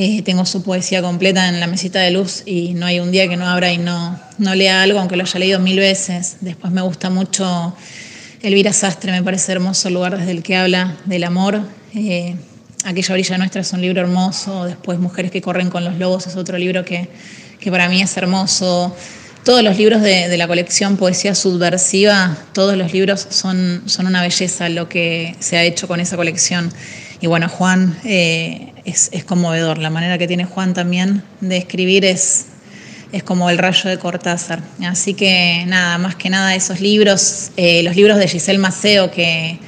Eh, 0.00 0.22
tengo 0.22 0.46
su 0.46 0.62
poesía 0.62 1.02
completa 1.02 1.48
en 1.48 1.58
la 1.58 1.66
mesita 1.66 1.98
de 1.98 2.12
luz 2.12 2.44
y 2.46 2.72
no 2.74 2.86
hay 2.86 3.00
un 3.00 3.10
día 3.10 3.28
que 3.28 3.36
no 3.36 3.48
abra 3.48 3.72
y 3.72 3.78
no, 3.78 4.16
no 4.38 4.54
lea 4.54 4.80
algo, 4.82 5.00
aunque 5.00 5.16
lo 5.16 5.24
haya 5.24 5.40
leído 5.40 5.58
mil 5.58 5.76
veces. 5.76 6.36
Después 6.40 6.72
me 6.72 6.82
gusta 6.82 7.10
mucho 7.10 7.74
Elvira 8.40 8.72
Sastre, 8.72 9.10
me 9.10 9.24
parece 9.24 9.50
hermoso 9.50 9.88
el 9.88 9.94
lugar 9.94 10.16
desde 10.16 10.30
el 10.30 10.44
que 10.44 10.54
habla 10.54 10.96
del 11.06 11.24
amor. 11.24 11.62
Eh, 11.96 12.36
Aquella 12.84 13.12
orilla 13.12 13.38
nuestra 13.38 13.60
es 13.60 13.72
un 13.72 13.80
libro 13.80 14.00
hermoso. 14.00 14.66
Después 14.66 15.00
Mujeres 15.00 15.32
que 15.32 15.42
corren 15.42 15.68
con 15.68 15.84
los 15.84 15.98
lobos 15.98 16.28
es 16.28 16.36
otro 16.36 16.58
libro 16.58 16.84
que, 16.84 17.08
que 17.58 17.68
para 17.72 17.88
mí 17.88 18.00
es 18.00 18.16
hermoso. 18.16 18.94
Todos 19.44 19.64
los 19.64 19.76
libros 19.76 20.00
de, 20.00 20.28
de, 20.28 20.36
la 20.36 20.46
colección 20.46 20.96
Poesía 20.96 21.34
Subversiva, 21.34 22.38
todos 22.52 22.76
los 22.76 22.92
libros 22.92 23.26
son, 23.30 23.82
son 23.86 24.06
una 24.06 24.22
belleza 24.22 24.68
lo 24.68 24.88
que 24.88 25.34
se 25.40 25.56
ha 25.56 25.64
hecho 25.64 25.88
con 25.88 25.98
esa 25.98 26.16
colección. 26.16 26.72
Y 27.20 27.26
bueno, 27.26 27.48
Juan 27.48 27.98
eh, 28.04 28.67
es, 28.88 29.24
conmovedor. 29.24 29.78
La 29.78 29.90
manera 29.90 30.18
que 30.18 30.26
tiene 30.26 30.44
Juan 30.44 30.74
también 30.74 31.22
de 31.40 31.56
escribir 31.56 32.04
es, 32.04 32.46
es 33.12 33.22
como 33.22 33.50
el 33.50 33.58
rayo 33.58 33.88
de 33.88 33.98
Cortázar. 33.98 34.60
Así 34.84 35.14
que 35.14 35.64
nada, 35.66 35.98
más 35.98 36.16
que 36.16 36.30
nada 36.30 36.54
esos 36.54 36.80
libros, 36.80 37.50
eh, 37.56 37.82
los 37.82 37.96
libros 37.96 38.18
de 38.18 38.28
Giselle 38.28 38.58
Maceo, 38.58 39.10
que, 39.10 39.58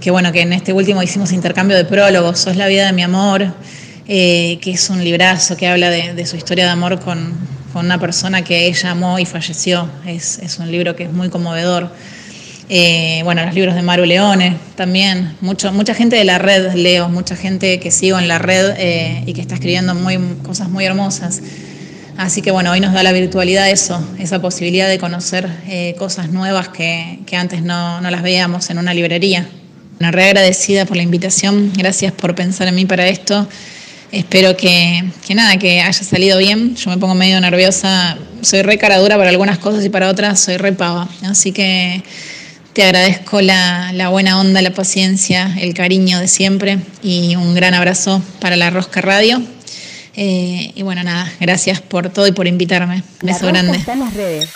que, 0.00 0.10
bueno, 0.10 0.32
que 0.32 0.42
en 0.42 0.52
este 0.52 0.72
último 0.72 1.02
hicimos 1.02 1.32
intercambio 1.32 1.76
de 1.76 1.84
prólogos, 1.84 2.40
Sos 2.40 2.56
la 2.56 2.66
vida 2.66 2.86
de 2.86 2.92
mi 2.92 3.02
amor, 3.02 3.54
eh, 4.06 4.58
que 4.60 4.72
es 4.72 4.90
un 4.90 5.02
librazo 5.02 5.56
que 5.56 5.68
habla 5.68 5.90
de, 5.90 6.26
su 6.26 6.36
historia 6.36 6.64
de 6.64 6.70
amor 6.70 7.00
con, 7.00 7.34
con, 7.72 7.86
una 7.86 7.98
persona 7.98 8.42
que 8.42 8.66
ella 8.66 8.90
amó 8.90 9.18
y 9.18 9.24
falleció. 9.24 9.88
Es, 10.06 10.38
es 10.38 10.58
un 10.58 10.70
libro 10.70 10.96
que 10.96 11.04
es 11.04 11.12
muy 11.12 11.28
conmovedor. 11.28 11.90
Eh, 12.70 13.22
bueno, 13.24 13.44
los 13.46 13.54
libros 13.54 13.74
de 13.74 13.80
Maru 13.80 14.04
Leone 14.04 14.56
también, 14.76 15.36
mucho, 15.40 15.72
mucha 15.72 15.94
gente 15.94 16.16
de 16.16 16.24
la 16.24 16.38
red 16.38 16.74
leo, 16.74 17.08
mucha 17.08 17.34
gente 17.34 17.80
que 17.80 17.90
sigo 17.90 18.18
en 18.18 18.28
la 18.28 18.38
red 18.38 18.74
eh, 18.76 19.22
y 19.24 19.32
que 19.32 19.40
está 19.40 19.54
escribiendo 19.54 19.94
muy, 19.94 20.18
cosas 20.42 20.68
muy 20.68 20.84
hermosas. 20.84 21.40
Así 22.18 22.42
que 22.42 22.50
bueno, 22.50 22.72
hoy 22.72 22.80
nos 22.80 22.92
da 22.92 23.02
la 23.02 23.12
virtualidad 23.12 23.70
eso, 23.70 24.06
esa 24.18 24.42
posibilidad 24.42 24.88
de 24.88 24.98
conocer 24.98 25.48
eh, 25.66 25.94
cosas 25.98 26.30
nuevas 26.30 26.68
que, 26.68 27.20
antes 27.32 27.62
no, 27.62 28.00
las 28.02 28.22
veíamos 28.22 28.68
en 28.70 28.78
una 28.78 28.92
librería. 28.92 29.48
Una 29.98 30.10
re 30.10 30.24
agradecida 30.24 30.84
por 30.84 30.96
la 30.96 31.02
invitación, 31.02 31.72
gracias 31.74 32.12
por 32.12 32.34
pensar 32.34 32.68
en 32.68 32.74
mí 32.74 32.84
para 32.84 33.08
esto. 33.08 33.48
Espero 34.12 34.56
que, 34.56 35.04
que, 35.26 35.34
nada, 35.34 35.56
que 35.58 35.80
haya 35.80 35.92
salido 35.92 36.38
bien. 36.38 36.76
Yo 36.76 36.90
me 36.90 36.98
pongo 36.98 37.14
medio 37.14 37.40
nerviosa, 37.40 38.18
soy 38.42 38.62
re 38.62 38.78
caradura 38.78 39.16
para 39.16 39.30
algunas 39.30 39.58
cosas 39.58 39.84
y 39.84 39.88
para 39.88 40.08
otras 40.08 40.40
soy 40.40 40.56
re 40.56 40.72
pava. 40.72 41.08
Así 41.22 41.52
que 41.52 42.02
Te 42.72 42.84
agradezco 42.84 43.40
la, 43.40 43.92
la 43.92 44.08
buena 44.08 44.38
onda, 44.38 44.62
la 44.62 44.72
paciencia, 44.72 45.54
el 45.58 45.74
cariño 45.74 46.20
de 46.20 46.28
siempre 46.28 46.78
y 47.02 47.34
un 47.36 47.54
gran 47.54 47.74
abrazo 47.74 48.22
para 48.40 48.56
la 48.56 48.70
Rosca 48.70 49.00
Radio. 49.00 49.42
Eh, 50.14 50.72
y 50.74 50.82
bueno, 50.82 51.04
nada, 51.04 51.30
gracias 51.38 51.80
por 51.80 52.10
todo 52.10 52.26
y 52.26 52.32
por 52.32 52.48
invitarme. 52.48 53.04
Beso 53.22 53.22
la 53.22 53.32
rosca 53.32 53.46
grande. 53.52 53.78
está 53.78 53.92
en 53.92 54.00
las 54.00 54.14
redes. 54.14 54.50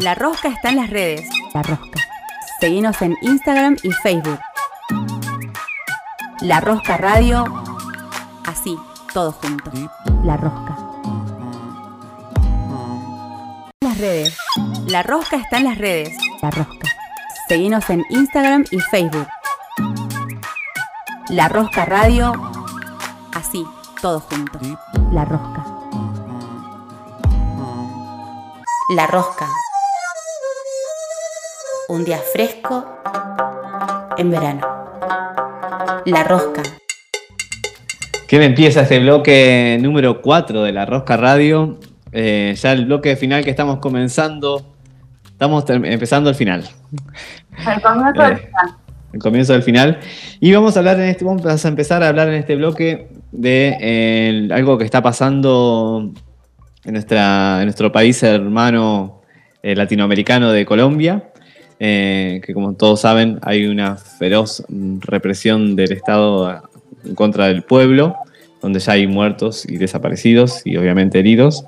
La 0.00 0.14
rosca 0.14 0.48
está 0.48 0.70
en 0.70 0.76
las 0.76 0.90
redes. 0.90 1.22
La 1.54 1.62
rosca. 1.62 2.00
Seguinos 2.60 3.00
en 3.02 3.16
Instagram 3.22 3.76
y 3.82 3.90
Facebook. 3.90 4.40
La 6.40 6.60
Rosca 6.60 6.96
Radio. 6.96 7.44
Así, 8.44 8.76
todo 9.12 9.32
junto. 9.32 9.70
La 10.24 10.36
Rosca. 10.36 10.76
Las 13.82 13.98
redes. 13.98 14.36
La 14.86 15.02
Rosca 15.02 15.36
está 15.36 15.58
en 15.58 15.64
las 15.64 15.78
redes. 15.78 16.16
La 16.42 16.50
Rosca. 16.50 16.93
Seguinos 17.46 17.90
en 17.90 18.02
Instagram 18.08 18.64
y 18.70 18.80
Facebook. 18.80 19.26
La 21.28 21.46
Rosca 21.48 21.84
Radio. 21.84 22.32
Así, 23.34 23.66
todo 24.00 24.20
junto. 24.20 24.58
La 25.12 25.26
Rosca. 25.26 25.66
La 28.96 29.06
Rosca. 29.06 29.46
Un 31.88 32.06
día 32.06 32.18
fresco 32.32 32.86
en 34.16 34.30
verano. 34.30 34.66
La 36.06 36.24
Rosca. 36.24 36.62
¿Quién 38.26 38.42
empieza 38.42 38.80
este 38.80 39.00
bloque 39.00 39.78
número 39.82 40.22
4 40.22 40.62
de 40.62 40.72
la 40.72 40.86
Rosca 40.86 41.18
Radio? 41.18 41.78
Eh, 42.10 42.54
ya 42.56 42.72
el 42.72 42.86
bloque 42.86 43.16
final 43.16 43.44
que 43.44 43.50
estamos 43.50 43.80
comenzando. 43.80 44.73
Estamos 45.34 45.64
empezando 45.68 46.30
el 46.30 46.36
final. 46.36 46.64
El 47.66 47.80
comienzo 47.82 48.22
del 48.22 48.32
Eh. 48.32 48.36
final. 48.36 48.74
el 49.12 49.18
comienzo 49.20 49.52
del 49.52 49.62
final. 49.62 49.98
Y 50.40 50.52
vamos 50.52 50.76
a 50.76 50.80
hablar 50.80 50.98
en 51.00 51.08
este, 51.08 51.24
vamos 51.24 51.64
a 51.64 51.68
empezar 51.68 52.02
a 52.02 52.08
hablar 52.08 52.28
en 52.28 52.34
este 52.34 52.56
bloque 52.56 53.08
de 53.32 53.76
eh, 53.80 54.48
algo 54.52 54.78
que 54.78 54.84
está 54.84 55.02
pasando 55.02 56.12
en, 56.84 56.92
nuestra, 56.92 57.58
en 57.60 57.64
nuestro 57.66 57.90
país 57.92 58.22
hermano 58.22 59.22
eh, 59.62 59.74
latinoamericano 59.74 60.50
de 60.52 60.64
Colombia. 60.64 61.30
eh, 61.80 62.40
que 62.44 62.54
como 62.54 62.74
todos 62.74 63.00
saben 63.00 63.38
hay 63.42 63.66
una 63.66 63.96
feroz 63.96 64.64
represión 65.00 65.74
del 65.76 65.92
Estado 65.92 66.62
en 67.04 67.14
contra 67.16 67.48
del 67.48 67.62
pueblo, 67.64 68.14
donde 68.62 68.78
ya 68.78 68.92
hay 68.92 69.06
muertos 69.08 69.64
y 69.68 69.76
desaparecidos 69.78 70.62
y 70.64 70.76
obviamente 70.76 71.18
heridos. 71.18 71.66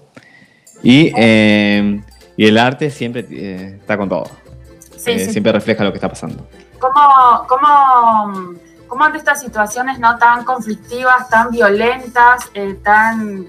Y, 0.83 1.13
eh, 1.17 2.01
y 2.37 2.47
el 2.47 2.59
arte 2.59 2.91
siempre 2.91 3.27
eh, 3.31 3.79
está 3.81 3.97
con 3.97 4.09
todo. 4.09 4.25
Sí, 4.97 5.11
Eh, 5.13 5.19
sí. 5.27 5.33
Siempre 5.33 5.53
refleja 5.53 5.85
lo 5.85 5.91
que 5.93 5.97
está 5.99 6.09
pasando. 6.09 6.47
¿Cómo, 6.79 7.47
cómo, 7.49 8.55
cómo 8.87 9.05
ante 9.05 9.19
estas 9.19 9.41
situaciones 9.41 9.99
no 9.99 10.17
tan 10.19 10.45
conflictivas, 10.45 11.29
tan 11.29 11.51
violentas, 11.51 12.51
eh, 12.55 12.75
tan 12.83 13.47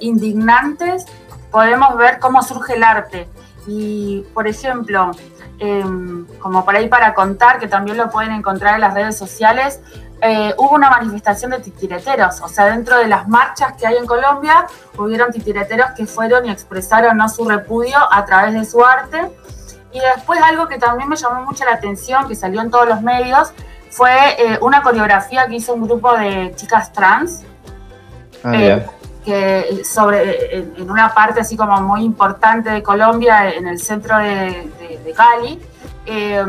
indignantes, 0.00 1.04
podemos 1.52 1.96
ver 1.96 2.18
cómo 2.18 2.42
surge 2.42 2.74
el 2.74 2.82
arte? 2.82 3.28
Y, 3.68 4.24
por 4.34 4.48
ejemplo, 4.48 5.12
em, 5.58 6.26
como 6.40 6.64
por 6.64 6.74
ahí 6.74 6.88
para 6.88 7.14
contar, 7.14 7.58
que 7.58 7.68
también 7.68 7.96
lo 7.96 8.10
pueden 8.10 8.32
encontrar 8.32 8.74
en 8.74 8.80
las 8.80 8.94
redes 8.94 9.16
sociales, 9.16 9.80
eh, 10.22 10.54
hubo 10.56 10.74
una 10.74 10.90
manifestación 10.90 11.52
de 11.52 11.60
titireteros, 11.60 12.40
o 12.40 12.48
sea, 12.48 12.64
dentro 12.64 12.96
de 12.98 13.06
las 13.06 13.28
marchas 13.28 13.74
que 13.74 13.86
hay 13.86 13.96
en 13.96 14.06
Colombia, 14.06 14.66
hubieron 14.96 15.30
titireteros 15.30 15.90
que 15.92 16.06
fueron 16.06 16.46
y 16.46 16.50
expresaron 16.50 17.16
¿no? 17.16 17.28
su 17.28 17.48
repudio 17.48 17.96
a 18.10 18.24
través 18.24 18.54
de 18.54 18.64
su 18.64 18.84
arte. 18.84 19.30
Y 19.92 20.00
después 20.00 20.40
algo 20.42 20.66
que 20.66 20.78
también 20.78 21.08
me 21.08 21.16
llamó 21.16 21.44
mucho 21.44 21.64
la 21.64 21.74
atención, 21.74 22.26
que 22.26 22.34
salió 22.34 22.60
en 22.62 22.70
todos 22.70 22.88
los 22.88 23.00
medios, 23.02 23.52
fue 23.90 24.10
eh, 24.38 24.58
una 24.60 24.82
coreografía 24.82 25.46
que 25.46 25.56
hizo 25.56 25.74
un 25.74 25.82
grupo 25.82 26.12
de 26.14 26.52
chicas 26.56 26.92
trans, 26.92 27.44
Ah, 28.44 28.48
mira. 28.50 28.90
Sobre 29.84 30.58
en, 30.58 30.90
una 30.90 31.12
parte 31.14 31.40
así 31.40 31.56
como 31.56 31.80
muy 31.80 32.02
importante 32.02 32.70
de 32.70 32.82
Colombia, 32.82 33.52
en 33.52 33.66
el 33.66 33.78
centro 33.78 34.18
de, 34.18 34.70
Cali, 35.16 35.60
eh, 36.06 36.44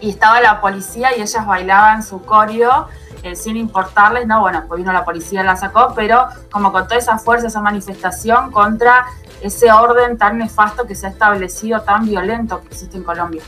y 0.00 0.10
estaba 0.10 0.40
la 0.40 0.60
policía 0.60 1.16
y 1.16 1.20
ellas 1.20 1.46
bailaban 1.46 2.02
su 2.02 2.22
coreo 2.22 2.88
eh, 3.24 3.36
sin 3.36 3.56
importarles, 3.56 4.26
no, 4.26 4.40
bueno, 4.40 4.64
pues 4.68 4.78
vino 4.78 4.92
la 4.92 5.02
policía 5.02 5.42
la 5.42 5.56
sacó, 5.56 5.94
pero 5.96 6.26
como 6.50 6.72
con 6.72 6.84
toda 6.84 6.98
esa 6.98 7.16
fuerza, 7.16 7.46
esa 7.46 7.62
manifestación 7.62 8.50
contra 8.50 9.06
ese 9.40 9.72
orden 9.72 10.18
tan 10.18 10.36
nefasto 10.36 10.86
que 10.86 10.94
se 10.94 11.06
ha 11.06 11.10
establecido, 11.10 11.80
tan 11.80 12.04
violento 12.04 12.60
que 12.60 12.66
existe 12.68 12.98
en 12.98 13.02
Colombia. 13.02 13.42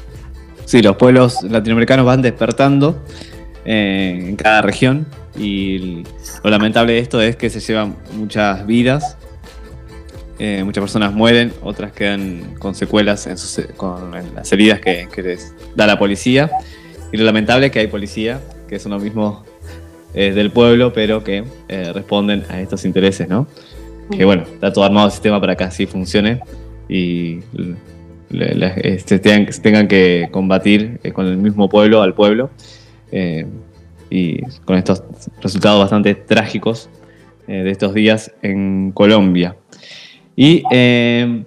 Sí, 0.64 0.80
los 0.80 0.96
pueblos 0.96 1.42
latinoamericanos 1.42 2.06
van 2.06 2.22
despertando 2.22 3.02
eh, 3.66 4.28
en 4.30 4.36
cada 4.36 4.62
región 4.62 5.06
y 5.38 6.02
lo 6.42 6.50
lamentable 6.50 6.94
de 6.94 6.98
esto 7.00 7.20
es 7.20 7.36
que 7.36 7.50
se 7.50 7.60
llevan 7.60 7.96
muchas 8.14 8.66
vidas, 8.66 9.16
eh, 10.38 10.62
muchas 10.64 10.82
personas 10.82 11.12
mueren, 11.14 11.52
otras 11.62 11.92
quedan 11.92 12.54
con 12.58 12.74
secuelas 12.74 13.26
en, 13.26 13.38
sus- 13.38 13.66
con 13.76 14.14
en 14.14 14.34
las 14.34 14.52
heridas 14.52 14.80
que, 14.80 15.08
que 15.14 15.22
les 15.22 15.54
da 15.74 15.86
la 15.86 15.98
policía. 15.98 16.50
Y 17.12 17.16
lo 17.16 17.24
lamentable 17.24 17.66
es 17.66 17.72
que 17.72 17.78
hay 17.80 17.86
policía 17.86 18.40
que 18.68 18.78
son 18.78 18.92
los 18.92 19.02
mismos 19.02 19.44
eh, 20.14 20.32
del 20.32 20.50
pueblo 20.50 20.92
pero 20.92 21.22
que 21.22 21.44
eh, 21.68 21.92
responden 21.92 22.44
a 22.48 22.60
estos 22.60 22.84
intereses, 22.84 23.28
¿no? 23.28 23.46
Que 24.10 24.24
bueno, 24.24 24.42
está 24.42 24.72
todo 24.72 24.84
armado 24.84 25.06
el 25.06 25.12
sistema 25.12 25.40
para 25.40 25.56
que 25.56 25.64
así 25.64 25.86
funcione 25.86 26.40
y 26.88 27.40
le- 28.30 28.54
le- 28.54 28.94
este, 28.94 29.18
tengan, 29.18 29.46
tengan 29.62 29.88
que 29.88 30.28
combatir 30.30 31.00
eh, 31.02 31.12
con 31.12 31.26
el 31.26 31.36
mismo 31.36 31.68
pueblo 31.68 32.02
al 32.02 32.14
pueblo. 32.14 32.50
Eh, 33.12 33.46
y 34.10 34.42
con 34.64 34.76
estos 34.76 35.02
resultados 35.40 35.80
bastante 35.80 36.14
trágicos 36.14 36.88
eh, 37.48 37.62
de 37.62 37.70
estos 37.70 37.94
días 37.94 38.32
en 38.42 38.92
Colombia. 38.92 39.56
Y 40.36 40.62
eh, 40.70 41.44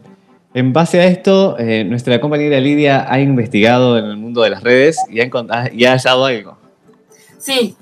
en 0.53 0.73
base 0.73 0.99
a 0.99 1.05
esto, 1.05 1.57
eh, 1.59 1.83
nuestra 1.83 2.19
compañera 2.19 2.59
Lidia 2.59 3.05
ha 3.11 3.19
investigado 3.19 3.97
en 3.97 4.05
el 4.05 4.17
mundo 4.17 4.41
de 4.41 4.49
las 4.49 4.63
redes 4.63 4.97
y 5.09 5.21
ha, 5.21 5.29
ha- 5.49 5.71
y 5.71 5.85
ha 5.85 5.91
hallado 5.91 6.25
algo. 6.25 6.57
Sí, 7.37 7.75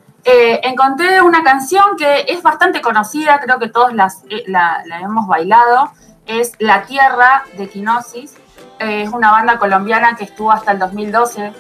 encontré 0.64 1.22
una 1.22 1.44
canción 1.44 1.84
que 1.98 2.26
es 2.28 2.44
bastante 2.44 2.82
conocida, 2.82 3.40
creo 3.40 3.58
que 3.60 3.70
todos 3.70 3.94
las, 3.94 4.24
la, 4.48 4.84
la 4.86 5.00
hemos 5.00 5.26
bailado, 5.28 5.90
es 6.26 6.52
La 6.60 6.84
Tierra 6.86 7.44
de 7.58 7.68
Quinosis. 7.70 8.36
Es 8.80 9.10
una 9.10 9.32
banda 9.32 9.58
colombiana 9.58 10.16
que 10.18 10.26
estuvo 10.26 10.52
hasta 10.52 10.74
el 10.74 10.80
2012 10.80 11.52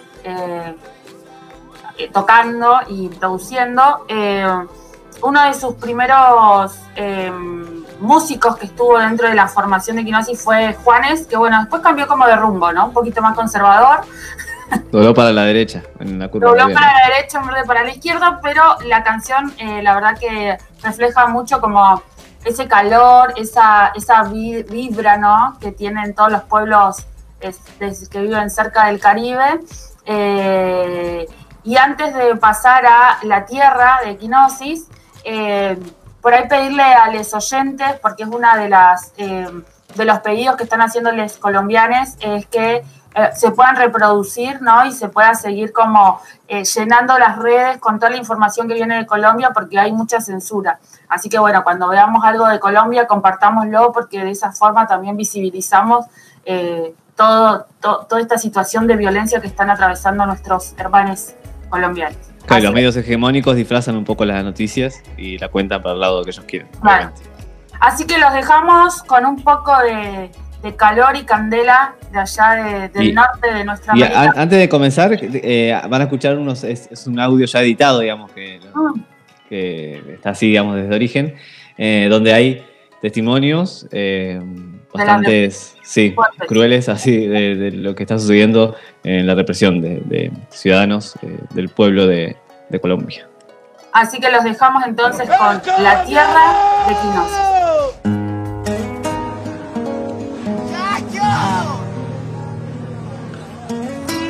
eh, 1.97 2.09
tocando 2.11 2.79
y 2.87 3.09
produciendo. 3.09 4.05
Eh, 4.07 4.47
uno 5.21 5.43
de 5.43 5.53
sus 5.53 5.73
primeros 5.75 6.75
eh, 6.95 7.31
músicos 7.99 8.55
que 8.57 8.67
estuvo 8.67 8.99
dentro 8.99 9.27
de 9.27 9.33
la 9.35 9.47
formación 9.47 9.97
de 9.97 10.05
Quinosis 10.05 10.41
fue 10.41 10.75
Juanes, 10.83 11.25
que 11.25 11.35
bueno, 11.37 11.59
después 11.59 11.81
cambió 11.81 12.07
como 12.07 12.25
de 12.27 12.35
rumbo, 12.35 12.71
¿no? 12.71 12.85
Un 12.87 12.93
poquito 12.93 13.21
más 13.21 13.35
conservador. 13.35 14.01
Dobló 14.91 15.13
para 15.13 15.31
la 15.31 15.43
derecha, 15.43 15.81
en 15.99 16.19
la 16.19 16.27
curva. 16.29 16.49
Dobló 16.49 16.71
para 16.73 16.93
la 16.93 17.15
derecha 17.15 17.39
en 17.39 17.47
vez 17.47 17.55
de 17.55 17.63
para 17.63 17.83
la 17.83 17.89
izquierda, 17.91 18.39
pero 18.43 18.61
la 18.85 19.03
canción 19.03 19.53
la 19.81 19.95
verdad 19.95 20.17
que 20.19 20.57
refleja 20.83 21.25
mucho 21.27 21.59
como 21.61 22.01
ese 22.43 22.67
calor, 22.67 23.33
esa, 23.37 23.87
esa 23.95 24.23
vi- 24.23 24.63
vibra 24.63 25.17
¿no? 25.17 25.57
que 25.59 25.71
tienen 25.71 26.13
todos 26.13 26.31
los 26.31 26.43
pueblos 26.43 26.97
es- 27.39 27.59
que 28.09 28.21
viven 28.21 28.49
cerca 28.49 28.85
del 28.87 28.99
Caribe. 28.99 29.61
Eh, 30.05 31.27
y 31.67 31.75
antes 31.75 32.13
de 32.15 32.35
pasar 32.37 32.85
a 32.85 33.17
la 33.23 33.45
tierra 33.45 33.99
de 34.03 34.11
Equinosis, 34.11 34.87
eh, 35.25 35.77
por 36.21 36.33
ahí 36.33 36.47
pedirle 36.47 36.81
a 36.83 37.11
los 37.11 37.33
oyentes, 37.33 37.99
porque 38.01 38.23
es 38.23 38.29
una 38.29 38.55
de 38.55 38.73
eh, 39.17 39.49
de 39.95 40.05
los 40.05 40.19
pedidos 40.19 40.55
que 40.55 40.63
están 40.63 40.81
haciendo 40.81 41.11
los 41.11 41.37
colombianos, 41.37 42.15
es 42.21 42.45
que 42.47 42.85
eh, 43.15 43.29
se 43.35 43.51
puedan 43.51 43.75
reproducir, 43.75 44.61
¿no? 44.61 44.85
Y 44.85 44.93
se 44.93 45.09
pueda 45.09 45.33
seguir 45.35 45.73
como 45.73 46.21
llenando 46.47 47.17
las 47.19 47.37
redes 47.37 47.79
con 47.79 47.99
toda 47.99 48.11
la 48.11 48.17
información 48.17 48.69
que 48.69 48.73
viene 48.75 48.95
de 48.95 49.05
Colombia, 49.05 49.51
porque 49.53 49.77
hay 49.77 49.91
mucha 49.91 50.21
censura. 50.21 50.79
Así 51.09 51.27
que 51.27 51.37
bueno, 51.39 51.63
cuando 51.65 51.89
veamos 51.89 52.23
algo 52.23 52.47
de 52.47 52.59
Colombia, 52.61 53.07
compartámoslo, 53.07 53.91
porque 53.91 54.23
de 54.23 54.31
esa 54.31 54.53
forma 54.53 54.87
también 54.87 55.17
visibilizamos 55.17 56.05
todo, 57.15 57.65
to- 57.81 58.05
toda 58.07 58.21
esta 58.21 58.37
situación 58.37 58.87
de 58.87 58.95
violencia 58.95 59.41
que 59.41 59.47
están 59.47 59.69
atravesando 59.69 60.25
nuestros 60.25 60.73
hermanos 60.77 61.33
colombianos. 61.69 62.17
Claro, 62.45 62.63
los 62.63 62.73
medios 62.73 62.95
hegemónicos 62.95 63.55
disfrazan 63.55 63.97
un 63.97 64.05
poco 64.05 64.23
las 64.25 64.43
noticias 64.43 65.01
y 65.17 65.37
la 65.37 65.49
cuentan 65.49 65.81
para 65.81 65.95
el 65.95 65.99
lado 66.01 66.23
que 66.23 66.29
ellos 66.31 66.45
quieren. 66.47 66.67
Claro. 66.81 67.11
Así 67.79 68.05
que 68.05 68.17
los 68.17 68.33
dejamos 68.33 69.03
con 69.03 69.25
un 69.25 69.43
poco 69.43 69.71
de, 69.79 70.31
de 70.63 70.75
calor 70.75 71.15
y 71.15 71.23
candela 71.23 71.95
de 72.11 72.19
allá 72.19 72.51
de- 72.55 72.89
del 72.89 73.07
Y- 73.09 73.13
norte 73.13 73.53
de 73.53 73.63
nuestra 73.65 73.95
Y 73.97 74.01
antes 74.03 74.57
de 74.59 74.69
comenzar, 74.69 75.11
eh, 75.21 75.79
van 75.89 76.01
a 76.01 76.05
escuchar 76.05 76.37
unos, 76.37 76.63
es, 76.63 76.87
es 76.91 77.05
un 77.05 77.19
audio 77.19 77.45
ya 77.45 77.61
editado, 77.61 77.99
digamos, 77.99 78.31
que, 78.31 78.59
Mm. 78.73 78.99
que 79.49 80.13
está 80.15 80.29
así, 80.31 80.47
digamos, 80.47 80.75
desde 80.75 80.95
origen, 80.95 81.35
eh, 81.77 82.07
donde 82.09 82.33
hay 82.33 82.65
testimonios, 83.01 83.87
eh, 83.91 84.41
bastantes, 84.97 85.75
sí, 85.83 86.11
Fuertes. 86.11 86.47
crueles 86.47 86.89
así 86.89 87.27
de, 87.27 87.55
de 87.55 87.71
lo 87.71 87.95
que 87.95 88.03
está 88.03 88.17
sucediendo 88.19 88.75
en 89.03 89.27
la 89.27 89.35
represión 89.35 89.81
de, 89.81 90.01
de 90.05 90.31
ciudadanos 90.49 91.15
eh, 91.21 91.37
del 91.53 91.69
pueblo 91.69 92.07
de, 92.07 92.35
de 92.69 92.79
Colombia. 92.79 93.27
Así 93.93 94.19
que 94.19 94.29
los 94.29 94.43
dejamos 94.43 94.83
entonces 94.85 95.27
con 95.27 95.61
La 95.83 96.03
Tierra 96.05 96.85
de 96.87 96.95
Quinosis. 96.95 97.57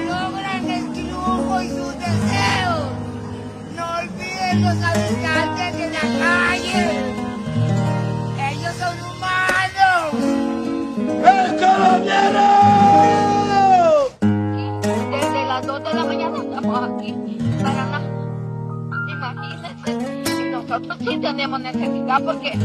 logran 0.08 0.70
el 0.70 0.88
nosotros 20.80 20.98
sí 21.00 21.18
tenemos 21.20 21.60
necesidad 21.60 22.22
porque 22.24 22.56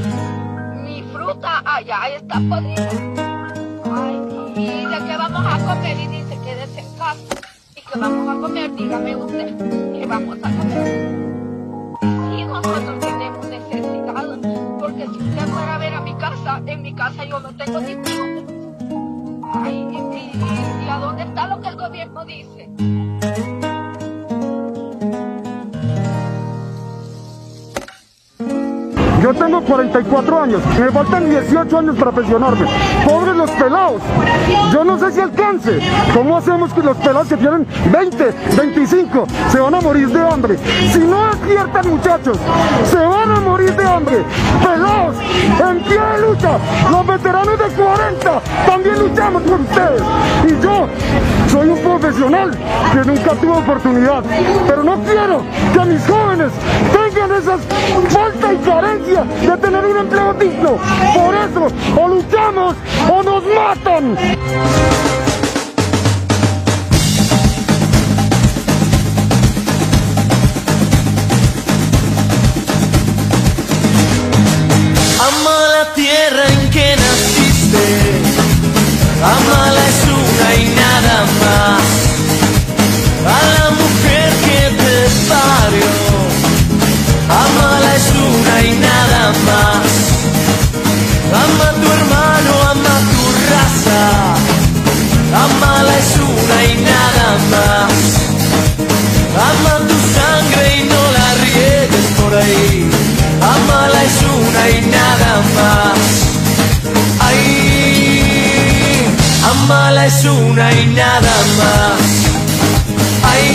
mi 0.85 1.03
fruta 1.15 1.63
allá 1.65 2.09
está 2.15 2.35
podrida. 2.41 2.91
Ay, 3.91 4.21
¿y 4.57 4.85
de 4.87 4.99
qué 5.07 5.17
vamos 5.17 5.47
a 5.47 5.59
comer? 5.65 5.97
Y 5.99 6.07
dice, 6.09 6.39
quédese 6.45 6.81
en 6.81 6.99
casa. 6.99 7.23
¿Y 7.75 7.81
qué 7.81 7.99
vamos 7.99 8.29
a 8.37 8.41
comer? 8.41 8.75
Dígame 8.75 9.17
usted, 9.17 9.57
¿qué 9.99 10.07
vamos 10.07 10.37
a 10.43 10.51
comer? 10.51 11.19
Y 12.39 12.45
nosotros 12.45 12.99
tenemos 13.01 13.47
necesidad, 13.47 14.79
porque 14.79 15.07
si 15.07 15.19
usted 15.19 15.47
fuera 15.49 15.75
a 15.75 15.79
ver 15.79 15.95
a 15.95 16.01
mi 16.03 16.15
casa, 16.17 16.61
en 16.67 16.83
mi 16.83 16.93
casa 16.95 17.25
yo 17.25 17.41
no 17.41 17.49
tengo 17.57 17.81
ni 17.81 17.95
fruta. 17.95 18.53
Ay, 19.55 19.75
¿y, 19.91 19.97
y- 19.97 20.33
y- 20.35 20.85
y 20.85 20.89
a 20.91 20.99
dónde 20.99 21.23
está 21.23 21.47
lo 21.47 21.61
que 21.63 21.69
el 21.69 21.77
gobierno 21.77 22.25
dice? 22.27 22.69
Yo 29.23 29.33
tengo 29.33 29.61
44 29.61 30.43
años, 30.43 30.61
me 30.81 30.91
faltan 30.91 31.31
18 31.31 31.79
años 31.79 31.97
para 31.97 32.11
pensionarme. 32.11 32.67
Pobres 33.07 33.37
los 33.37 33.51
pelados. 33.53 34.03
Yo 34.73 34.85
no 34.85 34.99
sé 34.99 35.13
si 35.13 35.21
alcance. 35.21 35.79
¿Cómo 36.13 36.37
hacemos 36.37 36.73
que 36.73 36.83
los 36.83 36.97
pelados 36.97 37.29
que 37.29 37.37
tienen 37.37 37.65
20, 37.93 38.35
25 38.57 39.27
se 39.53 39.61
van 39.61 39.77
a 39.77 39.81
morir 39.81 40.09
de 40.09 40.21
hambre? 40.21 40.59
Si 40.93 40.99
no 40.99 41.27
despiertan 41.27 41.89
muchachos, 41.89 42.37
se 42.91 42.97
van 42.97 43.31
a 43.31 43.41
morir 43.41 43.77
de 43.77 43.85
hambre. 43.85 44.25
Pelados, 44.61 45.17
en 45.71 45.83
pie 45.85 46.01
de 46.01 46.29
lucha. 46.29 46.59
Los 46.91 47.07
veteranos 47.07 47.59
de 47.59 47.65
40 47.65 48.41
también 48.67 48.99
luchamos 48.99 49.43
por 49.43 49.61
ustedes. 49.61 50.03
Y 50.49 50.63
yo 50.65 50.89
soy 51.49 51.69
un 51.69 51.79
profesional 51.81 52.51
que 52.93 53.09
nunca 53.09 53.35
tuvo 53.35 53.59
oportunidad. 53.59 54.23
Pero 54.67 54.83
no 54.83 55.03
quiero 55.03 55.43
que 55.73 55.85
mis 55.91 56.07
jóvenes 56.07 56.53
tengan 56.93 57.33
esas 57.33 57.61
falta 58.09 58.53
y 58.53 58.57
carencia 58.59 59.25
de 59.25 59.57
tener 59.59 59.85
un 59.85 59.97
empleo 59.97 60.35
digno. 60.35 60.79
Por 61.15 61.35
eso, 61.35 61.69
o 62.01 62.09
luchamos 62.09 62.77
o 63.11 63.23
nos 63.23 63.45
matan. 63.47 64.17
Más. 89.49 89.87
Ama 91.45 91.67
a 91.71 91.73
tu 91.81 91.87
hermano, 91.97 92.53
ama 92.73 92.95
tu 93.13 93.23
raza, 93.51 94.05
amala 95.45 95.95
es 95.99 96.13
una 96.17 96.57
y 96.71 96.73
nada 96.93 97.29
más. 97.53 97.93
Ama 99.51 99.75
tu 99.89 99.97
sangre 100.17 100.65
y 100.79 100.81
no 100.93 101.03
la 101.17 101.29
riegues 101.45 102.07
por 102.21 102.33
ahí. 102.35 102.71
Amala 103.55 104.01
es 104.05 104.19
una 104.41 104.63
y 104.77 104.79
nada 104.99 105.33
más. 105.57 106.01
Ay, 107.21 109.07
amala 109.53 110.03
es 110.07 110.25
una 110.25 110.67
y 110.73 110.87
nada 110.87 111.37
más. 111.59 112.01
Ay, 113.33 113.47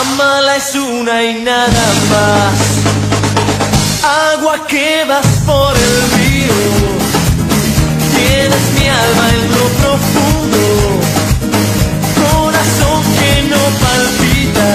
amala 0.00 0.52
es 0.56 0.74
una 0.74 1.22
y 1.22 1.34
nada 1.34 1.86
más. 2.10 2.54
Por 5.46 5.76
el 5.76 5.96
río, 6.16 6.58
tienes 8.16 8.64
mi 8.74 8.86
alma 8.88 9.24
en 9.30 9.42
lo 9.52 9.64
profundo 9.80 10.36
corazón 12.46 13.02
que 13.18 13.32
no 13.50 13.62
palpita, 13.82 14.70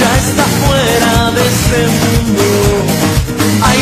ya 0.00 0.10
está 0.24 0.44
fuera 0.62 1.12
de 1.36 1.42
este 1.54 1.80
mundo. 2.00 2.48
Ay, 3.62 3.80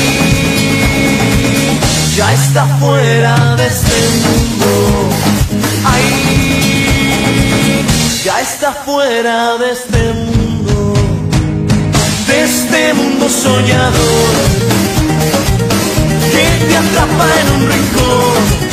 ya 2.16 2.28
está 2.32 2.62
fuera 2.80 3.34
de 3.56 3.66
este 3.66 3.98
mundo. 4.24 4.70
Ay, 5.84 6.08
ya 8.24 8.36
está 8.40 8.72
fuera 8.84 9.58
de 9.58 9.68
este 9.72 10.02
mundo. 10.12 10.94
De 12.26 12.36
este 12.44 12.94
mundo 12.94 13.28
soñador 13.28 14.95
te 16.58 16.76
atrapa 16.76 17.26
en 17.40 17.54
un 17.54 17.70
rincón 17.70 18.66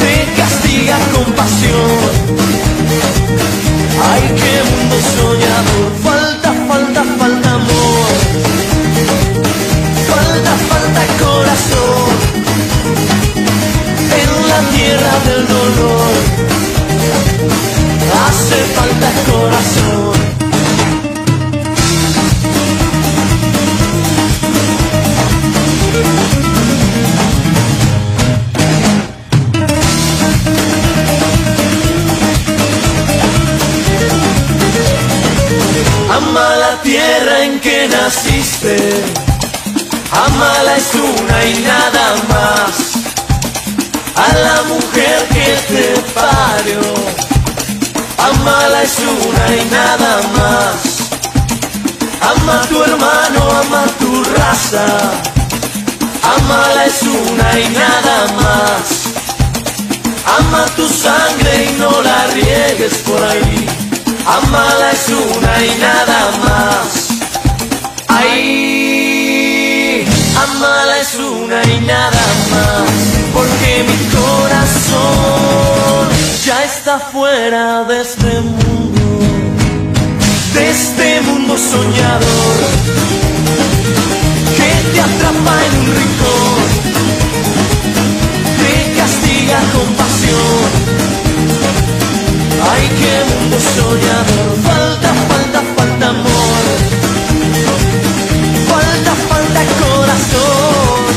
te 0.00 0.40
castiga 0.40 0.98
con 1.12 1.32
pasión. 1.34 2.59
Amala 64.50 64.90
es 64.90 65.06
una 65.10 65.64
y 65.64 65.78
nada 65.78 66.20
más. 66.44 67.08
Ay, 68.08 70.04
amala 70.42 70.98
es 70.98 71.14
una 71.14 71.62
y 71.62 71.80
nada 71.86 72.26
más. 72.50 72.90
Porque 73.32 73.84
mi 73.88 73.96
corazón 74.18 74.98
ya 76.44 76.64
está 76.64 76.98
fuera 76.98 77.84
de 77.84 78.00
este 78.00 78.40
mundo. 78.40 79.20
De 80.54 80.68
este 80.68 81.20
mundo 81.20 81.56
soñador 81.56 82.56
que 84.56 84.70
te 84.92 85.00
atrapa 85.00 85.54
en 85.66 85.72
un 85.78 85.86
rincón. 85.94 86.66
Te 88.58 88.74
castiga 88.98 89.60
con 89.74 89.88
pasión 89.94 90.99
ay 92.80 92.88
qué 93.00 93.14
mundo 93.30 93.56
soñador, 93.60 94.50
falta, 94.62 95.10
falta, 95.28 95.60
falta 95.76 96.08
amor, 96.08 96.64
falta, 98.68 99.12
falta 99.28 99.60
corazón, 99.82 101.12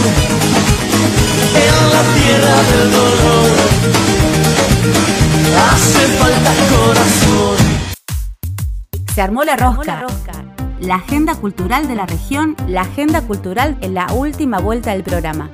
en 1.65 1.76
la 1.94 2.03
tierra 2.18 2.56
del 2.69 2.91
dolor, 2.91 3.52
hace 5.68 6.02
falta 6.19 6.52
corazón. 6.73 7.57
Se 9.14 9.22
armó 9.22 9.44
la 9.44 9.56
rosca. 9.56 9.81
Armó 9.81 9.84
la 9.84 10.02
rosca 10.02 10.44
la 10.81 10.95
agenda 10.95 11.35
cultural 11.35 11.88
de 11.88 11.95
la 11.95 12.06
región, 12.06 12.57
la 12.68 12.81
agenda 12.81 13.22
cultural 13.22 13.77
en 13.80 13.94
la 13.94 14.11
última 14.14 14.60
vuelta 14.60 14.91
del 14.91 15.03
programa. 15.03 15.49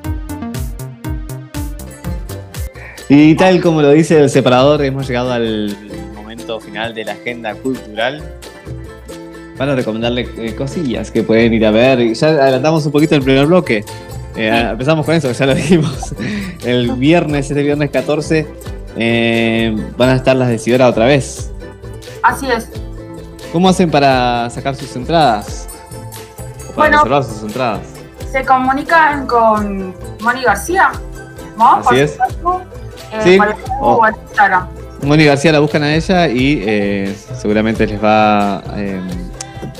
Y 3.09 3.35
tal 3.35 3.61
como 3.61 3.81
lo 3.81 3.91
dice 3.91 4.19
el 4.19 4.29
separador, 4.29 4.83
hemos 4.83 5.07
llegado 5.07 5.31
al 5.31 5.88
momento 6.49 6.59
final 6.59 6.93
de 6.93 7.05
la 7.05 7.13
agenda 7.13 7.53
cultural 7.55 8.23
para 9.57 9.75
recomendarle 9.75 10.27
eh, 10.37 10.55
cosillas 10.55 11.11
que 11.11 11.21
pueden 11.23 11.53
ir 11.53 11.65
a 11.65 11.71
ver. 11.71 12.13
Ya 12.13 12.27
adelantamos 12.29 12.85
un 12.85 12.91
poquito 12.91 13.15
el 13.15 13.21
primer 13.21 13.45
bloque. 13.45 13.83
Eh, 14.35 14.67
empezamos 14.71 15.05
con 15.05 15.15
eso, 15.15 15.31
ya 15.33 15.45
lo 15.45 15.53
dijimos. 15.55 16.15
El 16.63 16.91
viernes, 16.93 17.49
este 17.51 17.61
viernes 17.61 17.89
14, 17.91 18.47
eh, 18.95 19.75
van 19.97 20.09
a 20.09 20.15
estar 20.15 20.35
las 20.35 20.47
de 20.49 20.57
Sidora 20.59 20.87
otra 20.87 21.05
vez. 21.05 21.51
Así 22.23 22.47
es. 22.49 22.69
¿Cómo 23.51 23.67
hacen 23.69 23.89
para 23.91 24.49
sacar 24.49 24.75
sus 24.75 24.95
entradas? 24.95 25.67
O 26.69 26.73
para 26.75 26.75
Bueno. 26.75 26.97
reservar 26.97 27.23
sus 27.23 27.41
entradas. 27.43 27.81
Se 28.31 28.45
comunican 28.45 29.25
con 29.27 29.93
Moni 30.21 30.43
García, 30.43 30.91
¿no? 31.57 31.75
Así 31.75 31.83
Por 31.89 31.97
es. 31.97 32.11
supuesto, 32.11 32.61
eh, 33.11 33.19
Sí. 33.23 33.37
por 33.37 33.47
el 33.47 33.53
Facebook 33.55 33.77
Oh. 33.81 34.01
o 34.03 34.07
Instagram. 34.07 34.67
Moni 35.03 35.25
García 35.25 35.51
la 35.51 35.59
buscan 35.59 35.83
a 35.83 35.95
ella 35.95 36.27
y 36.27 36.61
eh, 36.65 37.15
seguramente 37.37 37.87
les 37.87 38.03
va 38.03 38.63
eh, 38.75 38.99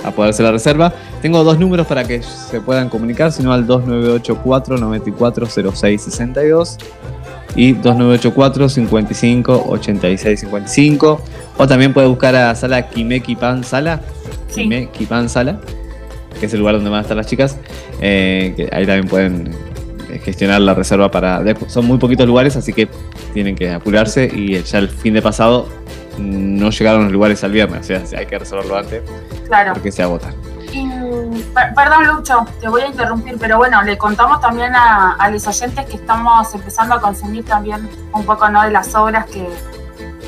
a 0.03 0.11
poder 0.11 0.31
hacer 0.31 0.45
la 0.45 0.51
reserva. 0.51 0.93
Tengo 1.21 1.43
dos 1.43 1.59
números 1.59 1.87
para 1.87 2.05
que 2.05 2.23
se 2.23 2.61
puedan 2.61 2.89
comunicar, 2.89 3.31
sino 3.31 3.51
al 3.51 3.67
2984 3.67 4.77
940662 4.77 6.77
y 7.55 7.73
2984 7.73 8.69
55 8.69 9.65
86 9.69 10.39
55 10.39 11.21
o 11.57 11.67
también 11.67 11.93
puede 11.93 12.07
buscar 12.07 12.35
a 12.35 12.55
Sala 12.55 12.89
Kimeki 12.89 13.35
Pan 13.35 13.63
Sala, 13.63 14.01
Kimeki 14.53 15.05
Pan 15.05 15.27
Sala, 15.27 15.59
que 16.39 16.45
es 16.45 16.53
el 16.53 16.59
lugar 16.59 16.75
donde 16.75 16.89
van 16.89 16.99
a 16.99 17.01
estar 17.01 17.17
las 17.17 17.27
chicas, 17.27 17.57
eh, 18.01 18.53
que 18.55 18.69
ahí 18.71 18.85
también 18.85 19.07
pueden 19.07 19.68
gestionar 20.23 20.61
la 20.61 20.73
reserva 20.73 21.11
para... 21.11 21.41
Son 21.67 21.85
muy 21.85 21.97
poquitos 21.99 22.25
lugares, 22.25 22.55
así 22.55 22.73
que 22.73 22.87
tienen 23.33 23.55
que 23.55 23.71
apurarse 23.71 24.25
y 24.25 24.61
ya 24.63 24.79
el 24.79 24.89
fin 24.89 25.13
de 25.13 25.21
pasado 25.21 25.67
no 26.17 26.69
llegaron 26.71 27.03
los 27.03 27.11
lugares 27.13 27.43
al 27.43 27.51
viernes, 27.51 27.89
o 27.91 28.05
sea, 28.05 28.19
hay 28.19 28.25
que 28.25 28.37
reservarlo 28.39 28.75
antes 28.77 29.03
Claro. 29.47 29.73
porque 29.73 29.91
se 29.91 30.03
agotan. 30.03 30.33
Y, 30.73 30.85
per- 31.53 31.73
perdón, 31.73 32.07
Lucho, 32.07 32.45
te 32.59 32.67
voy 32.67 32.81
a 32.81 32.87
interrumpir, 32.87 33.37
pero 33.39 33.57
bueno, 33.57 33.81
le 33.83 33.97
contamos 33.97 34.39
también 34.41 34.75
a, 34.75 35.13
a 35.13 35.29
los 35.31 35.47
oyentes 35.47 35.85
que 35.85 35.95
estamos 35.95 36.53
empezando 36.53 36.95
a 36.95 37.01
consumir 37.01 37.43
también 37.45 37.87
un 38.13 38.25
poco 38.25 38.49
¿no? 38.49 38.63
de 38.63 38.71
las 38.71 38.93
obras 38.95 39.25
que, 39.27 39.47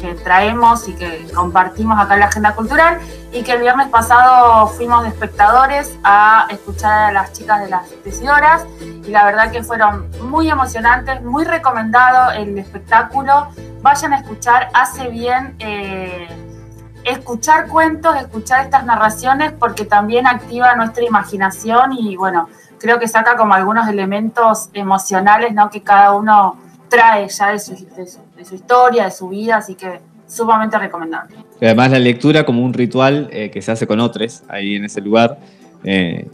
que 0.02 0.16
traemos 0.16 0.88
y 0.88 0.94
que 0.94 1.28
compartimos 1.34 2.00
acá 2.00 2.16
en 2.16 2.22
la 2.22 2.26
Agenda 2.26 2.56
Cultural 2.56 2.98
y 3.32 3.44
que 3.44 3.54
el 3.54 3.62
viernes 3.62 3.88
pasado 3.90 4.68
fuimos 4.68 5.04
de 5.04 5.10
espectadores 5.10 5.96
a 6.04 6.48
escuchar 6.50 7.10
a 7.10 7.12
las 7.12 7.32
chicas 7.34 7.62
de 7.62 7.70
las 7.70 7.88
tecidoras 8.04 8.66
y 8.82 9.12
la 9.12 9.24
verdad 9.26 9.52
que 9.52 9.64
fueron 9.64 10.10
muy 10.30 10.50
emocionantes, 10.50 11.22
muy 11.22 11.46
recomendado 11.46 12.32
el 12.32 12.58
espectáculo. 12.58 13.48
Vayan 13.82 14.14
a 14.14 14.18
escuchar, 14.18 14.70
hace 14.74 15.08
bien. 15.10 15.56
eh, 15.60 16.28
escuchar 17.04 17.68
cuentos, 17.68 18.16
escuchar 18.16 18.64
estas 18.66 18.86
narraciones, 18.86 19.52
porque 19.54 19.86
también 19.86 20.28
activa 20.28 20.76
nuestra 20.76 21.04
imaginación 21.04 21.94
y 21.94 22.16
bueno, 22.16 22.48
creo 22.80 23.00
que 23.00 23.08
saca 23.08 23.36
como 23.38 23.56
algunos 23.56 23.88
elementos 23.88 24.70
emocionales 24.74 25.52
¿no? 25.54 25.72
que 25.72 25.82
cada 25.82 26.12
uno 26.14 26.58
trae 26.90 27.28
ya 27.28 27.48
de 27.48 27.60
su, 27.60 27.74
de 27.96 28.06
su- 28.08 28.20
de 28.42 28.46
su 28.50 28.56
historia, 28.56 29.06
de 29.06 29.12
su 29.12 29.30
vida, 29.30 29.58
así 29.58 29.76
que 29.76 30.00
sumamente 30.28 30.78
recomendable. 30.80 31.36
Y 31.60 31.66
además 31.66 31.92
la 31.92 32.00
lectura 32.00 32.44
como 32.44 32.64
un 32.64 32.74
ritual 32.74 33.30
eh, 33.32 33.52
que 33.52 33.62
se 33.62 33.72
hace 33.72 33.86
con 33.86 34.00
otros 34.00 34.44
ahí 34.50 34.76
en 34.76 34.86
ese 34.86 35.02
lugar. 35.02 35.38
eh, 35.84 36.28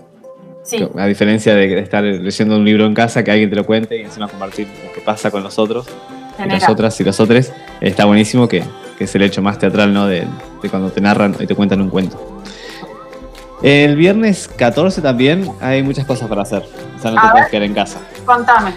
Sí. 0.63 0.85
a 0.97 1.05
diferencia 1.05 1.55
de 1.55 1.79
estar 1.79 2.03
leyendo 2.03 2.57
un 2.57 2.65
libro 2.65 2.85
en 2.85 2.93
casa, 2.93 3.23
que 3.23 3.31
alguien 3.31 3.49
te 3.49 3.55
lo 3.55 3.65
cuente 3.65 3.95
y 3.97 4.01
encima 4.01 4.27
compartir 4.27 4.67
lo 4.85 4.91
que 4.91 4.99
pasa 4.99 5.31
con 5.31 5.41
los 5.41 5.57
otros, 5.57 5.87
y 6.45 6.49
las 6.49 6.67
otras 6.67 6.99
y 6.99 7.05
los 7.05 7.17
otros, 7.21 7.53
está 7.79 8.03
buenísimo 8.03 8.49
que, 8.49 8.65
que 8.97 9.05
es 9.05 9.15
el 9.15 9.21
hecho 9.21 9.41
más 9.41 9.57
teatral 9.59 9.93
¿no? 9.93 10.07
de, 10.07 10.27
de 10.61 10.69
cuando 10.69 10.89
te 10.91 10.99
narran 10.99 11.37
y 11.39 11.47
te 11.47 11.55
cuentan 11.55 11.79
un 11.81 11.89
cuento. 11.89 12.41
El 13.63 13.95
viernes 13.95 14.49
14 14.49 15.01
también 15.01 15.49
hay 15.61 15.81
muchas 15.83 16.05
cosas 16.05 16.27
para 16.27 16.41
hacer, 16.41 16.63
o 16.97 17.01
sea, 17.01 17.11
no 17.11 17.19
A 17.19 17.21
te 17.21 17.31
puedes 17.31 17.47
quedar 17.47 17.63
en 17.63 17.73
casa. 17.73 17.99
Contame. 18.25 18.73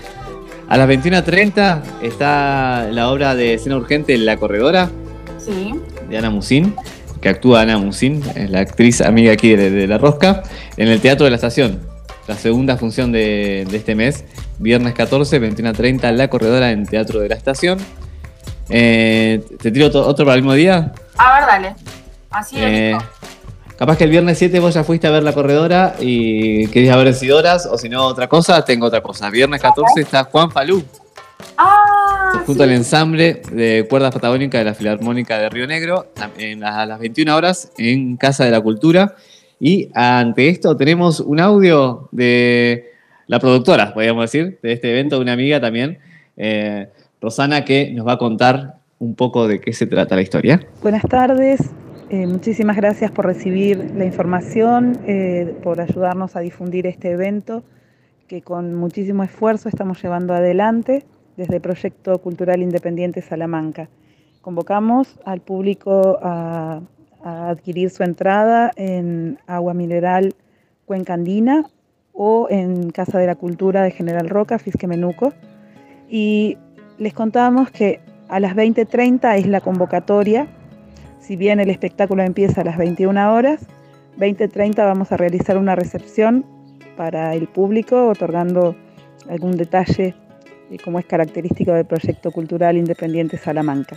A 0.70 0.76
las 0.78 0.88
21.30 0.88 1.82
está 2.02 2.86
la 2.90 3.10
obra 3.10 3.34
de 3.34 3.54
escena 3.54 3.76
urgente 3.76 4.16
La 4.16 4.36
Corredora, 4.36 4.88
Sí. 5.38 5.74
de 6.08 6.16
Ana 6.18 6.30
Musín, 6.30 6.74
que 7.20 7.28
actúa 7.28 7.62
Ana 7.62 7.76
Musín, 7.78 8.22
es 8.34 8.48
la 8.50 8.60
actriz 8.60 9.00
amiga 9.00 9.32
aquí 9.32 9.54
de, 9.56 9.70
de 9.70 9.86
La 9.86 9.98
Rosca, 9.98 10.42
en 10.76 10.88
el 10.88 11.00
Teatro 11.00 11.24
de 11.24 11.30
la 11.30 11.36
Estación. 11.36 11.80
La 12.28 12.36
segunda 12.36 12.76
función 12.76 13.10
de, 13.10 13.66
de 13.68 13.76
este 13.76 13.94
mes, 13.96 14.24
viernes 14.58 14.94
14, 14.94 15.40
21.30, 15.40 16.12
La 16.12 16.28
Corredora 16.28 16.70
en 16.70 16.86
Teatro 16.86 17.18
de 17.20 17.28
la 17.28 17.34
Estación. 17.34 17.78
Eh, 18.68 19.42
¿Te 19.60 19.72
tiro 19.72 19.86
otro, 19.88 20.06
otro 20.06 20.24
para 20.24 20.36
el 20.36 20.42
mismo 20.42 20.54
día? 20.54 20.92
A 21.18 21.34
ver, 21.40 21.46
dale. 21.48 21.74
Así 22.30 22.56
es. 22.56 22.62
Eh, 22.64 22.98
capaz 23.80 23.96
que 23.96 24.04
el 24.04 24.10
viernes 24.10 24.36
7 24.38 24.60
vos 24.60 24.74
ya 24.74 24.84
fuiste 24.84 25.06
a 25.06 25.10
ver 25.10 25.22
La 25.22 25.32
Corredora 25.32 25.94
y 25.98 26.66
querías 26.68 26.96
ver 26.98 27.06
Decidoras, 27.06 27.64
o 27.66 27.78
si 27.78 27.88
no 27.88 28.04
otra 28.04 28.28
cosa, 28.28 28.62
tengo 28.64 28.84
otra 28.86 29.00
cosa. 29.02 29.30
Viernes 29.30 29.60
14 29.62 30.02
está 30.02 30.24
Juan 30.24 30.50
Falú, 30.50 30.84
Ah, 31.56 32.42
junto 32.46 32.62
al 32.62 32.72
ensamble 32.72 33.40
de 33.52 33.86
cuerdas 33.88 34.12
patagónicas 34.14 34.60
de 34.60 34.64
la 34.66 34.74
Filarmónica 34.74 35.38
de 35.38 35.48
Río 35.48 35.66
Negro, 35.66 36.06
en 36.38 36.60
las- 36.60 36.76
a 36.76 36.84
las 36.86 36.98
21 37.00 37.34
horas 37.34 37.72
en 37.78 38.16
Casa 38.18 38.44
de 38.44 38.50
la 38.50 38.60
Cultura. 38.60 39.14
Y 39.58 39.88
ante 39.94 40.48
esto 40.50 40.76
tenemos 40.76 41.20
un 41.20 41.40
audio 41.40 42.08
de 42.12 42.90
la 43.26 43.38
productora, 43.40 43.92
podríamos 43.94 44.24
decir, 44.30 44.58
de 44.62 44.72
este 44.72 44.90
evento, 44.90 45.16
de 45.16 45.22
una 45.22 45.32
amiga 45.32 45.60
también, 45.60 45.98
eh, 46.36 46.88
Rosana, 47.20 47.64
que 47.64 47.90
nos 47.92 48.06
va 48.06 48.12
a 48.12 48.18
contar 48.18 48.74
un 48.98 49.14
poco 49.14 49.48
de 49.48 49.58
qué 49.60 49.72
se 49.72 49.86
trata 49.86 50.14
la 50.16 50.22
historia. 50.22 50.60
Buenas 50.82 51.02
tardes, 51.02 51.60
eh, 52.10 52.26
muchísimas 52.26 52.76
gracias 52.76 53.10
por 53.12 53.24
recibir 53.24 53.92
la 53.94 54.04
información, 54.04 54.98
eh, 55.06 55.56
por 55.62 55.80
ayudarnos 55.80 56.34
a 56.34 56.40
difundir 56.40 56.86
este 56.86 57.12
evento 57.12 57.62
que 58.26 58.42
con 58.42 58.74
muchísimo 58.74 59.22
esfuerzo 59.22 59.68
estamos 59.68 60.02
llevando 60.02 60.34
adelante 60.34 61.04
desde 61.36 61.60
Proyecto 61.60 62.18
Cultural 62.18 62.62
Independiente 62.62 63.22
Salamanca. 63.22 63.88
Convocamos 64.40 65.20
al 65.24 65.40
público 65.40 66.18
a, 66.22 66.80
a 67.22 67.48
adquirir 67.48 67.90
su 67.90 68.02
entrada 68.02 68.72
en 68.74 69.38
Agua 69.46 69.74
Mineral 69.74 70.34
Cuenca 70.86 71.14
Andina 71.14 71.64
o 72.12 72.48
en 72.50 72.90
Casa 72.90 73.18
de 73.18 73.26
la 73.26 73.36
Cultura 73.36 73.82
de 73.82 73.92
General 73.92 74.28
Roca, 74.28 74.58
Fisque 74.58 74.86
Menuco. 74.86 75.32
Y 76.08 76.58
les 76.98 77.14
contamos 77.14 77.70
que 77.70 78.00
a 78.28 78.40
las 78.40 78.54
20.30 78.54 79.38
es 79.38 79.46
la 79.46 79.60
convocatoria. 79.60 80.48
Si 81.30 81.36
bien 81.36 81.60
el 81.60 81.70
espectáculo 81.70 82.24
empieza 82.24 82.62
a 82.62 82.64
las 82.64 82.76
21 82.76 83.32
horas, 83.32 83.60
20.30 84.18 84.78
vamos 84.78 85.12
a 85.12 85.16
realizar 85.16 85.58
una 85.58 85.76
recepción 85.76 86.44
para 86.96 87.34
el 87.34 87.46
público, 87.46 88.08
otorgando 88.08 88.74
algún 89.30 89.56
detalle 89.56 90.16
eh, 90.72 90.78
como 90.82 90.98
es 90.98 91.06
característico 91.06 91.70
del 91.70 91.86
Proyecto 91.86 92.32
Cultural 92.32 92.76
Independiente 92.76 93.38
Salamanca. 93.38 93.94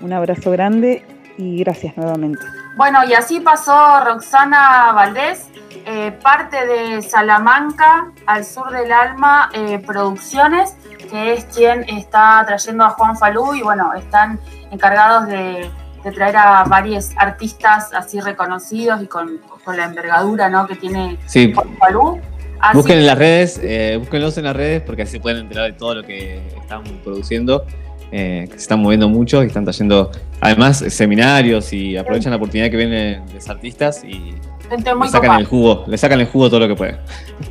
Un 0.00 0.14
abrazo 0.14 0.52
grande 0.52 1.04
y 1.36 1.58
gracias 1.58 1.98
nuevamente. 1.98 2.40
Bueno, 2.78 3.04
y 3.04 3.12
así 3.12 3.40
pasó 3.40 4.02
Roxana 4.02 4.92
Valdés, 4.94 5.50
eh, 5.84 6.12
parte 6.22 6.64
de 6.64 7.02
Salamanca, 7.02 8.10
al 8.24 8.42
sur 8.42 8.70
del 8.70 8.90
alma, 8.90 9.50
eh, 9.52 9.82
Producciones, 9.86 10.78
que 11.10 11.34
es 11.34 11.44
quien 11.44 11.82
está 11.90 12.42
trayendo 12.46 12.84
a 12.84 12.88
Juan 12.88 13.18
Falú 13.18 13.54
y 13.54 13.60
bueno, 13.60 13.92
están 13.92 14.40
encargados 14.70 15.26
de, 15.26 15.70
de 16.04 16.12
traer 16.12 16.36
a 16.36 16.64
varios 16.64 17.10
artistas 17.16 17.92
así 17.92 18.20
reconocidos 18.20 19.02
y 19.02 19.06
con, 19.06 19.38
con 19.64 19.76
la 19.76 19.84
envergadura 19.84 20.48
¿no? 20.48 20.66
que 20.66 20.76
tiene 20.76 21.18
Sí, 21.26 21.52
Falú. 21.78 22.18
Así 22.60 22.76
Busquen 22.76 22.98
en 22.98 23.06
las 23.06 23.16
redes, 23.16 23.58
eh, 23.62 23.96
búsquenlos 23.98 24.36
en 24.36 24.44
las 24.44 24.54
redes 24.54 24.82
porque 24.82 25.02
así 25.02 25.18
pueden 25.18 25.38
enterar 25.42 25.72
de 25.72 25.78
todo 25.78 25.94
lo 25.94 26.02
que 26.02 26.40
están 26.60 26.82
produciendo, 27.02 27.64
eh, 28.12 28.44
que 28.46 28.52
se 28.52 28.62
están 28.62 28.80
moviendo 28.82 29.08
mucho 29.08 29.42
y 29.42 29.46
están 29.46 29.64
trayendo 29.64 30.10
además 30.40 30.84
seminarios 30.88 31.72
y 31.72 31.96
aprovechan 31.96 32.30
la 32.30 32.36
oportunidad 32.36 32.70
que 32.70 32.76
vienen 32.76 33.24
de 33.26 33.34
los 33.34 33.48
artistas 33.48 34.04
y 34.04 34.34
le 34.70 35.08
sacan 35.08 35.38
el 35.40 35.46
jugo, 35.46 35.84
le 35.86 35.96
sacan 35.96 36.20
el 36.20 36.26
jugo 36.26 36.48
todo 36.48 36.60
lo 36.60 36.68
que 36.68 36.76
pueden. 36.76 36.96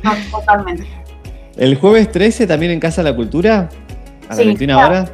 No, 0.02 0.12
totalmente. 0.30 0.86
El 1.56 1.74
jueves 1.74 2.10
13 2.10 2.46
también 2.46 2.72
en 2.72 2.80
Casa 2.80 3.02
de 3.02 3.10
la 3.10 3.16
Cultura, 3.16 3.68
a 4.28 4.34
Sí, 4.34 4.44
21 4.46 4.72
claro. 4.72 4.88
horas, 4.88 5.12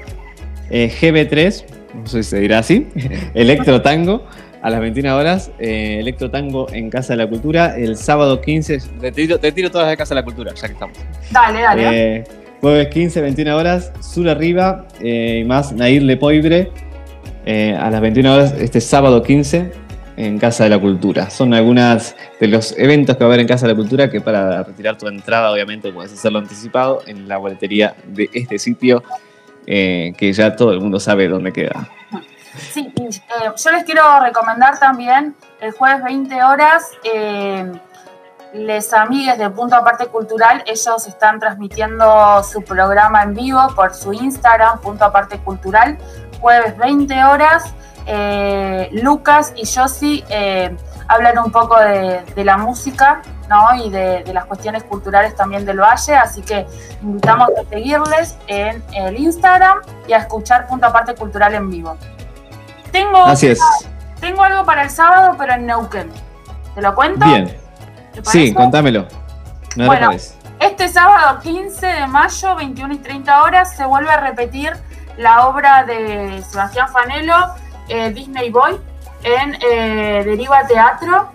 eh, 0.70 0.92
GB3, 1.00 1.64
no 1.96 2.06
sé 2.06 2.22
si 2.22 2.30
se 2.30 2.40
dirá 2.40 2.58
así, 2.58 2.88
Electro 3.34 3.82
Tango, 3.82 4.26
a 4.62 4.70
las 4.70 4.80
21 4.80 5.16
horas, 5.16 5.50
eh, 5.58 5.98
Electro 6.00 6.30
Tango 6.30 6.66
en 6.72 6.90
Casa 6.90 7.12
de 7.12 7.18
la 7.18 7.28
Cultura, 7.28 7.76
el 7.76 7.96
sábado 7.96 8.40
15, 8.40 8.78
te 9.00 9.12
tiro, 9.12 9.38
te 9.38 9.52
tiro 9.52 9.70
todas 9.70 9.88
de 9.88 9.96
Casa 9.96 10.14
de 10.14 10.20
la 10.20 10.24
Cultura, 10.24 10.52
ya 10.54 10.66
que 10.66 10.72
estamos. 10.72 10.98
Dale, 11.30 11.60
dale. 11.60 12.16
Eh, 12.16 12.24
jueves 12.60 12.88
15, 12.88 13.20
21 13.20 13.56
horas, 13.56 13.92
Sur 14.00 14.28
Arriba, 14.28 14.86
eh, 15.00 15.40
y 15.42 15.44
más 15.44 15.72
Nair 15.72 16.02
Lepoibre, 16.02 16.70
eh, 17.44 17.76
a 17.78 17.90
las 17.90 18.00
21 18.00 18.34
horas 18.34 18.54
este 18.58 18.80
sábado 18.80 19.22
15 19.22 19.70
en 20.16 20.38
Casa 20.38 20.64
de 20.64 20.70
la 20.70 20.80
Cultura. 20.80 21.30
Son 21.30 21.54
algunas 21.54 22.16
de 22.40 22.48
los 22.48 22.76
eventos 22.76 23.16
que 23.16 23.22
va 23.22 23.26
a 23.26 23.28
haber 23.34 23.40
en 23.40 23.46
Casa 23.46 23.66
de 23.66 23.72
la 23.72 23.76
Cultura 23.76 24.10
que 24.10 24.20
para 24.20 24.64
retirar 24.64 24.98
tu 24.98 25.06
entrada, 25.06 25.52
obviamente, 25.52 25.92
puedes 25.92 26.12
hacerlo 26.12 26.40
anticipado 26.40 27.02
en 27.06 27.28
la 27.28 27.36
boletería 27.36 27.94
de 28.08 28.28
este 28.32 28.58
sitio, 28.58 29.04
eh, 29.66 30.12
que 30.16 30.32
ya 30.32 30.54
todo 30.56 30.72
el 30.72 30.80
mundo 30.80 31.00
sabe 31.00 31.28
dónde 31.28 31.52
queda. 31.52 31.88
Sí, 32.72 32.92
eh, 32.96 33.10
yo 33.56 33.70
les 33.70 33.84
quiero 33.84 34.20
recomendar 34.20 34.78
también 34.78 35.34
el 35.60 35.72
jueves 35.72 36.02
20 36.04 36.42
horas. 36.42 36.90
Eh, 37.04 37.72
les 38.54 38.92
amigues 38.94 39.38
de 39.38 39.50
Punto 39.50 39.76
Aparte 39.76 40.06
Cultural, 40.06 40.62
ellos 40.66 41.06
están 41.06 41.38
transmitiendo 41.38 42.42
su 42.42 42.62
programa 42.62 43.22
en 43.22 43.34
vivo 43.34 43.60
por 43.74 43.92
su 43.94 44.12
Instagram, 44.12 44.80
Punto 44.80 45.04
Aparte 45.04 45.38
Cultural, 45.38 45.98
jueves 46.40 46.76
20 46.78 47.24
horas. 47.24 47.74
Eh, 48.06 48.88
Lucas 48.92 49.52
y 49.56 49.66
Josie 49.66 50.24
eh, 50.28 50.76
hablan 51.08 51.38
un 51.38 51.50
poco 51.50 51.78
de, 51.78 52.22
de 52.34 52.44
la 52.44 52.56
música 52.56 53.22
¿no? 53.48 53.74
y 53.76 53.90
de, 53.90 54.22
de 54.24 54.34
las 54.34 54.44
cuestiones 54.46 54.82
culturales 54.84 55.34
también 55.36 55.64
del 55.64 55.78
Valle, 55.80 56.16
así 56.16 56.42
que 56.42 56.66
invitamos 57.02 57.48
a 57.58 57.68
seguirles 57.68 58.36
en 58.46 58.82
el 58.92 59.16
Instagram 59.16 59.78
y 60.08 60.12
a 60.12 60.18
escuchar 60.18 60.66
Punto 60.66 60.86
Aparte 60.86 61.14
Cultural 61.14 61.54
en 61.54 61.70
vivo. 61.70 61.96
Tengo, 62.90 63.24
Así 63.24 63.48
es. 63.48 63.60
tengo 64.20 64.42
algo 64.42 64.64
para 64.64 64.82
el 64.82 64.90
sábado, 64.90 65.34
pero 65.38 65.54
en 65.54 65.66
Neuquén. 65.66 66.10
¿Te 66.74 66.82
lo 66.82 66.94
cuento? 66.94 67.24
Bien. 67.26 67.56
Sí, 68.22 68.52
contámelo. 68.54 69.06
No 69.76 69.86
Bueno. 69.86 70.10
Este 70.58 70.88
sábado 70.88 71.40
15 71.40 71.86
de 71.86 72.06
mayo, 72.06 72.56
21 72.56 72.94
y 72.94 72.98
30 72.98 73.42
horas, 73.42 73.76
se 73.76 73.84
vuelve 73.84 74.10
a 74.10 74.20
repetir 74.20 74.72
la 75.18 75.46
obra 75.48 75.84
de 75.84 76.42
Sebastián 76.48 76.88
Fanelo, 76.88 77.34
eh, 77.88 78.10
Disney 78.10 78.50
Boy, 78.50 78.80
en 79.22 79.56
eh, 79.60 80.22
Deriva 80.24 80.66
Teatro. 80.66 81.30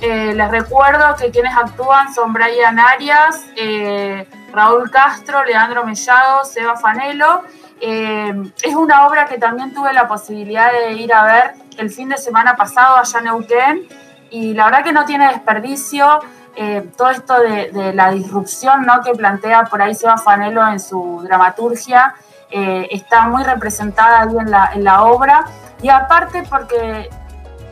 Eh, 0.00 0.34
les 0.34 0.50
recuerdo 0.50 1.16
que 1.16 1.30
quienes 1.30 1.56
actúan 1.56 2.12
son 2.12 2.32
Brian 2.32 2.78
Arias, 2.78 3.46
eh, 3.56 4.28
Raúl 4.52 4.90
Castro, 4.90 5.44
Leandro 5.44 5.84
Mellado, 5.84 6.44
Seba 6.44 6.76
Fanelo. 6.76 7.42
Eh, 7.80 8.32
es 8.62 8.74
una 8.74 9.06
obra 9.06 9.26
que 9.26 9.38
también 9.38 9.72
tuve 9.74 9.92
la 9.92 10.08
posibilidad 10.08 10.72
de 10.72 10.92
ir 10.92 11.12
a 11.12 11.24
ver 11.24 11.54
el 11.76 11.90
fin 11.90 12.08
de 12.08 12.16
semana 12.16 12.56
pasado 12.56 12.96
allá 12.96 13.18
en 13.18 13.24
Neuquén 13.26 13.88
y 14.30 14.54
la 14.54 14.64
verdad 14.66 14.82
que 14.82 14.92
no 14.92 15.04
tiene 15.04 15.28
desperdicio 15.28 16.20
eh, 16.54 16.88
todo 16.96 17.10
esto 17.10 17.38
de, 17.40 17.70
de 17.70 17.92
la 17.92 18.10
disrupción 18.10 18.86
¿no? 18.86 19.02
que 19.02 19.12
plantea 19.12 19.64
por 19.64 19.82
ahí 19.82 19.94
Seba 19.94 20.16
Fanelo 20.16 20.66
en 20.66 20.80
su 20.80 21.20
dramaturgia 21.22 22.14
eh, 22.56 22.88
está 22.90 23.28
muy 23.28 23.44
representada 23.44 24.22
ahí 24.22 24.36
en 24.38 24.50
la, 24.50 24.70
en 24.74 24.84
la 24.84 25.02
obra 25.02 25.44
y 25.82 25.88
aparte 25.90 26.42
porque 26.48 27.10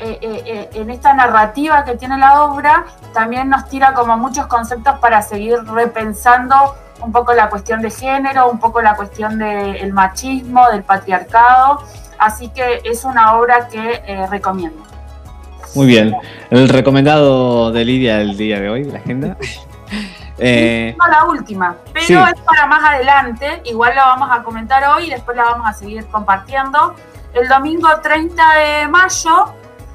eh, 0.00 0.18
eh, 0.20 0.42
eh, 0.44 0.70
en 0.74 0.90
esta 0.90 1.14
narrativa 1.14 1.84
que 1.84 1.94
tiene 1.94 2.18
la 2.18 2.42
obra 2.44 2.84
también 3.12 3.48
nos 3.48 3.68
tira 3.68 3.94
como 3.94 4.18
muchos 4.18 4.46
conceptos 4.48 4.98
para 4.98 5.22
seguir 5.22 5.56
repensando 5.72 6.74
un 7.00 7.12
poco 7.12 7.32
la 7.32 7.48
cuestión 7.48 7.80
de 7.80 7.90
género, 7.90 8.50
un 8.50 8.58
poco 8.58 8.82
la 8.82 8.96
cuestión 8.96 9.38
del 9.38 9.92
machismo, 9.92 10.68
del 10.70 10.82
patriarcado, 10.82 11.82
así 12.18 12.48
que 12.48 12.80
es 12.84 13.04
una 13.04 13.38
obra 13.38 13.68
que 13.68 14.02
eh, 14.06 14.26
recomiendo. 14.30 14.82
Muy 15.74 15.86
bien. 15.86 16.14
El 16.50 16.68
recomendado 16.68 17.72
de 17.72 17.84
Lidia 17.84 18.18
del 18.18 18.36
día 18.36 18.60
de 18.60 18.68
hoy, 18.68 18.84
la 18.84 18.98
agenda. 18.98 19.36
Eh, 20.38 20.96
No 20.98 21.06
la 21.06 21.24
última, 21.26 21.76
pero 21.92 22.04
Sí. 22.06 22.14
es 22.14 22.40
para 22.40 22.66
más 22.66 22.82
adelante. 22.84 23.62
Igual 23.64 23.94
la 23.94 24.06
vamos 24.06 24.28
a 24.32 24.42
comentar 24.42 24.82
hoy 24.88 25.06
y 25.06 25.10
después 25.10 25.36
la 25.36 25.44
vamos 25.44 25.68
a 25.68 25.72
seguir 25.72 26.06
compartiendo. 26.08 26.94
El 27.32 27.48
domingo 27.48 27.88
30 28.02 28.42
de 28.54 28.88
mayo, 28.88 29.54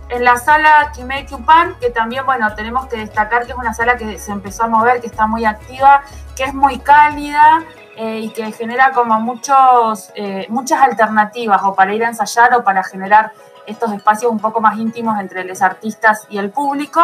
en 0.09 0.23
la 0.23 0.37
sala 0.37 0.91
Kimei 0.95 1.25
Kupan, 1.25 1.75
que 1.79 1.89
también, 1.91 2.25
bueno, 2.25 2.53
tenemos 2.55 2.87
que 2.87 2.97
destacar 2.97 3.45
que 3.45 3.51
es 3.51 3.57
una 3.57 3.73
sala 3.73 3.95
que 3.97 4.17
se 4.17 4.31
empezó 4.31 4.63
a 4.63 4.67
mover, 4.67 5.01
que 5.01 5.07
está 5.07 5.27
muy 5.27 5.45
activa, 5.45 6.01
que 6.35 6.45
es 6.45 6.53
muy 6.53 6.79
cálida 6.79 7.63
eh, 7.95 8.19
y 8.21 8.29
que 8.29 8.51
genera 8.53 8.91
como 8.91 9.19
muchos, 9.19 10.11
eh, 10.15 10.47
muchas 10.49 10.81
alternativas 10.81 11.61
o 11.63 11.75
para 11.75 11.93
ir 11.93 12.03
a 12.03 12.07
ensayar 12.07 12.53
o 12.55 12.63
para 12.63 12.83
generar 12.83 13.33
estos 13.69 13.91
espacios 13.93 14.31
un 14.31 14.39
poco 14.39 14.61
más 14.61 14.77
íntimos 14.77 15.19
entre 15.19 15.43
los 15.43 15.61
artistas 15.61 16.25
y 16.29 16.37
el 16.37 16.49
público. 16.49 17.01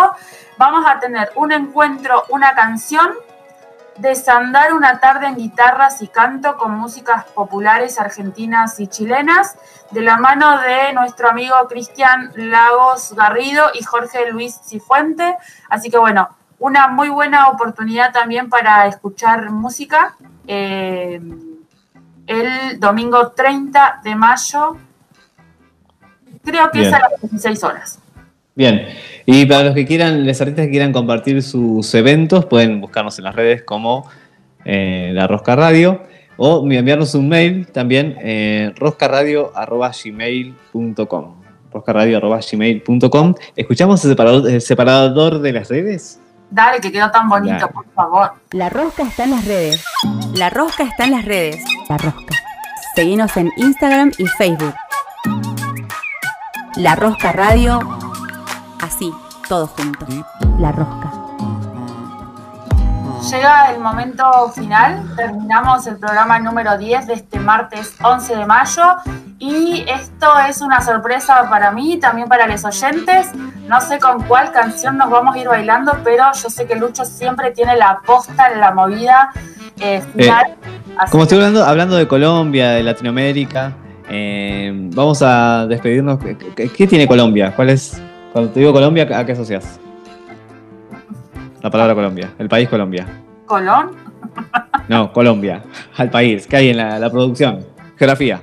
Vamos 0.58 0.86
a 0.88 1.00
tener 1.00 1.32
un 1.36 1.52
encuentro, 1.52 2.24
una 2.30 2.54
canción, 2.56 3.14
desandar 3.98 4.74
una 4.74 5.00
tarde 5.00 5.28
en 5.28 5.36
guitarras 5.36 6.02
y 6.02 6.08
canto 6.08 6.58
con 6.58 6.72
músicas 6.72 7.26
populares 7.26 8.00
argentinas 8.00 8.80
y 8.80 8.88
chilenas, 8.88 9.58
de 9.92 10.02
la 10.02 10.18
mano 10.18 10.60
de 10.60 10.92
nuestro 10.94 11.30
amigo 11.30 11.56
Cristian 11.70 12.32
Lagos 12.36 13.14
Garrido 13.14 13.70
y 13.74 13.84
Jorge 13.84 14.32
Luis 14.32 14.60
Cifuente. 14.66 15.38
Así 15.70 15.90
que 15.90 15.98
bueno, 15.98 16.30
una 16.60 16.88
muy 16.88 17.10
buena 17.10 17.48
oportunidad 17.50 18.12
también 18.12 18.50
para 18.50 18.88
escuchar 18.88 19.52
música. 19.52 20.16
eh, 20.48 21.22
el 22.28 22.80
domingo 22.80 23.32
30 23.34 24.02
de 24.04 24.16
mayo, 24.16 24.78
creo 26.46 26.70
que 26.72 26.80
es 26.82 26.88
Bien. 26.88 26.96
a 26.96 27.00
las 27.00 27.22
16 27.22 27.64
horas. 27.64 28.00
Bien, 28.56 28.88
y 29.26 29.46
para 29.46 29.66
los 29.66 29.76
que 29.76 29.86
quieran, 29.86 30.26
los 30.26 30.40
artistas 30.40 30.66
que 30.66 30.72
quieran 30.72 30.94
compartir 30.94 31.44
sus 31.44 31.94
eventos, 31.94 32.46
pueden 32.46 32.80
buscarnos 32.80 33.18
en 33.18 33.26
las 33.26 33.36
redes 33.36 33.64
como 33.64 34.10
eh, 34.64 35.12
La 35.14 35.28
Rosca 35.28 35.58
Radio 35.58 36.04
o 36.38 36.66
enviarnos 36.72 37.14
un 37.16 37.28
mail 37.28 37.68
también, 37.68 38.16
eh, 38.22 38.72
roscaradio.gmail.com 38.78 41.36
roscaradio.gmail.com 41.72 43.36
¿Escuchamos 43.56 44.04
el 44.06 44.12
separador, 44.12 44.50
el 44.50 44.62
separador 44.62 45.40
de 45.40 45.52
las 45.52 45.70
redes? 45.70 46.20
Dale, 46.50 46.80
que 46.80 46.92
quedó 46.92 47.10
tan 47.12 47.28
bonito, 47.28 47.56
Dale. 47.56 47.74
por 47.74 47.86
favor. 47.94 48.32
La 48.52 48.70
rosca 48.70 49.04
está 49.04 49.26
en 49.26 49.32
las 49.32 49.46
redes. 49.46 49.84
La 50.34 50.50
rosca 50.50 50.84
está 50.84 51.06
en 51.06 51.12
las 51.12 51.26
redes. 51.26 51.64
La 51.90 51.98
rosca. 51.98 52.36
Seguinos 52.96 53.36
en 53.36 53.52
Instagram 53.58 54.12
y 54.18 54.26
Facebook. 54.28 54.74
La 56.78 56.94
Rosca 56.94 57.32
Radio. 57.32 57.80
Así, 58.82 59.10
todos 59.48 59.70
juntos. 59.70 60.10
La 60.60 60.74
Rosca. 60.74 61.12
Llega 63.32 63.72
el 63.72 63.80
momento 63.80 64.52
final, 64.54 65.04
terminamos 65.16 65.88
el 65.88 65.98
programa 65.98 66.38
número 66.40 66.78
10 66.78 67.08
de 67.08 67.14
este 67.14 67.40
martes 67.40 67.96
11 68.04 68.36
de 68.36 68.46
mayo 68.46 68.84
y 69.40 69.86
esto 69.88 70.28
es 70.48 70.62
una 70.62 70.82
sorpresa 70.82 71.50
para 71.50 71.72
mí 71.72 71.94
y 71.94 71.98
también 71.98 72.28
para 72.28 72.46
los 72.46 72.66
oyentes. 72.66 73.32
No 73.68 73.80
sé 73.80 73.98
con 74.00 74.24
cuál 74.24 74.52
canción 74.52 74.98
nos 74.98 75.10
vamos 75.10 75.36
a 75.36 75.40
ir 75.40 75.48
bailando, 75.48 75.98
pero 76.04 76.26
yo 76.34 76.50
sé 76.50 76.68
que 76.68 76.76
Lucho 76.76 77.06
siempre 77.06 77.52
tiene 77.52 77.78
la 77.78 78.00
posta 78.06 78.52
en 78.52 78.60
la 78.60 78.72
movida 78.74 79.32
eh, 79.80 80.04
final. 80.14 80.56
Así 80.98 81.12
Como 81.12 81.24
estoy 81.24 81.38
hablando, 81.38 81.64
hablando 81.64 81.96
de 81.96 82.08
Colombia, 82.08 82.72
de 82.72 82.84
Latinoamérica, 82.84 83.72
eh, 84.10 84.72
vamos 84.94 85.22
a 85.22 85.66
despedirnos. 85.68 86.20
¿Qué, 86.56 86.88
tiene 86.88 87.08
Colombia? 87.08 87.54
¿Cuál 87.56 87.70
es? 87.70 88.02
Cuando 88.34 88.52
te 88.52 88.60
digo 88.60 88.74
Colombia, 88.74 89.08
¿a 89.18 89.26
qué 89.26 89.32
asocias? 89.32 89.80
La 91.62 91.70
palabra 91.70 91.96
Colombia, 91.96 92.32
el 92.38 92.48
país 92.50 92.70
Colombia. 92.70 93.08
Colón, 93.46 93.92
No, 94.88 95.12
Colombia, 95.14 95.64
al 95.98 96.10
país. 96.10 96.46
¿Qué 96.48 96.58
hay 96.58 96.70
en 96.70 96.78
la, 96.78 97.00
la 97.00 97.10
producción? 97.10 97.66
Geografía. 97.98 98.42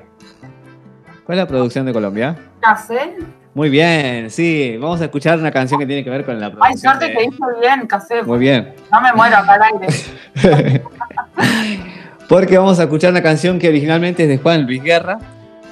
¿Cuál 1.24 1.38
es 1.38 1.44
la 1.44 1.48
producción 1.48 1.86
de 1.86 1.92
Colombia? 1.92 2.36
café. 2.60 3.16
Muy 3.54 3.68
bien, 3.68 4.30
sí. 4.30 4.76
Vamos 4.80 5.00
a 5.02 5.04
escuchar 5.04 5.38
una 5.38 5.50
canción 5.50 5.78
que 5.78 5.84
tiene 5.86 6.02
que 6.02 6.08
ver 6.10 6.24
con 6.24 6.40
la 6.40 6.46
Ay, 6.46 6.52
producción. 6.52 6.78
suerte 6.94 7.12
que 7.12 7.24
hizo 7.24 7.44
bien, 7.60 7.86
café. 7.86 8.22
Muy 8.22 8.38
bien. 8.38 8.74
No 8.90 9.00
me 9.02 9.12
muero 9.12 9.36
acá 9.36 9.54
al 9.54 9.62
aire. 9.62 10.82
Porque 12.28 12.56
vamos 12.56 12.78
a 12.78 12.84
escuchar 12.84 13.10
una 13.10 13.22
canción 13.22 13.58
que 13.58 13.68
originalmente 13.68 14.22
es 14.22 14.28
de 14.28 14.38
Juan 14.38 14.64
Luis 14.64 14.82
Guerra, 14.82 15.18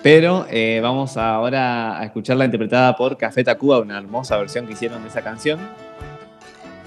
pero 0.03 0.47
eh, 0.51 0.81
vamos 0.83 1.17
ahora 1.17 1.99
a 1.99 2.05
escucharla 2.05 2.45
interpretada 2.45 2.97
por 2.97 3.17
Café 3.17 3.45
Tacuba, 3.45 3.81
una 3.81 3.99
hermosa 3.99 4.37
versión 4.37 4.67
que 4.67 4.73
hicieron 4.73 5.03
de 5.03 5.09
esa 5.09 5.23
canción. 5.23 5.59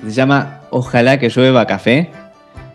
Se 0.04 0.12
llama 0.12 0.62
Ojalá 0.70 1.20
que 1.20 1.30
llueva 1.30 1.66
café. 1.66 2.10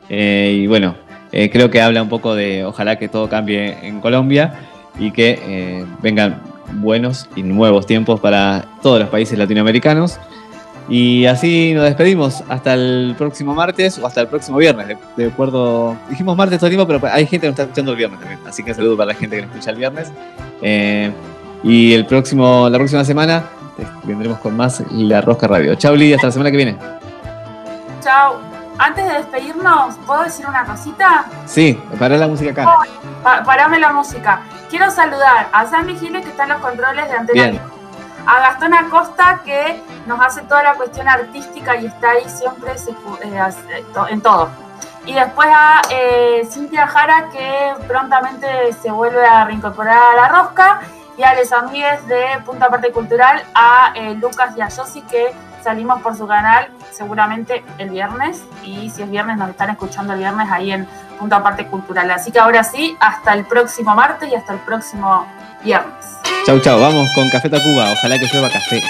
Eh, 0.09 0.61
y 0.63 0.67
bueno, 0.67 0.95
eh, 1.33 1.51
creo 1.51 1.71
que 1.71 1.83
habla 1.83 2.03
un 2.03 2.09
poco 2.09 2.35
de 2.35 2.65
ojalá 2.65 2.97
que 2.97 3.09
todo 3.09 3.29
cambie 3.29 3.77
en 3.83 4.01
Colombia 4.01 4.55
y 4.99 5.11
que 5.11 5.85
vengan 6.03 6.41
buenos 6.75 7.29
y 7.37 7.43
nuevos 7.43 7.87
tiempos 7.87 8.21
para 8.21 8.65
todos 8.83 9.01
los 9.01 9.09
países 9.09 9.39
latinoamericanos. 9.39 10.19
Y 10.89 11.27
así 11.27 11.75
nos 11.75 11.85
despedimos 11.85 12.43
hasta 12.49 12.73
el 12.75 13.15
próximo 13.19 13.55
martes 13.55 13.99
o 13.99 14.07
hasta 14.07 14.23
el 14.23 14.29
próximo 14.29 14.57
viernes. 14.57 14.89
De, 14.89 14.97
de 15.17 15.27
acuerdo, 15.31 15.97
dijimos 16.09 16.37
martes 16.37 16.59
todo 16.59 16.69
el 16.69 16.77
tiempo, 16.77 16.87
pero 17.01 17.13
hay 17.15 17.27
gente 17.27 17.41
que 17.47 17.49
nos 17.49 17.53
está 17.53 17.63
escuchando 17.65 17.91
el 17.93 17.99
viernes 17.99 18.19
también. 18.21 18.41
Así 18.47 18.63
que 18.63 18.71
un 18.71 18.77
saludo 18.77 18.97
para 18.97 19.09
la 19.13 19.15
gente 19.15 19.37
que 19.37 19.43
nos 19.43 19.51
escucha 19.51 19.71
el 19.71 19.77
viernes. 19.77 20.13
Eh, 20.63 21.13
y 21.63 21.93
el 21.93 22.07
próximo, 22.07 22.69
la 22.71 22.79
próxima 22.79 23.05
semana 23.05 23.43
vendremos 24.05 24.39
con 24.39 24.57
más 24.57 24.83
La 24.93 25.21
Rosca 25.21 25.47
Radio. 25.47 25.75
Chao 25.75 25.95
Lidia, 25.95 26.17
hasta 26.17 26.29
la 26.29 26.33
semana 26.33 26.51
que 26.51 26.57
viene. 26.57 26.77
Chao. 28.03 28.37
antes 28.79 29.07
de 29.07 29.13
despedirnos, 29.15 29.97
¿puedo 30.07 30.23
decir 30.23 30.47
una 30.47 30.65
cosita? 30.65 31.27
Sí, 31.47 31.79
para 31.99 32.17
la 32.17 32.29
música 32.29 32.53
acá. 32.53 32.77
Pa- 33.23 33.43
parame 33.45 33.79
la 33.79 33.93
música. 33.93 34.41
Quiero 34.71 34.91
saludar 34.91 35.49
a 35.53 35.67
Sandy 35.67 35.97
Giles, 35.97 36.23
que 36.25 36.31
está 36.31 36.45
en 36.45 36.51
los 36.51 36.59
controles 36.61 37.09
de 37.09 37.13
Antena 37.17 37.49
Bien. 37.51 37.61
A 38.29 38.41
Gastón 38.41 38.75
Acosta, 38.75 39.41
que 39.43 39.83
nos 40.05 40.21
hace 40.21 40.43
toda 40.43 40.63
la 40.63 40.75
cuestión 40.75 41.09
artística 41.09 41.77
y 41.77 41.87
está 41.87 42.11
ahí 42.11 42.29
siempre 42.29 42.73
eh, 43.23 43.85
en 44.11 44.21
todo. 44.21 44.51
Y 45.07 45.15
después 45.15 45.49
a 45.51 45.81
eh, 45.89 46.47
Cintia 46.51 46.87
Jara, 46.87 47.31
que 47.33 47.73
prontamente 47.87 48.47
se 48.83 48.91
vuelve 48.91 49.25
a 49.27 49.47
reincorporar 49.47 49.99
a 50.13 50.15
la 50.15 50.29
rosca. 50.29 50.81
Y 51.17 51.23
a 51.23 51.35
los 51.35 51.51
amigues 51.53 52.07
de 52.07 52.23
Punta 52.45 52.69
Parte 52.69 52.93
Cultural, 52.93 53.43
a 53.55 53.93
eh, 53.97 54.15
Lucas 54.15 54.55
y 54.57 54.61
a 54.61 54.69
Yossi, 54.69 55.01
que 55.03 55.35
salimos 55.65 56.01
por 56.03 56.15
su 56.15 56.29
canal 56.29 56.69
seguramente 56.93 57.65
el 57.79 57.89
viernes. 57.89 58.45
Y 58.63 58.91
si 58.91 59.03
es 59.03 59.11
viernes, 59.11 59.39
nos 59.39 59.49
están 59.49 59.71
escuchando 59.71 60.13
el 60.13 60.19
viernes 60.19 60.49
ahí 60.51 60.71
en 60.71 60.87
Punta 61.19 61.43
Parte 61.43 61.67
Cultural. 61.67 62.11
Así 62.11 62.31
que 62.31 62.39
ahora 62.39 62.63
sí, 62.63 62.95
hasta 63.01 63.33
el 63.33 63.47
próximo 63.47 63.95
martes 63.95 64.31
y 64.31 64.35
hasta 64.35 64.53
el 64.53 64.59
próximo 64.61 65.27
viernes. 65.65 66.18
Chau, 66.49 66.59
chau. 66.61 66.81
Vamos 66.81 67.07
con 67.15 67.29
Café 67.29 67.51
Tacuba. 67.51 67.93
Ojalá 67.93 68.19
que 68.19 68.25
llueva 68.33 68.49
café. 68.49 68.81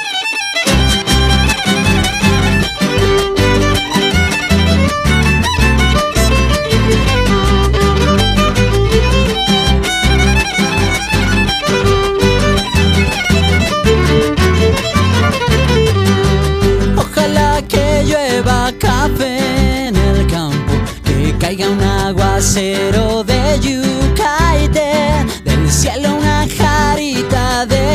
Ojalá 16.97 17.61
que 17.69 18.05
llueva 18.05 18.73
café 18.79 19.89
en 19.89 19.97
el 19.97 20.29
campo, 20.29 20.75
que 21.03 21.35
caiga 21.41 21.69
un 21.69 21.83
aguacero 21.83 23.18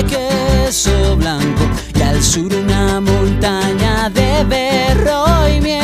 queso 0.08 1.16
blanco 1.16 1.64
y 1.96 2.02
al 2.02 2.22
sur 2.22 2.54
una 2.54 3.00
montaña 3.00 4.10
de 4.10 4.44
berro 4.46 5.48
y 5.48 5.62
miel. 5.62 5.84